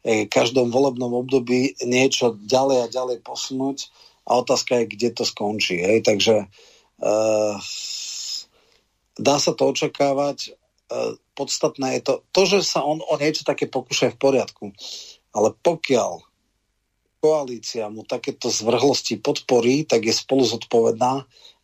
v 0.03 0.27
každom 0.33 0.73
volebnom 0.73 1.13
období 1.13 1.77
niečo 1.85 2.41
ďalej 2.49 2.79
a 2.89 2.93
ďalej 2.93 3.19
posunúť 3.21 3.93
a 4.25 4.41
otázka 4.41 4.83
je, 4.83 4.91
kde 4.97 5.09
to 5.13 5.25
skončí. 5.29 5.79
Hej. 5.79 6.09
Takže 6.09 6.49
uh, 6.49 7.55
dá 9.21 9.37
sa 9.37 9.53
to 9.53 9.63
očakávať. 9.69 10.57
Uh, 10.89 11.21
podstatné 11.37 12.01
je 12.01 12.03
to, 12.09 12.15
to, 12.33 12.43
že 12.49 12.59
sa 12.65 12.81
on 12.81 13.05
o 13.05 13.15
niečo 13.21 13.45
také 13.45 13.69
pokúša 13.69 14.17
v 14.17 14.21
poriadku. 14.21 14.65
Ale 15.37 15.53
pokiaľ 15.61 16.25
koalícia 17.23 17.87
mu 17.87 18.03
takéto 18.03 18.51
zvrhlosti 18.51 19.23
podporí, 19.23 19.87
tak 19.87 20.03
je 20.03 20.15
spolu 20.17 20.43
zodpovedná 20.43 21.23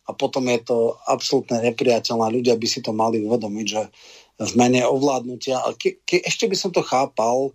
a 0.09 0.11
potom 0.17 0.49
je 0.49 0.59
to 0.65 0.97
absolútne 1.05 1.61
nepriateľné. 1.61 2.33
Ľudia 2.33 2.57
by 2.57 2.67
si 2.67 2.81
to 2.81 2.89
mali 2.89 3.21
uvedomiť, 3.21 3.65
že 3.69 3.81
v 4.41 4.53
mene 4.57 4.81
ovládnutia, 4.81 5.61
a 5.61 5.77
ke, 5.77 6.01
ke, 6.01 6.25
ešte 6.25 6.49
by 6.49 6.57
som 6.57 6.73
to 6.73 6.81
chápal, 6.81 7.53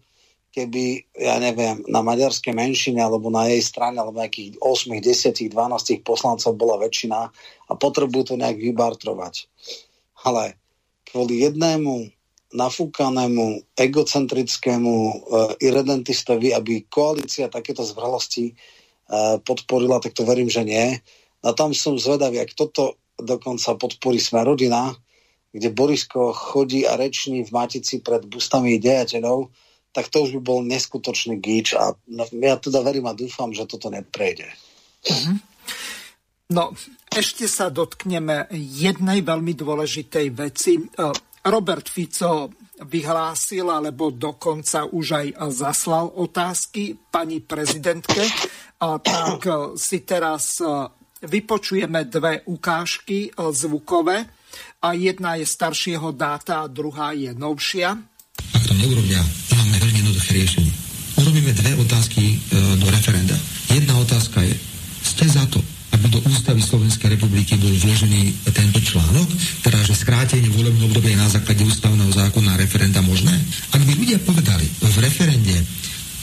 keby, 0.55 1.03
ja 1.19 1.43
neviem, 1.43 1.83
na 1.91 1.99
maďarskej 1.99 2.55
menšine 2.55 3.03
alebo 3.03 3.27
na 3.27 3.51
jej 3.51 3.59
strane, 3.59 3.99
alebo 3.99 4.23
nejakých 4.23 4.55
8, 4.63 5.03
10, 5.03 5.51
12 5.51 6.07
poslancov 6.07 6.55
bola 6.55 6.79
väčšina 6.79 7.19
a 7.67 7.73
potrebujú 7.75 8.31
to 8.31 8.35
nejak 8.39 8.63
vybartrovať. 8.63 9.51
Ale 10.23 10.55
kvôli 11.11 11.43
jednému 11.43 12.07
nafúkanému, 12.55 13.75
egocentrickému 13.75 14.95
uh, 14.95 15.13
irredentistovi, 15.59 16.55
aby 16.55 16.87
koalícia 16.87 17.51
takéto 17.51 17.83
zvrhlosti 17.83 18.55
uh, 18.55 19.43
podporila, 19.43 19.99
tak 19.99 20.15
to 20.15 20.23
verím, 20.23 20.47
že 20.47 20.63
nie 20.63 21.03
a 21.45 21.53
tam 21.53 21.77
som 21.77 22.01
zvedavý, 22.01 22.41
ak 22.41 22.57
toto 22.57 22.97
dokonca 23.21 23.77
podporí 23.77 24.17
Smerodina, 24.17 24.97
kde 25.55 25.71
Borisko 25.71 26.35
chodí 26.35 26.83
a 26.83 26.97
reční 26.99 27.47
v 27.47 27.55
Matici 27.55 28.03
pred 28.03 28.27
bustami 28.27 28.81
dejateľov, 28.81 29.53
tak 29.95 30.11
to 30.11 30.27
už 30.27 30.35
by 30.35 30.41
bol 30.43 30.61
neskutočný 30.67 31.39
gíč 31.39 31.79
a 31.79 31.95
ja 32.35 32.57
teda 32.59 32.83
verím 32.83 33.07
a 33.07 33.15
dúfam, 33.15 33.55
že 33.55 33.69
toto 33.71 33.87
neprejde. 33.93 34.51
Mm-hmm. 35.07 35.37
No, 36.59 36.75
ešte 37.15 37.47
sa 37.47 37.71
dotkneme 37.71 38.51
jednej 38.53 39.23
veľmi 39.23 39.55
dôležitej 39.55 40.27
veci. 40.35 40.83
Robert 41.45 41.87
Fico 41.87 42.51
vyhlásil, 42.83 43.71
alebo 43.71 44.11
dokonca 44.11 44.91
už 44.91 45.07
aj 45.15 45.27
zaslal 45.55 46.11
otázky 46.11 46.99
pani 47.15 47.39
prezidentke, 47.39 48.27
a 48.83 48.99
tak 48.99 49.47
si 49.79 50.03
teraz 50.03 50.59
vypočujeme 51.27 52.07
dve 52.07 52.45
ukážky 52.47 53.29
e, 53.29 53.31
zvukové 53.53 54.25
a 54.85 54.89
jedna 54.93 55.35
je 55.41 55.47
staršieho 55.49 56.13
dáta 56.13 56.63
a 56.65 56.71
druhá 56.71 57.13
je 57.17 57.33
novšia. 57.35 57.97
Ak 58.55 58.63
to 58.69 58.75
neurobia, 58.77 59.21
máme 59.57 59.77
veľmi 59.81 59.99
jednoduché 60.05 60.31
riešenie. 60.37 60.73
Urobíme 61.19 61.53
dve 61.57 61.73
otázky 61.81 62.23
e, 62.23 62.37
do 62.79 62.87
referenda. 62.91 63.37
Jedna 63.73 63.99
otázka 63.99 64.45
je, 64.45 64.55
ste 65.03 65.27
za 65.27 65.45
to, 65.49 65.59
aby 65.95 66.11
do 66.11 66.19
ústavy 66.27 66.59
Slovenskej 66.59 67.15
republiky 67.15 67.55
bol 67.55 67.71
vložený 67.71 68.51
tento 68.51 68.83
článok, 68.83 69.31
teda 69.63 69.79
že 69.87 69.95
skrátenie 69.95 70.51
volebného 70.51 70.91
obdobia 70.91 71.15
je 71.15 71.23
na 71.23 71.31
základe 71.31 71.63
ústavného 71.63 72.11
zákona 72.11 72.59
referenda 72.59 72.99
možné? 72.99 73.33
Ak 73.71 73.79
by 73.79 73.93
ľudia 73.95 74.19
povedali 74.19 74.67
v 74.67 74.97
referende 74.99 75.55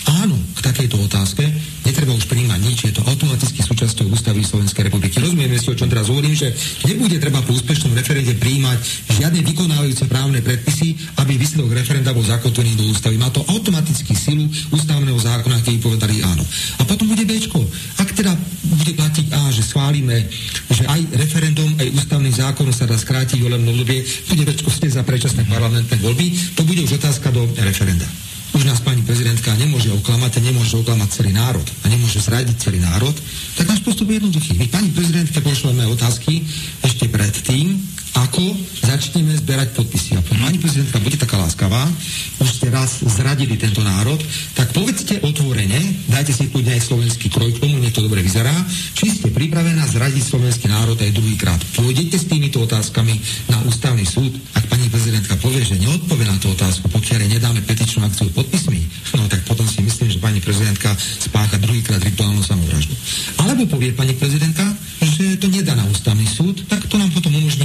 áno 0.07 0.37
k 0.57 0.59
takejto 0.65 0.97
otázke, 0.97 1.43
netreba 1.85 2.13
už 2.13 2.25
príjmať 2.25 2.59
nič, 2.61 2.77
je 2.89 2.93
to 2.93 3.03
automaticky 3.05 3.61
súčasťou 3.61 4.09
ústavy 4.09 4.41
Slovenskej 4.41 4.89
republiky. 4.89 5.21
Rozumieme 5.21 5.57
si, 5.57 5.69
o 5.69 5.77
čom 5.77 5.89
teraz 5.89 6.09
hovorím, 6.09 6.33
že 6.33 6.53
nebude 6.85 7.17
treba 7.21 7.41
po 7.45 7.53
úspešnom 7.53 7.93
referende 7.93 8.33
príjmať 8.37 8.79
žiadne 9.21 9.41
vykonávajúce 9.45 10.05
právne 10.09 10.41
predpisy, 10.41 10.97
aby 11.21 11.37
výsledok 11.37 11.77
referenda 11.77 12.15
bol 12.15 12.25
zakotvený 12.25 12.73
do 12.77 12.89
ústavy. 12.89 13.17
Má 13.21 13.29
to 13.29 13.45
automaticky 13.45 14.13
silu 14.17 14.45
ústavného 14.73 15.17
zákona, 15.17 15.61
keď 15.61 15.73
povedali 15.81 16.25
áno. 16.25 16.45
A 16.79 16.85
potom 16.85 17.05
bude 17.05 17.25
Bčko. 17.25 17.61
Ak 18.01 18.13
teda 18.13 18.33
bude 18.65 18.93
platiť 18.97 19.25
A, 19.33 19.51
že 19.53 19.65
schválime, 19.65 20.25
že 20.71 20.87
aj 20.87 21.01
referendum, 21.17 21.69
aj 21.77 21.93
ústavný 21.93 22.31
zákon 22.33 22.69
sa 22.73 22.89
dá 22.89 22.97
skrátiť 22.97 23.37
volebné 23.41 23.69
obdobie, 23.69 24.01
bude 24.29 24.43
Bčko 24.47 24.69
ste 24.71 24.89
za 24.89 25.05
predčasné 25.05 25.45
parlamentné 25.45 25.99
voľby, 25.99 26.55
to 26.57 26.63
bude 26.63 26.81
už 26.85 26.97
otázka 26.97 27.29
do 27.29 27.45
referenda. 27.59 28.30
Už 28.61 28.69
nás 28.69 28.85
pani 28.85 29.01
prezidentka 29.01 29.57
nemôže 29.57 29.89
oklamať 29.89 30.37
a 30.37 30.45
nemôže 30.45 30.77
oklamať 30.77 31.09
celý 31.09 31.33
národ 31.33 31.65
a 31.81 31.89
nemôže 31.89 32.21
zradiť 32.21 32.61
celý 32.61 32.77
národ, 32.77 33.17
tak 33.57 33.65
náš 33.65 33.81
postup 33.81 34.05
je 34.05 34.21
jednoduchý. 34.21 34.53
My 34.53 34.69
pani 34.69 34.93
prezidentke 34.93 35.41
pošleme 35.41 35.81
otázky 35.89 36.45
ešte 36.85 37.09
pred 37.09 37.33
tým, 37.41 37.81
ako 38.21 38.43
začneme 38.85 39.33
zberať 39.33 39.73
podpisy. 39.73 40.17
A 40.17 40.21
pani 40.21 40.61
prezidentka, 40.61 41.01
bude 41.01 41.17
taká 41.17 41.41
láskavá, 41.41 41.89
už 42.37 42.49
ste 42.49 42.67
raz 42.69 43.01
zradili 43.01 43.57
tento 43.57 43.81
národ, 43.81 44.19
tak 44.53 44.73
povedzte 44.75 45.17
otvorene, 45.25 45.79
dajte 46.11 46.33
si 46.35 46.49
kľudne 46.49 46.77
aj 46.77 46.85
slovenský 46.85 47.27
kroj 47.33 47.57
k 47.57 47.61
tomu, 47.65 47.81
nech 47.81 47.95
to 47.95 48.05
dobre 48.05 48.21
vyzerá, 48.21 48.53
či 48.93 49.09
ste 49.09 49.33
pripravená 49.33 49.85
zradiť 49.89 50.23
slovenský 50.23 50.69
národ 50.69 50.97
aj 50.97 51.11
druhýkrát. 51.15 51.61
Pôjdete 51.77 52.17
s 52.21 52.29
týmito 52.29 52.61
otázkami 52.61 53.15
na 53.49 53.57
ústavný 53.65 54.05
súd. 54.05 54.37
Ak 54.53 54.69
pani 54.69 54.85
prezidentka 54.91 55.37
povie, 55.41 55.65
že 55.65 55.81
neodpovie 55.81 56.25
na 56.29 56.37
tú 56.37 56.53
otázku, 56.53 56.89
pokiaľ 56.93 57.25
nedáme 57.25 57.61
petičnú 57.65 58.05
akciu 58.05 58.29
podpismi, 58.33 58.81
no 59.17 59.25
tak 59.25 59.41
potom 59.49 59.65
si 59.65 59.81
myslím, 59.81 60.13
že 60.13 60.21
pani 60.21 60.39
prezidentka 60.43 60.93
spácha 60.97 61.57
druhýkrát 61.57 62.01
rituálnu 62.01 62.43
samovraždu. 62.45 62.93
Alebo 63.41 63.65
povie 63.65 63.95
pani 63.95 64.13
prezidentka, 64.13 64.65
že 65.01 65.37
to 65.41 65.49
nedá 65.49 65.73
na 65.73 65.85
ústavný 65.89 66.25
súd, 66.29 66.61
tak 66.69 66.80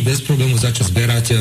bez 0.06 0.22
problému 0.22 0.54
začať 0.54 0.94
zberať 0.94 1.26
e, 1.34 1.36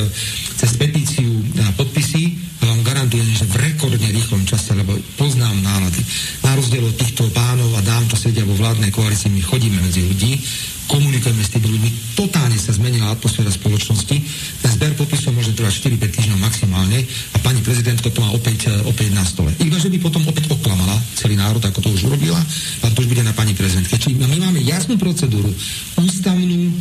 cez 0.57 0.73
petíciu 0.73 1.29
podpisy 1.77 2.33
a 2.65 2.73
vám 2.73 2.81
garantujem, 2.81 3.29
že 3.29 3.45
v 3.45 3.61
rekordne 3.61 4.09
rýchlom 4.09 4.41
čase, 4.49 4.73
lebo 4.73 4.97
poznám 5.21 5.53
nálady. 5.61 6.01
Na 6.41 6.57
rozdiel 6.57 6.81
od 6.81 6.97
týchto 6.97 7.29
pánov 7.29 7.69
a 7.77 7.85
dám, 7.85 8.09
čo 8.09 8.17
sedia 8.17 8.41
vo 8.41 8.57
vládnej 8.57 8.89
koalícii, 8.89 9.29
my 9.29 9.41
chodíme 9.45 9.77
medzi 9.85 10.01
ľudí, 10.01 10.41
komunikujeme 10.89 11.41
s 11.45 11.53
tými 11.53 11.67
ľuďmi, 11.69 11.89
totálne 12.17 12.57
sa 12.57 12.73
zmenila 12.73 13.13
atmosféra 13.13 13.49
spoločnosti. 13.53 14.15
Ten 14.61 14.71
zber 14.71 14.93
podpisov 14.97 15.33
môže 15.33 15.53
trvať 15.53 15.93
4-5 15.97 16.15
týždňov 16.17 16.39
maximálne 16.41 16.99
a 17.33 17.37
pani 17.41 17.61
prezidentka 17.61 18.09
to 18.09 18.21
má 18.21 18.33
opäť, 18.33 18.69
e, 18.69 18.81
opäť 18.85 19.13
na 19.13 19.25
stole. 19.25 19.53
Iba, 19.61 19.77
že 19.77 19.93
by 19.93 19.97
potom 20.01 20.25
opäť 20.25 20.49
oklamala 20.49 20.95
celý 21.17 21.37
národ, 21.37 21.61
ako 21.61 21.85
to 21.85 21.89
už 21.93 22.09
urobila, 22.09 22.41
a 22.81 22.85
to 22.89 23.01
už 23.03 23.09
bude 23.13 23.21
na 23.21 23.33
pani 23.33 23.53
prezidentke. 23.53 23.97
Čiže 23.97 24.17
my 24.17 24.37
máme 24.41 24.61
jasnú 24.65 24.97
procedúru, 24.97 25.53
ústavnú, 25.99 26.71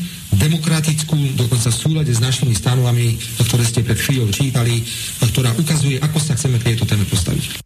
demokratickú, 0.45 1.17
dokonca 1.41 1.73
v 1.73 1.81
súlade 1.81 2.13
s 2.13 2.21
našimi 2.21 2.53
stanovami, 2.53 3.17
ktoré 3.49 3.65
ste 3.65 3.81
pred 3.81 3.97
chvíľou 3.97 4.29
čítali, 4.29 4.85
ktorá 5.25 5.57
ukazuje, 5.57 5.97
ako 5.99 6.19
sa 6.21 6.37
chceme 6.37 6.61
k 6.61 6.73
tejto 6.73 6.85
téme 6.85 7.09
postaviť. 7.09 7.65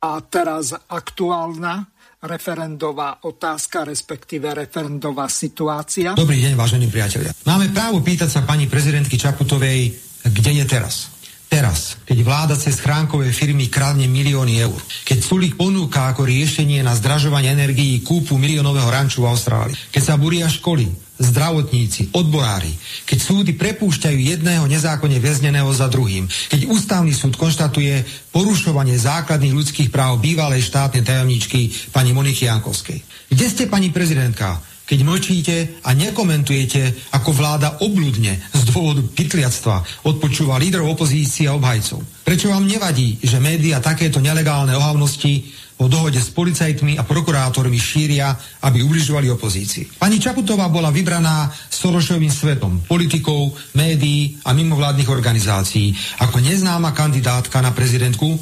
A 0.00 0.20
teraz 0.24 0.72
aktuálna 0.72 1.88
referendová 2.20 3.24
otázka, 3.24 3.88
respektíve 3.88 4.52
referendová 4.52 5.28
situácia. 5.32 6.12
Dobrý 6.12 6.40
deň, 6.44 6.52
vážení 6.52 6.86
priatelia. 6.92 7.32
Máme 7.48 7.72
právo 7.72 8.04
pýtať 8.04 8.28
sa 8.28 8.40
pani 8.44 8.68
prezidentky 8.68 9.16
Čaputovej, 9.16 9.92
kde 10.28 10.50
je 10.60 10.64
teraz. 10.68 11.08
Teraz, 11.50 11.98
keď 12.06 12.18
vláda 12.22 12.54
cez 12.54 12.78
chránkové 12.78 13.34
firmy 13.34 13.66
kradne 13.66 14.06
milióny 14.06 14.62
eur, 14.62 14.78
keď 15.02 15.18
Sulik 15.18 15.58
ponúka 15.58 16.06
ako 16.14 16.22
riešenie 16.22 16.78
na 16.78 16.94
zdražovanie 16.94 17.50
energií 17.50 18.06
kúpu 18.06 18.38
miliónového 18.38 18.86
ranču 18.86 19.26
v 19.26 19.34
Austrálii, 19.34 19.74
keď 19.90 20.02
sa 20.02 20.14
buria 20.14 20.46
školy, 20.46 20.86
zdravotníci, 21.18 22.14
odborári, 22.14 22.70
keď 23.02 23.18
súdy 23.18 23.52
prepúšťajú 23.58 24.18
jedného 24.30 24.64
nezákonne 24.70 25.18
väzneného 25.18 25.68
za 25.74 25.90
druhým, 25.90 26.30
keď 26.30 26.70
ústavný 26.70 27.10
súd 27.10 27.34
konštatuje 27.34 28.06
porušovanie 28.30 28.94
základných 28.94 29.52
ľudských 29.52 29.90
práv 29.90 30.22
bývalej 30.22 30.64
štátnej 30.64 31.02
tajomničky 31.02 31.90
pani 31.90 32.14
Moniky 32.14 32.46
Jankovskej. 32.46 33.26
Kde 33.26 33.46
ste, 33.50 33.66
pani 33.66 33.90
prezidentka? 33.90 34.69
Keď 34.90 35.06
mlčíte 35.06 35.56
a 35.86 35.94
nekomentujete, 35.94 37.14
ako 37.14 37.30
vláda 37.30 37.78
obludne 37.86 38.42
z 38.50 38.62
dôvodu 38.74 39.06
pytliactva 39.06 40.02
odpočúva 40.02 40.58
lídrov 40.58 40.98
opozície 40.98 41.46
a 41.46 41.54
obhajcov. 41.54 42.02
Prečo 42.26 42.50
vám 42.50 42.66
nevadí, 42.66 43.22
že 43.22 43.38
média 43.38 43.78
takéto 43.78 44.18
nelegálne 44.18 44.74
ohavnosti 44.74 45.46
o 45.78 45.86
dohode 45.86 46.18
s 46.18 46.34
policajtmi 46.34 46.98
a 46.98 47.06
prokurátormi 47.06 47.78
šíria, 47.78 48.34
aby 48.66 48.82
ubližovali 48.82 49.30
opozícii. 49.30 49.96
Pani 49.96 50.18
Čaputová 50.18 50.66
bola 50.66 50.90
vybraná 50.90 51.48
Sorošovým 51.70 52.34
svetom, 52.34 52.82
politikou, 52.82 53.54
médií 53.78 54.42
a 54.42 54.50
mimovládnych 54.52 55.08
organizácií 55.08 55.94
ako 56.18 56.42
neznáma 56.42 56.90
kandidátka 56.92 57.62
na 57.62 57.70
prezidentku, 57.70 58.36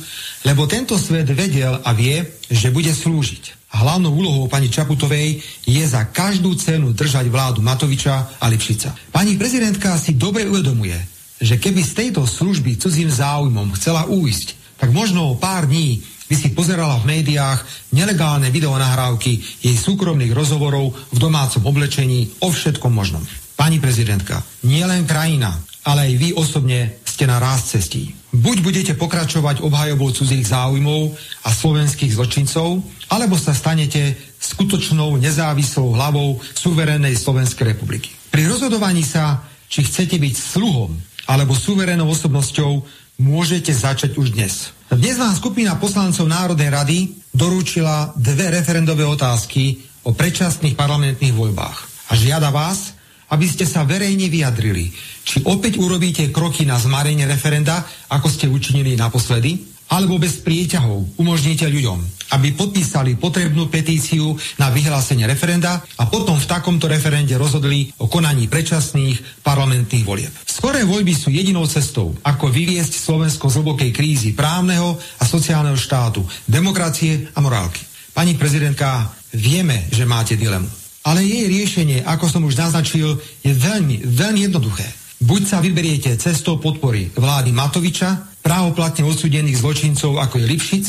lebo 0.49 0.65
tento 0.65 0.97
svet 0.97 1.29
vedel 1.29 1.77
a 1.85 1.93
vie, 1.93 2.41
že 2.49 2.73
bude 2.73 2.91
slúžiť. 2.91 3.58
Hlavnou 3.69 4.17
úlohou 4.17 4.45
pani 4.49 4.73
Čaputovej 4.73 5.45
je 5.69 5.85
za 5.85 6.09
každú 6.09 6.57
cenu 6.57 6.97
držať 6.97 7.29
vládu 7.29 7.61
Matoviča 7.61 8.41
a 8.41 8.45
Lipšica. 8.49 9.13
Pani 9.13 9.37
prezidentka 9.37 9.93
si 10.01 10.17
dobre 10.17 10.49
uvedomuje, 10.49 10.97
že 11.37 11.61
keby 11.61 11.85
z 11.85 11.93
tejto 11.93 12.25
služby 12.25 12.81
cudzím 12.81 13.13
záujmom 13.13 13.77
chcela 13.77 14.09
újsť, 14.09 14.81
tak 14.81 14.89
možno 14.89 15.31
o 15.31 15.39
pár 15.39 15.69
dní 15.69 16.01
by 16.29 16.35
si 16.37 16.49
pozerala 16.57 16.97
v 17.01 17.09
médiách 17.21 17.61
nelegálne 17.93 18.49
videonahrávky 18.49 19.65
jej 19.65 19.77
súkromných 19.77 20.33
rozhovorov 20.33 20.97
v 21.13 21.19
domácom 21.21 21.65
oblečení 21.65 22.41
o 22.45 22.53
všetkom 22.53 22.93
možnom. 22.93 23.25
Pani 23.59 23.81
prezidentka, 23.83 24.45
nielen 24.65 25.05
krajina, 25.05 25.57
ale 25.89 26.13
aj 26.13 26.13
vy 26.21 26.29
osobne 26.37 27.01
ste 27.09 27.25
na 27.25 27.41
ráz 27.41 27.73
cestí. 27.73 28.13
Buď 28.29 28.61
budete 28.61 28.93
pokračovať 28.93 29.65
obhajobou 29.65 30.13
cudzích 30.13 30.45
záujmov 30.45 31.17
a 31.43 31.49
slovenských 31.49 32.13
zločincov, 32.13 32.85
alebo 33.09 33.41
sa 33.41 33.57
stanete 33.57 34.13
skutočnou 34.37 35.17
nezávislou 35.17 35.97
hlavou 35.97 36.37
suverénnej 36.53 37.17
Slovenskej 37.17 37.73
republiky. 37.73 38.13
Pri 38.29 38.45
rozhodovaní 38.45 39.01
sa, 39.01 39.49
či 39.73 39.89
chcete 39.89 40.21
byť 40.21 40.35
sluhom 40.37 40.93
alebo 41.25 41.57
suverénnou 41.57 42.13
osobnosťou, 42.13 42.85
môžete 43.25 43.73
začať 43.73 44.21
už 44.21 44.37
dnes. 44.37 44.77
Dnes 44.93 45.17
vám 45.17 45.33
skupina 45.37 45.81
poslancov 45.81 46.29
Národnej 46.29 46.69
rady 46.69 46.99
doručila 47.33 48.13
dve 48.17 48.53
referendové 48.53 49.09
otázky 49.09 49.81
o 50.05 50.13
predčasných 50.13 50.77
parlamentných 50.77 51.37
voľbách. 51.37 51.79
A 52.09 52.17
žiada 52.17 52.49
vás, 52.49 52.97
aby 53.29 53.47
ste 53.49 53.69
sa 53.69 53.85
verejne 53.85 54.33
vyjadrili, 54.33 54.93
či 55.25 55.45
opäť 55.45 55.77
urobíte 55.77 56.33
kroky 56.33 56.65
na 56.65 56.81
zmarenie 56.81 57.29
referenda, 57.29 57.85
ako 58.09 58.29
ste 58.33 58.49
učinili 58.49 58.97
naposledy, 58.97 59.79
alebo 59.89 60.21
bez 60.21 60.45
prieťahov 60.45 61.17
umožníte 61.17 61.65
ľuďom, 61.65 62.29
aby 62.37 62.53
podpísali 62.53 63.17
potrebnú 63.17 63.73
petíciu 63.73 64.37
na 64.61 64.69
vyhlásenie 64.69 65.25
referenda 65.25 65.81
a 65.97 66.05
potom 66.05 66.37
v 66.37 66.45
takomto 66.45 66.85
referende 66.85 67.33
rozhodli 67.41 67.89
o 67.97 68.05
konaní 68.05 68.53
predčasných 68.53 69.41
parlamentných 69.41 70.05
volieb. 70.05 70.33
Skoré 70.45 70.85
voľby 70.85 71.17
sú 71.17 71.33
jedinou 71.33 71.65
cestou, 71.65 72.13
ako 72.21 72.53
vyviesť 72.53 73.01
Slovensko 73.01 73.49
z 73.49 73.65
hlbokej 73.65 73.91
krízy 73.97 74.37
právneho 74.37 75.01
a 75.21 75.25
sociálneho 75.25 75.77
štátu, 75.81 76.21
demokracie 76.45 77.33
a 77.33 77.41
morálky. 77.41 77.81
Pani 78.13 78.37
prezidentka, 78.37 79.09
vieme, 79.33 79.89
že 79.89 80.05
máte 80.05 80.37
dilemu. 80.37 80.78
Ale 81.09 81.25
jej 81.25 81.49
riešenie, 81.49 82.05
ako 82.05 82.29
som 82.29 82.45
už 82.45 82.61
naznačil, 82.61 83.17
je 83.41 83.53
veľmi, 83.57 84.05
veľmi 84.05 84.45
jednoduché. 84.45 84.85
Buď 85.25 85.43
sa 85.49 85.59
vyberiete 85.65 86.13
cestou 86.21 86.61
podpory 86.61 87.09
vlády 87.17 87.49
Matoviča, 87.49 88.39
právoplatne 88.45 89.09
odsudených 89.09 89.57
zločincov 89.57 90.21
ako 90.21 90.37
je 90.37 90.45
Lipšic, 90.45 90.87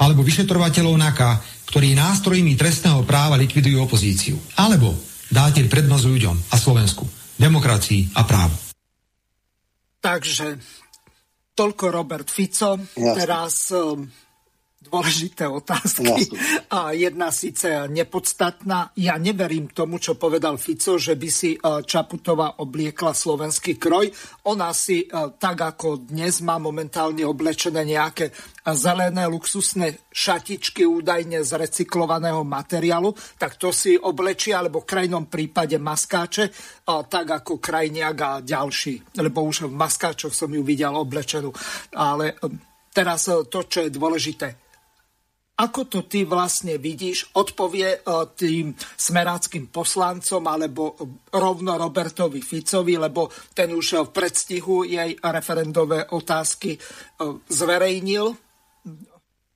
alebo 0.00 0.24
vyšetrovateľov 0.24 0.96
NAKA, 0.96 1.30
ktorí 1.68 1.92
nástrojmi 1.92 2.56
trestného 2.56 3.04
práva 3.04 3.36
likvidujú 3.36 3.84
opozíciu. 3.84 4.40
Alebo 4.56 4.96
dáte 5.28 5.60
prednosť 5.68 6.04
ľuďom 6.08 6.36
a 6.48 6.56
Slovensku, 6.56 7.04
demokracii 7.36 8.16
a 8.16 8.24
právu. 8.24 8.56
Takže 10.00 10.56
toľko 11.52 11.84
Robert 11.92 12.28
Fico. 12.32 12.80
Jasne. 12.96 13.18
Teraz 13.20 13.68
um, 13.74 14.06
dôležité 14.88 15.44
otázky 15.44 16.32
a 16.72 16.96
jedna 16.96 17.28
síce 17.28 17.68
nepodstatná. 17.92 18.90
Ja 18.96 19.20
neverím 19.20 19.68
tomu, 19.68 20.00
čo 20.00 20.16
povedal 20.16 20.56
Fico, 20.56 20.96
že 20.96 21.14
by 21.14 21.28
si 21.28 21.54
e, 21.54 21.58
Čaputová 21.84 22.64
obliekla 22.64 23.12
slovenský 23.12 23.76
kroj. 23.76 24.08
Ona 24.48 24.72
si 24.72 25.04
e, 25.04 25.06
tak 25.36 25.60
ako 25.60 26.08
dnes 26.08 26.40
má 26.40 26.56
momentálne 26.56 27.22
oblečené 27.28 27.84
nejaké 27.84 28.32
zelené 28.74 29.24
luxusné 29.28 30.08
šatičky 30.12 30.84
údajne 30.84 31.40
z 31.40 31.50
recyklovaného 31.56 32.44
materiálu, 32.44 33.14
tak 33.40 33.56
to 33.56 33.72
si 33.72 33.96
oblečí, 33.96 34.52
alebo 34.52 34.84
v 34.84 34.90
krajnom 34.90 35.24
prípade 35.30 35.80
maskáče, 35.80 36.52
tak 36.84 37.26
ako 37.44 37.56
krajniak 37.56 38.16
a 38.20 38.30
ďalší. 38.44 39.16
Lebo 39.16 39.44
už 39.44 39.72
v 39.72 39.78
maskáčoch 39.78 40.34
som 40.34 40.52
ju 40.52 40.60
videl 40.60 40.92
oblečenú. 40.92 41.52
Ale 41.96 42.36
e, 42.36 42.52
teraz 42.92 43.28
to, 43.28 43.60
čo 43.64 43.84
je 43.86 43.94
dôležité 43.94 44.67
ako 45.58 45.90
to 45.90 46.00
ty 46.06 46.22
vlastne 46.22 46.78
vidíš, 46.78 47.34
odpovie 47.34 48.06
tým 48.38 48.70
smeráckým 48.78 49.74
poslancom 49.74 50.46
alebo 50.46 50.94
rovno 51.34 51.74
Robertovi 51.74 52.38
Ficovi, 52.38 52.94
lebo 52.94 53.26
ten 53.52 53.74
už 53.74 54.06
v 54.06 54.14
predstihu 54.14 54.86
jej 54.86 55.18
referendové 55.18 56.06
otázky 56.14 56.78
zverejnil 57.50 58.47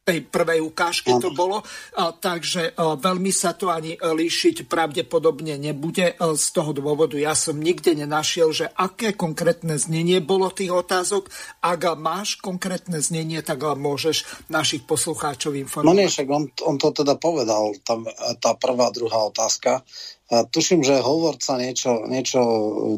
tej 0.03 0.27
prvej 0.27 0.59
ukážke 0.66 1.15
to 1.23 1.31
bolo, 1.31 1.62
takže 1.95 2.74
veľmi 2.77 3.31
sa 3.31 3.55
to 3.55 3.70
ani 3.70 3.95
líšiť 3.95 4.66
pravdepodobne 4.66 5.55
nebude. 5.55 6.19
Z 6.19 6.47
toho 6.51 6.74
dôvodu 6.74 7.15
ja 7.15 7.39
som 7.39 7.62
nikde 7.62 7.95
nenašiel, 7.95 8.51
že 8.51 8.66
aké 8.66 9.15
konkrétne 9.15 9.79
znenie 9.79 10.19
bolo 10.19 10.51
tých 10.51 10.74
otázok. 10.74 11.31
Ak 11.62 11.87
máš 11.95 12.43
konkrétne 12.43 12.99
znenie, 12.99 13.47
tak 13.47 13.62
môžeš 13.62 14.51
našich 14.51 14.83
poslucháčov 14.91 15.55
informovať. 15.55 15.87
No 15.87 15.95
nie, 15.95 16.11
však 16.11 16.27
on, 16.27 16.51
on 16.66 16.77
to 16.83 16.91
teda 16.91 17.15
povedal, 17.15 17.70
tam, 17.87 18.03
tá 18.43 18.59
prvá, 18.59 18.91
druhá 18.91 19.31
otázka. 19.31 19.87
Tuším, 20.33 20.83
že 20.83 20.99
hovorca 20.99 21.61
niečo, 21.61 22.09
niečo 22.11 22.41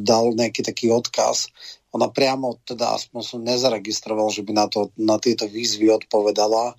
dal 0.00 0.32
nejaký 0.32 0.64
taký 0.64 0.88
odkaz, 0.88 1.52
ona 1.94 2.10
priamo, 2.10 2.58
teda 2.66 2.98
aspoň 2.98 3.20
som 3.22 3.40
nezaregistroval, 3.46 4.26
že 4.34 4.42
by 4.42 4.52
na, 4.52 4.66
to, 4.66 4.90
na 4.98 5.14
tieto 5.22 5.46
výzvy 5.46 5.94
odpovedala, 5.94 6.74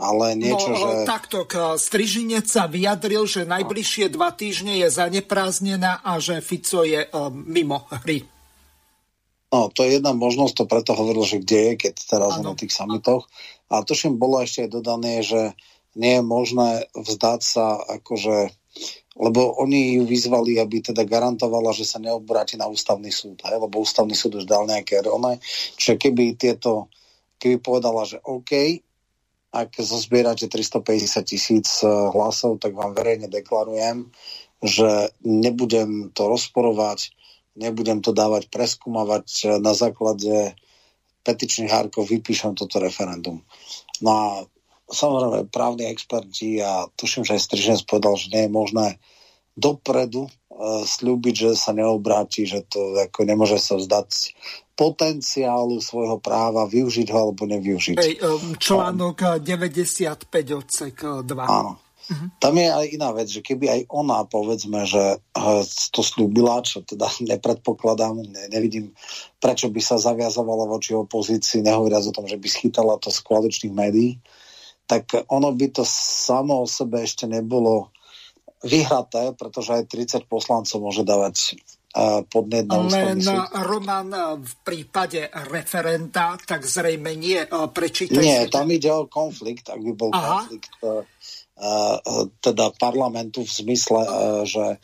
ale 0.00 0.26
niečo, 0.34 0.72
no, 0.72 0.80
že... 0.80 0.88
Takto, 1.04 1.44
Strižinec 1.76 2.48
sa 2.48 2.64
vyjadril, 2.64 3.28
že 3.28 3.44
najbližšie 3.44 4.08
dva 4.08 4.32
týždne 4.32 4.80
je 4.80 4.88
zaneprázdnená 4.88 6.00
a 6.00 6.16
že 6.16 6.40
Fico 6.40 6.82
je 6.82 7.04
uh, 7.04 7.28
mimo 7.30 7.84
hry. 8.02 8.24
No, 9.54 9.70
to 9.70 9.86
je 9.86 10.02
jedna 10.02 10.16
možnosť, 10.16 10.54
to 10.56 10.64
preto 10.66 10.98
hovoril, 10.98 11.22
že 11.22 11.38
kde 11.38 11.58
je, 11.60 11.72
keď 11.86 11.94
teraz 12.10 12.32
ano. 12.42 12.50
na 12.50 12.52
tých 12.58 12.74
samitoch. 12.74 13.30
A 13.70 13.86
tuším, 13.86 14.18
bolo 14.18 14.42
ešte 14.42 14.66
aj 14.66 14.70
dodané, 14.72 15.22
že 15.22 15.54
nie 15.94 16.18
je 16.18 16.24
možné 16.26 16.90
vzdať 16.96 17.40
sa 17.44 17.78
akože 17.78 18.50
lebo 19.14 19.54
oni 19.62 19.98
ju 19.98 20.02
vyzvali, 20.10 20.58
aby 20.58 20.82
teda 20.82 21.06
garantovala, 21.06 21.70
že 21.70 21.86
sa 21.86 22.02
neobráti 22.02 22.58
na 22.58 22.66
ústavný 22.66 23.14
súd, 23.14 23.38
hej? 23.46 23.62
lebo 23.62 23.78
ústavný 23.78 24.14
súd 24.14 24.42
už 24.42 24.46
dal 24.46 24.66
nejaké 24.66 25.06
rone. 25.06 25.38
Čiže 25.78 25.94
keby 25.94 26.34
tieto, 26.34 26.90
keby 27.38 27.62
povedala, 27.62 28.02
že 28.02 28.18
OK, 28.26 28.82
ak 29.54 29.78
zozbierate 29.78 30.50
350 30.50 31.30
tisíc 31.30 31.68
eh, 31.86 31.88
hlasov, 31.88 32.58
tak 32.58 32.74
vám 32.74 32.90
verejne 32.90 33.30
deklarujem, 33.30 34.10
že 34.58 35.14
nebudem 35.22 36.10
to 36.10 36.26
rozporovať, 36.26 37.14
nebudem 37.54 38.02
to 38.02 38.10
dávať 38.10 38.50
preskúmavať 38.50 39.26
eh, 39.46 39.48
na 39.62 39.78
základe 39.78 40.58
petičných 41.22 41.70
hárkov, 41.70 42.10
vypíšem 42.10 42.58
toto 42.58 42.82
referendum. 42.82 43.46
No 44.02 44.10
a 44.10 44.26
samozrejme 44.90 45.48
právni 45.48 45.88
experti 45.88 46.60
a 46.60 46.88
tuším, 46.96 47.24
že 47.24 47.36
aj 47.36 47.44
Striženec 47.44 47.82
povedal, 47.88 48.14
že 48.20 48.32
nie 48.32 48.42
je 48.46 48.52
možné 48.52 48.86
dopredu 49.54 50.26
uh, 50.26 50.82
slúbiť, 50.82 51.34
že 51.34 51.50
sa 51.54 51.70
neobráti, 51.72 52.44
že 52.44 52.66
to 52.66 52.98
ako 52.98 53.22
nemôže 53.22 53.56
sa 53.62 53.78
vzdať 53.78 54.34
potenciálu 54.74 55.78
svojho 55.78 56.18
práva, 56.18 56.66
využiť 56.66 57.06
ho 57.14 57.30
alebo 57.30 57.46
nevyužiť. 57.46 57.94
Hej, 57.94 58.14
um, 58.26 58.58
článok 58.58 59.38
95 59.40 60.26
odsek 60.58 60.96
2. 61.22 61.30
Áno. 61.46 61.78
Uh-huh. 62.04 62.28
Tam 62.36 62.52
je 62.60 62.68
aj 62.68 62.86
iná 62.92 63.16
vec, 63.16 63.32
že 63.32 63.40
keby 63.40 63.64
aj 63.70 63.80
ona, 63.88 64.28
povedzme, 64.28 64.84
že 64.84 65.24
to 65.88 66.04
slúbila, 66.04 66.60
čo 66.60 66.84
teda 66.84 67.08
nepredpokladám, 67.32 68.20
ne, 68.20 68.44
nevidím, 68.52 68.92
prečo 69.40 69.72
by 69.72 69.80
sa 69.80 69.96
zaviazovala 69.96 70.68
voči 70.68 70.92
opozícii, 70.92 71.64
nehovoriac 71.64 72.04
o 72.04 72.12
tom, 72.12 72.26
že 72.28 72.36
by 72.36 72.48
schytala 72.50 73.00
to 73.00 73.08
z 73.08 73.18
koaličných 73.24 73.72
médií, 73.72 74.20
tak 74.84 75.26
ono 75.32 75.52
by 75.52 75.66
to 75.72 75.84
samo 75.88 76.62
o 76.62 76.66
sebe 76.68 77.04
ešte 77.04 77.24
nebolo 77.24 77.92
vyhraté, 78.64 79.36
pretože 79.36 79.76
aj 79.76 79.84
30 79.92 80.28
poslancov 80.28 80.80
môže 80.80 81.04
dávať 81.04 81.60
podnet 82.32 82.66
na 82.66 82.82
Len 82.90 83.22
Roman 83.54 84.10
v 84.42 84.52
prípade 84.66 85.30
referenda, 85.46 86.34
tak 86.42 86.66
zrejme 86.66 87.14
nie. 87.14 87.38
Prečítaj 87.46 88.18
nie, 88.18 88.50
tam 88.50 88.66
ide 88.74 88.90
o 88.90 89.06
konflikt, 89.06 89.70
ak 89.70 89.78
by 89.78 89.92
bol 89.94 90.10
Aha. 90.10 90.42
konflikt 90.42 90.74
teda 92.42 92.74
parlamentu 92.82 93.46
v 93.46 93.52
zmysle, 93.62 94.02
že 94.42 94.82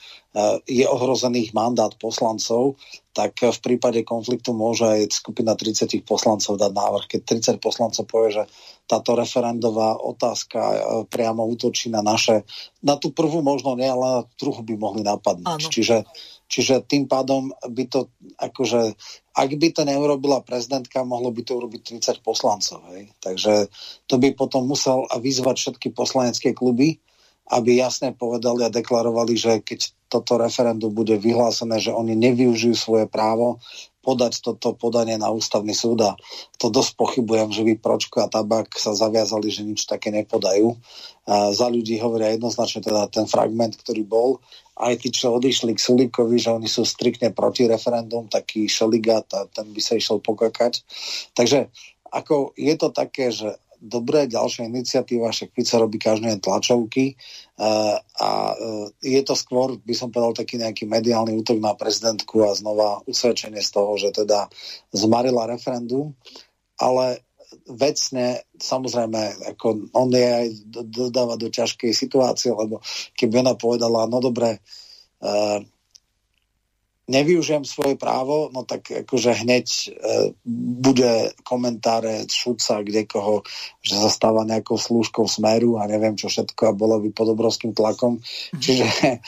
je 0.71 0.87
ohrozený 0.87 1.51
mandát 1.51 1.91
poslancov, 1.99 2.79
tak 3.11 3.43
v 3.43 3.59
prípade 3.59 4.07
konfliktu 4.07 4.55
môže 4.55 4.87
aj 4.87 5.11
skupina 5.11 5.59
30 5.59 6.07
poslancov 6.07 6.63
dať 6.63 6.71
návrh. 6.71 7.05
Keď 7.11 7.21
30 7.59 7.59
poslancov 7.59 8.07
povie, 8.07 8.39
že 8.39 8.45
táto 8.91 9.15
referendová 9.15 9.95
otázka 9.95 10.59
priamo 11.07 11.47
útočí 11.47 11.95
na 11.95 12.03
naše, 12.03 12.43
na 12.83 12.99
tú 12.99 13.15
prvú 13.15 13.39
možno 13.39 13.79
nie, 13.79 13.87
ale 13.87 14.07
na 14.07 14.23
druhú 14.35 14.67
by 14.67 14.75
mohli 14.75 15.07
napadnúť. 15.07 15.63
Áno. 15.63 15.71
Čiže 15.71 16.03
Čiže 16.51 16.83
tým 16.83 17.07
pádom 17.07 17.55
by 17.55 17.87
to, 17.87 18.11
akože, 18.35 18.99
ak 19.39 19.51
by 19.55 19.69
to 19.71 19.87
neurobila 19.87 20.43
prezidentka, 20.43 21.07
mohlo 21.07 21.31
by 21.31 21.47
to 21.47 21.63
urobiť 21.63 22.03
30 22.03 22.27
poslancov. 22.27 22.83
Hej? 22.91 23.15
Takže 23.23 23.71
to 24.11 24.19
by 24.19 24.35
potom 24.35 24.67
musel 24.67 25.07
vyzvať 25.07 25.57
všetky 25.63 25.95
poslanecké 25.95 26.51
kluby, 26.51 26.99
aby 27.51 27.83
jasne 27.83 28.15
povedali 28.15 28.63
a 28.63 28.71
deklarovali, 28.71 29.35
že 29.35 29.59
keď 29.61 29.91
toto 30.11 30.39
referendum 30.39 30.91
bude 30.91 31.19
vyhlásené, 31.19 31.79
že 31.83 31.95
oni 31.95 32.15
nevyužijú 32.19 32.75
svoje 32.75 33.07
právo 33.07 33.59
podať 34.01 34.41
toto 34.41 34.73
podanie 34.73 35.21
na 35.21 35.29
ústavný 35.29 35.77
súd 35.77 36.01
a 36.03 36.17
to 36.57 36.73
dosť 36.73 36.97
pochybujem, 36.97 37.53
že 37.53 37.63
by 37.63 37.73
Pročko 37.77 38.25
a 38.25 38.33
Tabak 38.33 38.73
sa 38.81 38.97
zaviazali, 38.97 39.53
že 39.53 39.61
nič 39.61 39.85
také 39.85 40.09
nepodajú. 40.09 40.73
A 41.29 41.53
za 41.53 41.69
ľudí 41.69 42.01
hovoria 42.01 42.33
jednoznačne 42.33 42.81
teda 42.81 43.13
ten 43.13 43.29
fragment, 43.29 43.77
ktorý 43.77 44.03
bol, 44.09 44.41
aj 44.81 45.05
tí, 45.05 45.13
čo 45.13 45.37
odišli 45.37 45.77
k 45.77 45.85
Sulíkovi, 45.85 46.41
že 46.41 46.57
oni 46.57 46.65
sú 46.65 46.89
striktne 46.89 47.37
proti 47.37 47.69
referendum, 47.69 48.25
taký 48.25 48.65
šeligát 48.65 49.29
a 49.37 49.45
ten 49.45 49.69
by 49.69 49.81
sa 49.85 50.01
išiel 50.01 50.25
pokakať. 50.25 50.81
Takže 51.37 51.69
ako 52.09 52.57
je 52.57 52.75
to 52.81 52.89
také, 52.89 53.29
že 53.29 53.61
dobré, 53.81 54.29
ďalšia 54.29 54.69
iniciatíva, 54.69 55.33
však 55.33 55.57
Fico 55.57 55.81
robí 55.81 55.97
každé 55.97 56.39
tlačovky 56.45 57.17
uh, 57.57 57.97
a 57.99 58.31
uh, 58.53 58.87
je 59.01 59.21
to 59.25 59.33
skôr, 59.33 59.81
by 59.81 59.95
som 59.97 60.13
povedal, 60.13 60.45
taký 60.45 60.61
nejaký 60.61 60.85
mediálny 60.85 61.33
útok 61.41 61.59
na 61.59 61.73
prezidentku 61.73 62.45
a 62.45 62.53
znova 62.53 63.01
usvedčenie 63.09 63.65
z 63.65 63.71
toho, 63.73 63.97
že 63.97 64.13
teda 64.13 64.53
zmarila 64.93 65.49
referendum, 65.49 66.13
ale 66.77 67.25
vecne, 67.67 68.47
samozrejme, 68.61 69.51
ako 69.57 69.91
on 69.97 70.09
je 70.13 70.29
aj 70.29 70.49
dodáva 70.87 71.35
do 71.35 71.51
ťažkej 71.51 71.91
situácie, 71.91 72.55
lebo 72.55 72.79
keby 73.17 73.43
ona 73.43 73.59
povedala, 73.59 74.07
no 74.07 74.21
dobre, 74.23 74.61
uh, 75.25 75.59
nevyužijem 77.11 77.67
svoje 77.67 77.99
právo, 77.99 78.49
no 78.55 78.63
tak 78.63 78.87
akože 79.05 79.43
hneď 79.43 79.67
e, 79.67 79.87
bude 80.47 81.35
komentáre 81.43 82.25
šuca 82.31 82.87
kde 82.87 83.05
koho, 83.11 83.43
že 83.83 83.99
sa 83.99 84.07
stáva 84.07 84.47
nejakou 84.47 84.79
slúžkou 84.79 85.27
smeru 85.27 85.83
a 85.83 85.91
neviem 85.91 86.15
čo 86.15 86.31
všetko 86.31 86.71
a 86.71 86.79
bolo 86.79 87.03
by 87.03 87.11
pod 87.11 87.35
obrovským 87.35 87.75
tlakom. 87.75 88.23
Mm-hmm. 88.23 88.61
Čiže 88.63 88.87
e, 88.87 89.19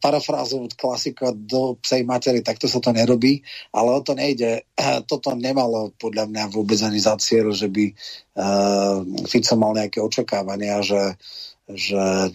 parafrázovať 0.00 0.72
klasika 0.80 1.30
do 1.36 1.76
psej 1.84 2.08
matery, 2.08 2.40
takto 2.40 2.64
sa 2.64 2.80
to 2.80 2.96
nerobí, 2.96 3.44
ale 3.76 3.88
o 3.92 4.00
to 4.00 4.16
nejde. 4.16 4.64
E, 4.64 4.82
toto 5.04 5.36
nemalo 5.36 5.92
podľa 6.00 6.32
mňa 6.32 6.44
vôbec 6.48 6.80
ani 6.80 6.98
za 6.98 7.20
cieľ, 7.20 7.52
že 7.52 7.68
by 7.68 7.84
e, 7.84 7.94
Fico 9.28 9.54
mal 9.60 9.76
nejaké 9.76 10.00
očakávania, 10.00 10.80
že 10.80 11.20
že 11.64 12.28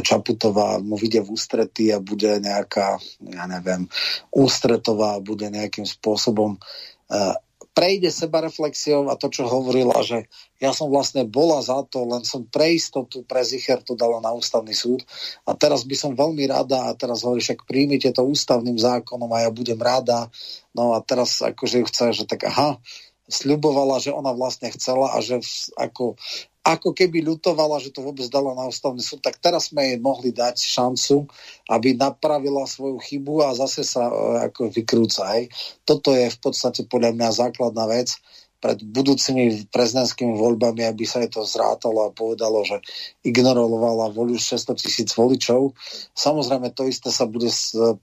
Čaputová 0.00 0.80
mu 0.80 0.96
vyjde 0.96 1.20
v 1.20 1.32
ústrety 1.36 1.92
a 1.92 2.00
bude 2.00 2.40
nejaká, 2.40 2.96
ja 3.28 3.44
neviem, 3.44 3.84
ústretová, 4.32 5.20
bude 5.20 5.52
nejakým 5.52 5.84
spôsobom 5.84 6.56
uh, 6.56 7.34
prejde 7.70 8.10
seba 8.10 8.42
reflexiou 8.42 9.08
a 9.08 9.14
to, 9.14 9.30
čo 9.30 9.46
hovorila, 9.46 10.02
že 10.02 10.26
ja 10.58 10.74
som 10.74 10.90
vlastne 10.90 11.24
bola 11.24 11.62
za 11.62 11.80
to, 11.86 12.02
len 12.04 12.26
som 12.26 12.44
pre 12.44 12.74
istotu, 12.76 13.22
pre 13.22 13.46
zicher 13.46 13.80
to 13.80 13.94
dala 13.94 14.18
na 14.18 14.34
ústavný 14.34 14.74
súd 14.74 15.06
a 15.46 15.54
teraz 15.54 15.86
by 15.86 15.96
som 15.96 16.18
veľmi 16.18 16.44
rada 16.50 16.90
a 16.90 16.96
teraz 16.98 17.22
hovorí, 17.22 17.40
však 17.40 17.64
príjmite 17.64 18.10
to 18.10 18.26
ústavným 18.26 18.76
zákonom 18.76 19.30
a 19.32 19.46
ja 19.46 19.50
budem 19.54 19.78
rada. 19.78 20.28
No 20.74 20.92
a 20.92 21.00
teraz 21.00 21.40
akože 21.40 21.86
chce, 21.86 22.06
že 22.12 22.24
tak 22.26 22.44
aha, 22.44 22.82
sľubovala, 23.30 24.02
že 24.02 24.10
ona 24.10 24.34
vlastne 24.34 24.68
chcela 24.74 25.14
a 25.14 25.22
že 25.22 25.38
ako 25.78 26.18
ako 26.60 26.92
keby 26.92 27.24
ľutovala, 27.24 27.80
že 27.80 27.88
to 27.88 28.04
vôbec 28.04 28.28
dala 28.28 28.52
na 28.52 28.68
ústavný 28.68 29.00
súd, 29.00 29.24
tak 29.24 29.40
teraz 29.40 29.72
sme 29.72 29.94
jej 29.94 29.98
mohli 29.98 30.28
dať 30.28 30.60
šancu, 30.60 31.24
aby 31.72 31.96
napravila 31.96 32.68
svoju 32.68 33.00
chybu 33.00 33.48
a 33.48 33.56
zase 33.56 33.80
sa 33.80 34.12
e, 34.12 34.12
ako 34.44 34.68
vykrúca. 34.68 35.24
Hej. 35.36 35.48
Toto 35.88 36.12
je 36.12 36.28
v 36.28 36.38
podstate 36.38 36.84
podľa 36.84 37.16
mňa 37.16 37.28
základná 37.32 37.88
vec 37.88 38.12
pred 38.60 38.76
budúcimi 38.84 39.72
prezidentskými 39.72 40.36
voľbami, 40.36 40.84
aby 40.84 41.08
sa 41.08 41.24
jej 41.24 41.32
to 41.32 41.48
zrátalo 41.48 42.04
a 42.04 42.12
povedalo, 42.12 42.60
že 42.60 42.84
ignorovala 43.24 44.12
voľu 44.12 44.36
600 44.36 44.76
tisíc 44.76 45.16
voličov. 45.16 45.72
Samozrejme, 46.12 46.68
to 46.76 46.84
isté 46.84 47.08
sa 47.08 47.24
bude 47.24 47.48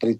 pri 0.01 0.17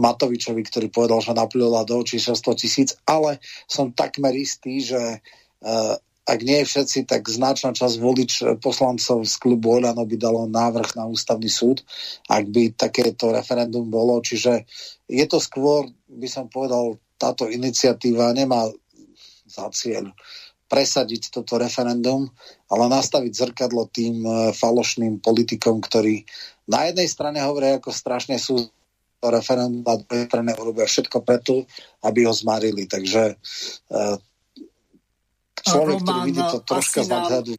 Matovičovi, 0.00 0.64
ktorý 0.64 0.88
povedal, 0.88 1.20
že 1.20 1.36
naplila 1.36 1.84
do 1.84 2.00
očí 2.00 2.16
600 2.16 2.56
tisíc, 2.56 2.96
ale 3.04 3.36
som 3.68 3.92
takmer 3.92 4.32
istý, 4.32 4.80
že 4.80 5.20
uh, 5.20 6.00
ak 6.28 6.44
nie 6.44 6.60
všetci, 6.60 7.08
tak 7.08 7.24
značná 7.24 7.72
časť 7.72 7.96
volič 7.96 8.32
poslancov 8.60 9.24
z 9.24 9.34
klubu 9.40 9.80
Oľano 9.80 10.04
by 10.04 10.16
dalo 10.20 10.44
návrh 10.44 10.92
na 11.00 11.08
ústavný 11.08 11.48
súd, 11.48 11.80
ak 12.28 12.52
by 12.52 12.76
takéto 12.76 13.32
referendum 13.32 13.88
bolo. 13.88 14.20
Čiže 14.20 14.68
je 15.08 15.24
to 15.24 15.40
skôr, 15.40 15.88
by 16.12 16.28
som 16.28 16.52
povedal, 16.52 17.00
táto 17.16 17.48
iniciatíva 17.48 18.36
nemá 18.36 18.68
za 19.48 19.72
cieľ 19.72 20.12
presadiť 20.68 21.32
toto 21.32 21.56
referendum, 21.56 22.28
ale 22.68 22.84
nastaviť 22.92 23.32
zrkadlo 23.32 23.88
tým 23.88 24.20
e, 24.20 24.52
falošným 24.52 25.24
politikom, 25.24 25.80
ktorí 25.80 26.28
na 26.68 26.92
jednej 26.92 27.08
strane 27.08 27.40
hovoria, 27.40 27.80
ako 27.80 27.88
strašne 27.88 28.36
sú 28.36 28.68
to 29.18 29.26
referendum 29.32 29.80
a 29.88 29.96
druhej 29.96 30.28
strane 30.28 30.52
urobia 30.60 30.84
všetko 30.84 31.24
preto, 31.24 31.64
aby 32.04 32.28
ho 32.28 32.36
zmarili. 32.36 32.84
Takže 32.84 33.32
e, 33.32 33.36
človek, 35.64 35.96
Roman, 36.00 36.06
ktorý 36.06 36.20
vidí 36.28 36.42
to 36.42 36.58
troška 36.64 37.00
z 37.04 37.08
nadhľadu. 37.08 37.52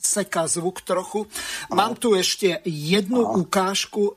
Seka 0.00 0.48
zvuk 0.48 0.80
trochu. 0.80 1.28
Mám 1.76 2.00
tu 2.00 2.16
ešte 2.16 2.64
jednu 2.64 3.20
Aha. 3.20 3.36
ukážku. 3.36 4.16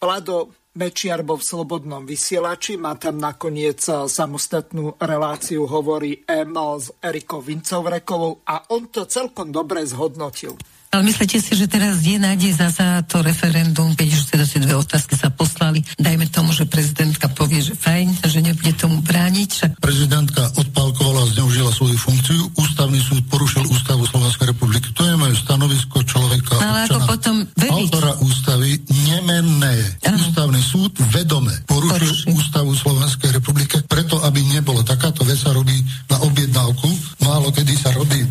Vlado 0.00 0.56
Mečiar 0.78 1.26
bol 1.26 1.42
v 1.42 1.48
Slobodnom 1.48 2.06
vysielači, 2.06 2.78
má 2.78 2.94
tam 2.94 3.18
nakoniec 3.18 3.82
samostatnú 3.82 4.94
reláciu, 5.02 5.66
hovorí 5.66 6.22
M 6.22 6.54
s 6.54 6.94
Erikou 7.02 7.42
Vincovrekovou 7.42 8.46
a 8.46 8.70
on 8.70 8.86
to 8.86 9.02
celkom 9.10 9.50
dobre 9.50 9.82
zhodnotil. 9.82 10.54
Ale 10.88 11.04
myslíte 11.04 11.36
si, 11.36 11.52
že 11.52 11.68
teraz 11.68 12.00
je 12.00 12.16
nádej 12.16 12.56
za, 12.56 12.72
za 12.72 13.04
to 13.04 13.20
referendum, 13.20 13.92
keď 13.92 14.08
už 14.08 14.22
teda 14.32 14.44
tie 14.48 14.60
dve 14.64 14.74
otázky 14.80 15.20
sa 15.20 15.28
poslali, 15.28 15.84
dajme 16.00 16.24
tomu, 16.32 16.56
že 16.56 16.64
prezidentka 16.64 17.28
povie, 17.28 17.60
že 17.60 17.76
fajn, 17.76 18.24
že 18.24 18.40
nebude 18.40 18.72
tomu 18.72 19.04
brániť. 19.04 19.48
Však... 19.52 19.70
Prezidentka 19.84 20.48
odpálkovala 20.56 21.28
zneužila 21.36 21.68
svoju 21.76 21.92
funkciu, 21.92 22.40
ústavný 22.56 22.96
súd 23.04 23.20
porušil 23.28 23.68
ústavu 23.68 24.08
Slovenskej 24.08 24.56
republiky. 24.56 24.88
To 24.96 25.04
je 25.04 25.14
moje 25.20 25.36
stanovisko 25.36 26.00
človeka, 26.08 26.56
no, 26.56 26.64
ale 26.64 26.80
občana, 26.88 26.96
ako 26.96 26.98
potom 27.04 27.36
veriť? 27.44 27.72
autora 27.76 28.12
ústavy, 28.24 28.70
nemenné. 29.04 29.76
Aha. 30.08 30.16
Ústavný 30.16 30.60
súd 30.64 30.96
vedome 31.12 31.52
porušil 31.68 32.00
Poruši. 32.00 32.28
ústavu 32.32 32.72
Slovenskej 32.72 33.30
republiky, 33.36 33.84
preto, 33.84 34.24
aby 34.24 34.40
nebolo. 34.40 34.80
Takáto 34.80 35.20
vec 35.28 35.36
sa 35.36 35.52
robí 35.52 35.76
na 36.08 36.16
objednávku, 36.24 36.88
málo 37.28 37.52
kedy 37.52 37.76
sa 37.76 37.92
robí 37.92 38.24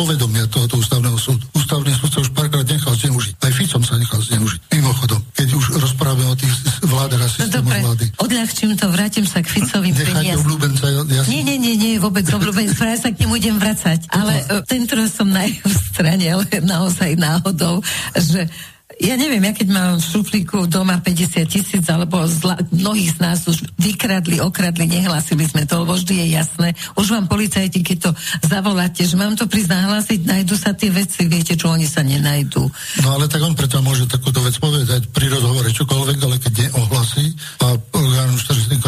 povedomia 0.00 0.48
tohoto 0.48 0.80
ústavného 0.80 1.18
súdu. 1.20 1.44
Ústavný 1.52 1.92
súd 1.92 2.10
sa 2.10 2.18
už 2.24 2.30
párkrát 2.32 2.64
nechal 2.64 2.96
zneužiť. 2.96 3.34
Aj 3.36 3.52
Ficom 3.52 3.82
sa 3.84 4.00
nechal 4.00 4.20
zneužiť. 4.24 4.60
Mimochodom, 4.72 5.20
keď 5.36 5.48
už 5.52 5.64
rozprávame 5.76 6.24
o 6.24 6.36
tých 6.36 6.54
vládach 6.80 7.20
a 7.20 7.28
no 7.28 7.34
systému 7.36 7.68
no 7.68 7.76
vlády. 7.84 8.04
Odľahčím 8.16 8.70
to, 8.80 8.86
vrátim 8.88 9.26
sa 9.28 9.44
k 9.44 9.48
Ficovým 9.52 9.92
peniazom. 9.92 10.48
obľúbenca, 10.48 10.84
ja 10.88 11.02
Nie, 11.28 11.44
nie, 11.44 11.60
nie, 11.60 11.74
nie, 11.76 11.92
vôbec 12.00 12.24
obľúbenca, 12.24 12.80
ja 12.88 12.96
sa 12.96 13.12
k 13.12 13.20
nemu 13.28 13.34
idem 13.36 13.56
vracať. 13.60 14.08
Ale 14.08 14.34
no. 14.48 14.64
tento 14.64 14.96
som 15.04 15.28
na 15.28 15.44
jeho 15.44 15.68
strane, 15.92 16.24
ale 16.32 16.44
naozaj 16.64 17.20
náhodou, 17.20 17.84
že 18.16 18.48
ja 19.00 19.16
neviem, 19.16 19.40
ja 19.40 19.56
keď 19.56 19.68
mám 19.72 19.92
v 19.96 20.04
šuflíku 20.04 20.68
doma 20.68 21.00
50 21.00 21.48
tisíc, 21.48 21.84
alebo 21.88 22.20
zla, 22.28 22.60
mnohých 22.68 23.16
z 23.16 23.18
nás 23.24 23.38
už 23.48 23.64
vykradli, 23.80 24.44
okradli, 24.44 24.84
nehlásili 24.84 25.48
sme 25.48 25.64
to, 25.64 25.80
lebo 25.80 25.96
vždy 25.96 26.20
je 26.20 26.26
jasné. 26.36 26.68
Už 27.00 27.08
vám 27.08 27.24
policajti, 27.24 27.80
keď 27.80 27.98
to 27.98 28.10
zavoláte, 28.44 29.00
že 29.00 29.16
mám 29.16 29.32
to 29.40 29.48
prísť 29.48 29.72
nahlásiť, 29.72 30.20
nájdu 30.28 30.54
sa 30.54 30.76
tie 30.76 30.92
veci, 30.92 31.24
viete, 31.24 31.56
čo 31.56 31.72
oni 31.72 31.88
sa 31.88 32.04
nenajdú. 32.04 32.62
No 33.00 33.08
ale 33.16 33.24
tak 33.24 33.40
on 33.40 33.56
preto 33.56 33.80
môže 33.80 34.04
takúto 34.04 34.44
vec 34.44 34.60
povedať 34.60 35.08
pri 35.08 35.32
rozhovore 35.32 35.72
čokoľvek, 35.72 36.18
ale 36.20 36.36
keď 36.36 36.52
neohlasí 36.68 37.26
a 37.64 37.66
orgán 37.96 38.36
štatistiku 38.36 38.84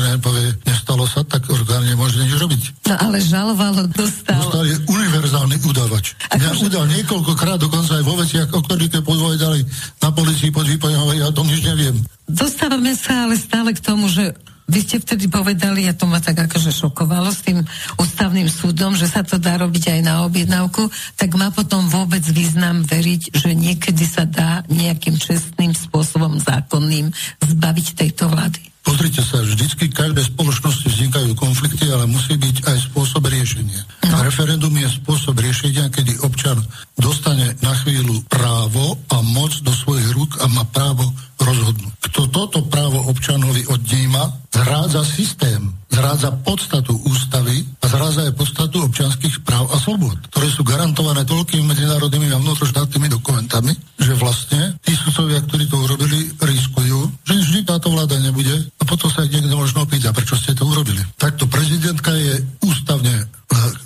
nestalo 1.02 1.06
sa, 1.06 1.20
tak 1.26 1.42
orgán 1.50 1.82
nemôže 1.82 2.18
nič 2.22 2.32
robiť. 2.38 2.62
No 2.86 2.94
ale 2.98 3.18
žalovalo, 3.18 3.90
dostal. 3.90 4.38
Dostal 4.38 4.64
je 4.66 4.76
univerzálny 4.86 5.56
udavač. 5.66 6.14
Mňa 6.30 6.50
udal 6.62 6.84
niekoľkokrát, 6.86 7.58
dokonca 7.58 7.98
aj 7.98 8.04
vo 8.06 8.14
veciach, 8.18 8.48
o 8.54 8.60
ktorých 8.62 9.02
povedali 9.02 9.66
na 10.02 10.10
policii 10.14 10.50
pod 10.54 10.66
výpojem, 10.66 11.18
ja 11.18 11.26
o 11.26 11.34
tom 11.34 11.46
nič 11.50 11.62
neviem. 11.66 11.96
Dostávame 12.30 12.94
sa 12.94 13.26
ale 13.26 13.34
stále 13.34 13.74
k 13.74 13.82
tomu, 13.82 14.06
že 14.06 14.34
vy 14.70 14.78
ste 14.78 15.02
vtedy 15.02 15.26
povedali, 15.26 15.90
a 15.90 15.92
to 15.92 16.06
ma 16.06 16.22
tak 16.22 16.38
akože 16.38 16.70
šokovalo 16.70 17.28
s 17.34 17.44
tým 17.44 17.60
ústavným 17.98 18.46
súdom, 18.46 18.94
že 18.94 19.10
sa 19.10 19.26
to 19.26 19.36
dá 19.36 19.58
robiť 19.58 19.98
aj 19.98 20.00
na 20.06 20.22
objednávku, 20.24 20.86
tak 21.18 21.34
má 21.34 21.50
potom 21.50 21.90
vôbec 21.90 22.22
význam 22.30 22.86
veriť, 22.86 23.36
že 23.36 23.52
niekedy 23.52 24.06
sa 24.06 24.24
dá 24.24 24.62
nejakým 24.70 25.18
čestným 25.18 25.74
spôsobom 25.74 26.38
zákonným 26.40 27.10
zbaviť 27.42 27.86
tejto 27.98 28.30
vlády. 28.30 28.71
Pozrite 28.82 29.22
sa, 29.22 29.38
vždycky 29.46 29.86
v 29.86 29.94
každej 29.94 30.34
spoločnosti 30.34 30.86
vznikajú 30.90 31.38
konflikty, 31.38 31.86
ale 31.86 32.10
musí 32.10 32.34
byť 32.34 32.66
aj 32.66 32.76
spôsob 32.90 33.30
riešenia. 33.30 33.78
No. 34.10 34.26
Referendum 34.26 34.74
je 34.74 34.90
spôsob 34.90 35.38
riešenia, 35.38 35.86
kedy 35.86 36.18
občan 36.26 36.58
dostane 36.98 37.54
na 37.62 37.72
chvíľu 37.78 38.26
právo 38.26 38.98
a 39.14 39.22
moc 39.22 39.54
do 39.62 39.70
svojich 39.70 40.10
rúk 40.12 40.34
a 40.42 40.50
má 40.50 40.66
právo 40.66 41.06
rozhodnúť. 41.42 41.94
Kto 42.10 42.20
toto 42.30 42.58
právo 42.66 43.06
občanovi 43.10 43.66
odníma, 43.66 44.50
zrádza 44.52 45.02
systém, 45.02 45.72
zrádza 45.90 46.30
podstatu 46.44 46.94
ústavy 47.08 47.64
a 47.82 47.84
zrádza 47.88 48.30
aj 48.30 48.36
podstatu 48.36 48.76
občanských 48.86 49.42
práv 49.42 49.66
a 49.72 49.76
slobod, 49.80 50.14
ktoré 50.30 50.48
sú 50.52 50.62
garantované 50.62 51.26
toľkými 51.26 51.66
medzinárodnými 51.66 52.30
a 52.30 52.38
vnútroštátnymi 52.38 53.08
dokumentami, 53.10 53.72
že 53.98 54.14
vlastne 54.14 54.76
tí 54.84 54.94
sudcovia, 54.94 55.42
ktorí 55.42 55.66
to 55.66 55.76
urobili, 55.82 56.30
riskujú, 56.38 57.01
vždy 57.38 57.60
táto 57.64 57.88
vláda 57.88 58.18
nebude 58.18 58.52
a 58.52 58.82
potom 58.82 59.08
sa 59.08 59.24
ich 59.24 59.32
niekto 59.32 59.54
možno 59.54 59.86
opýta, 59.86 60.10
prečo 60.10 60.36
ste 60.36 60.52
to 60.52 60.66
urobili. 60.66 61.00
Takto 61.16 61.46
prezidentka 61.46 62.10
je 62.12 62.42
ústavne 62.66 63.14
e, 63.14 63.24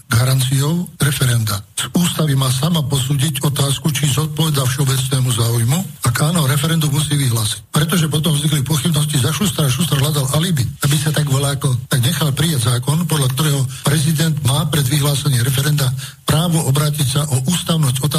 garanciou 0.09 0.89
referenda. 0.97 1.61
Z 1.77 1.93
ústavy 1.93 2.33
má 2.33 2.49
sama 2.49 2.81
posúdiť 2.89 3.45
otázku, 3.45 3.93
či 3.93 4.09
zodpoveda 4.09 4.65
všeobecnému 4.65 5.29
záujmu. 5.29 5.79
Ak 6.09 6.17
áno, 6.25 6.49
referendum 6.49 6.89
musí 6.89 7.13
vyhlásiť. 7.13 7.69
Pretože 7.69 8.09
potom 8.09 8.33
vznikli 8.33 8.65
pochybnosti 8.65 9.21
za 9.21 9.29
Šustra 9.29 9.69
a 9.69 9.73
Šustra 9.73 10.01
hľadal 10.01 10.25
alibi, 10.33 10.65
aby 10.65 10.97
sa 10.97 11.13
tak 11.13 11.29
volá 11.29 11.53
ako, 11.53 11.77
tak 11.93 12.01
nechal 12.01 12.33
prijať 12.33 12.73
zákon, 12.73 13.05
podľa 13.05 13.29
ktorého 13.37 13.61
prezident 13.85 14.33
má 14.49 14.65
pred 14.73 14.89
vyhlásením 14.89 15.45
referenda 15.45 15.93
právo 16.27 16.59
obrátiť 16.67 17.07
sa 17.07 17.23
o 17.29 17.37
ústavnosť 17.47 18.03
otázky 18.03 18.16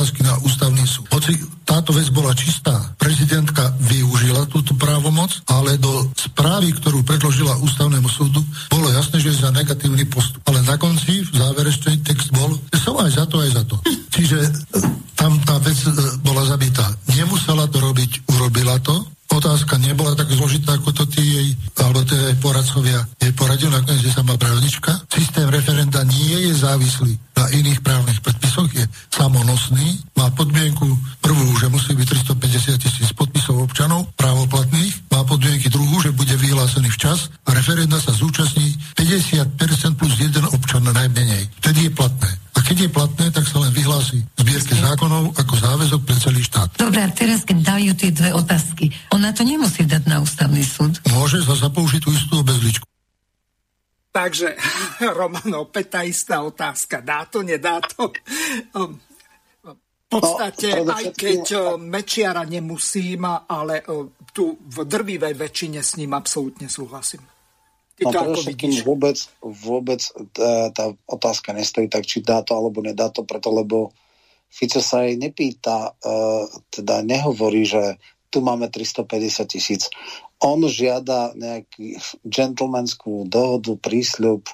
táto 1.68 1.92
vec 1.92 2.08
bola 2.16 2.32
čistá, 2.32 2.96
prezidentka 2.96 3.76
využila 3.84 4.48
túto 4.48 4.72
právomoc, 4.80 5.44
ale 5.52 5.76
do 5.76 6.08
správy, 6.16 6.72
ktorú 6.72 7.04
predložila 7.04 7.60
ústavnému 7.60 8.08
súdu, 8.08 8.40
bolo 8.72 8.88
jasné, 8.96 9.20
že 9.20 9.36
je 9.36 9.44
za 9.44 9.52
negatívny 9.52 10.08
postup. 10.08 10.40
Ale 10.48 10.64
na 10.64 10.80
konci, 10.80 11.28
v 11.28 11.36
záverečný 11.36 12.00
text 12.08 12.32
bol, 12.32 12.56
že 12.72 12.80
som 12.80 12.96
aj 12.96 13.12
za 13.12 13.26
to, 13.28 13.44
aj 13.44 13.52
za 13.52 13.64
to. 13.68 13.76
Čiže 14.16 14.40
e, 14.40 14.50
tam 15.20 15.36
tá 15.44 15.60
vec 15.60 15.76
e, 15.84 15.92
bola 16.24 16.48
zabitá. 16.48 16.88
Nemusela 17.12 17.68
to 17.68 17.84
robiť, 17.84 18.32
urobila 18.32 18.80
to, 18.80 19.04
otázka 19.32 19.78
nebola 19.78 20.16
tak 20.16 20.32
zložitá, 20.32 20.80
ako 20.80 20.92
to 20.92 21.04
tí 21.12 21.24
jej, 21.24 21.48
alebo 21.84 22.04
tie 22.08 22.16
jej 22.16 22.38
poradcovia 22.40 23.00
jej 23.20 23.34
poradil, 23.36 23.68
nakoniec 23.68 24.04
je 24.08 24.14
sama 24.16 24.40
právnička. 24.40 25.04
Systém 25.12 25.52
referenda 25.52 26.04
nie 26.08 26.48
je 26.48 26.54
závislý 26.64 27.20
na 27.36 27.46
iných 27.54 27.84
právnych 27.84 28.24
predpisoch, 28.24 28.72
je 28.72 28.88
samonosný, 29.12 30.00
má 30.16 30.32
podmienku 30.32 30.88
prvú, 31.22 31.48
že 31.60 31.68
musí 31.68 31.92
byť 31.94 32.08
350 32.34 32.82
tisíc 32.82 33.10
podpisov 33.14 33.68
občanov 33.68 34.10
právoplatných, 34.16 35.12
má 35.12 35.22
podmienky 35.28 35.68
druhú, 35.70 36.02
že 36.02 36.16
bude 36.16 36.34
vyhlásený 36.34 36.90
včas 36.96 37.30
a 37.46 37.54
referenda 37.54 38.00
sa 38.00 38.16
zúčastní 38.16 38.74
50% 38.96 40.00
plus 40.00 40.16
jeden 40.18 40.46
občan 40.50 40.88
najmenej. 40.88 41.52
Vtedy 41.62 41.90
je 41.90 41.92
platné. 41.94 42.47
Keď 42.68 42.78
je 42.84 42.90
platné, 42.92 43.26
tak 43.32 43.48
sa 43.48 43.64
len 43.64 43.72
vyhlási 43.72 44.28
zbierke 44.36 44.76
zákonov 44.76 45.32
ako 45.40 45.54
záväzok 45.56 46.02
pre 46.04 46.16
celý 46.20 46.44
štát. 46.44 46.76
Dobre, 46.76 47.00
a 47.00 47.08
teraz 47.16 47.48
keď 47.48 47.64
dajú 47.64 47.92
tie 47.96 48.12
dve 48.12 48.36
otázky, 48.36 48.92
ona 49.16 49.32
to 49.32 49.48
nemusí 49.48 49.88
dať 49.88 50.04
na 50.04 50.20
ústavný 50.20 50.60
súd. 50.68 51.00
Môže 51.16 51.40
za 51.48 51.72
použiť 51.72 52.04
tú 52.04 52.12
istú 52.12 52.44
obezličku. 52.44 52.84
Takže, 54.12 54.60
Romano, 55.20 55.64
opäť 55.64 55.86
tá 55.96 56.02
istá 56.04 56.44
otázka. 56.44 57.00
Dá 57.00 57.24
to, 57.32 57.40
nedá 57.40 57.80
to? 57.80 58.12
Um, 58.76 59.00
v 59.64 60.08
podstate, 60.12 60.84
no, 60.84 60.92
aj 60.92 61.16
keď 61.16 61.76
Mečiara 61.80 62.44
nemusím, 62.44 63.28
ale 63.28 63.84
tu 64.36 64.60
v 64.60 64.84
drvivej 64.84 65.36
väčšine 65.40 65.80
s 65.80 65.96
ním 65.96 66.16
absolútne 66.16 66.68
súhlasím. 66.68 67.24
No 67.98 68.14
predovšetkým 68.14 68.86
vôbec, 68.86 69.18
vôbec 69.42 70.02
tá, 70.38 70.70
tá 70.70 70.86
otázka 71.10 71.50
nestojí 71.50 71.90
tak, 71.90 72.06
či 72.06 72.22
dá 72.22 72.46
to 72.46 72.54
alebo 72.54 72.86
nedá 72.86 73.10
to, 73.10 73.26
preto 73.26 73.50
lebo 73.50 73.90
Fico 74.48 74.80
sa 74.80 75.04
jej 75.04 75.20
nepýta, 75.20 75.92
uh, 75.92 76.46
teda 76.72 77.04
nehovorí, 77.04 77.68
že 77.68 78.00
tu 78.32 78.40
máme 78.40 78.70
350 78.70 79.50
tisíc. 79.50 79.90
On 80.40 80.62
žiada 80.64 81.34
nejaký 81.34 81.98
gentlemanskú 82.24 83.26
dohodu, 83.28 83.76
prísľub, 83.82 84.46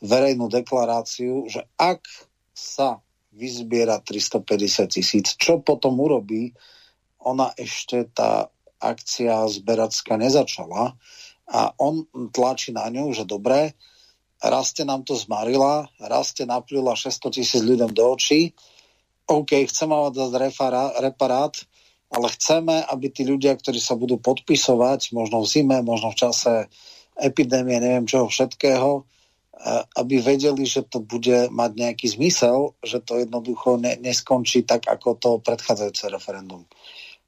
verejnú 0.00 0.48
deklaráciu, 0.48 1.46
že 1.52 1.68
ak 1.76 2.04
sa 2.56 3.04
vyzbiera 3.36 4.00
350 4.00 4.96
tisíc, 4.96 5.36
čo 5.36 5.60
potom 5.60 6.00
urobí, 6.00 6.56
ona 7.20 7.52
ešte 7.60 8.08
tá 8.16 8.48
akcia 8.80 9.44
zberacká 9.48 10.16
nezačala, 10.16 10.96
a 11.46 11.70
on 11.78 12.06
tlačí 12.34 12.74
na 12.74 12.90
ňu, 12.90 13.14
že 13.14 13.22
dobre, 13.22 13.74
raz 14.42 14.74
ste 14.74 14.82
nám 14.82 15.06
to 15.06 15.14
zmarila, 15.14 15.86
raz 16.02 16.34
ste 16.34 16.44
naplila 16.44 16.98
600 16.98 17.30
tisíc 17.30 17.62
ľuďom 17.62 17.94
do 17.94 18.04
očí, 18.12 18.52
OK, 19.26 19.66
chceme 19.66 19.90
vám 19.90 20.14
dať 20.14 20.30
reparát, 21.02 21.54
ale 22.14 22.26
chceme, 22.30 22.86
aby 22.86 23.06
tí 23.10 23.26
ľudia, 23.26 23.58
ktorí 23.58 23.82
sa 23.82 23.98
budú 23.98 24.22
podpisovať, 24.22 25.10
možno 25.10 25.42
v 25.42 25.50
zime, 25.50 25.82
možno 25.82 26.14
v 26.14 26.18
čase 26.22 26.70
epidémie, 27.18 27.82
neviem 27.82 28.06
čoho 28.06 28.30
všetkého, 28.30 29.02
aby 29.98 30.14
vedeli, 30.22 30.62
že 30.62 30.86
to 30.86 31.02
bude 31.02 31.50
mať 31.50 31.70
nejaký 31.74 32.06
zmysel, 32.12 32.78
že 32.86 33.02
to 33.02 33.18
jednoducho 33.18 33.82
ne, 33.82 33.98
neskončí 33.98 34.62
tak, 34.62 34.86
ako 34.86 35.18
to 35.18 35.30
predchádzajúce 35.42 36.06
referendum. 36.12 36.62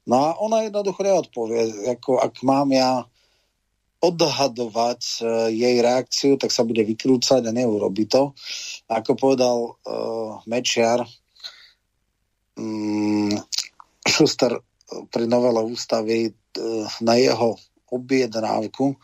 No 0.07 0.15
a 0.23 0.29
ona 0.39 0.63
jednoducho 0.63 1.03
neodpovie. 1.03 1.89
Ako, 1.99 2.21
ak 2.21 2.39
mám 2.47 2.71
ja 2.71 3.03
odhadovať 3.99 5.01
uh, 5.19 5.51
jej 5.51 5.83
reakciu, 5.83 6.39
tak 6.39 6.55
sa 6.55 6.63
bude 6.63 6.83
vykrúcať 6.87 7.43
a 7.43 7.51
neurobi 7.51 8.07
to. 8.07 8.31
Ako 8.87 9.19
povedal 9.19 9.75
uh, 9.75 10.39
Mečiar, 10.47 11.03
um, 12.55 13.35
Schuster 14.07 14.63
pri 15.11 15.25
novele 15.27 15.61
ústavy 15.67 16.31
uh, 16.31 16.87
na 17.03 17.19
jeho 17.19 17.59
objednávku, 17.91 18.95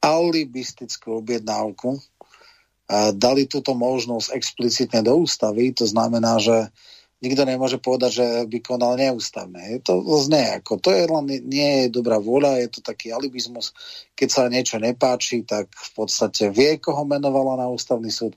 alibistickú 0.00 1.20
objednávku, 1.20 2.00
uh, 2.00 3.12
dali 3.12 3.44
túto 3.44 3.76
možnosť 3.76 4.32
explicitne 4.32 5.04
do 5.04 5.20
ústavy, 5.20 5.76
to 5.76 5.84
znamená, 5.84 6.40
že 6.40 6.72
nikto 7.20 7.44
nemôže 7.44 7.76
povedať, 7.76 8.10
že 8.16 8.26
by 8.48 8.58
konal 8.64 8.96
neústavne. 8.96 9.60
Je 9.76 9.80
to 9.84 10.00
znie 10.24 10.56
ako, 10.56 10.80
to 10.80 10.90
je 10.92 11.04
len, 11.04 11.24
nie 11.44 11.84
je 11.84 11.92
dobrá 11.92 12.16
vôľa, 12.16 12.64
je 12.64 12.68
to 12.72 12.80
taký 12.80 13.12
alibizmus. 13.12 13.76
Keď 14.16 14.28
sa 14.28 14.42
niečo 14.48 14.80
nepáči, 14.80 15.44
tak 15.44 15.68
v 15.68 15.90
podstate 15.92 16.48
vie, 16.48 16.80
koho 16.80 17.04
menovala 17.04 17.60
na 17.60 17.68
ústavný 17.68 18.08
súd, 18.08 18.34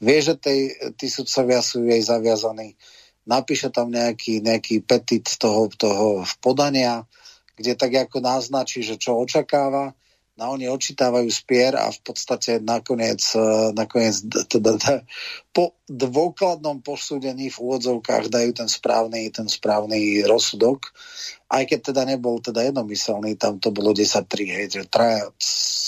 vie, 0.00 0.18
že 0.20 0.36
tej, 0.36 0.76
tí 1.00 1.08
sudcovia 1.08 1.64
sú 1.64 1.88
jej 1.88 2.00
zaviazaní, 2.04 2.76
napíše 3.24 3.72
tam 3.72 3.88
nejaký, 3.88 4.44
nejaký 4.44 4.84
petit 4.84 5.24
toho, 5.40 5.72
toho 5.72 6.22
podania, 6.44 7.08
kde 7.56 7.72
tak 7.72 7.92
ako 8.08 8.20
naznačí, 8.20 8.84
že 8.84 9.00
čo 9.00 9.16
očakáva, 9.16 9.96
na 10.36 10.52
oni 10.52 10.68
očítávajú 10.68 11.32
spier 11.32 11.72
a 11.80 11.88
v 11.88 12.00
podstate 12.04 12.60
nakoniec, 12.60 13.24
e, 13.32 13.72
nakoniec 13.72 14.20
teda, 14.52 14.76
teda, 14.76 15.00
po 15.48 15.72
dôkladnom 15.88 16.84
posúdení 16.84 17.48
v 17.48 17.56
úvodzovkách 17.56 18.28
dajú 18.28 18.52
ten 18.52 18.68
správny, 18.68 19.32
ten 19.32 19.48
správny 19.48 20.20
rozsudok. 20.28 20.92
Aj 21.48 21.64
keď 21.64 21.92
teda 21.92 22.04
nebol 22.04 22.36
teda 22.44 22.68
jednomyselný, 22.68 23.40
tam 23.40 23.56
to 23.56 23.72
bolo 23.72 23.96
10-3, 23.96 24.28
hej, 24.44 24.66
že 24.76 24.92
traja 24.92 25.32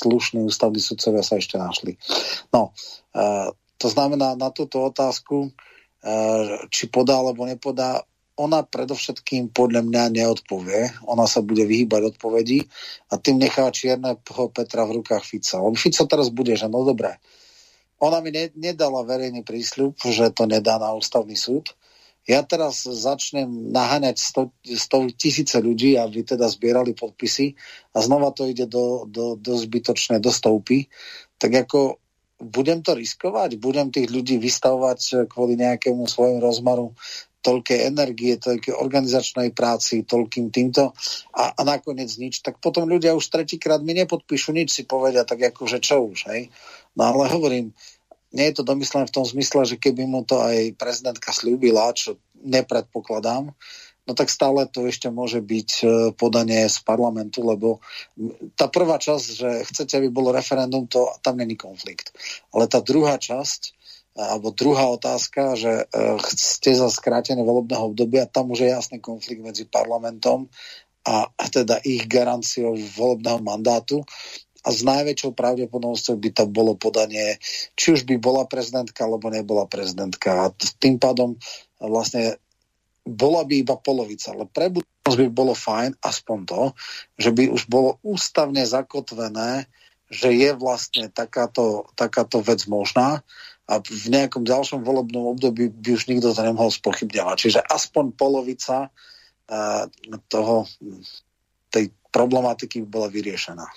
slušní 0.00 0.40
ústavní 0.48 0.80
sudcovia 0.80 1.20
sa 1.20 1.36
ešte 1.36 1.60
našli. 1.60 2.00
No, 2.48 2.72
uh, 3.12 3.52
to 3.76 3.86
znamená 3.92 4.32
na 4.38 4.48
túto 4.48 4.80
otázku, 4.80 5.50
uh, 5.50 6.56
či 6.72 6.88
podá 6.88 7.20
alebo 7.20 7.44
nepodá, 7.44 8.00
ona 8.38 8.62
predovšetkým 8.62 9.50
podľa 9.50 9.82
mňa 9.82 10.02
neodpovie. 10.14 11.02
Ona 11.10 11.26
sa 11.26 11.42
bude 11.42 11.66
vyhýbať 11.66 12.14
odpovedí 12.14 12.70
a 13.10 13.18
tým 13.18 13.42
nechá 13.42 13.66
čierneho 13.74 14.22
Petra 14.54 14.86
v 14.86 15.02
rukách 15.02 15.26
Fica. 15.26 15.58
On 15.58 15.74
Fico 15.74 16.06
teraz 16.06 16.30
bude, 16.30 16.54
že 16.54 16.70
no 16.70 16.86
dobré. 16.86 17.18
Ona 17.98 18.22
mi 18.22 18.30
ne, 18.30 18.54
nedala 18.54 19.02
verejný 19.02 19.42
prísľub, 19.42 19.98
že 20.06 20.30
to 20.30 20.46
nedá 20.46 20.78
na 20.78 20.94
ústavný 20.94 21.34
súd. 21.34 21.74
Ja 22.28 22.44
teraz 22.46 22.86
začnem 22.86 23.72
naháňať 23.74 24.22
100, 24.70 24.70
100 24.70 25.18
tisíce 25.18 25.56
ľudí, 25.58 25.98
aby 25.98 26.22
teda 26.22 26.46
zbierali 26.46 26.94
podpisy 26.94 27.58
a 27.96 28.04
znova 28.04 28.30
to 28.30 28.46
ide 28.46 28.70
do, 28.70 29.08
do, 29.08 29.34
do 29.34 29.56
zbytočné, 29.58 30.22
do 30.22 30.30
stoupy. 30.30 30.86
Tak 31.40 31.66
ako 31.66 31.98
budem 32.38 32.84
to 32.86 32.94
riskovať? 32.94 33.58
Budem 33.58 33.90
tých 33.90 34.12
ľudí 34.12 34.38
vystavovať 34.38 35.26
kvôli 35.26 35.58
nejakému 35.58 36.06
svojmu 36.06 36.38
rozmaru 36.38 36.94
toľkej 37.48 37.88
energie, 37.88 38.36
toľkej 38.36 38.76
organizačnej 38.76 39.56
práci, 39.56 40.04
toľkým 40.04 40.52
týmto 40.52 40.92
a, 41.32 41.56
a 41.56 41.60
nakoniec 41.64 42.12
nič, 42.20 42.44
tak 42.44 42.60
potom 42.60 42.84
ľudia 42.84 43.16
už 43.16 43.24
tretíkrát 43.32 43.80
mi 43.80 43.96
nepodpíšu 43.96 44.52
nič, 44.52 44.68
si 44.68 44.82
povedia, 44.84 45.24
tak 45.24 45.40
akože 45.40 45.80
čo 45.80 46.12
už, 46.12 46.28
hej. 46.28 46.52
No 46.92 47.16
ale 47.16 47.32
hovorím, 47.32 47.72
nie 48.36 48.46
je 48.52 48.60
to 48.60 48.68
domyslené 48.68 49.08
v 49.08 49.16
tom 49.16 49.24
zmysle, 49.24 49.64
že 49.64 49.80
keby 49.80 50.04
mu 50.04 50.20
to 50.28 50.36
aj 50.44 50.76
prezidentka 50.76 51.32
slúbila, 51.32 51.96
čo 51.96 52.20
nepredpokladám, 52.44 53.56
no 54.04 54.12
tak 54.12 54.28
stále 54.28 54.68
to 54.68 54.84
ešte 54.84 55.08
môže 55.08 55.40
byť 55.40 55.70
e, 55.80 55.86
podanie 56.12 56.68
z 56.68 56.78
parlamentu, 56.84 57.44
lebo 57.44 57.80
tá 58.60 58.68
prvá 58.68 59.00
časť, 59.00 59.24
že 59.24 59.48
chcete, 59.72 59.96
aby 60.00 60.08
bolo 60.12 60.36
referendum, 60.36 60.84
to 60.84 61.08
tam 61.24 61.40
není 61.40 61.56
konflikt. 61.56 62.12
Ale 62.52 62.68
tá 62.68 62.84
druhá 62.84 63.16
časť, 63.16 63.77
alebo 64.18 64.50
druhá 64.50 64.90
otázka, 64.90 65.54
že 65.54 65.86
e, 65.86 66.14
ste 66.26 66.74
za 66.74 66.90
skrátené 66.90 67.38
volebného 67.46 67.94
obdobia, 67.94 68.26
tam 68.26 68.50
už 68.50 68.66
je 68.66 68.74
jasný 68.74 68.98
konflikt 68.98 69.46
medzi 69.46 69.62
parlamentom 69.62 70.50
a 71.06 71.30
teda 71.48 71.80
ich 71.86 72.04
garanciou 72.10 72.74
volebného 72.74 73.40
mandátu. 73.40 74.02
A 74.66 74.74
s 74.74 74.82
najväčšou 74.82 75.32
pravdepodobnosťou 75.32 76.18
by 76.18 76.30
to 76.34 76.44
bolo 76.50 76.74
podanie, 76.74 77.38
či 77.78 77.94
už 77.94 78.04
by 78.04 78.18
bola 78.18 78.44
prezidentka, 78.44 79.06
alebo 79.06 79.30
nebola 79.30 79.64
prezidentka. 79.64 80.28
A 80.28 80.52
tým 80.82 80.98
pádom 81.00 81.38
vlastne 81.80 82.36
bola 83.06 83.46
by 83.46 83.64
iba 83.64 83.78
polovica, 83.80 84.36
ale 84.36 84.44
pre 84.50 84.68
budúcnosť 84.68 85.16
by 85.16 85.28
bolo 85.32 85.56
fajn 85.56 85.96
aspoň 86.04 86.38
to, 86.44 86.62
že 87.16 87.30
by 87.32 87.44
už 87.48 87.70
bolo 87.70 87.96
ústavne 88.04 88.60
zakotvené, 88.66 89.64
že 90.12 90.28
je 90.34 90.50
vlastne 90.52 91.08
takáto, 91.08 91.88
takáto 91.96 92.44
vec 92.44 92.68
možná 92.68 93.24
a 93.68 93.84
v 93.84 94.06
nejakom 94.08 94.48
ďalšom 94.48 94.80
volebnom 94.80 95.36
období 95.36 95.68
by 95.68 95.88
už 95.92 96.08
nikto 96.08 96.32
to 96.32 96.40
nemohol 96.40 96.72
spochybňovať. 96.72 97.36
Čiže 97.36 97.60
aspoň 97.68 98.16
polovica 98.16 98.88
uh, 98.88 99.84
toho, 100.32 100.64
tej 101.68 101.92
problematiky 102.08 102.80
bola 102.88 103.12
vyriešená. 103.12 103.68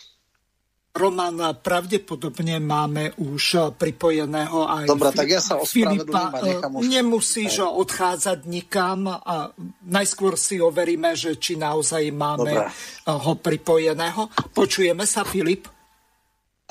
Roman, 0.92 1.56
pravdepodobne 1.64 2.60
máme 2.60 3.16
už 3.16 3.72
pripojeného 3.80 4.68
aj 4.68 4.92
Dobre, 4.92 5.16
tak 5.16 5.28
ja 5.32 5.40
sa 5.40 5.56
Filipa. 5.64 6.36
Už... 6.68 6.84
Nemusíš 6.84 7.64
aj. 7.64 7.72
odchádzať 7.80 8.40
nikam 8.44 9.08
a 9.08 9.56
najskôr 9.88 10.36
si 10.36 10.60
overíme, 10.60 11.16
že 11.16 11.40
či 11.40 11.56
naozaj 11.56 12.12
máme 12.12 12.68
Dobre. 12.68 12.68
ho 13.08 13.34
pripojeného. 13.40 14.28
Počujeme 14.52 15.08
sa, 15.08 15.24
Filip? 15.24 15.81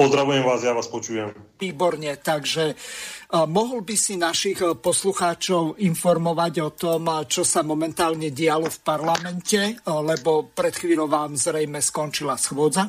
Pozdravujem 0.01 0.49
vás, 0.49 0.65
ja 0.65 0.73
vás 0.73 0.89
počujem. 0.89 1.29
Výborne, 1.61 2.17
takže 2.17 2.73
uh, 2.73 3.45
mohol 3.45 3.85
by 3.85 3.93
si 4.01 4.17
našich 4.17 4.57
uh, 4.65 4.73
poslucháčov 4.73 5.77
informovať 5.77 6.55
o 6.65 6.73
tom, 6.73 7.05
uh, 7.05 7.29
čo 7.29 7.45
sa 7.45 7.61
momentálne 7.61 8.33
dialo 8.33 8.73
v 8.73 8.81
parlamente, 8.81 9.77
lebo 9.85 10.57
pred 10.57 10.73
chvíľou 10.73 11.05
vám 11.05 11.37
zrejme 11.37 11.85
skončila 11.85 12.41
schôdza? 12.41 12.89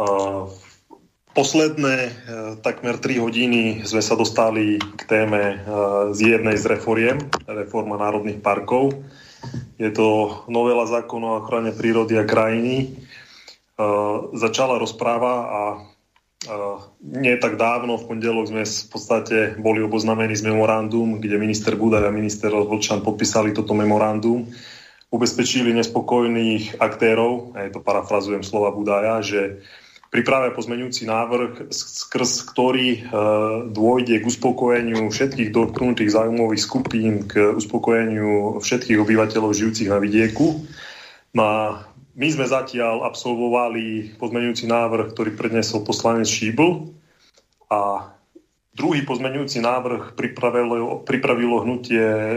Uh, 0.00 0.48
posledné 1.36 2.16
takmer 2.64 2.96
3 2.96 3.20
hodiny 3.20 3.84
sme 3.84 4.00
sa 4.00 4.16
dostali 4.16 4.80
k 4.80 5.00
téme 5.04 5.60
z 6.16 6.40
jednej 6.40 6.56
z 6.56 6.64
reforiem, 6.72 7.20
reforma 7.44 8.00
národných 8.00 8.40
parkov. 8.40 8.96
Je 9.76 9.92
to 9.92 10.40
novela 10.48 10.88
zákona 10.88 11.26
o 11.28 11.38
ochrane 11.44 11.72
prírody 11.72 12.20
a 12.20 12.24
krajiny, 12.28 12.96
začala 14.32 14.78
rozpráva 14.78 15.34
a 15.46 15.60
uh, 15.78 16.78
nie 17.02 17.34
tak 17.38 17.60
dávno, 17.60 17.98
v 17.98 18.08
pondelok 18.14 18.50
sme 18.50 18.62
v 18.66 18.88
podstate 18.90 19.36
boli 19.60 19.82
oboznamení 19.84 20.34
s 20.34 20.46
memorandum, 20.46 21.20
kde 21.22 21.38
minister 21.38 21.78
Budaj 21.78 22.08
a 22.08 22.12
minister 22.14 22.50
Vlčan 22.52 23.04
podpísali 23.04 23.54
toto 23.54 23.72
memorandum, 23.76 24.50
ubezpečili 25.12 25.76
nespokojných 25.76 26.80
aktérov, 26.80 27.52
aj 27.54 27.76
to 27.76 27.80
parafrazujem 27.84 28.40
slova 28.40 28.72
Budaja, 28.72 29.20
že 29.20 29.60
pripravia 30.12 30.52
pozmeňujúci 30.52 31.08
návrh, 31.08 31.72
skrz 31.72 32.52
ktorý 32.52 32.88
uh, 33.00 33.00
dôjde 33.72 34.20
k 34.20 34.28
uspokojeniu 34.28 35.08
všetkých 35.08 35.52
dotknutých 35.52 36.12
záujmových 36.12 36.62
skupín, 36.62 37.24
k 37.24 37.56
uspokojeniu 37.56 38.60
všetkých 38.60 39.00
obyvateľov 39.00 39.56
žijúcich 39.56 39.88
na 39.88 39.96
vidieku. 39.96 40.64
Na 41.32 41.80
my 42.12 42.28
sme 42.28 42.44
zatiaľ 42.44 43.08
absolvovali 43.08 44.16
pozmeňujúci 44.20 44.68
návrh, 44.68 45.16
ktorý 45.16 45.30
prednesol 45.32 45.80
poslanec 45.80 46.28
Šíbl 46.28 46.92
a 47.72 48.12
druhý 48.76 49.00
pozmeňujúci 49.04 49.64
návrh 49.64 50.12
pripravilo, 50.12 51.04
pripravilo 51.08 51.64
hnutie 51.64 52.04
e, 52.04 52.36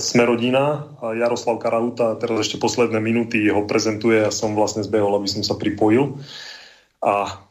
Smerodina 0.00 0.88
a 1.04 1.12
Jaroslav 1.12 1.60
Karahuta 1.60 2.16
teraz 2.16 2.48
ešte 2.48 2.56
posledné 2.56 2.96
minúty 3.00 3.44
ho 3.52 3.68
prezentuje 3.68 4.24
a 4.24 4.32
som 4.32 4.56
vlastne 4.56 4.80
zbehol, 4.80 5.20
aby 5.20 5.28
som 5.28 5.44
sa 5.44 5.56
pripojil. 5.56 6.20
A 7.04 7.43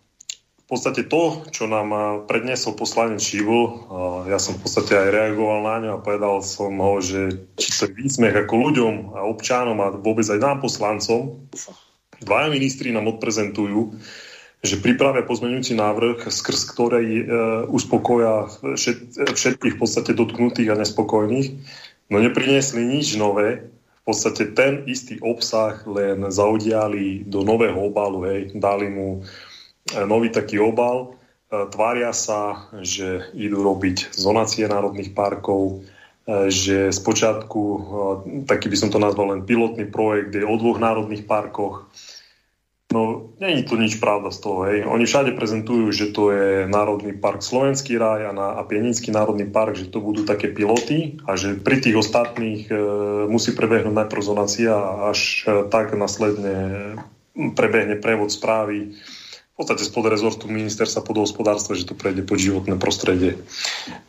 v 0.74 0.82
podstate 0.82 1.06
to, 1.06 1.45
čo 1.54 1.70
nám 1.70 1.94
eh, 1.94 2.02
predniesol 2.26 2.74
poslanec 2.74 3.22
Šivul, 3.22 3.86
ja 4.26 4.41
som 4.41 4.58
v 4.58 4.66
podstate 4.66 4.98
aj 4.98 5.14
reagoval 5.14 5.62
na 5.62 5.76
ňo 5.86 5.91
a 5.94 6.02
povedal 6.02 6.41
som 6.41 6.74
ho, 6.82 6.98
že 6.98 7.45
či 7.62 7.70
to 7.70 7.86
je 7.86 7.94
výsmech 7.94 8.34
ako 8.34 8.54
ľuďom 8.58 8.94
a 9.14 9.22
občanom 9.30 9.78
a 9.86 9.94
vôbec 9.94 10.26
aj 10.26 10.41
nám 10.41 10.66
poslancom, 10.66 11.45
dvaja 12.18 12.50
ministri 12.50 12.90
nám 12.90 13.06
odprezentujú, 13.06 14.02
že 14.66 14.82
pripravia 14.82 15.28
pozmeňujúci 15.28 15.78
návrh, 15.78 16.26
skrz 16.26 16.74
ktorej 16.74 17.06
e, 17.06 17.24
uspokoja 17.68 18.48
všet, 18.64 19.30
všetkých 19.36 19.76
v 19.76 19.80
podstate 19.80 20.16
dotknutých 20.16 20.72
a 20.72 20.80
nespokojných, 20.80 21.48
no 22.10 22.18
nepriniesli 22.18 22.82
nič 22.82 23.20
nové, 23.20 23.70
v 24.04 24.04
podstate 24.08 24.52
ten 24.52 24.84
istý 24.88 25.20
obsah 25.24 25.80
len 25.88 26.28
zaudiali 26.28 27.24
do 27.24 27.44
nového 27.44 27.88
obalu, 27.88 28.20
hej, 28.28 28.41
dali 28.56 28.91
mu 28.91 29.24
nový 29.91 30.31
taký 30.31 30.64
obal, 30.64 31.19
e, 31.51 31.68
tvária 31.68 32.15
sa, 32.15 32.72
že 32.80 33.27
idú 33.35 33.61
robiť 33.61 34.15
zonácie 34.15 34.64
národných 34.65 35.11
parkov, 35.11 35.84
e, 36.23 36.47
že 36.47 36.93
spočiatku, 36.95 37.61
e, 37.61 37.80
taký 38.47 38.72
by 38.72 38.77
som 38.80 38.89
to 38.89 38.99
nazval 39.01 39.35
len 39.35 39.43
pilotný 39.43 39.89
projekt, 39.91 40.31
je 40.34 40.47
o 40.47 40.55
dvoch 40.55 40.80
národných 40.80 41.27
parkoch, 41.27 41.91
No, 42.93 43.34
není 43.41 43.65
to 43.65 43.73
nič 43.73 43.97
pravda 43.97 44.30
z 44.30 44.38
toho, 44.38 44.69
hej. 44.69 44.85
Oni 44.85 45.10
všade 45.10 45.34
prezentujú, 45.34 45.89
že 45.89 46.14
to 46.14 46.30
je 46.30 46.69
Národný 46.69 47.18
park 47.18 47.41
Slovenský 47.41 47.97
raj 47.97 48.30
a, 48.30 48.31
na, 48.38 48.53
a 48.53 48.61
Pieninský 48.61 49.10
Národný 49.10 49.49
park, 49.49 49.73
že 49.73 49.89
to 49.89 49.97
budú 49.97 50.22
také 50.30 50.53
piloty 50.53 51.18
a 51.26 51.34
že 51.34 51.57
pri 51.57 51.81
tých 51.81 51.97
ostatných 51.97 52.69
e, 52.69 52.73
musí 53.26 53.57
prebehnúť 53.57 53.97
najprv 53.97 54.22
zonácia 54.22 54.77
a 54.77 55.10
až 55.10 55.41
e, 55.49 55.65
tak 55.73 55.97
následne 55.97 56.53
prebehne 57.57 57.97
prevod 57.97 58.30
správy 58.30 58.93
v 59.54 59.56
podstate 59.62 59.86
spod 59.86 60.10
rezortu 60.10 60.50
ministerstva 60.50 61.06
podhospodárstva, 61.06 61.78
že 61.78 61.86
to 61.86 61.94
prejde 61.94 62.26
pod 62.26 62.42
životné 62.42 62.74
prostredie. 62.82 63.38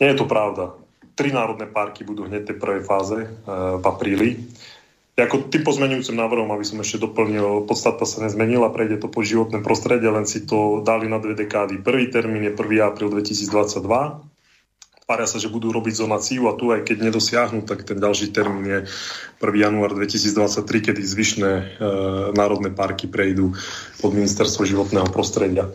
Nie 0.01 0.13
je 0.13 0.17
to 0.17 0.25
pravda. 0.25 0.73
Tri 1.13 1.29
národné 1.29 1.69
parky 1.69 2.01
budú 2.01 2.25
hneď 2.25 2.49
tej 2.49 2.57
prvej 2.57 2.81
fáze 2.81 3.17
e, 3.23 3.27
v 3.77 3.85
apríli. 3.85 4.29
Ako 5.15 5.47
tým 5.47 5.63
pozmenujúcim 5.63 6.17
návrhom, 6.17 6.49
aby 6.51 6.65
som 6.67 6.81
ešte 6.83 6.99
doplnil, 6.99 7.63
podstata 7.63 8.03
sa 8.03 8.25
nezmenila, 8.25 8.73
prejde 8.73 8.99
to 8.99 9.07
po 9.07 9.23
životné 9.23 9.63
prostredie, 9.63 10.11
len 10.11 10.27
si 10.27 10.43
to 10.43 10.83
dali 10.83 11.07
na 11.07 11.23
dve 11.23 11.39
dekády. 11.39 11.79
Prvý 11.79 12.11
termín 12.11 12.43
je 12.43 12.51
1. 12.51 12.59
apríl 12.83 13.07
2022. 13.07 14.34
Tvária 15.05 15.29
sa, 15.29 15.37
že 15.37 15.53
budú 15.53 15.69
robiť 15.69 16.01
zonáciu 16.01 16.49
a 16.49 16.57
tu 16.57 16.73
aj 16.73 16.81
keď 16.81 16.97
nedosiahnu, 17.05 17.61
tak 17.61 17.85
ten 17.85 18.01
ďalší 18.01 18.33
termín 18.33 18.65
je 18.65 18.79
1. 19.37 19.37
január 19.37 19.93
2023, 19.93 20.65
kedy 20.65 20.97
zvyšné 20.97 21.51
e, 21.53 21.63
národné 22.33 22.73
parky 22.73 23.05
prejdú 23.05 23.53
pod 24.01 24.17
ministerstvo 24.17 24.65
životného 24.65 25.05
prostredia. 25.13 25.69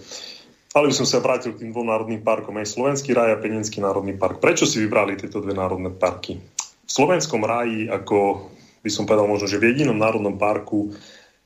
Ale 0.74 0.90
by 0.90 0.94
som 0.98 1.07
sa 1.07 1.23
vrátil 1.23 1.55
k 1.55 1.62
tým 1.62 1.70
dvom 1.70 1.86
národným 1.94 2.27
parkom, 2.27 2.59
aj 2.59 2.74
Slovenský 2.74 3.15
raj 3.15 3.31
a 3.31 3.39
Penenský 3.39 3.78
národný 3.78 4.19
park. 4.19 4.43
Prečo 4.43 4.66
si 4.66 4.82
vybrali 4.82 5.15
tieto 5.15 5.39
dve 5.39 5.55
národné 5.55 5.94
parky? 5.94 6.35
V 6.82 6.90
Slovenskom 6.90 7.47
ráji 7.47 7.86
ako 7.86 8.51
by 8.82 8.90
som 8.90 9.07
povedal 9.07 9.31
možno, 9.31 9.47
že 9.47 9.62
v 9.62 9.70
jedinom 9.70 9.94
národnom 9.94 10.35
parku 10.43 10.90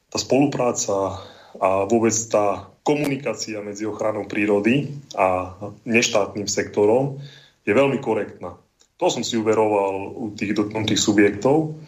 tá 0.09 0.16
spolupráca 0.16 1.20
a 1.61 1.85
vôbec 1.85 2.16
tá 2.32 2.65
komunikácia 2.81 3.61
medzi 3.61 3.85
ochranou 3.85 4.24
prírody 4.24 4.89
a 5.12 5.52
neštátnym 5.85 6.48
sektorom 6.48 7.20
je 7.65 7.73
veľmi 7.73 7.99
korektná. 7.99 8.57
To 9.01 9.07
som 9.11 9.27
si 9.27 9.35
uveroval 9.35 10.15
u 10.15 10.31
tých 10.36 10.55
dotknutých 10.55 11.01
subjektov 11.01 11.81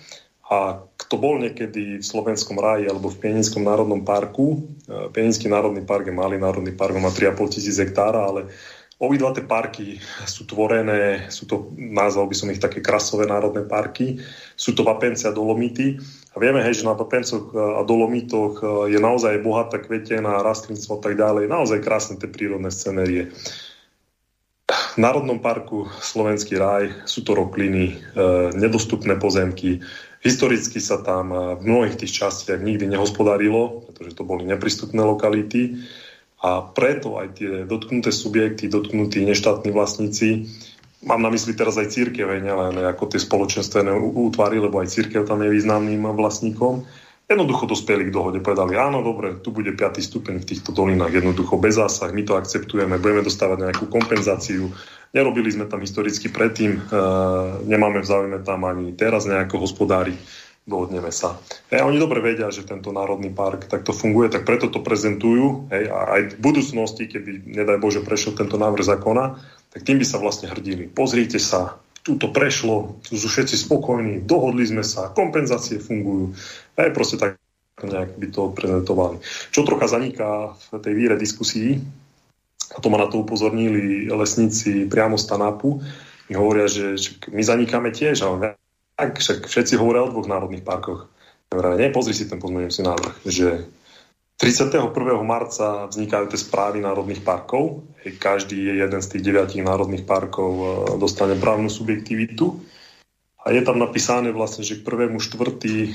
a 0.50 0.82
kto 0.98 1.14
bol 1.22 1.38
niekedy 1.38 2.02
v 2.02 2.04
Slovenskom 2.04 2.58
ráji 2.58 2.90
alebo 2.90 3.12
v 3.12 3.20
Pieninskom 3.22 3.62
národnom 3.62 4.02
parku, 4.02 4.66
e, 4.86 5.10
Pieninský 5.14 5.46
národný 5.46 5.86
park 5.86 6.10
je 6.10 6.14
malý 6.14 6.38
národný 6.38 6.74
park, 6.74 6.98
má 6.98 7.14
3,5 7.14 7.54
tisíc 7.54 7.78
hektára, 7.78 8.26
ale 8.26 8.50
Obidva 8.96 9.28
tie 9.36 9.44
parky 9.44 10.00
sú 10.24 10.48
tvorené, 10.48 11.28
sú 11.28 11.44
to, 11.44 11.68
nazval 11.76 12.32
by 12.32 12.36
som 12.36 12.48
ich 12.48 12.56
také 12.56 12.80
krasové 12.80 13.28
národné 13.28 13.68
parky, 13.68 14.16
sú 14.56 14.72
to 14.72 14.88
Vapence 14.88 15.28
a 15.28 15.36
Dolomity. 15.36 16.00
A 16.32 16.40
vieme, 16.40 16.64
hej, 16.64 16.80
že 16.80 16.88
na 16.88 16.96
Vapencoch 16.96 17.52
a 17.52 17.84
Dolomitoch 17.84 18.88
je 18.88 18.96
naozaj 18.96 19.44
bohatá 19.44 19.84
kvetená, 19.84 20.40
rastlinstvo 20.40 20.96
a 20.96 21.00
tak 21.04 21.20
ďalej. 21.20 21.44
Naozaj 21.44 21.84
krásne 21.84 22.16
tie 22.16 22.32
prírodné 22.32 22.72
scenérie. 22.72 23.36
V 24.96 24.98
Národnom 25.00 25.40
parku 25.40 25.88
Slovenský 26.00 26.60
raj 26.60 27.08
sú 27.08 27.24
to 27.24 27.32
rokliny, 27.32 27.96
e, 27.96 27.96
nedostupné 28.52 29.16
pozemky. 29.16 29.80
Historicky 30.20 30.82
sa 30.82 31.00
tam 31.00 31.30
v 31.56 31.62
mnohých 31.62 32.02
tých 32.02 32.24
častiach 32.24 32.58
nikdy 32.58 32.90
nehospodarilo, 32.90 33.86
pretože 33.88 34.16
to 34.16 34.26
boli 34.26 34.42
neprístupné 34.42 34.98
lokality 34.98 35.86
a 36.42 36.60
preto 36.66 37.16
aj 37.16 37.38
tie 37.38 37.50
dotknuté 37.64 38.10
subjekty, 38.10 38.66
dotknutí 38.66 39.22
neštátni 39.22 39.70
vlastníci, 39.70 40.50
mám 41.06 41.22
na 41.22 41.30
mysli 41.30 41.54
teraz 41.54 41.78
aj 41.78 41.94
církev, 41.94 42.26
nielen 42.42 42.82
ako 42.82 43.06
tie 43.06 43.20
spoločenstvené 43.22 43.94
útvary, 43.94 44.58
lebo 44.58 44.82
aj 44.82 44.92
církev 44.92 45.22
tam 45.24 45.40
je 45.46 45.54
významným 45.54 46.02
vlastníkom, 46.02 46.84
jednoducho 47.26 47.66
dospeli 47.66 48.08
k 48.08 48.14
dohode. 48.14 48.38
Povedali, 48.38 48.78
áno, 48.78 49.02
dobre, 49.02 49.42
tu 49.42 49.50
bude 49.50 49.74
5. 49.74 49.98
stupeň 49.98 50.42
v 50.42 50.48
týchto 50.48 50.70
dolinách, 50.70 51.10
jednoducho 51.10 51.58
bez 51.58 51.74
zásah, 51.74 52.14
my 52.14 52.22
to 52.22 52.38
akceptujeme, 52.38 53.02
budeme 53.02 53.26
dostávať 53.26 53.66
nejakú 53.66 53.90
kompenzáciu. 53.90 54.70
Nerobili 55.10 55.50
sme 55.50 55.66
tam 55.66 55.82
historicky 55.82 56.30
predtým, 56.30 56.78
e, 56.78 56.80
nemáme 57.66 58.02
v 58.02 58.06
záujme 58.06 58.38
tam 58.46 58.62
ani 58.66 58.94
teraz 58.94 59.26
nejako 59.26 59.66
hospodári 59.66 60.14
dohodneme 60.66 61.14
sa. 61.14 61.38
Hej, 61.70 61.86
oni 61.86 62.02
dobre 62.02 62.18
vedia, 62.18 62.50
že 62.50 62.66
tento 62.66 62.90
národný 62.90 63.30
park 63.30 63.70
takto 63.70 63.94
funguje, 63.94 64.34
tak 64.34 64.42
preto 64.42 64.66
to 64.66 64.82
prezentujú. 64.82 65.70
Hej, 65.70 65.94
a 65.94 65.98
aj 66.18 66.22
v 66.34 66.42
budúcnosti, 66.42 67.06
keby, 67.06 67.46
nedaj 67.46 67.78
Bože, 67.78 68.02
prešiel 68.02 68.34
tento 68.34 68.58
návrh 68.58 68.82
zákona, 68.82 69.24
tak 69.70 69.86
tým 69.86 70.02
by 70.02 70.06
sa 70.06 70.18
vlastne 70.18 70.50
hrdili. 70.50 70.90
Pozrite 70.90 71.38
sa, 71.38 71.78
tu 72.06 72.14
to 72.14 72.30
prešlo, 72.30 73.02
tu 73.02 73.18
sú 73.18 73.26
všetci 73.26 73.66
spokojní, 73.66 74.22
dohodli 74.22 74.62
sme 74.62 74.86
sa, 74.86 75.10
kompenzácie 75.10 75.82
fungujú. 75.82 76.38
Hej, 76.78 76.94
proste 76.94 77.18
tak 77.18 77.42
nejak 77.82 78.14
by 78.14 78.26
to 78.30 78.54
prezentovali. 78.54 79.18
Čo 79.50 79.66
trocha 79.66 79.90
zaniká 79.90 80.54
v 80.70 80.78
tej 80.78 80.94
víre 80.94 81.18
diskusii, 81.18 81.82
a 82.70 82.78
to 82.78 82.86
ma 82.94 83.02
na 83.02 83.10
to 83.10 83.26
upozornili 83.26 84.06
lesníci 84.06 84.86
priamo 84.86 85.18
z 85.18 85.26
Tanapu, 85.26 85.82
mi 86.30 86.34
hovoria, 86.38 86.70
že 86.70 86.94
my 87.34 87.42
zanikáme 87.42 87.90
tiež, 87.90 88.22
ale 88.22 88.54
tak, 88.94 89.18
však 89.18 89.50
všetci 89.50 89.74
hovoria 89.74 90.06
o 90.06 90.10
dvoch 90.14 90.30
národných 90.30 90.62
parkoch. 90.62 91.10
Nie, 91.50 91.90
pozri 91.90 92.14
si 92.14 92.30
ten 92.30 92.38
pozmeňujúci 92.38 92.86
návrh, 92.86 93.14
že 93.26 93.66
31. 94.36 94.92
marca 95.24 95.88
vznikajú 95.88 96.28
tie 96.28 96.36
správy 96.36 96.84
národných 96.84 97.24
parkov. 97.24 97.88
Každý 98.04 98.68
je 98.68 98.74
jeden 98.84 99.00
z 99.00 99.08
tých 99.08 99.22
deviatich 99.24 99.64
národných 99.64 100.04
parkov 100.04 100.50
e, 100.52 100.66
dostane 101.00 101.40
právnu 101.40 101.72
subjektivitu. 101.72 102.60
A 103.40 103.54
je 103.54 103.64
tam 103.64 103.80
napísané 103.80 104.36
vlastne, 104.36 104.60
že 104.60 104.76
k 104.76 104.84
prvému 104.84 105.24
štvrtý 105.24 105.76
e, 105.88 105.90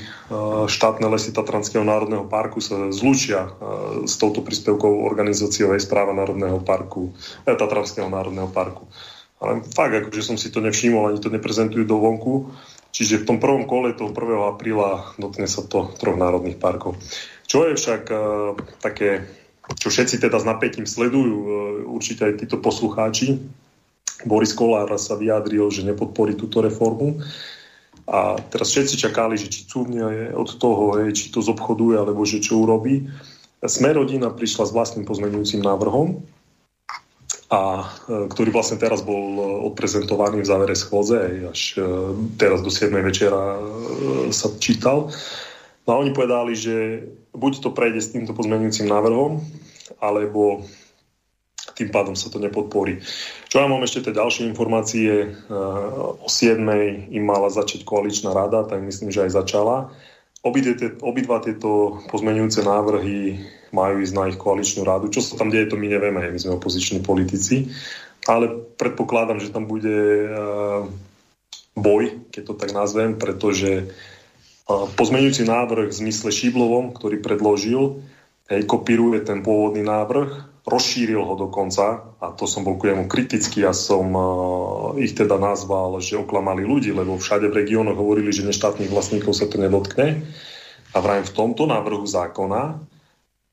štátne 0.66 1.06
lesy 1.06 1.30
Tatranského 1.30 1.86
národného 1.86 2.26
parku 2.26 2.58
sa 2.58 2.90
zlučia 2.90 3.46
e, 3.46 3.50
s 4.10 4.18
touto 4.18 4.42
príspevkou 4.42 5.06
organizáciou 5.06 5.78
aj 5.78 5.86
správa 5.86 6.10
Národného 6.10 6.58
parku, 6.66 7.14
Tatranského 7.46 8.10
národného 8.10 8.50
parku. 8.50 8.90
Ale 9.38 9.62
fakt, 9.70 9.94
akože 9.94 10.34
som 10.34 10.34
si 10.34 10.50
to 10.50 10.58
nevšimol, 10.58 11.14
ani 11.14 11.22
to 11.22 11.30
neprezentujú 11.30 11.86
do 11.86 11.94
vonku. 11.94 12.50
Čiže 12.92 13.24
v 13.24 13.26
tom 13.26 13.38
prvom 13.40 13.64
kole 13.64 13.96
toho 13.96 14.12
1. 14.12 14.52
apríla 14.52 15.16
dotkne 15.16 15.48
sa 15.48 15.64
to 15.64 15.94
troch 15.96 16.18
národných 16.18 16.60
parkov. 16.60 16.98
Čo 17.52 17.68
je 17.68 17.76
však 17.76 18.08
uh, 18.08 18.56
také, 18.80 19.28
čo 19.76 19.92
všetci 19.92 20.24
teda 20.24 20.40
s 20.40 20.48
napätím 20.48 20.88
sledujú, 20.88 21.36
uh, 21.36 21.46
určite 21.92 22.24
aj 22.24 22.40
títo 22.40 22.56
poslucháči, 22.56 23.36
Boris 24.24 24.56
Kolár 24.56 24.88
sa 24.96 25.18
vyjadril, 25.18 25.68
že 25.68 25.84
nepodporí 25.84 26.32
túto 26.32 26.64
reformu. 26.64 27.20
A 28.08 28.40
teraz 28.50 28.72
všetci 28.72 28.98
čakali, 28.98 29.38
že 29.38 29.50
či 29.52 29.66
cúvne 29.66 30.32
od 30.34 30.48
toho, 30.58 30.98
hej, 31.02 31.14
či 31.14 31.30
to 31.30 31.44
zobchoduje, 31.44 31.98
alebo 31.98 32.24
že 32.26 32.42
čo 32.42 32.62
urobí. 32.62 33.06
Sme 33.62 33.94
rodina 33.94 34.30
prišla 34.30 34.64
s 34.66 34.74
vlastným 34.74 35.06
pozmenujúcim 35.06 35.62
návrhom, 35.62 36.22
a 37.52 37.84
e, 37.84 38.26
ktorý 38.32 38.48
vlastne 38.48 38.80
teraz 38.80 39.04
bol 39.04 39.36
e, 39.36 39.44
odprezentovaný 39.68 40.40
v 40.40 40.48
závere 40.48 40.72
schôdze, 40.72 41.44
až 41.52 41.76
e, 41.76 41.84
teraz 42.40 42.64
do 42.64 42.72
7. 42.72 42.88
večera 43.04 43.60
sa 44.32 44.48
čítal. 44.56 45.12
No 45.84 45.88
a 45.92 46.00
oni 46.00 46.16
povedali, 46.16 46.56
že 46.56 47.04
buď 47.32 47.52
to 47.64 47.68
prejde 47.72 48.00
s 48.00 48.12
týmto 48.12 48.36
pozmenujúcim 48.36 48.88
návrhom, 48.88 49.40
alebo 50.00 50.64
tým 51.72 51.88
pádom 51.88 52.12
sa 52.12 52.28
to 52.28 52.36
nepodporí. 52.36 53.00
Čo 53.48 53.64
ja 53.64 53.66
mám 53.66 53.80
ešte 53.84 54.08
tie 54.08 54.18
ďalšie 54.18 54.44
informácie, 54.50 55.32
o 56.20 56.28
7. 56.28 56.60
im 57.08 57.24
mala 57.24 57.48
začať 57.48 57.88
koaličná 57.88 58.36
rada, 58.36 58.68
tak 58.68 58.84
myslím, 58.84 59.08
že 59.08 59.24
aj 59.24 59.36
začala. 59.42 59.76
Obidva 60.42 61.38
tieto 61.40 62.02
pozmenujúce 62.10 62.66
návrhy 62.66 63.40
majú 63.72 64.04
ísť 64.04 64.14
na 64.14 64.28
ich 64.28 64.36
koaličnú 64.36 64.84
rádu. 64.84 65.08
Čo 65.08 65.24
sa 65.24 65.38
tam 65.40 65.48
deje, 65.48 65.70
to 65.70 65.80
my 65.80 65.88
nevieme, 65.88 66.20
my 66.20 66.38
sme 66.38 66.58
opoziční 66.58 67.00
politici, 67.00 67.72
ale 68.28 68.52
predpokladám, 68.76 69.40
že 69.40 69.54
tam 69.54 69.64
bude 69.64 70.28
uh, 70.28 70.84
boj, 71.72 72.28
keď 72.34 72.42
to 72.42 72.54
tak 72.58 72.70
nazvem, 72.76 73.16
pretože 73.16 73.88
pozmenujúci 74.68 75.42
návrh 75.46 75.90
v 75.90 75.98
zmysle 76.06 76.30
Šiblovom, 76.30 76.94
ktorý 76.94 77.18
predložil, 77.18 78.02
hej, 78.46 78.62
kopíruje 78.66 79.22
ten 79.26 79.42
pôvodný 79.42 79.82
návrh, 79.82 80.52
rozšíril 80.62 81.18
ho 81.18 81.34
dokonca 81.34 82.14
a 82.22 82.30
to 82.38 82.46
som 82.46 82.62
bol 82.62 82.78
ku 82.78 82.86
nemu 82.86 83.10
kritický 83.10 83.66
a 83.66 83.74
som 83.74 84.06
uh, 84.14 84.24
ich 84.94 85.10
teda 85.18 85.34
nazval, 85.34 85.98
že 85.98 86.14
oklamali 86.14 86.62
ľudí, 86.62 86.94
lebo 86.94 87.18
všade 87.18 87.50
v 87.50 87.58
regiónoch 87.66 87.98
hovorili, 87.98 88.30
že 88.30 88.46
neštátnych 88.46 88.90
vlastníkov 88.90 89.34
sa 89.34 89.50
to 89.50 89.58
nedotkne. 89.58 90.22
A 90.94 90.96
vrajím 91.02 91.26
v 91.26 91.34
tomto 91.34 91.66
návrhu 91.66 92.06
zákona 92.06 92.78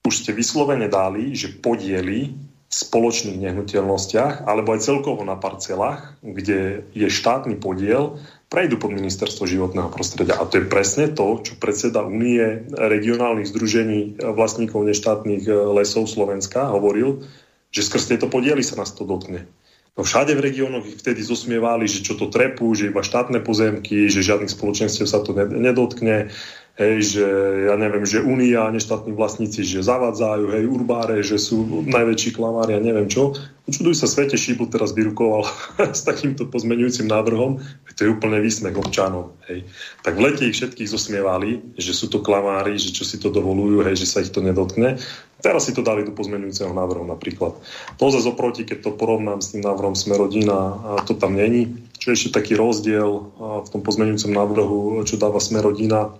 už 0.05 0.25
ste 0.25 0.31
vyslovene 0.37 0.87
dali, 0.87 1.33
že 1.33 1.49
podiely 1.59 2.33
v 2.69 2.73
spoločných 2.73 3.41
nehnuteľnostiach 3.41 4.45
alebo 4.45 4.77
aj 4.77 4.85
celkovo 4.85 5.25
na 5.25 5.33
parcelách, 5.33 6.21
kde 6.21 6.85
je 6.93 7.07
štátny 7.09 7.57
podiel, 7.57 8.21
prejdú 8.49 8.81
pod 8.81 8.91
ministerstvo 8.97 9.45
životného 9.45 9.93
prostredia. 9.93 10.41
A 10.41 10.49
to 10.49 10.57
je 10.57 10.65
presne 10.65 11.13
to, 11.13 11.37
čo 11.45 11.53
predseda 11.61 12.01
Únie 12.01 12.65
regionálnych 12.73 13.45
združení 13.45 14.17
vlastníkov 14.17 14.89
neštátnych 14.89 15.45
e, 15.45 15.53
lesov 15.53 16.09
Slovenska 16.09 16.73
hovoril, 16.73 17.23
že 17.69 17.85
skrz 17.85 18.09
tieto 18.09 18.25
podiely 18.25 18.65
sa 18.65 18.81
nás 18.81 18.89
to 18.97 19.05
dotkne. 19.05 19.45
No 19.93 20.07
všade 20.07 20.33
v 20.33 20.45
regiónoch 20.47 20.87
ich 20.87 20.97
vtedy 20.97 21.21
zosmievali, 21.21 21.83
že 21.85 22.01
čo 22.01 22.15
to 22.15 22.31
trepú, 22.31 22.71
že 22.73 22.89
iba 22.89 23.05
štátne 23.05 23.43
pozemky, 23.43 24.07
že 24.07 24.25
žiadnych 24.25 24.49
spoločenstiev 24.49 25.05
sa 25.05 25.19
to 25.21 25.35
nedotkne, 25.35 26.31
hej, 26.79 27.19
že 27.19 27.25
ja 27.67 27.75
neviem, 27.75 28.07
že 28.07 28.23
Únia 28.23 28.65
a 28.65 28.73
neštátni 28.73 29.11
vlastníci, 29.11 29.67
že 29.67 29.83
zavádzajú, 29.83 30.45
hej, 30.55 30.63
urbáre, 30.71 31.19
že 31.19 31.35
sú 31.35 31.83
najväčší 31.83 32.31
klamári 32.39 32.79
a 32.79 32.79
neviem 32.79 33.11
čo. 33.11 33.35
Čuduj 33.69 33.99
sa, 33.99 34.07
Svete 34.07 34.39
Šíbl 34.39 34.71
teraz 34.71 34.95
vyrukoval 34.95 35.43
s 35.99 36.01
takýmto 36.07 36.47
pozmenujúcim 36.47 37.05
návrhom, 37.05 37.59
to 37.99 38.07
je 38.07 38.15
úplne 38.15 38.39
výsmech 38.39 38.79
občanov, 38.79 39.35
hej. 39.51 39.67
Tak 40.07 40.15
v 40.15 40.23
lete 40.23 40.47
ich 40.47 40.55
všetkých 40.55 40.87
zosmievali, 40.87 41.75
že 41.75 41.91
sú 41.91 42.07
to 42.07 42.23
klamári, 42.23 42.79
že 42.79 42.95
čo 42.95 43.03
si 43.03 43.19
to 43.19 43.27
dovolujú, 43.27 43.83
hej, 43.83 43.99
že 43.99 44.07
sa 44.07 44.23
ich 44.23 44.31
to 44.31 44.39
nedotkne. 44.39 44.95
Teraz 45.43 45.67
si 45.67 45.75
to 45.75 45.83
dali 45.83 46.03
do 46.03 46.15
pozmenujúceho 46.15 46.71
návrhu 46.71 47.03
napríklad. 47.07 47.59
To 47.99 48.11
zase 48.11 48.27
oproti, 48.27 48.63
keď 48.63 48.87
to 48.87 48.91
porovnám 48.95 49.39
s 49.39 49.55
tým 49.55 49.63
návrhom 49.63 49.95
Smerodina, 49.95 50.79
to 51.07 51.15
tam 51.15 51.35
není. 51.35 51.79
Čo 51.95 52.11
je 52.11 52.15
ešte 52.15 52.39
taký 52.39 52.59
rozdiel 52.59 53.07
v 53.39 53.67
tom 53.71 53.79
pozmenujúcom 53.79 54.31
návrhu, 54.35 54.79
čo 55.07 55.15
dáva 55.15 55.39
Smerodina, 55.39 56.11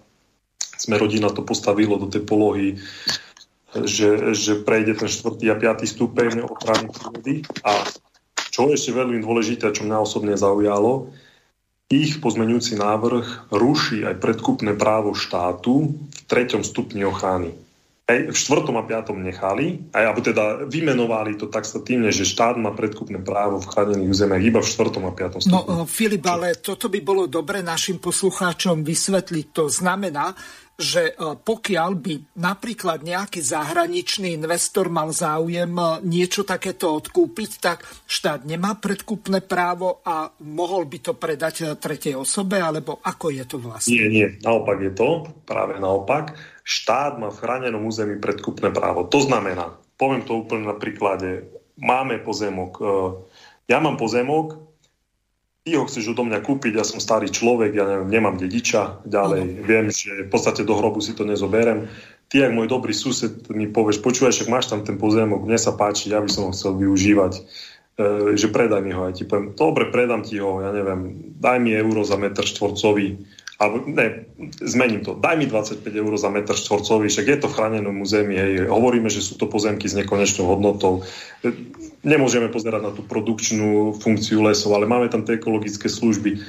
sme 0.80 0.96
rodina 0.96 1.28
to 1.28 1.44
postavilo 1.44 2.00
do 2.00 2.08
tej 2.08 2.24
polohy, 2.24 2.80
že, 3.76 4.32
že 4.34 4.64
prejde 4.64 4.96
ten 4.98 5.12
štvrtý 5.12 5.52
a 5.52 5.60
piatý 5.60 5.86
stupeň 5.86 6.48
ochrany 6.48 6.88
prírody. 6.90 7.44
A 7.68 7.84
čo 8.50 8.72
ešte 8.72 8.96
veľmi 8.96 9.20
dôležité, 9.22 9.76
čo 9.76 9.86
mňa 9.86 9.98
osobne 10.00 10.34
zaujalo, 10.40 11.12
ich 11.90 12.22
pozmeňujúci 12.22 12.80
návrh 12.80 13.50
ruší 13.52 14.06
aj 14.06 14.22
predkupné 14.22 14.78
právo 14.78 15.18
štátu 15.18 15.98
v 15.98 16.20
treťom 16.30 16.62
stupni 16.62 17.02
ochrany. 17.04 17.54
Aj 18.10 18.18
v 18.26 18.34
štvrtom 18.34 18.74
a 18.74 18.84
piatom 18.90 19.22
nechali, 19.22 19.86
aj, 19.94 20.04
alebo 20.10 20.22
teda 20.26 20.66
vymenovali 20.66 21.38
to 21.38 21.46
taxatívne, 21.46 22.10
že 22.10 22.26
štát 22.26 22.58
má 22.58 22.74
predkupné 22.74 23.22
právo 23.22 23.62
v 23.62 23.70
chránených 23.70 24.10
územiach 24.10 24.42
iba 24.42 24.60
v 24.66 24.72
štvrtom 24.74 25.04
a 25.06 25.14
piatom 25.14 25.40
no, 25.46 25.46
stupni. 25.46 25.70
No, 25.70 25.86
Filip, 25.86 26.26
ale 26.26 26.58
toto 26.58 26.90
by 26.90 27.00
bolo 27.06 27.30
dobre 27.30 27.62
našim 27.62 28.02
poslucháčom 28.02 28.82
vysvetliť. 28.82 29.46
To 29.54 29.70
znamená, 29.70 30.34
že 30.80 31.12
e, 31.12 31.14
pokiaľ 31.36 31.92
by 32.00 32.14
napríklad 32.40 33.04
nejaký 33.04 33.44
zahraničný 33.44 34.40
investor 34.40 34.88
mal 34.88 35.12
záujem 35.12 35.68
e, 35.76 35.84
niečo 36.08 36.48
takéto 36.48 36.96
odkúpiť, 36.96 37.52
tak 37.60 37.84
štát 38.08 38.48
nemá 38.48 38.80
predkupné 38.80 39.44
právo 39.44 40.00
a 40.08 40.32
mohol 40.48 40.88
by 40.88 40.98
to 41.04 41.14
predať 41.20 41.56
e, 41.62 41.76
tretej 41.76 42.16
osobe, 42.16 42.64
alebo 42.64 43.04
ako 43.04 43.28
je 43.36 43.44
to 43.44 43.60
vlastne? 43.60 44.00
Nie, 44.00 44.08
nie, 44.08 44.28
naopak 44.40 44.80
je 44.80 44.92
to, 44.96 45.28
práve 45.44 45.76
naopak. 45.84 46.40
Štát 46.70 47.18
má 47.18 47.34
v 47.34 47.42
chránenom 47.42 47.82
území 47.90 48.22
predkupné 48.22 48.70
právo. 48.70 49.10
To 49.10 49.18
znamená, 49.18 49.74
poviem 49.98 50.22
to 50.22 50.38
úplne 50.38 50.70
na 50.70 50.78
príklade, 50.78 51.50
máme 51.82 52.22
pozemok, 52.22 52.78
ja 53.66 53.82
mám 53.82 53.98
pozemok, 53.98 54.70
ty 55.66 55.74
ho 55.74 55.90
chceš 55.90 56.14
odo 56.14 56.30
mňa 56.30 56.46
kúpiť, 56.46 56.78
ja 56.78 56.86
som 56.86 57.02
starý 57.02 57.34
človek, 57.34 57.74
ja 57.74 57.86
neviem, 57.90 58.10
nemám 58.10 58.38
dediča, 58.38 59.02
ďalej 59.06 59.44
uh-huh. 59.46 59.66
viem, 59.66 59.86
že 59.90 60.26
v 60.26 60.30
podstate 60.30 60.62
do 60.62 60.78
hrobu 60.78 61.02
si 61.02 61.18
to 61.18 61.26
nezoberem. 61.26 61.90
Ty, 62.30 62.50
ak 62.50 62.54
môj 62.54 62.70
dobrý 62.70 62.94
sused, 62.94 63.50
mi 63.50 63.66
povieš, 63.66 64.06
počúvaj, 64.06 64.34
však 64.38 64.54
máš 64.54 64.70
tam 64.70 64.86
ten 64.86 65.02
pozemok, 65.02 65.46
mne 65.46 65.58
sa 65.58 65.74
páči, 65.74 66.14
ja 66.14 66.22
by 66.22 66.30
som 66.30 66.50
ho 66.50 66.54
chcel 66.54 66.78
využívať, 66.78 67.34
e, 67.38 67.42
že 68.38 68.54
predaj 68.54 68.86
mi 68.86 68.94
ho. 68.94 69.10
aj 69.10 69.18
ti 69.18 69.24
poviem, 69.26 69.58
dobre, 69.58 69.90
predám 69.90 70.22
ti 70.22 70.38
ho, 70.38 70.62
ja 70.62 70.70
neviem, 70.70 71.34
daj 71.42 71.58
mi 71.58 71.74
euro 71.74 72.06
za 72.06 72.22
metr 72.22 72.46
štvorcový, 72.46 73.18
alebo 73.60 73.84
ne, 73.92 74.24
zmením 74.64 75.04
to, 75.04 75.20
daj 75.20 75.36
mi 75.36 75.44
25 75.44 75.84
eur 75.84 76.14
za 76.16 76.32
meter 76.32 76.56
štvorcový, 76.56 77.12
však 77.12 77.28
je 77.28 77.38
to 77.44 77.52
v 77.52 77.56
chránenom 77.60 78.00
území, 78.00 78.40
hej, 78.40 78.72
hovoríme, 78.72 79.12
že 79.12 79.20
sú 79.20 79.36
to 79.36 79.52
pozemky 79.52 79.84
s 79.84 80.00
nekonečnou 80.00 80.48
hodnotou. 80.48 81.04
Nemôžeme 82.08 82.48
pozerať 82.48 82.82
na 82.88 82.92
tú 82.96 83.04
produkčnú 83.04 84.00
funkciu 84.00 84.40
lesov, 84.48 84.80
ale 84.80 84.88
máme 84.88 85.12
tam 85.12 85.28
tie 85.28 85.36
ekologické 85.36 85.92
služby. 85.92 86.40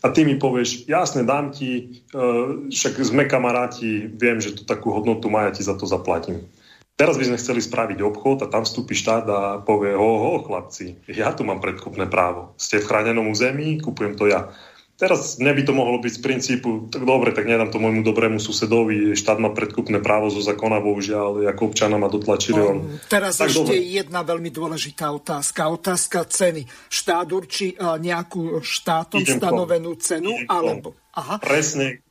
A 0.00 0.14
ty 0.14 0.22
mi 0.22 0.38
povieš, 0.38 0.86
jasne, 0.86 1.26
dám 1.26 1.50
ti, 1.50 2.00
uh, 2.14 2.70
však 2.70 3.02
sme 3.02 3.26
kamaráti, 3.26 4.06
viem, 4.06 4.38
že 4.38 4.54
to 4.54 4.62
takú 4.62 4.94
hodnotu 4.94 5.26
má, 5.26 5.50
ja 5.50 5.52
ti 5.52 5.66
za 5.66 5.74
to 5.74 5.90
zaplatím. 5.90 6.46
Teraz 6.94 7.18
by 7.18 7.32
sme 7.32 7.40
chceli 7.40 7.60
spraviť 7.64 7.98
obchod 8.04 8.44
a 8.44 8.52
tam 8.52 8.62
vstúpi 8.62 8.94
štát 8.94 9.24
a 9.26 9.40
povie, 9.58 9.96
ho, 9.96 10.10
ho, 10.20 10.44
chlapci, 10.44 11.02
ja 11.10 11.34
tu 11.34 11.42
mám 11.42 11.58
predkupné 11.58 12.06
právo. 12.06 12.54
Ste 12.60 12.78
v 12.78 12.86
chránenom 12.86 13.26
území, 13.26 13.82
kupujem 13.82 14.14
to 14.14 14.30
ja. 14.30 14.54
Teraz 15.00 15.40
mne 15.40 15.56
by 15.56 15.62
to 15.64 15.72
mohlo 15.72 15.96
byť 15.96 16.12
z 16.12 16.20
princípu, 16.20 16.92
tak 16.92 17.08
dobre, 17.08 17.32
tak 17.32 17.48
nedám 17.48 17.72
to 17.72 17.80
môjmu 17.80 18.04
dobrému 18.04 18.36
susedovi, 18.36 19.16
štát 19.16 19.40
má 19.40 19.48
predkupné 19.48 20.04
právo 20.04 20.28
zo 20.28 20.44
zákona, 20.44 20.84
bohužiaľ, 20.84 21.48
ako 21.48 21.72
občana 21.72 21.96
ma 21.96 22.12
dotlačili. 22.12 22.60
On... 22.60 22.84
Teraz 23.08 23.40
tak 23.40 23.48
ešte 23.48 23.80
dobre. 23.80 23.80
jedna 23.80 24.20
veľmi 24.20 24.52
dôležitá 24.52 25.08
otázka. 25.08 25.72
Otázka 25.72 26.28
ceny. 26.28 26.68
Štát 26.92 27.32
určí 27.32 27.72
uh, 27.80 27.96
nejakú 27.96 28.60
štátom 28.60 29.24
Idem 29.24 29.40
stanovenú 29.40 29.96
cenu? 29.96 30.36
Idem 30.36 30.52
alebo... 30.52 30.92
Aha. 31.16 31.40
Presne, 31.40 32.04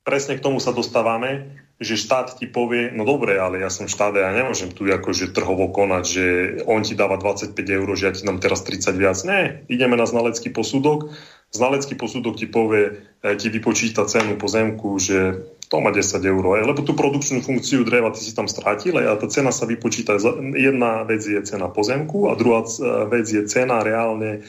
presne 0.00 0.40
k 0.40 0.44
tomu 0.48 0.64
sa 0.64 0.72
dostávame, 0.72 1.60
že 1.76 1.98
štát 1.98 2.38
ti 2.38 2.46
povie, 2.46 2.88
no 2.94 3.02
dobre, 3.02 3.34
ale 3.34 3.58
ja 3.58 3.68
som 3.68 3.90
štát 3.90 4.14
a 4.16 4.30
ja 4.30 4.32
nemôžem 4.32 4.70
tu 4.70 4.86
akože 4.86 5.34
trhovo 5.34 5.68
konať, 5.74 6.04
že 6.06 6.24
on 6.70 6.86
ti 6.86 6.94
dáva 6.94 7.18
25 7.18 7.50
eur, 7.52 7.88
že 7.98 8.06
ja 8.08 8.12
ti 8.14 8.22
dám 8.22 8.38
teraz 8.38 8.62
30 8.62 8.94
viac. 8.94 9.18
Ne, 9.26 9.66
ideme 9.66 9.98
na 9.98 10.06
znalecký 10.06 10.54
posudok, 10.54 11.10
znalecký 11.54 11.94
posudok 11.94 12.34
ti 12.34 12.50
povie, 12.50 13.14
e, 13.22 13.38
ti 13.38 13.46
vypočíta 13.48 14.02
cenu 14.10 14.34
pozemku, 14.34 14.98
že 14.98 15.46
to 15.70 15.78
má 15.78 15.94
10 15.94 16.18
eur, 16.20 16.44
lebo 16.66 16.82
tú 16.82 16.92
produkčnú 16.92 17.40
funkciu 17.40 17.86
dreva 17.86 18.10
ty 18.10 18.20
si 18.20 18.34
tam 18.34 18.50
strátil 18.50 18.98
a 18.98 19.14
tá 19.16 19.30
cena 19.30 19.54
sa 19.54 19.64
vypočíta. 19.64 20.18
Jedna 20.58 21.06
vec 21.06 21.22
je 21.24 21.40
cena 21.46 21.70
pozemku 21.70 22.28
a 22.28 22.34
druhá 22.34 22.66
e, 22.66 22.70
vec 23.06 23.26
je 23.30 23.46
cena 23.46 23.80
reálne 23.80 24.42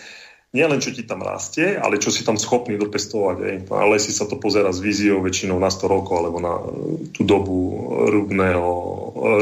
nie 0.56 0.64
len 0.64 0.80
čo 0.80 0.96
ti 0.96 1.04
tam 1.04 1.20
rastie, 1.20 1.76
ale 1.76 2.00
čo 2.00 2.08
si 2.16 2.24
tam 2.24 2.40
schopný 2.40 2.80
dopestovať. 2.80 3.38
Aj. 3.44 3.56
Ale 3.76 4.00
si 4.00 4.16
sa 4.16 4.24
to 4.24 4.40
pozera 4.40 4.72
s 4.72 4.80
víziou 4.80 5.20
väčšinou 5.20 5.60
na 5.60 5.68
100 5.68 5.84
rokov 5.84 6.16
alebo 6.16 6.40
na 6.40 6.56
tú 7.12 7.28
dobu 7.28 7.76
rúbneho, 8.08 8.72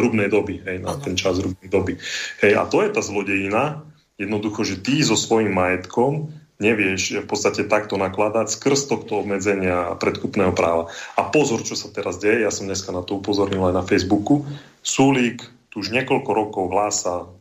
rúbnej 0.02 0.34
doby, 0.34 0.66
hej, 0.66 0.82
na 0.82 0.98
ten 0.98 1.14
čas 1.14 1.38
rúbnej 1.38 1.70
doby. 1.70 2.02
Hej, 2.42 2.58
a 2.58 2.66
to 2.66 2.82
je 2.82 2.90
tá 2.90 3.06
zlodejina, 3.06 3.86
jednoducho, 4.18 4.66
že 4.66 4.82
ty 4.82 5.06
so 5.06 5.14
svojím 5.14 5.54
majetkom 5.54 6.34
nevieš 6.62 7.24
v 7.24 7.28
podstate 7.28 7.66
takto 7.66 7.98
nakladať 7.98 8.50
skrz 8.54 8.92
tohto 8.92 9.26
obmedzenia 9.26 9.98
predkupného 9.98 10.54
práva. 10.54 10.94
A 11.18 11.26
pozor, 11.26 11.66
čo 11.66 11.74
sa 11.74 11.90
teraz 11.90 12.22
deje, 12.22 12.46
ja 12.46 12.52
som 12.54 12.70
dneska 12.70 12.94
na 12.94 13.02
to 13.02 13.18
upozornil 13.18 13.70
aj 13.70 13.76
na 13.76 13.84
Facebooku, 13.86 14.46
Súlik 14.84 15.48
tu 15.72 15.80
už 15.80 15.96
niekoľko 15.96 16.32
rokov 16.36 16.64
hlása 16.70 17.32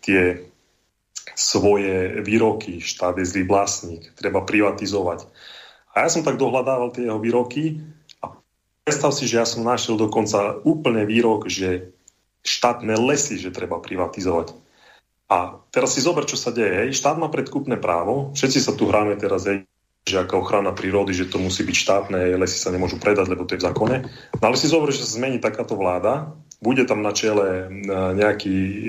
tie 0.00 0.46
svoje 1.34 2.22
výroky, 2.22 2.78
štát 2.78 3.18
je 3.18 3.26
zlý 3.26 3.44
vlastník, 3.44 4.14
treba 4.14 4.46
privatizovať. 4.46 5.26
A 5.92 6.06
ja 6.06 6.08
som 6.08 6.24
tak 6.24 6.38
dohľadával 6.38 6.94
tie 6.94 7.10
jeho 7.10 7.20
výroky 7.20 7.82
a 8.24 8.32
predstav 8.86 9.12
si, 9.12 9.28
že 9.28 9.42
ja 9.42 9.46
som 9.46 9.66
našiel 9.66 9.98
dokonca 9.98 10.62
úplne 10.64 11.04
výrok, 11.04 11.50
že 11.50 11.92
štátne 12.46 12.94
lesy, 12.96 13.36
že 13.36 13.52
treba 13.52 13.82
privatizovať. 13.82 14.56
A 15.32 15.56
teraz 15.72 15.96
si 15.96 16.04
zober, 16.04 16.28
čo 16.28 16.36
sa 16.36 16.52
deje. 16.52 16.84
Hej. 16.84 17.00
Štát 17.00 17.16
má 17.16 17.32
predkupné 17.32 17.80
právo, 17.80 18.36
všetci 18.36 18.58
sa 18.60 18.76
tu 18.76 18.84
hráme 18.84 19.16
teraz, 19.16 19.48
hej, 19.48 19.64
že 20.04 20.20
aká 20.20 20.36
ochrana 20.36 20.76
prírody, 20.76 21.16
že 21.16 21.30
to 21.30 21.40
musí 21.40 21.64
byť 21.64 21.76
štátne, 21.78 22.36
lesy 22.36 22.58
sa 22.60 22.68
nemôžu 22.68 23.00
predať, 23.00 23.32
lebo 23.32 23.48
to 23.48 23.56
je 23.56 23.64
v 23.64 23.66
zákone. 23.72 23.96
No 24.36 24.44
ale 24.44 24.60
si 24.60 24.68
zober, 24.68 24.92
že 24.92 25.06
sa 25.06 25.16
zmení 25.16 25.40
takáto 25.40 25.72
vláda, 25.72 26.36
bude 26.60 26.84
tam 26.84 27.00
na 27.00 27.16
čele 27.16 27.70
nejaký 28.14 28.58
e, 28.58 28.88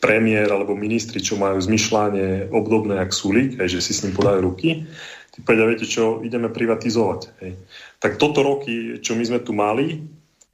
premiér 0.00 0.50
alebo 0.50 0.74
ministri, 0.74 1.22
čo 1.22 1.38
majú 1.38 1.60
zmyšľanie 1.60 2.50
obdobné 2.50 2.98
jak 3.02 3.12
Sulik, 3.14 3.60
hej, 3.60 3.78
že 3.78 3.84
si 3.84 3.92
s 3.94 4.02
ním 4.06 4.16
podajú 4.16 4.42
ruky, 4.42 4.86
ty 5.34 5.38
povedia, 5.44 5.68
viete 5.68 5.86
čo, 5.86 6.24
ideme 6.24 6.48
privatizovať. 6.48 7.20
Hej. 7.44 7.52
Tak 8.00 8.16
toto 8.16 8.40
roky, 8.40 9.02
čo 9.04 9.12
my 9.12 9.24
sme 9.28 9.38
tu 9.44 9.52
mali, 9.52 10.02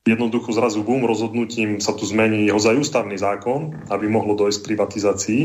jednoducho 0.03 0.51
zrazu 0.51 0.83
bum 0.83 1.07
rozhodnutím 1.07 1.79
sa 1.79 1.95
tu 1.95 2.03
zmení 2.07 2.51
jeho 2.51 2.59
ústavný 2.59 3.15
zákon, 3.15 3.87
aby 3.91 4.11
mohlo 4.11 4.35
dojsť 4.35 4.59
k 4.59 4.66
privatizácii. 4.74 5.43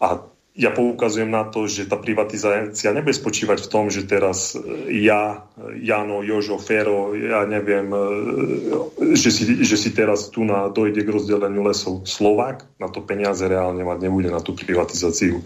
A 0.00 0.24
ja 0.54 0.70
poukazujem 0.70 1.26
na 1.26 1.50
to, 1.50 1.66
že 1.66 1.90
tá 1.90 1.98
privatizácia 1.98 2.94
nebude 2.94 3.18
spočívať 3.18 3.66
v 3.66 3.70
tom, 3.74 3.90
že 3.90 4.06
teraz 4.06 4.54
ja, 4.86 5.50
Jano, 5.74 6.22
Jožo, 6.22 6.62
Fero, 6.62 7.10
ja 7.10 7.42
neviem, 7.42 7.90
e, 7.90 9.18
že 9.18 9.34
si, 9.34 9.42
že 9.66 9.74
si 9.74 9.90
teraz 9.90 10.30
tu 10.30 10.46
na, 10.46 10.70
dojde 10.70 11.02
k 11.02 11.10
rozdeleniu 11.10 11.66
lesov 11.66 12.06
Slovák, 12.06 12.78
na 12.78 12.86
to 12.86 13.02
peniaze 13.02 13.42
reálne 13.42 13.82
mať 13.82 13.98
nebude 13.98 14.30
na 14.30 14.38
tú 14.38 14.54
privatizáciu. 14.54 15.42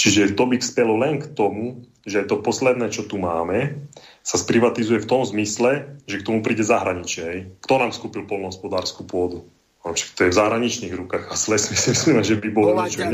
Čiže 0.00 0.32
to 0.32 0.48
by 0.48 0.56
spelo 0.64 0.96
len 0.96 1.20
k 1.20 1.28
tomu, 1.36 1.84
že 2.08 2.24
to 2.24 2.40
posledné, 2.40 2.88
čo 2.88 3.04
tu 3.04 3.20
máme, 3.20 3.84
sa 4.22 4.36
sprivatizuje 4.36 5.00
v 5.02 5.08
tom 5.08 5.22
zmysle, 5.24 6.00
že 6.04 6.20
k 6.20 6.26
tomu 6.26 6.44
príde 6.44 6.64
zahraničie. 6.64 7.56
Kto 7.64 7.74
nám 7.80 7.92
skúpil 7.96 8.28
polnohospodárskú 8.28 9.08
pôdu? 9.08 9.48
No, 9.86 9.94
to 9.94 10.20
je 10.26 10.32
v 10.32 10.36
zahraničných 10.36 10.94
rukách 10.94 11.32
a 11.32 11.34
sles 11.38 11.70
myslím, 11.72 12.20
že 12.20 12.36
by 12.36 12.48
bolo 12.52 12.76
niečo 12.76 13.04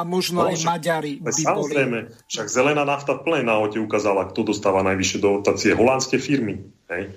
a 0.00 0.06
možno 0.06 0.46
no, 0.46 0.48
aj 0.48 0.64
Maďari 0.64 1.20
by 1.20 1.28
Samozrejme, 1.28 1.98
boli. 2.08 2.28
však 2.30 2.46
zelená 2.48 2.88
nafta 2.88 3.18
v 3.18 3.24
plnej 3.26 3.44
náhote 3.44 3.82
ukázala, 3.82 4.32
kto 4.32 4.54
dostáva 4.54 4.86
najvyššie 4.86 5.18
dotácie. 5.20 5.76
Holandské 5.76 6.16
firmy. 6.16 6.62
Hej? 6.88 7.12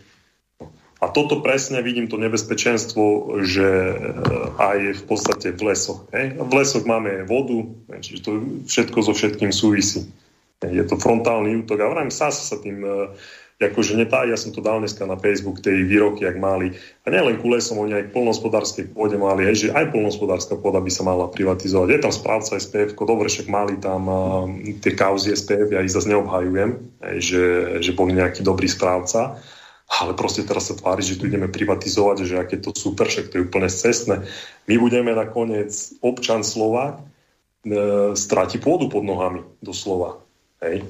A 0.99 1.11
toto 1.11 1.43
presne 1.43 1.83
vidím 1.83 2.07
to 2.11 2.19
nebezpečenstvo, 2.19 3.37
že 3.45 3.67
eh, 3.67 3.97
aj 4.59 4.99
v 4.99 5.03
podstate 5.07 5.55
v 5.55 5.61
lesoch. 5.71 6.09
Hej? 6.11 6.35
V 6.35 6.51
lesoch 6.51 6.83
máme 6.83 7.23
vodu, 7.23 7.71
čiže 8.03 8.19
to 8.25 8.31
všetko 8.67 8.99
so 8.99 9.13
všetkým 9.15 9.55
súvisí. 9.55 10.09
Je 10.71 10.83
to 10.87 10.95
frontálny 10.95 11.59
útok. 11.63 11.83
A 11.83 11.91
vrajím, 11.91 12.13
sa 12.13 12.31
sa 12.31 12.55
tým 12.61 12.83
uh, 12.83 13.11
akože 13.61 13.95
netá, 13.95 14.27
ja 14.27 14.35
som 14.35 14.51
to 14.51 14.59
dal 14.59 14.83
dneska 14.83 15.07
na 15.07 15.15
Facebook, 15.15 15.63
tej 15.63 15.87
výroky, 15.87 16.27
ak 16.27 16.35
mali. 16.35 16.75
A 17.05 17.13
nielen 17.13 17.39
ku 17.39 17.47
lesom, 17.51 17.79
oni 17.79 17.95
aj 17.95 18.11
polnospodárskej 18.11 18.91
pôde 18.91 19.15
mali, 19.15 19.47
hej, 19.47 19.55
že 19.55 19.75
aj 19.75 19.93
polnospodárska 19.93 20.59
pôda 20.59 20.83
by 20.83 20.91
sa 20.91 21.07
mala 21.07 21.31
privatizovať. 21.31 21.87
Je 21.93 22.03
tam 22.03 22.13
správca 22.13 22.59
SPF, 22.59 22.97
dobre, 22.97 23.27
však 23.31 23.47
mali 23.47 23.79
tam 23.79 24.01
uh, 24.09 24.47
tie 24.83 24.93
kauzy 24.95 25.31
SPF, 25.31 25.71
ja 25.71 25.85
ich 25.85 25.93
zase 25.93 26.11
neobhajujem, 26.11 26.71
hej, 27.07 27.17
že, 27.21 27.43
že 27.79 27.91
boli 27.95 28.17
nejaký 28.17 28.43
dobrý 28.43 28.67
správca. 28.67 29.39
Ale 29.93 30.17
proste 30.17 30.41
teraz 30.41 30.71
sa 30.71 30.79
tvári, 30.79 31.05
že 31.05 31.19
tu 31.21 31.29
ideme 31.29 31.51
privatizovať, 31.51 32.25
že 32.25 32.39
aké 32.41 32.57
to 32.57 32.73
super, 32.73 33.05
však 33.05 33.29
to 33.29 33.37
je 33.37 33.45
úplne 33.45 33.69
cestné. 33.69 34.25
My 34.65 34.75
budeme 34.81 35.13
nakoniec 35.13 35.69
občan 36.01 36.41
Slovák 36.41 36.97
e, 36.97 37.03
stráti 38.17 38.57
pôdu 38.57 38.89
pod 38.89 39.05
nohami, 39.05 39.45
doslova. 39.61 40.22
Hej. 40.63 40.87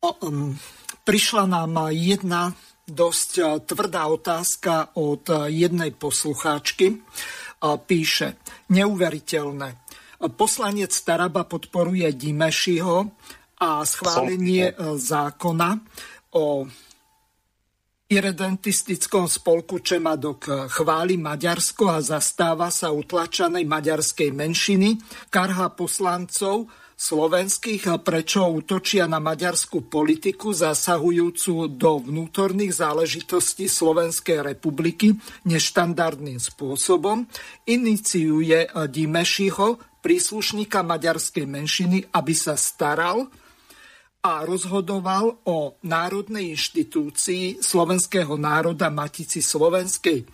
O, 0.00 0.10
um, 0.24 0.56
Prišla 1.04 1.44
nám 1.44 1.92
jedna 1.92 2.56
dosť 2.88 3.30
eh, 3.36 3.44
tvrdá 3.60 4.08
otázka 4.08 4.96
od 4.96 5.24
eh, 5.28 5.36
jednej 5.52 5.92
poslucháčky. 5.92 6.96
Eh, 6.96 7.76
píše, 7.76 8.40
neuveriteľné. 8.72 9.84
Poslanec 10.24 10.96
Taraba 11.04 11.44
podporuje 11.44 12.08
Dimešiho 12.16 13.12
a 13.60 13.84
schválenie 13.84 14.72
zákona 14.96 15.70
o 16.32 16.64
irredentistickom 18.08 19.28
spolku 19.28 19.84
Čemadok 19.84 20.72
chváli 20.72 21.20
Maďarsko 21.20 21.92
a 21.92 22.00
zastáva 22.00 22.72
sa 22.72 22.88
utlačanej 22.88 23.68
maďarskej 23.68 24.32
menšiny, 24.32 24.96
karha 25.28 25.68
poslancov, 25.76 26.72
slovenských, 26.94 28.00
prečo 28.00 28.48
útočia 28.48 29.04
na 29.10 29.18
maďarskú 29.18 29.90
politiku 29.90 30.54
zasahujúcu 30.54 31.74
do 31.74 32.00
vnútorných 32.00 32.72
záležitostí 32.74 33.66
Slovenskej 33.68 34.40
republiky 34.40 35.14
neštandardným 35.44 36.38
spôsobom, 36.38 37.26
iniciuje 37.68 38.70
Dimešiho, 38.70 40.00
príslušníka 40.00 40.84
maďarskej 40.84 41.44
menšiny, 41.48 41.98
aby 42.12 42.34
sa 42.36 42.54
staral 42.60 43.28
a 44.24 44.40
rozhodoval 44.40 45.44
o 45.44 45.76
národnej 45.84 46.56
inštitúcii 46.56 47.60
slovenského 47.60 48.40
národa 48.40 48.88
Matici 48.88 49.44
Slovenskej 49.44 50.24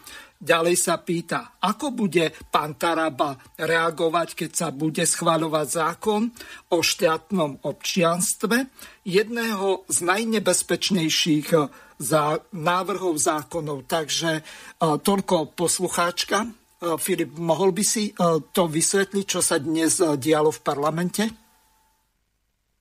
Ďalej 0.41 0.77
sa 0.81 0.97
pýta, 0.97 1.61
ako 1.61 1.93
bude 1.93 2.33
pán 2.49 2.73
Taraba 2.81 3.37
reagovať, 3.61 4.33
keď 4.33 4.51
sa 4.57 4.69
bude 4.73 5.05
schváľovať 5.05 5.67
zákon 5.69 6.33
o 6.73 6.81
štátnom 6.81 7.61
občianstve, 7.61 8.65
jedného 9.05 9.85
z 9.85 9.99
najnebezpečnejších 10.01 11.49
eh, 11.53 11.69
za 12.01 12.41
návrhov 12.57 13.21
zákonov. 13.21 13.85
Takže 13.85 14.41
eh, 14.41 14.45
toľko 14.81 15.53
poslucháčka. 15.53 16.49
Eh, 16.49 16.97
Filip, 16.97 17.37
mohol 17.37 17.77
by 17.77 17.85
si 17.85 18.17
to 18.57 18.65
vysvetliť, 18.65 19.25
čo 19.29 19.45
sa 19.45 19.61
dnes 19.61 20.01
dialo 20.01 20.49
v 20.49 20.61
parlamente? 20.65 21.40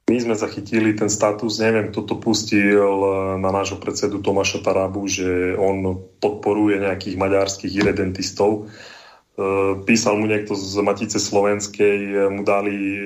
My 0.09 0.17
sme 0.17 0.33
zachytili 0.33 0.97
ten 0.97 1.05
status, 1.05 1.61
neviem, 1.61 1.93
kto 1.93 2.01
to 2.01 2.15
pustil 2.17 2.81
eh, 2.81 3.37
na 3.37 3.53
nášho 3.53 3.77
predsedu 3.77 4.25
Tomáša 4.25 4.65
Tarabu, 4.65 5.05
že 5.05 5.53
on 5.53 6.01
podporuje 6.17 6.81
nejakých 6.81 7.13
maďarských 7.13 7.69
irredentistov. 7.77 8.65
Eh, 8.65 9.77
písal 9.85 10.17
mu 10.17 10.25
niekto 10.25 10.57
z 10.57 10.81
Matice 10.81 11.21
Slovenskej, 11.21 11.99
eh, 12.09 12.25
mu, 12.25 12.41
dali, 12.41 13.05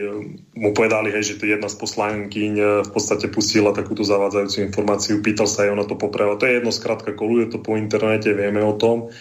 mu 0.55 0.71
povedali, 0.71 1.11
hej, 1.11 1.35
že 1.35 1.43
to 1.43 1.43
jedna 1.43 1.67
z 1.67 1.75
poslankyň 1.75 2.87
v 2.87 2.89
podstate 2.95 3.27
pustila 3.27 3.75
takúto 3.75 4.07
zavádzajúcu 4.07 4.63
informáciu, 4.63 5.19
pýtal 5.19 5.51
sa 5.51 5.67
aj, 5.67 5.75
ona 5.75 5.83
to 5.83 5.99
poprava. 5.99 6.39
To 6.39 6.47
je 6.47 6.63
jedno, 6.63 6.71
skrátka 6.71 7.11
koluje 7.11 7.51
to 7.51 7.59
po 7.59 7.75
internete, 7.75 8.31
vieme 8.31 8.63
o 8.63 8.79
tom 8.79 9.11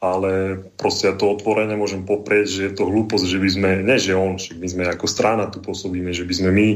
ale 0.00 0.56
proste 0.80 1.12
ja 1.12 1.14
to 1.14 1.28
otvorene 1.28 1.76
môžem 1.76 2.08
poprieť, 2.08 2.46
že 2.48 2.60
je 2.66 2.72
to 2.72 2.88
hlúposť, 2.88 3.26
že 3.28 3.36
by 3.36 3.50
sme, 3.52 3.70
ne 3.84 3.96
že 4.00 4.16
on, 4.16 4.40
však 4.40 4.56
my 4.56 4.68
sme 4.72 4.84
ako 4.88 5.04
strana 5.04 5.52
tu 5.52 5.60
pôsobíme, 5.60 6.08
že 6.16 6.24
by 6.24 6.34
sme 6.40 6.50
my 6.56 6.68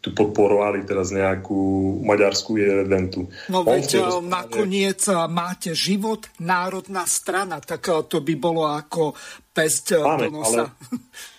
tu 0.00 0.16
podporovali 0.16 0.88
teraz 0.88 1.12
nejakú 1.12 1.60
maďarskú 2.00 2.56
irredentu. 2.56 3.28
No 3.52 3.68
veď 3.68 4.00
dostane... 4.00 4.32
nakoniec 4.32 5.00
máte 5.28 5.76
život, 5.76 6.24
národná 6.40 7.04
strana, 7.04 7.60
tak 7.60 7.84
to 8.08 8.24
by 8.24 8.34
bolo 8.40 8.64
ako 8.64 9.12
pesť 9.52 10.00
Máme, 10.00 10.32
do 10.32 10.40
nosa. 10.40 10.72
Ale 10.72 10.72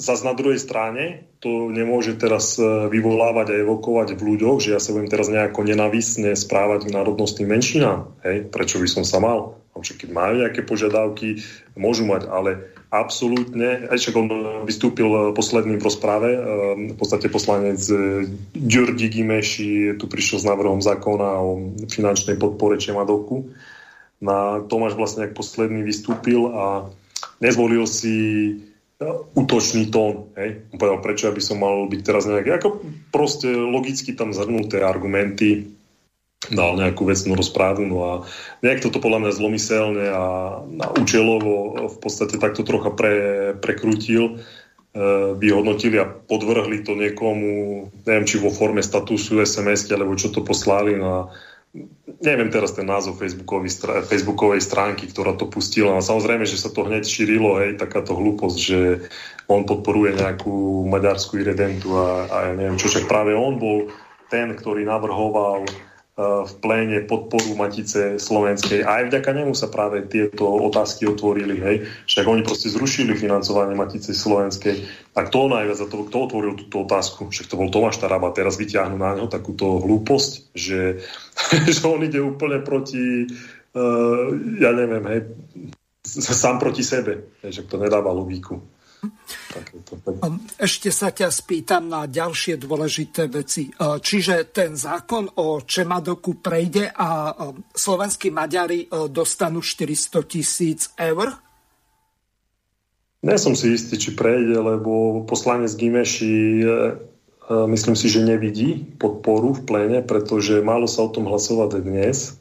zase 0.00 0.24
na 0.24 0.32
druhej 0.32 0.56
strane 0.56 1.28
to 1.44 1.68
nemôže 1.68 2.16
teraz 2.16 2.56
vyvolávať 2.64 3.46
a 3.52 3.60
evokovať 3.60 4.16
v 4.16 4.24
ľuďoch, 4.34 4.58
že 4.64 4.72
ja 4.72 4.80
sa 4.80 4.96
budem 4.96 5.12
teraz 5.12 5.28
nejako 5.28 5.62
nenavisne 5.68 6.32
správať 6.32 6.88
k 6.88 6.94
národnostným 6.96 7.48
menšinám. 7.52 8.08
Hej? 8.24 8.48
Prečo 8.48 8.80
by 8.80 8.88
som 8.88 9.04
sa 9.04 9.20
mal? 9.20 9.60
Však 9.80 10.04
keď 10.04 10.10
majú 10.12 10.34
nejaké 10.44 10.60
požiadavky, 10.66 11.40
môžu 11.78 12.04
mať, 12.04 12.28
ale 12.28 12.74
absolútne, 12.90 13.86
aj 13.86 13.96
však 14.02 14.14
on 14.18 14.28
vystúpil 14.66 15.32
posledný 15.32 15.78
v 15.78 15.86
rozprave, 15.86 16.30
ehm, 16.34 16.42
v 16.92 16.96
podstate 16.98 17.30
poslanec 17.30 17.78
e, 17.86 18.26
Ďurdi 18.52 19.06
Gimeši 19.08 19.94
tu 19.96 20.10
prišiel 20.10 20.42
s 20.42 20.48
návrhom 20.50 20.82
zákona 20.82 21.28
o 21.38 21.50
finančnej 21.86 22.36
podpore 22.36 22.76
Čemadoku. 22.76 23.54
Na 24.20 24.60
Tomáš 24.66 24.98
vlastne 24.98 25.30
posledný 25.30 25.80
vystúpil 25.86 26.50
a 26.50 26.90
nezvolil 27.38 27.86
si 27.86 28.16
e, 28.18 28.52
útočný 29.34 29.88
tón. 29.88 30.28
Hej? 30.36 30.68
Povedal, 30.76 31.00
prečo 31.00 31.32
by 31.32 31.42
som 31.42 31.56
mal 31.64 31.88
byť 31.88 32.00
teraz 32.04 32.28
nejaké, 32.28 32.60
ako 32.60 32.84
proste 33.08 33.48
logicky 33.48 34.12
tam 34.12 34.36
zhrnuté 34.36 34.84
argumenty, 34.84 35.72
dal 36.48 36.76
nejakú 36.76 37.04
vecnú 37.04 37.36
rozprávu, 37.36 37.84
no 37.84 37.98
a 38.00 38.12
niekto 38.64 38.88
to 38.88 38.96
podľa 38.96 39.28
mňa 39.28 39.36
zlomyselne 39.36 40.06
a, 40.08 40.24
a 40.64 40.86
účelovo 40.96 41.84
v 41.92 41.96
podstate 42.00 42.40
takto 42.40 42.64
trocha 42.64 42.96
pre, 42.96 43.12
prekrútil, 43.60 44.40
e, 44.96 45.36
vyhodnotili 45.36 46.00
a 46.00 46.08
podvrhli 46.08 46.80
to 46.80 46.96
niekomu, 46.96 47.92
neviem, 48.08 48.24
či 48.24 48.40
vo 48.40 48.48
forme 48.48 48.80
statusu 48.80 49.44
sms 49.44 49.92
alebo 49.92 50.16
čo 50.16 50.32
to 50.32 50.40
poslali 50.40 50.96
na, 50.96 51.28
neviem 52.20 52.50
teraz 52.50 52.74
ten 52.74 52.84
názov 52.84 53.22
Facebookovej 53.22 54.60
stránky, 54.62 55.06
ktorá 55.06 55.38
to 55.38 55.46
pustila. 55.46 55.96
A 55.96 56.04
samozrejme, 56.04 56.42
že 56.42 56.58
sa 56.58 56.68
to 56.68 56.82
hneď 56.86 57.06
šírilo, 57.06 57.62
hej, 57.62 57.78
takáto 57.78 58.18
hlúposť, 58.18 58.58
že 58.58 58.78
on 59.46 59.62
podporuje 59.62 60.18
nejakú 60.18 60.86
maďarskú 60.90 61.38
irredentu 61.38 61.94
a, 61.94 62.26
a 62.26 62.36
ja 62.50 62.52
neviem 62.58 62.78
čo, 62.78 62.90
však 62.90 63.06
práve 63.06 63.34
on 63.34 63.58
bol 63.58 63.90
ten, 64.30 64.54
ktorý 64.54 64.86
navrhoval 64.86 65.66
v 66.18 66.52
pléne 66.60 67.00
podporu 67.08 67.56
Matice 67.56 68.20
Slovenskej. 68.20 68.84
A 68.84 69.00
aj 69.00 69.04
vďaka 69.08 69.30
nemu 69.32 69.56
sa 69.56 69.72
práve 69.72 70.04
tieto 70.04 70.44
otázky 70.44 71.08
otvorili. 71.08 71.56
Hej. 71.56 71.76
Však 72.04 72.26
oni 72.28 72.42
proste 72.44 72.68
zrušili 72.68 73.16
financovanie 73.16 73.72
Matice 73.72 74.12
Slovenskej. 74.12 74.84
A 75.16 75.24
kto 75.24 75.48
najviac 75.48 75.80
za 75.80 75.88
to, 75.88 76.04
kto 76.04 76.16
otvoril 76.28 76.60
túto 76.60 76.84
otázku? 76.84 77.32
Však 77.32 77.48
to 77.48 77.56
bol 77.56 77.72
Tomáš 77.72 78.04
Taraba. 78.04 78.36
Teraz 78.36 78.60
vyťahnú 78.60 79.00
na 79.00 79.16
neho 79.16 79.32
takúto 79.32 79.80
hlúposť, 79.80 80.52
že, 80.52 81.00
že 81.74 81.80
on 81.88 82.04
ide 82.04 82.20
úplne 82.20 82.60
proti, 82.60 83.24
uh, 83.72 84.24
ja 84.60 84.76
neviem, 84.76 85.04
hej, 85.08 85.20
sám 86.04 86.60
proti 86.60 86.84
sebe. 86.84 87.38
Hej, 87.40 87.62
že 87.62 87.62
to 87.64 87.80
nedáva 87.80 88.12
logiku. 88.12 88.60
Ešte 90.60 90.94
sa 90.94 91.10
ťa 91.10 91.28
spýtam 91.30 91.90
na 91.90 92.06
ďalšie 92.06 92.54
dôležité 92.60 93.26
veci. 93.26 93.66
Čiže 93.78 94.54
ten 94.54 94.78
zákon 94.78 95.26
o 95.42 95.58
Čemadoku 95.62 96.38
prejde 96.38 96.90
a 96.94 97.34
slovenskí 97.74 98.30
Maďari 98.30 98.86
dostanú 99.10 99.58
400 99.58 100.30
tisíc 100.30 100.94
eur? 100.94 101.34
Nie 103.20 103.36
som 103.36 103.52
si 103.52 103.76
istý, 103.76 104.00
či 104.00 104.16
prejde, 104.16 104.56
lebo 104.56 105.20
poslanec 105.28 105.76
Gimeši 105.76 106.64
e, 106.64 106.64
e, 106.64 106.72
myslím 107.68 107.92
si, 107.92 108.08
že 108.08 108.24
nevidí 108.24 108.80
podporu 108.96 109.60
v 109.60 109.64
pléne, 109.68 110.00
pretože 110.00 110.64
málo 110.64 110.88
sa 110.88 111.04
o 111.04 111.12
tom 111.12 111.28
hlasovať 111.28 111.84
dnes 111.84 112.40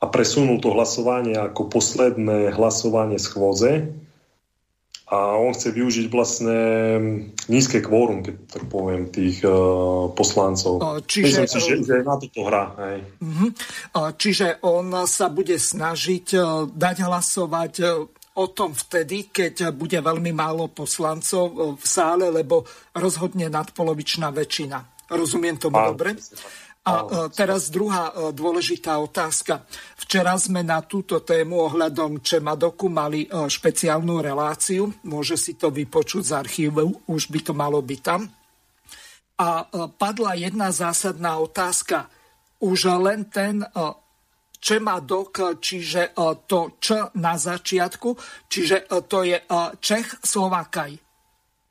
a 0.00 0.08
presunul 0.08 0.64
to 0.64 0.72
hlasovanie 0.72 1.36
ako 1.36 1.68
posledné 1.68 2.56
hlasovanie 2.56 3.20
schôdze 3.20 3.92
a 5.08 5.40
on 5.40 5.56
chce 5.56 5.72
využiť 5.72 6.06
vlastne 6.12 6.58
nízke 7.48 7.80
kvórum, 7.80 8.20
keď 8.20 8.34
tak 8.44 8.64
poviem, 8.68 9.08
tých 9.08 9.40
uh, 9.40 10.12
poslancov. 10.12 10.84
Čiže, 11.08 11.48
Myslím 11.48 11.48
si, 11.48 11.60
že, 11.64 11.74
že 11.80 11.96
na 12.04 12.20
toto 12.20 12.40
hrá. 12.44 12.76
Hej. 12.76 12.98
Uh-huh. 13.24 13.50
Čiže 14.12 14.60
on 14.68 14.92
sa 15.08 15.32
bude 15.32 15.56
snažiť 15.56 16.26
uh, 16.36 16.68
dať 16.68 16.96
hlasovať 17.08 17.72
uh, 17.80 18.04
o 18.38 18.46
tom 18.52 18.76
vtedy, 18.76 19.32
keď 19.32 19.72
bude 19.72 19.96
veľmi 19.98 20.30
málo 20.30 20.70
poslancov 20.70 21.74
v 21.80 21.84
sále, 21.88 22.30
lebo 22.30 22.62
rozhodne 22.94 23.50
nadpolovičná 23.50 24.30
väčšina. 24.30 25.08
Rozumiem 25.08 25.56
tomu 25.56 25.80
Pán, 25.80 25.96
dobre? 25.96 26.10
A 26.88 27.28
teraz 27.28 27.68
druhá 27.68 28.32
dôležitá 28.32 28.96
otázka. 28.96 29.68
Včera 30.00 30.32
sme 30.40 30.64
na 30.64 30.80
túto 30.80 31.20
tému 31.20 31.68
ohľadom 31.68 32.24
Čemadoku 32.24 32.88
mali 32.88 33.28
špeciálnu 33.28 34.24
reláciu. 34.24 34.88
Môže 35.04 35.36
si 35.36 35.60
to 35.60 35.68
vypočuť 35.68 36.24
z 36.24 36.32
archívu, 36.32 37.12
už 37.12 37.28
by 37.28 37.40
to 37.44 37.52
malo 37.52 37.84
byť 37.84 38.00
tam. 38.00 38.24
A 39.36 39.68
padla 40.00 40.32
jedna 40.40 40.72
zásadná 40.72 41.36
otázka. 41.36 42.08
Už 42.64 42.88
len 42.96 43.28
ten 43.28 43.60
Čemadok, 44.58 45.60
čiže 45.60 46.16
to 46.48 46.80
Č 46.80 47.14
na 47.20 47.38
začiatku, 47.38 48.16
čiže 48.48 48.88
to 49.06 49.28
je 49.28 49.38
Čech 49.78 50.24
Slovakaj 50.24 51.07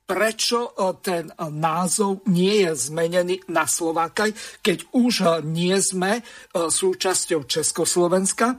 prečo 0.08 0.72
e, 0.72 0.96
ten 1.04 1.28
názov 1.38 2.24
nie 2.32 2.64
je 2.64 2.72
zmenený 2.90 3.44
na 3.52 3.68
Slovákaj, 3.68 4.32
keď 4.64 4.88
už 4.96 5.14
e, 5.22 5.26
nie 5.44 5.76
sme 5.84 6.18
e, 6.18 6.22
súčasťou 6.56 7.44
Československa. 7.44 8.58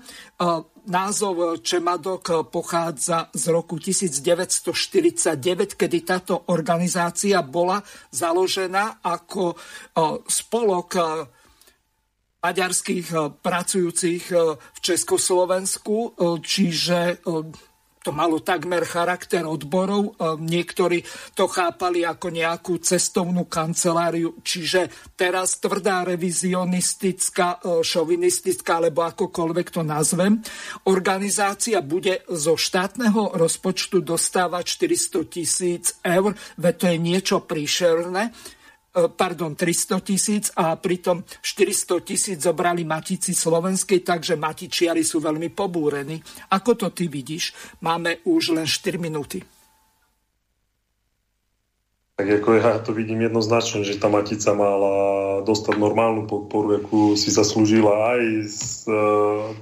Názov 0.89 1.61
Čemadok 1.67 2.49
pochádza 2.49 3.29
z 3.35 3.45
roku 3.51 3.77
1949, 3.77 5.75
kedy 5.75 5.99
táto 6.07 6.47
organizácia 6.55 7.43
bola 7.43 7.83
založená 8.15 9.03
ako 9.03 9.59
spolok 10.25 10.89
maďarských 12.41 13.09
pracujúcich 13.43 14.25
v 14.55 14.79
Československu, 14.79 16.15
čiže 16.41 17.21
to 18.09 18.17
malo 18.17 18.41
takmer 18.41 18.89
charakter 18.89 19.45
odborov. 19.45 20.17
E, 20.17 20.41
niektorí 20.41 21.05
to 21.37 21.45
chápali 21.45 22.09
ako 22.09 22.33
nejakú 22.33 22.81
cestovnú 22.81 23.45
kanceláriu, 23.45 24.41
čiže 24.41 24.89
teraz 25.13 25.61
tvrdá 25.61 26.09
revizionistická, 26.09 27.61
e, 27.61 27.85
šovinistická, 27.85 28.81
alebo 28.81 29.05
akokoľvek 29.05 29.69
to 29.69 29.85
nazvem, 29.85 30.41
organizácia 30.89 31.85
bude 31.85 32.25
zo 32.33 32.57
štátneho 32.57 33.37
rozpočtu 33.37 34.01
dostávať 34.01 34.65
400 34.81 35.29
tisíc 35.29 35.85
eur, 36.01 36.33
veď 36.57 36.75
to 36.81 36.87
je 36.89 36.97
niečo 36.97 37.37
príšerné 37.45 38.33
pardon, 38.93 39.55
300 39.55 40.01
tisíc 40.01 40.45
a 40.57 40.77
pritom 40.77 41.23
400 41.43 42.01
tisíc 42.01 42.39
zobrali 42.41 42.85
matici 42.85 43.37
slovenskej, 43.37 44.01
takže 44.01 44.41
matičiari 44.41 45.05
sú 45.05 45.21
veľmi 45.21 45.53
pobúrení. 45.53 46.19
Ako 46.55 46.75
to 46.75 46.89
ty 46.91 47.07
vidíš? 47.07 47.53
Máme 47.85 48.25
už 48.25 48.57
len 48.57 48.67
4 48.67 48.97
minúty. 48.97 49.58
Tak 52.19 52.27
ako 52.43 52.49
ja 52.59 52.83
to 52.83 52.91
vidím 52.91 53.31
jednoznačne, 53.31 53.87
že 53.87 53.95
tá 53.95 54.11
Matica 54.11 54.51
mala 54.51 55.39
dostať 55.47 55.79
normálnu 55.79 56.27
podporu, 56.27 56.83
akú 56.83 57.15
si 57.15 57.31
zaslúžila 57.31 58.19
aj 58.19 58.23
z 58.43 58.91
uh, 58.91 59.55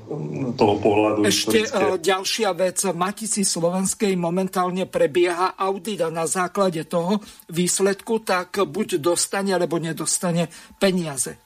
toho 0.57 0.75
pohľadu. 0.81 1.29
Ešte 1.29 1.69
uh, 1.69 2.01
ďalšia 2.01 2.57
vec. 2.57 2.81
V 2.81 2.97
Matici 2.97 3.45
Slovenskej 3.45 4.17
momentálne 4.17 4.89
prebieha 4.89 5.53
audit 5.53 6.01
a 6.01 6.09
na 6.09 6.25
základe 6.25 6.81
toho 6.89 7.21
výsledku 7.53 8.25
tak 8.25 8.57
buď 8.57 9.05
dostane, 9.05 9.53
alebo 9.53 9.77
nedostane 9.77 10.49
peniaze. 10.81 11.37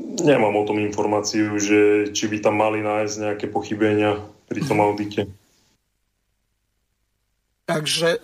Nemám 0.00 0.56
o 0.56 0.64
tom 0.64 0.80
informáciu, 0.80 1.60
že 1.60 2.08
či 2.16 2.24
by 2.24 2.40
tam 2.40 2.56
mali 2.56 2.80
nájsť 2.80 3.14
nejaké 3.20 3.46
pochybenia 3.52 4.16
pri 4.48 4.64
tom 4.64 4.80
audite. 4.80 5.28
Takže 7.68 8.18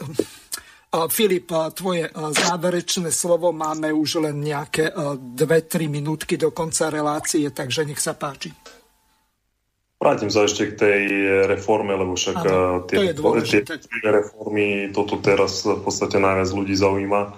Filip, 1.12 1.52
tvoje 1.76 2.08
záverečné 2.14 3.12
slovo 3.12 3.52
máme 3.52 3.92
už 3.92 4.24
len 4.24 4.40
nejaké 4.40 4.88
2-3 4.96 5.92
minútky 5.92 6.40
do 6.40 6.48
konca 6.56 6.88
relácie, 6.88 7.44
takže 7.52 7.84
nech 7.84 8.00
sa 8.00 8.16
páči. 8.16 8.56
Vrátim 9.96 10.32
sa 10.32 10.44
ešte 10.48 10.72
k 10.72 10.78
tej 10.80 11.02
reforme, 11.48 11.96
lebo 11.96 12.16
však 12.16 12.36
ano, 12.40 12.84
tie, 12.88 13.12
tie 13.12 14.08
reformy, 14.08 14.92
toto 14.92 15.20
teraz 15.20 15.64
v 15.64 15.80
podstate 15.80 16.16
najviac 16.20 16.52
ľudí 16.52 16.76
zaujíma. 16.76 17.36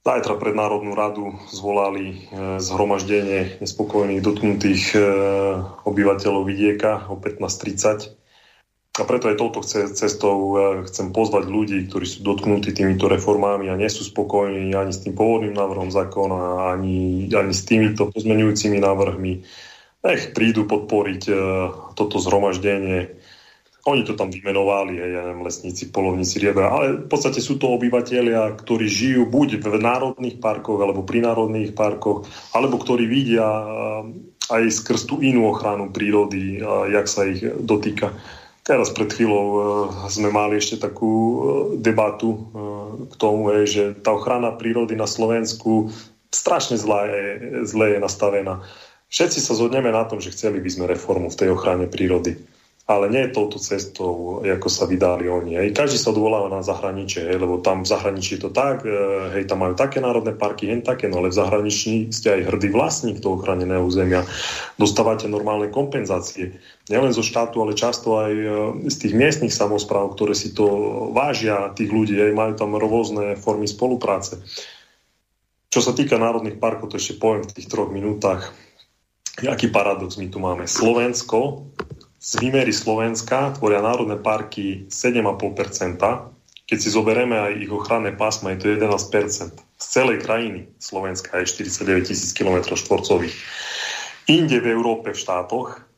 Zajtra 0.00 0.34
pred 0.40 0.56
Národnú 0.56 0.96
radu 0.96 1.36
zvolali 1.52 2.30
zhromaždenie 2.58 3.60
nespokojných 3.60 4.24
dotknutých 4.24 4.96
obyvateľov 5.84 6.42
vidieka 6.48 7.06
o 7.12 7.18
15.30 7.20 8.19
a 9.00 9.08
preto 9.08 9.32
aj 9.32 9.40
touto 9.40 9.64
cestou 9.64 10.36
e, 10.36 10.56
chcem 10.84 11.08
pozvať 11.16 11.48
ľudí, 11.48 11.88
ktorí 11.88 12.04
sú 12.04 12.20
dotknutí 12.20 12.76
týmito 12.76 13.08
reformami 13.08 13.72
a 13.72 13.80
nie 13.80 13.88
sú 13.88 14.04
spokojní 14.04 14.76
ani 14.76 14.92
s 14.92 15.00
tým 15.00 15.16
pôvodným 15.16 15.56
návrhom 15.56 15.88
zákona, 15.88 16.70
ani, 16.76 17.32
ani 17.32 17.52
s 17.56 17.64
týmito 17.64 18.12
pozmenujúcimi 18.12 18.76
návrhmi. 18.76 19.32
Nech 20.00 20.32
prídu 20.32 20.64
podporiť 20.64 21.22
uh, 21.28 21.36
toto 21.92 22.16
zhromaždenie. 22.16 23.20
Oni 23.84 24.04
to 24.04 24.16
tam 24.16 24.32
vymenovali, 24.32 24.96
aj, 24.96 25.10
ja 25.12 25.20
neviem, 25.28 25.44
lesníci, 25.44 25.92
polovníci, 25.92 26.40
rieba, 26.40 26.72
ale 26.72 27.04
v 27.04 27.08
podstate 27.08 27.40
sú 27.40 27.60
to 27.60 27.68
obyvateľia, 27.76 28.56
ktorí 28.60 28.88
žijú 28.88 29.28
buď 29.28 29.60
v 29.60 29.76
národných 29.76 30.40
parkoch, 30.40 30.80
alebo 30.80 31.04
pri 31.04 31.24
národných 31.24 31.76
parkoch, 31.76 32.24
alebo 32.56 32.80
ktorí 32.80 33.04
vidia 33.08 33.44
uh, 33.44 34.08
aj 34.48 34.62
skrz 34.72 35.04
tú 35.04 35.20
inú 35.20 35.52
ochranu 35.52 35.92
prírody, 35.92 36.60
uh, 36.60 36.88
jak 36.88 37.04
sa 37.04 37.28
ich 37.28 37.44
dotýka. 37.44 38.16
Teraz 38.70 38.94
pred 38.94 39.10
chvíľou 39.10 39.46
uh, 39.50 39.60
sme 40.06 40.30
mali 40.30 40.62
ešte 40.62 40.78
takú 40.78 41.10
uh, 41.10 41.38
debatu 41.74 42.30
uh, 42.30 42.38
k 43.10 43.14
tomu, 43.18 43.50
že 43.66 43.98
tá 43.98 44.14
ochrana 44.14 44.54
prírody 44.54 44.94
na 44.94 45.10
Slovensku 45.10 45.90
strašne 46.30 46.78
zlá 46.78 47.10
je, 47.10 47.26
zle 47.66 47.98
je 47.98 47.98
nastavená. 47.98 48.62
Všetci 49.10 49.42
sa 49.42 49.58
zhodneme 49.58 49.90
na 49.90 50.06
tom, 50.06 50.22
že 50.22 50.30
chceli 50.30 50.62
by 50.62 50.70
sme 50.70 50.86
reformu 50.86 51.34
v 51.34 51.38
tej 51.42 51.48
ochrane 51.50 51.90
prírody 51.90 52.38
ale 52.90 53.06
nie 53.06 53.30
touto 53.30 53.62
cestou, 53.62 54.42
ako 54.42 54.66
sa 54.66 54.82
vydali 54.82 55.30
oni. 55.30 55.54
Hej. 55.54 55.78
Každý 55.78 55.94
sa 55.94 56.10
odvoláva 56.10 56.50
na 56.50 56.58
zahraničie, 56.58 57.22
hej, 57.22 57.38
lebo 57.38 57.62
tam 57.62 57.86
v 57.86 57.90
zahraničí 57.94 58.34
je 58.34 58.42
to 58.42 58.50
tak, 58.50 58.82
e, 58.82 58.90
hej, 59.38 59.46
tam 59.46 59.62
majú 59.62 59.78
také 59.78 60.02
národné 60.02 60.34
parky, 60.34 60.66
hen 60.66 60.82
také, 60.82 61.06
no 61.06 61.22
ale 61.22 61.30
v 61.30 61.38
zahraničí 61.38 62.10
ste 62.10 62.34
aj 62.34 62.50
hrdý 62.50 62.74
vlastník 62.74 63.22
toho 63.22 63.38
chráneného 63.38 63.86
územia. 63.86 64.26
Dostávate 64.74 65.30
normálne 65.30 65.70
kompenzácie. 65.70 66.58
Nielen 66.90 67.14
zo 67.14 67.22
štátu, 67.22 67.62
ale 67.62 67.78
často 67.78 68.18
aj 68.18 68.32
e, 68.34 68.46
z 68.90 68.96
tých 69.06 69.14
miestnych 69.14 69.54
samozpráv, 69.54 70.18
ktoré 70.18 70.34
si 70.34 70.50
to 70.50 70.66
vážia, 71.14 71.70
tých 71.78 71.94
ľudí, 71.94 72.18
hej, 72.18 72.34
majú 72.34 72.58
tam 72.58 72.74
rôzne 72.74 73.38
formy 73.38 73.70
spolupráce. 73.70 74.42
Čo 75.70 75.78
sa 75.78 75.94
týka 75.94 76.18
národných 76.18 76.58
parkov, 76.58 76.90
to 76.90 76.98
ešte 76.98 77.22
poviem 77.22 77.46
v 77.46 77.54
tých 77.54 77.70
troch 77.70 77.94
minútach. 77.94 78.50
Aký 79.46 79.70
paradox 79.70 80.18
my 80.18 80.26
tu 80.26 80.42
máme? 80.42 80.66
Slovensko 80.66 81.70
z 82.20 82.30
výmery 82.36 82.68
Slovenska 82.68 83.56
tvoria 83.56 83.80
národné 83.80 84.20
parky 84.20 84.84
7,5%. 84.92 85.96
Keď 86.68 86.78
si 86.78 86.88
zoberieme 86.92 87.34
aj 87.34 87.52
ich 87.64 87.72
ochranné 87.72 88.12
pásma, 88.12 88.52
je 88.54 88.60
to 88.60 88.66
11%. 88.76 89.56
Z 89.80 89.86
celej 89.88 90.20
krajiny 90.20 90.68
Slovenska 90.76 91.40
je 91.40 91.48
49 91.64 92.12
tisíc 92.12 92.36
km 92.36 92.76
štvorcových. 92.76 93.34
Inde 94.28 94.60
v 94.60 94.68
Európe 94.68 95.16
v 95.16 95.18
štátoch 95.18 95.90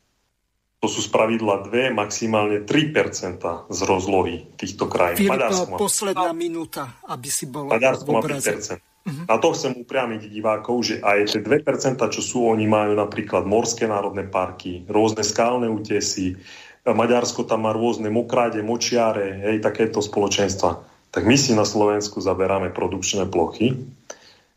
to 0.83 0.91
sú 0.91 0.99
spravidla 0.99 1.71
2, 1.71 1.95
maximálne 1.95 2.67
3% 2.67 3.71
z 3.71 3.81
rozlohy 3.87 4.51
týchto 4.59 4.91
krajín. 4.91 5.31
Filip, 5.31 5.79
posledná 5.79 6.35
minúta, 6.35 6.99
aby 7.07 7.31
si 7.31 7.47
bol 7.47 7.71
Maďarsko 7.71 8.09
má 8.11 8.19
5%. 8.19 8.92
Uh-huh. 9.03 9.27
Na 9.27 9.37
to 9.43 9.51
chcem 9.51 9.75
upriamiť 9.83 10.31
divákov, 10.31 10.77
že 10.87 10.95
aj 11.03 11.35
tie 11.35 11.43
2%, 11.43 11.99
čo 11.99 12.23
sú, 12.23 12.47
oni 12.47 12.71
majú 12.71 12.95
napríklad 12.95 13.43
morské 13.43 13.91
národné 13.91 14.31
parky, 14.31 14.87
rôzne 14.87 15.27
skálne 15.27 15.67
útesy, 15.67 16.39
Maďarsko 16.83 17.47
tam 17.47 17.63
má 17.63 17.71
rôzne 17.71 18.11
mokráde, 18.11 18.59
močiare, 18.59 19.39
hej, 19.39 19.63
takéto 19.63 20.03
spoločenstva. 20.03 20.83
Tak 21.15 21.23
my 21.23 21.39
si 21.39 21.55
na 21.55 21.63
Slovensku 21.63 22.19
zaberáme 22.19 22.75
produkčné 22.75 23.31
plochy, 23.31 23.87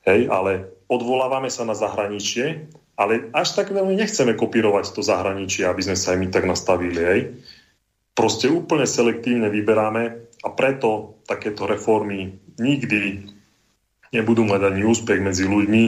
hej, 0.09 0.21
ale 0.33 0.73
odvolávame 0.89 1.53
sa 1.53 1.69
na 1.69 1.77
zahraničie, 1.77 2.65
ale 2.97 3.29
až 3.29 3.53
tak 3.53 3.69
veľmi 3.69 3.93
nechceme 3.93 4.33
kopírovať 4.33 4.97
to 4.97 5.05
zahraničie, 5.05 5.69
aby 5.69 5.85
sme 5.85 5.97
sa 5.99 6.17
aj 6.17 6.17
my 6.17 6.27
tak 6.33 6.49
nastavili, 6.49 7.01
hej. 7.01 7.21
Proste 8.17 8.49
úplne 8.49 8.89
selektívne 8.89 9.51
vyberáme 9.53 10.03
a 10.41 10.49
preto 10.49 11.21
takéto 11.29 11.69
reformy 11.69 12.41
nikdy 12.57 13.34
nebudú 14.15 14.47
mať 14.47 14.71
ani 14.71 14.81
úspech 14.87 15.19
medzi 15.19 15.43
ľuďmi, 15.43 15.83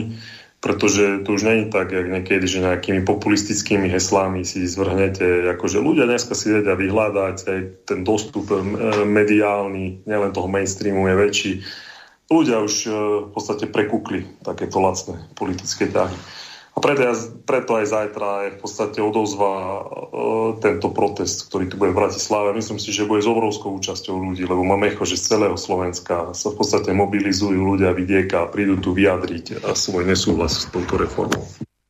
pretože 0.58 1.22
to 1.22 1.38
už 1.38 1.42
je 1.46 1.70
tak, 1.70 1.94
jak 1.94 2.10
niekedy, 2.10 2.42
že 2.50 2.66
nejakými 2.66 3.06
populistickými 3.06 3.86
heslami 3.94 4.42
si 4.42 4.66
zvrhnete, 4.66 5.54
akože 5.54 5.78
ľudia 5.78 6.10
dneska 6.10 6.34
si 6.34 6.50
vedia 6.50 6.74
vyhľadať, 6.74 7.36
aj 7.46 7.60
ten 7.86 8.02
dostup 8.02 8.50
eh, 8.50 8.60
mediálny, 9.06 10.02
nielen 10.02 10.34
toho 10.34 10.50
mainstreamu 10.50 11.06
je 11.06 11.14
väčší. 11.14 11.52
Ľudia 12.26 12.58
už 12.58 12.74
eh, 12.84 12.92
v 13.24 13.30
podstate 13.30 13.70
prekúkli 13.70 14.26
takéto 14.42 14.82
lacné 14.82 15.22
politické 15.38 15.86
ťahy. 15.86 16.18
A 16.78 16.80
A 16.80 16.94
preto, 16.94 17.02
ja, 17.02 17.14
preto 17.42 17.74
aj 17.74 17.90
zajtra 17.90 18.28
je 18.46 18.50
v 18.54 18.58
podstate 18.62 19.02
odozva 19.02 19.82
uh, 19.82 20.54
tento 20.62 20.94
protest, 20.94 21.50
ktorý 21.50 21.66
tu 21.66 21.74
bude 21.74 21.90
v 21.90 22.06
Bratislave. 22.06 22.54
Myslím 22.54 22.78
si, 22.78 22.94
že 22.94 23.02
bude 23.02 23.18
s 23.18 23.26
obrovskou 23.26 23.74
účasťou 23.82 24.14
ľudí, 24.14 24.46
lebo 24.46 24.62
máme 24.62 24.94
echo, 24.94 25.02
že 25.02 25.18
z 25.18 25.34
celého 25.34 25.58
Slovenska 25.58 26.30
sa 26.38 26.54
v 26.54 26.56
podstate 26.62 26.94
mobilizujú 26.94 27.58
ľudia 27.58 27.90
vidieka 27.90 28.46
a 28.46 28.50
prídu 28.54 28.78
tu 28.78 28.94
vyjadriť 28.94 29.58
svoj 29.74 30.06
nesúhlas 30.06 30.54
s 30.54 30.70
touto 30.70 31.02
reformou. 31.02 31.42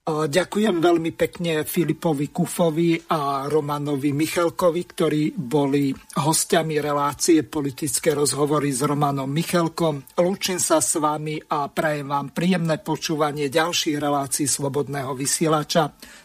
Ďakujem 0.08 0.80
veľmi 0.80 1.12
pekne 1.12 1.68
Filipovi 1.68 2.32
Kufovi 2.32 2.96
a 3.12 3.44
Romanovi 3.44 4.16
Michalkovi, 4.16 4.82
ktorí 4.88 5.36
boli 5.36 5.92
hostiami 5.92 6.80
relácie 6.80 7.44
politické 7.44 8.16
rozhovory 8.16 8.72
s 8.72 8.80
Romanom 8.88 9.28
Michalkom. 9.28 10.00
Lúčim 10.16 10.56
sa 10.56 10.80
s 10.80 10.96
vami 10.96 11.36
a 11.52 11.68
prajem 11.68 12.08
vám 12.08 12.32
príjemné 12.32 12.80
počúvanie 12.80 13.52
ďalších 13.52 14.00
relácií 14.00 14.48
Slobodného 14.48 15.12
vysielača. 15.12 15.92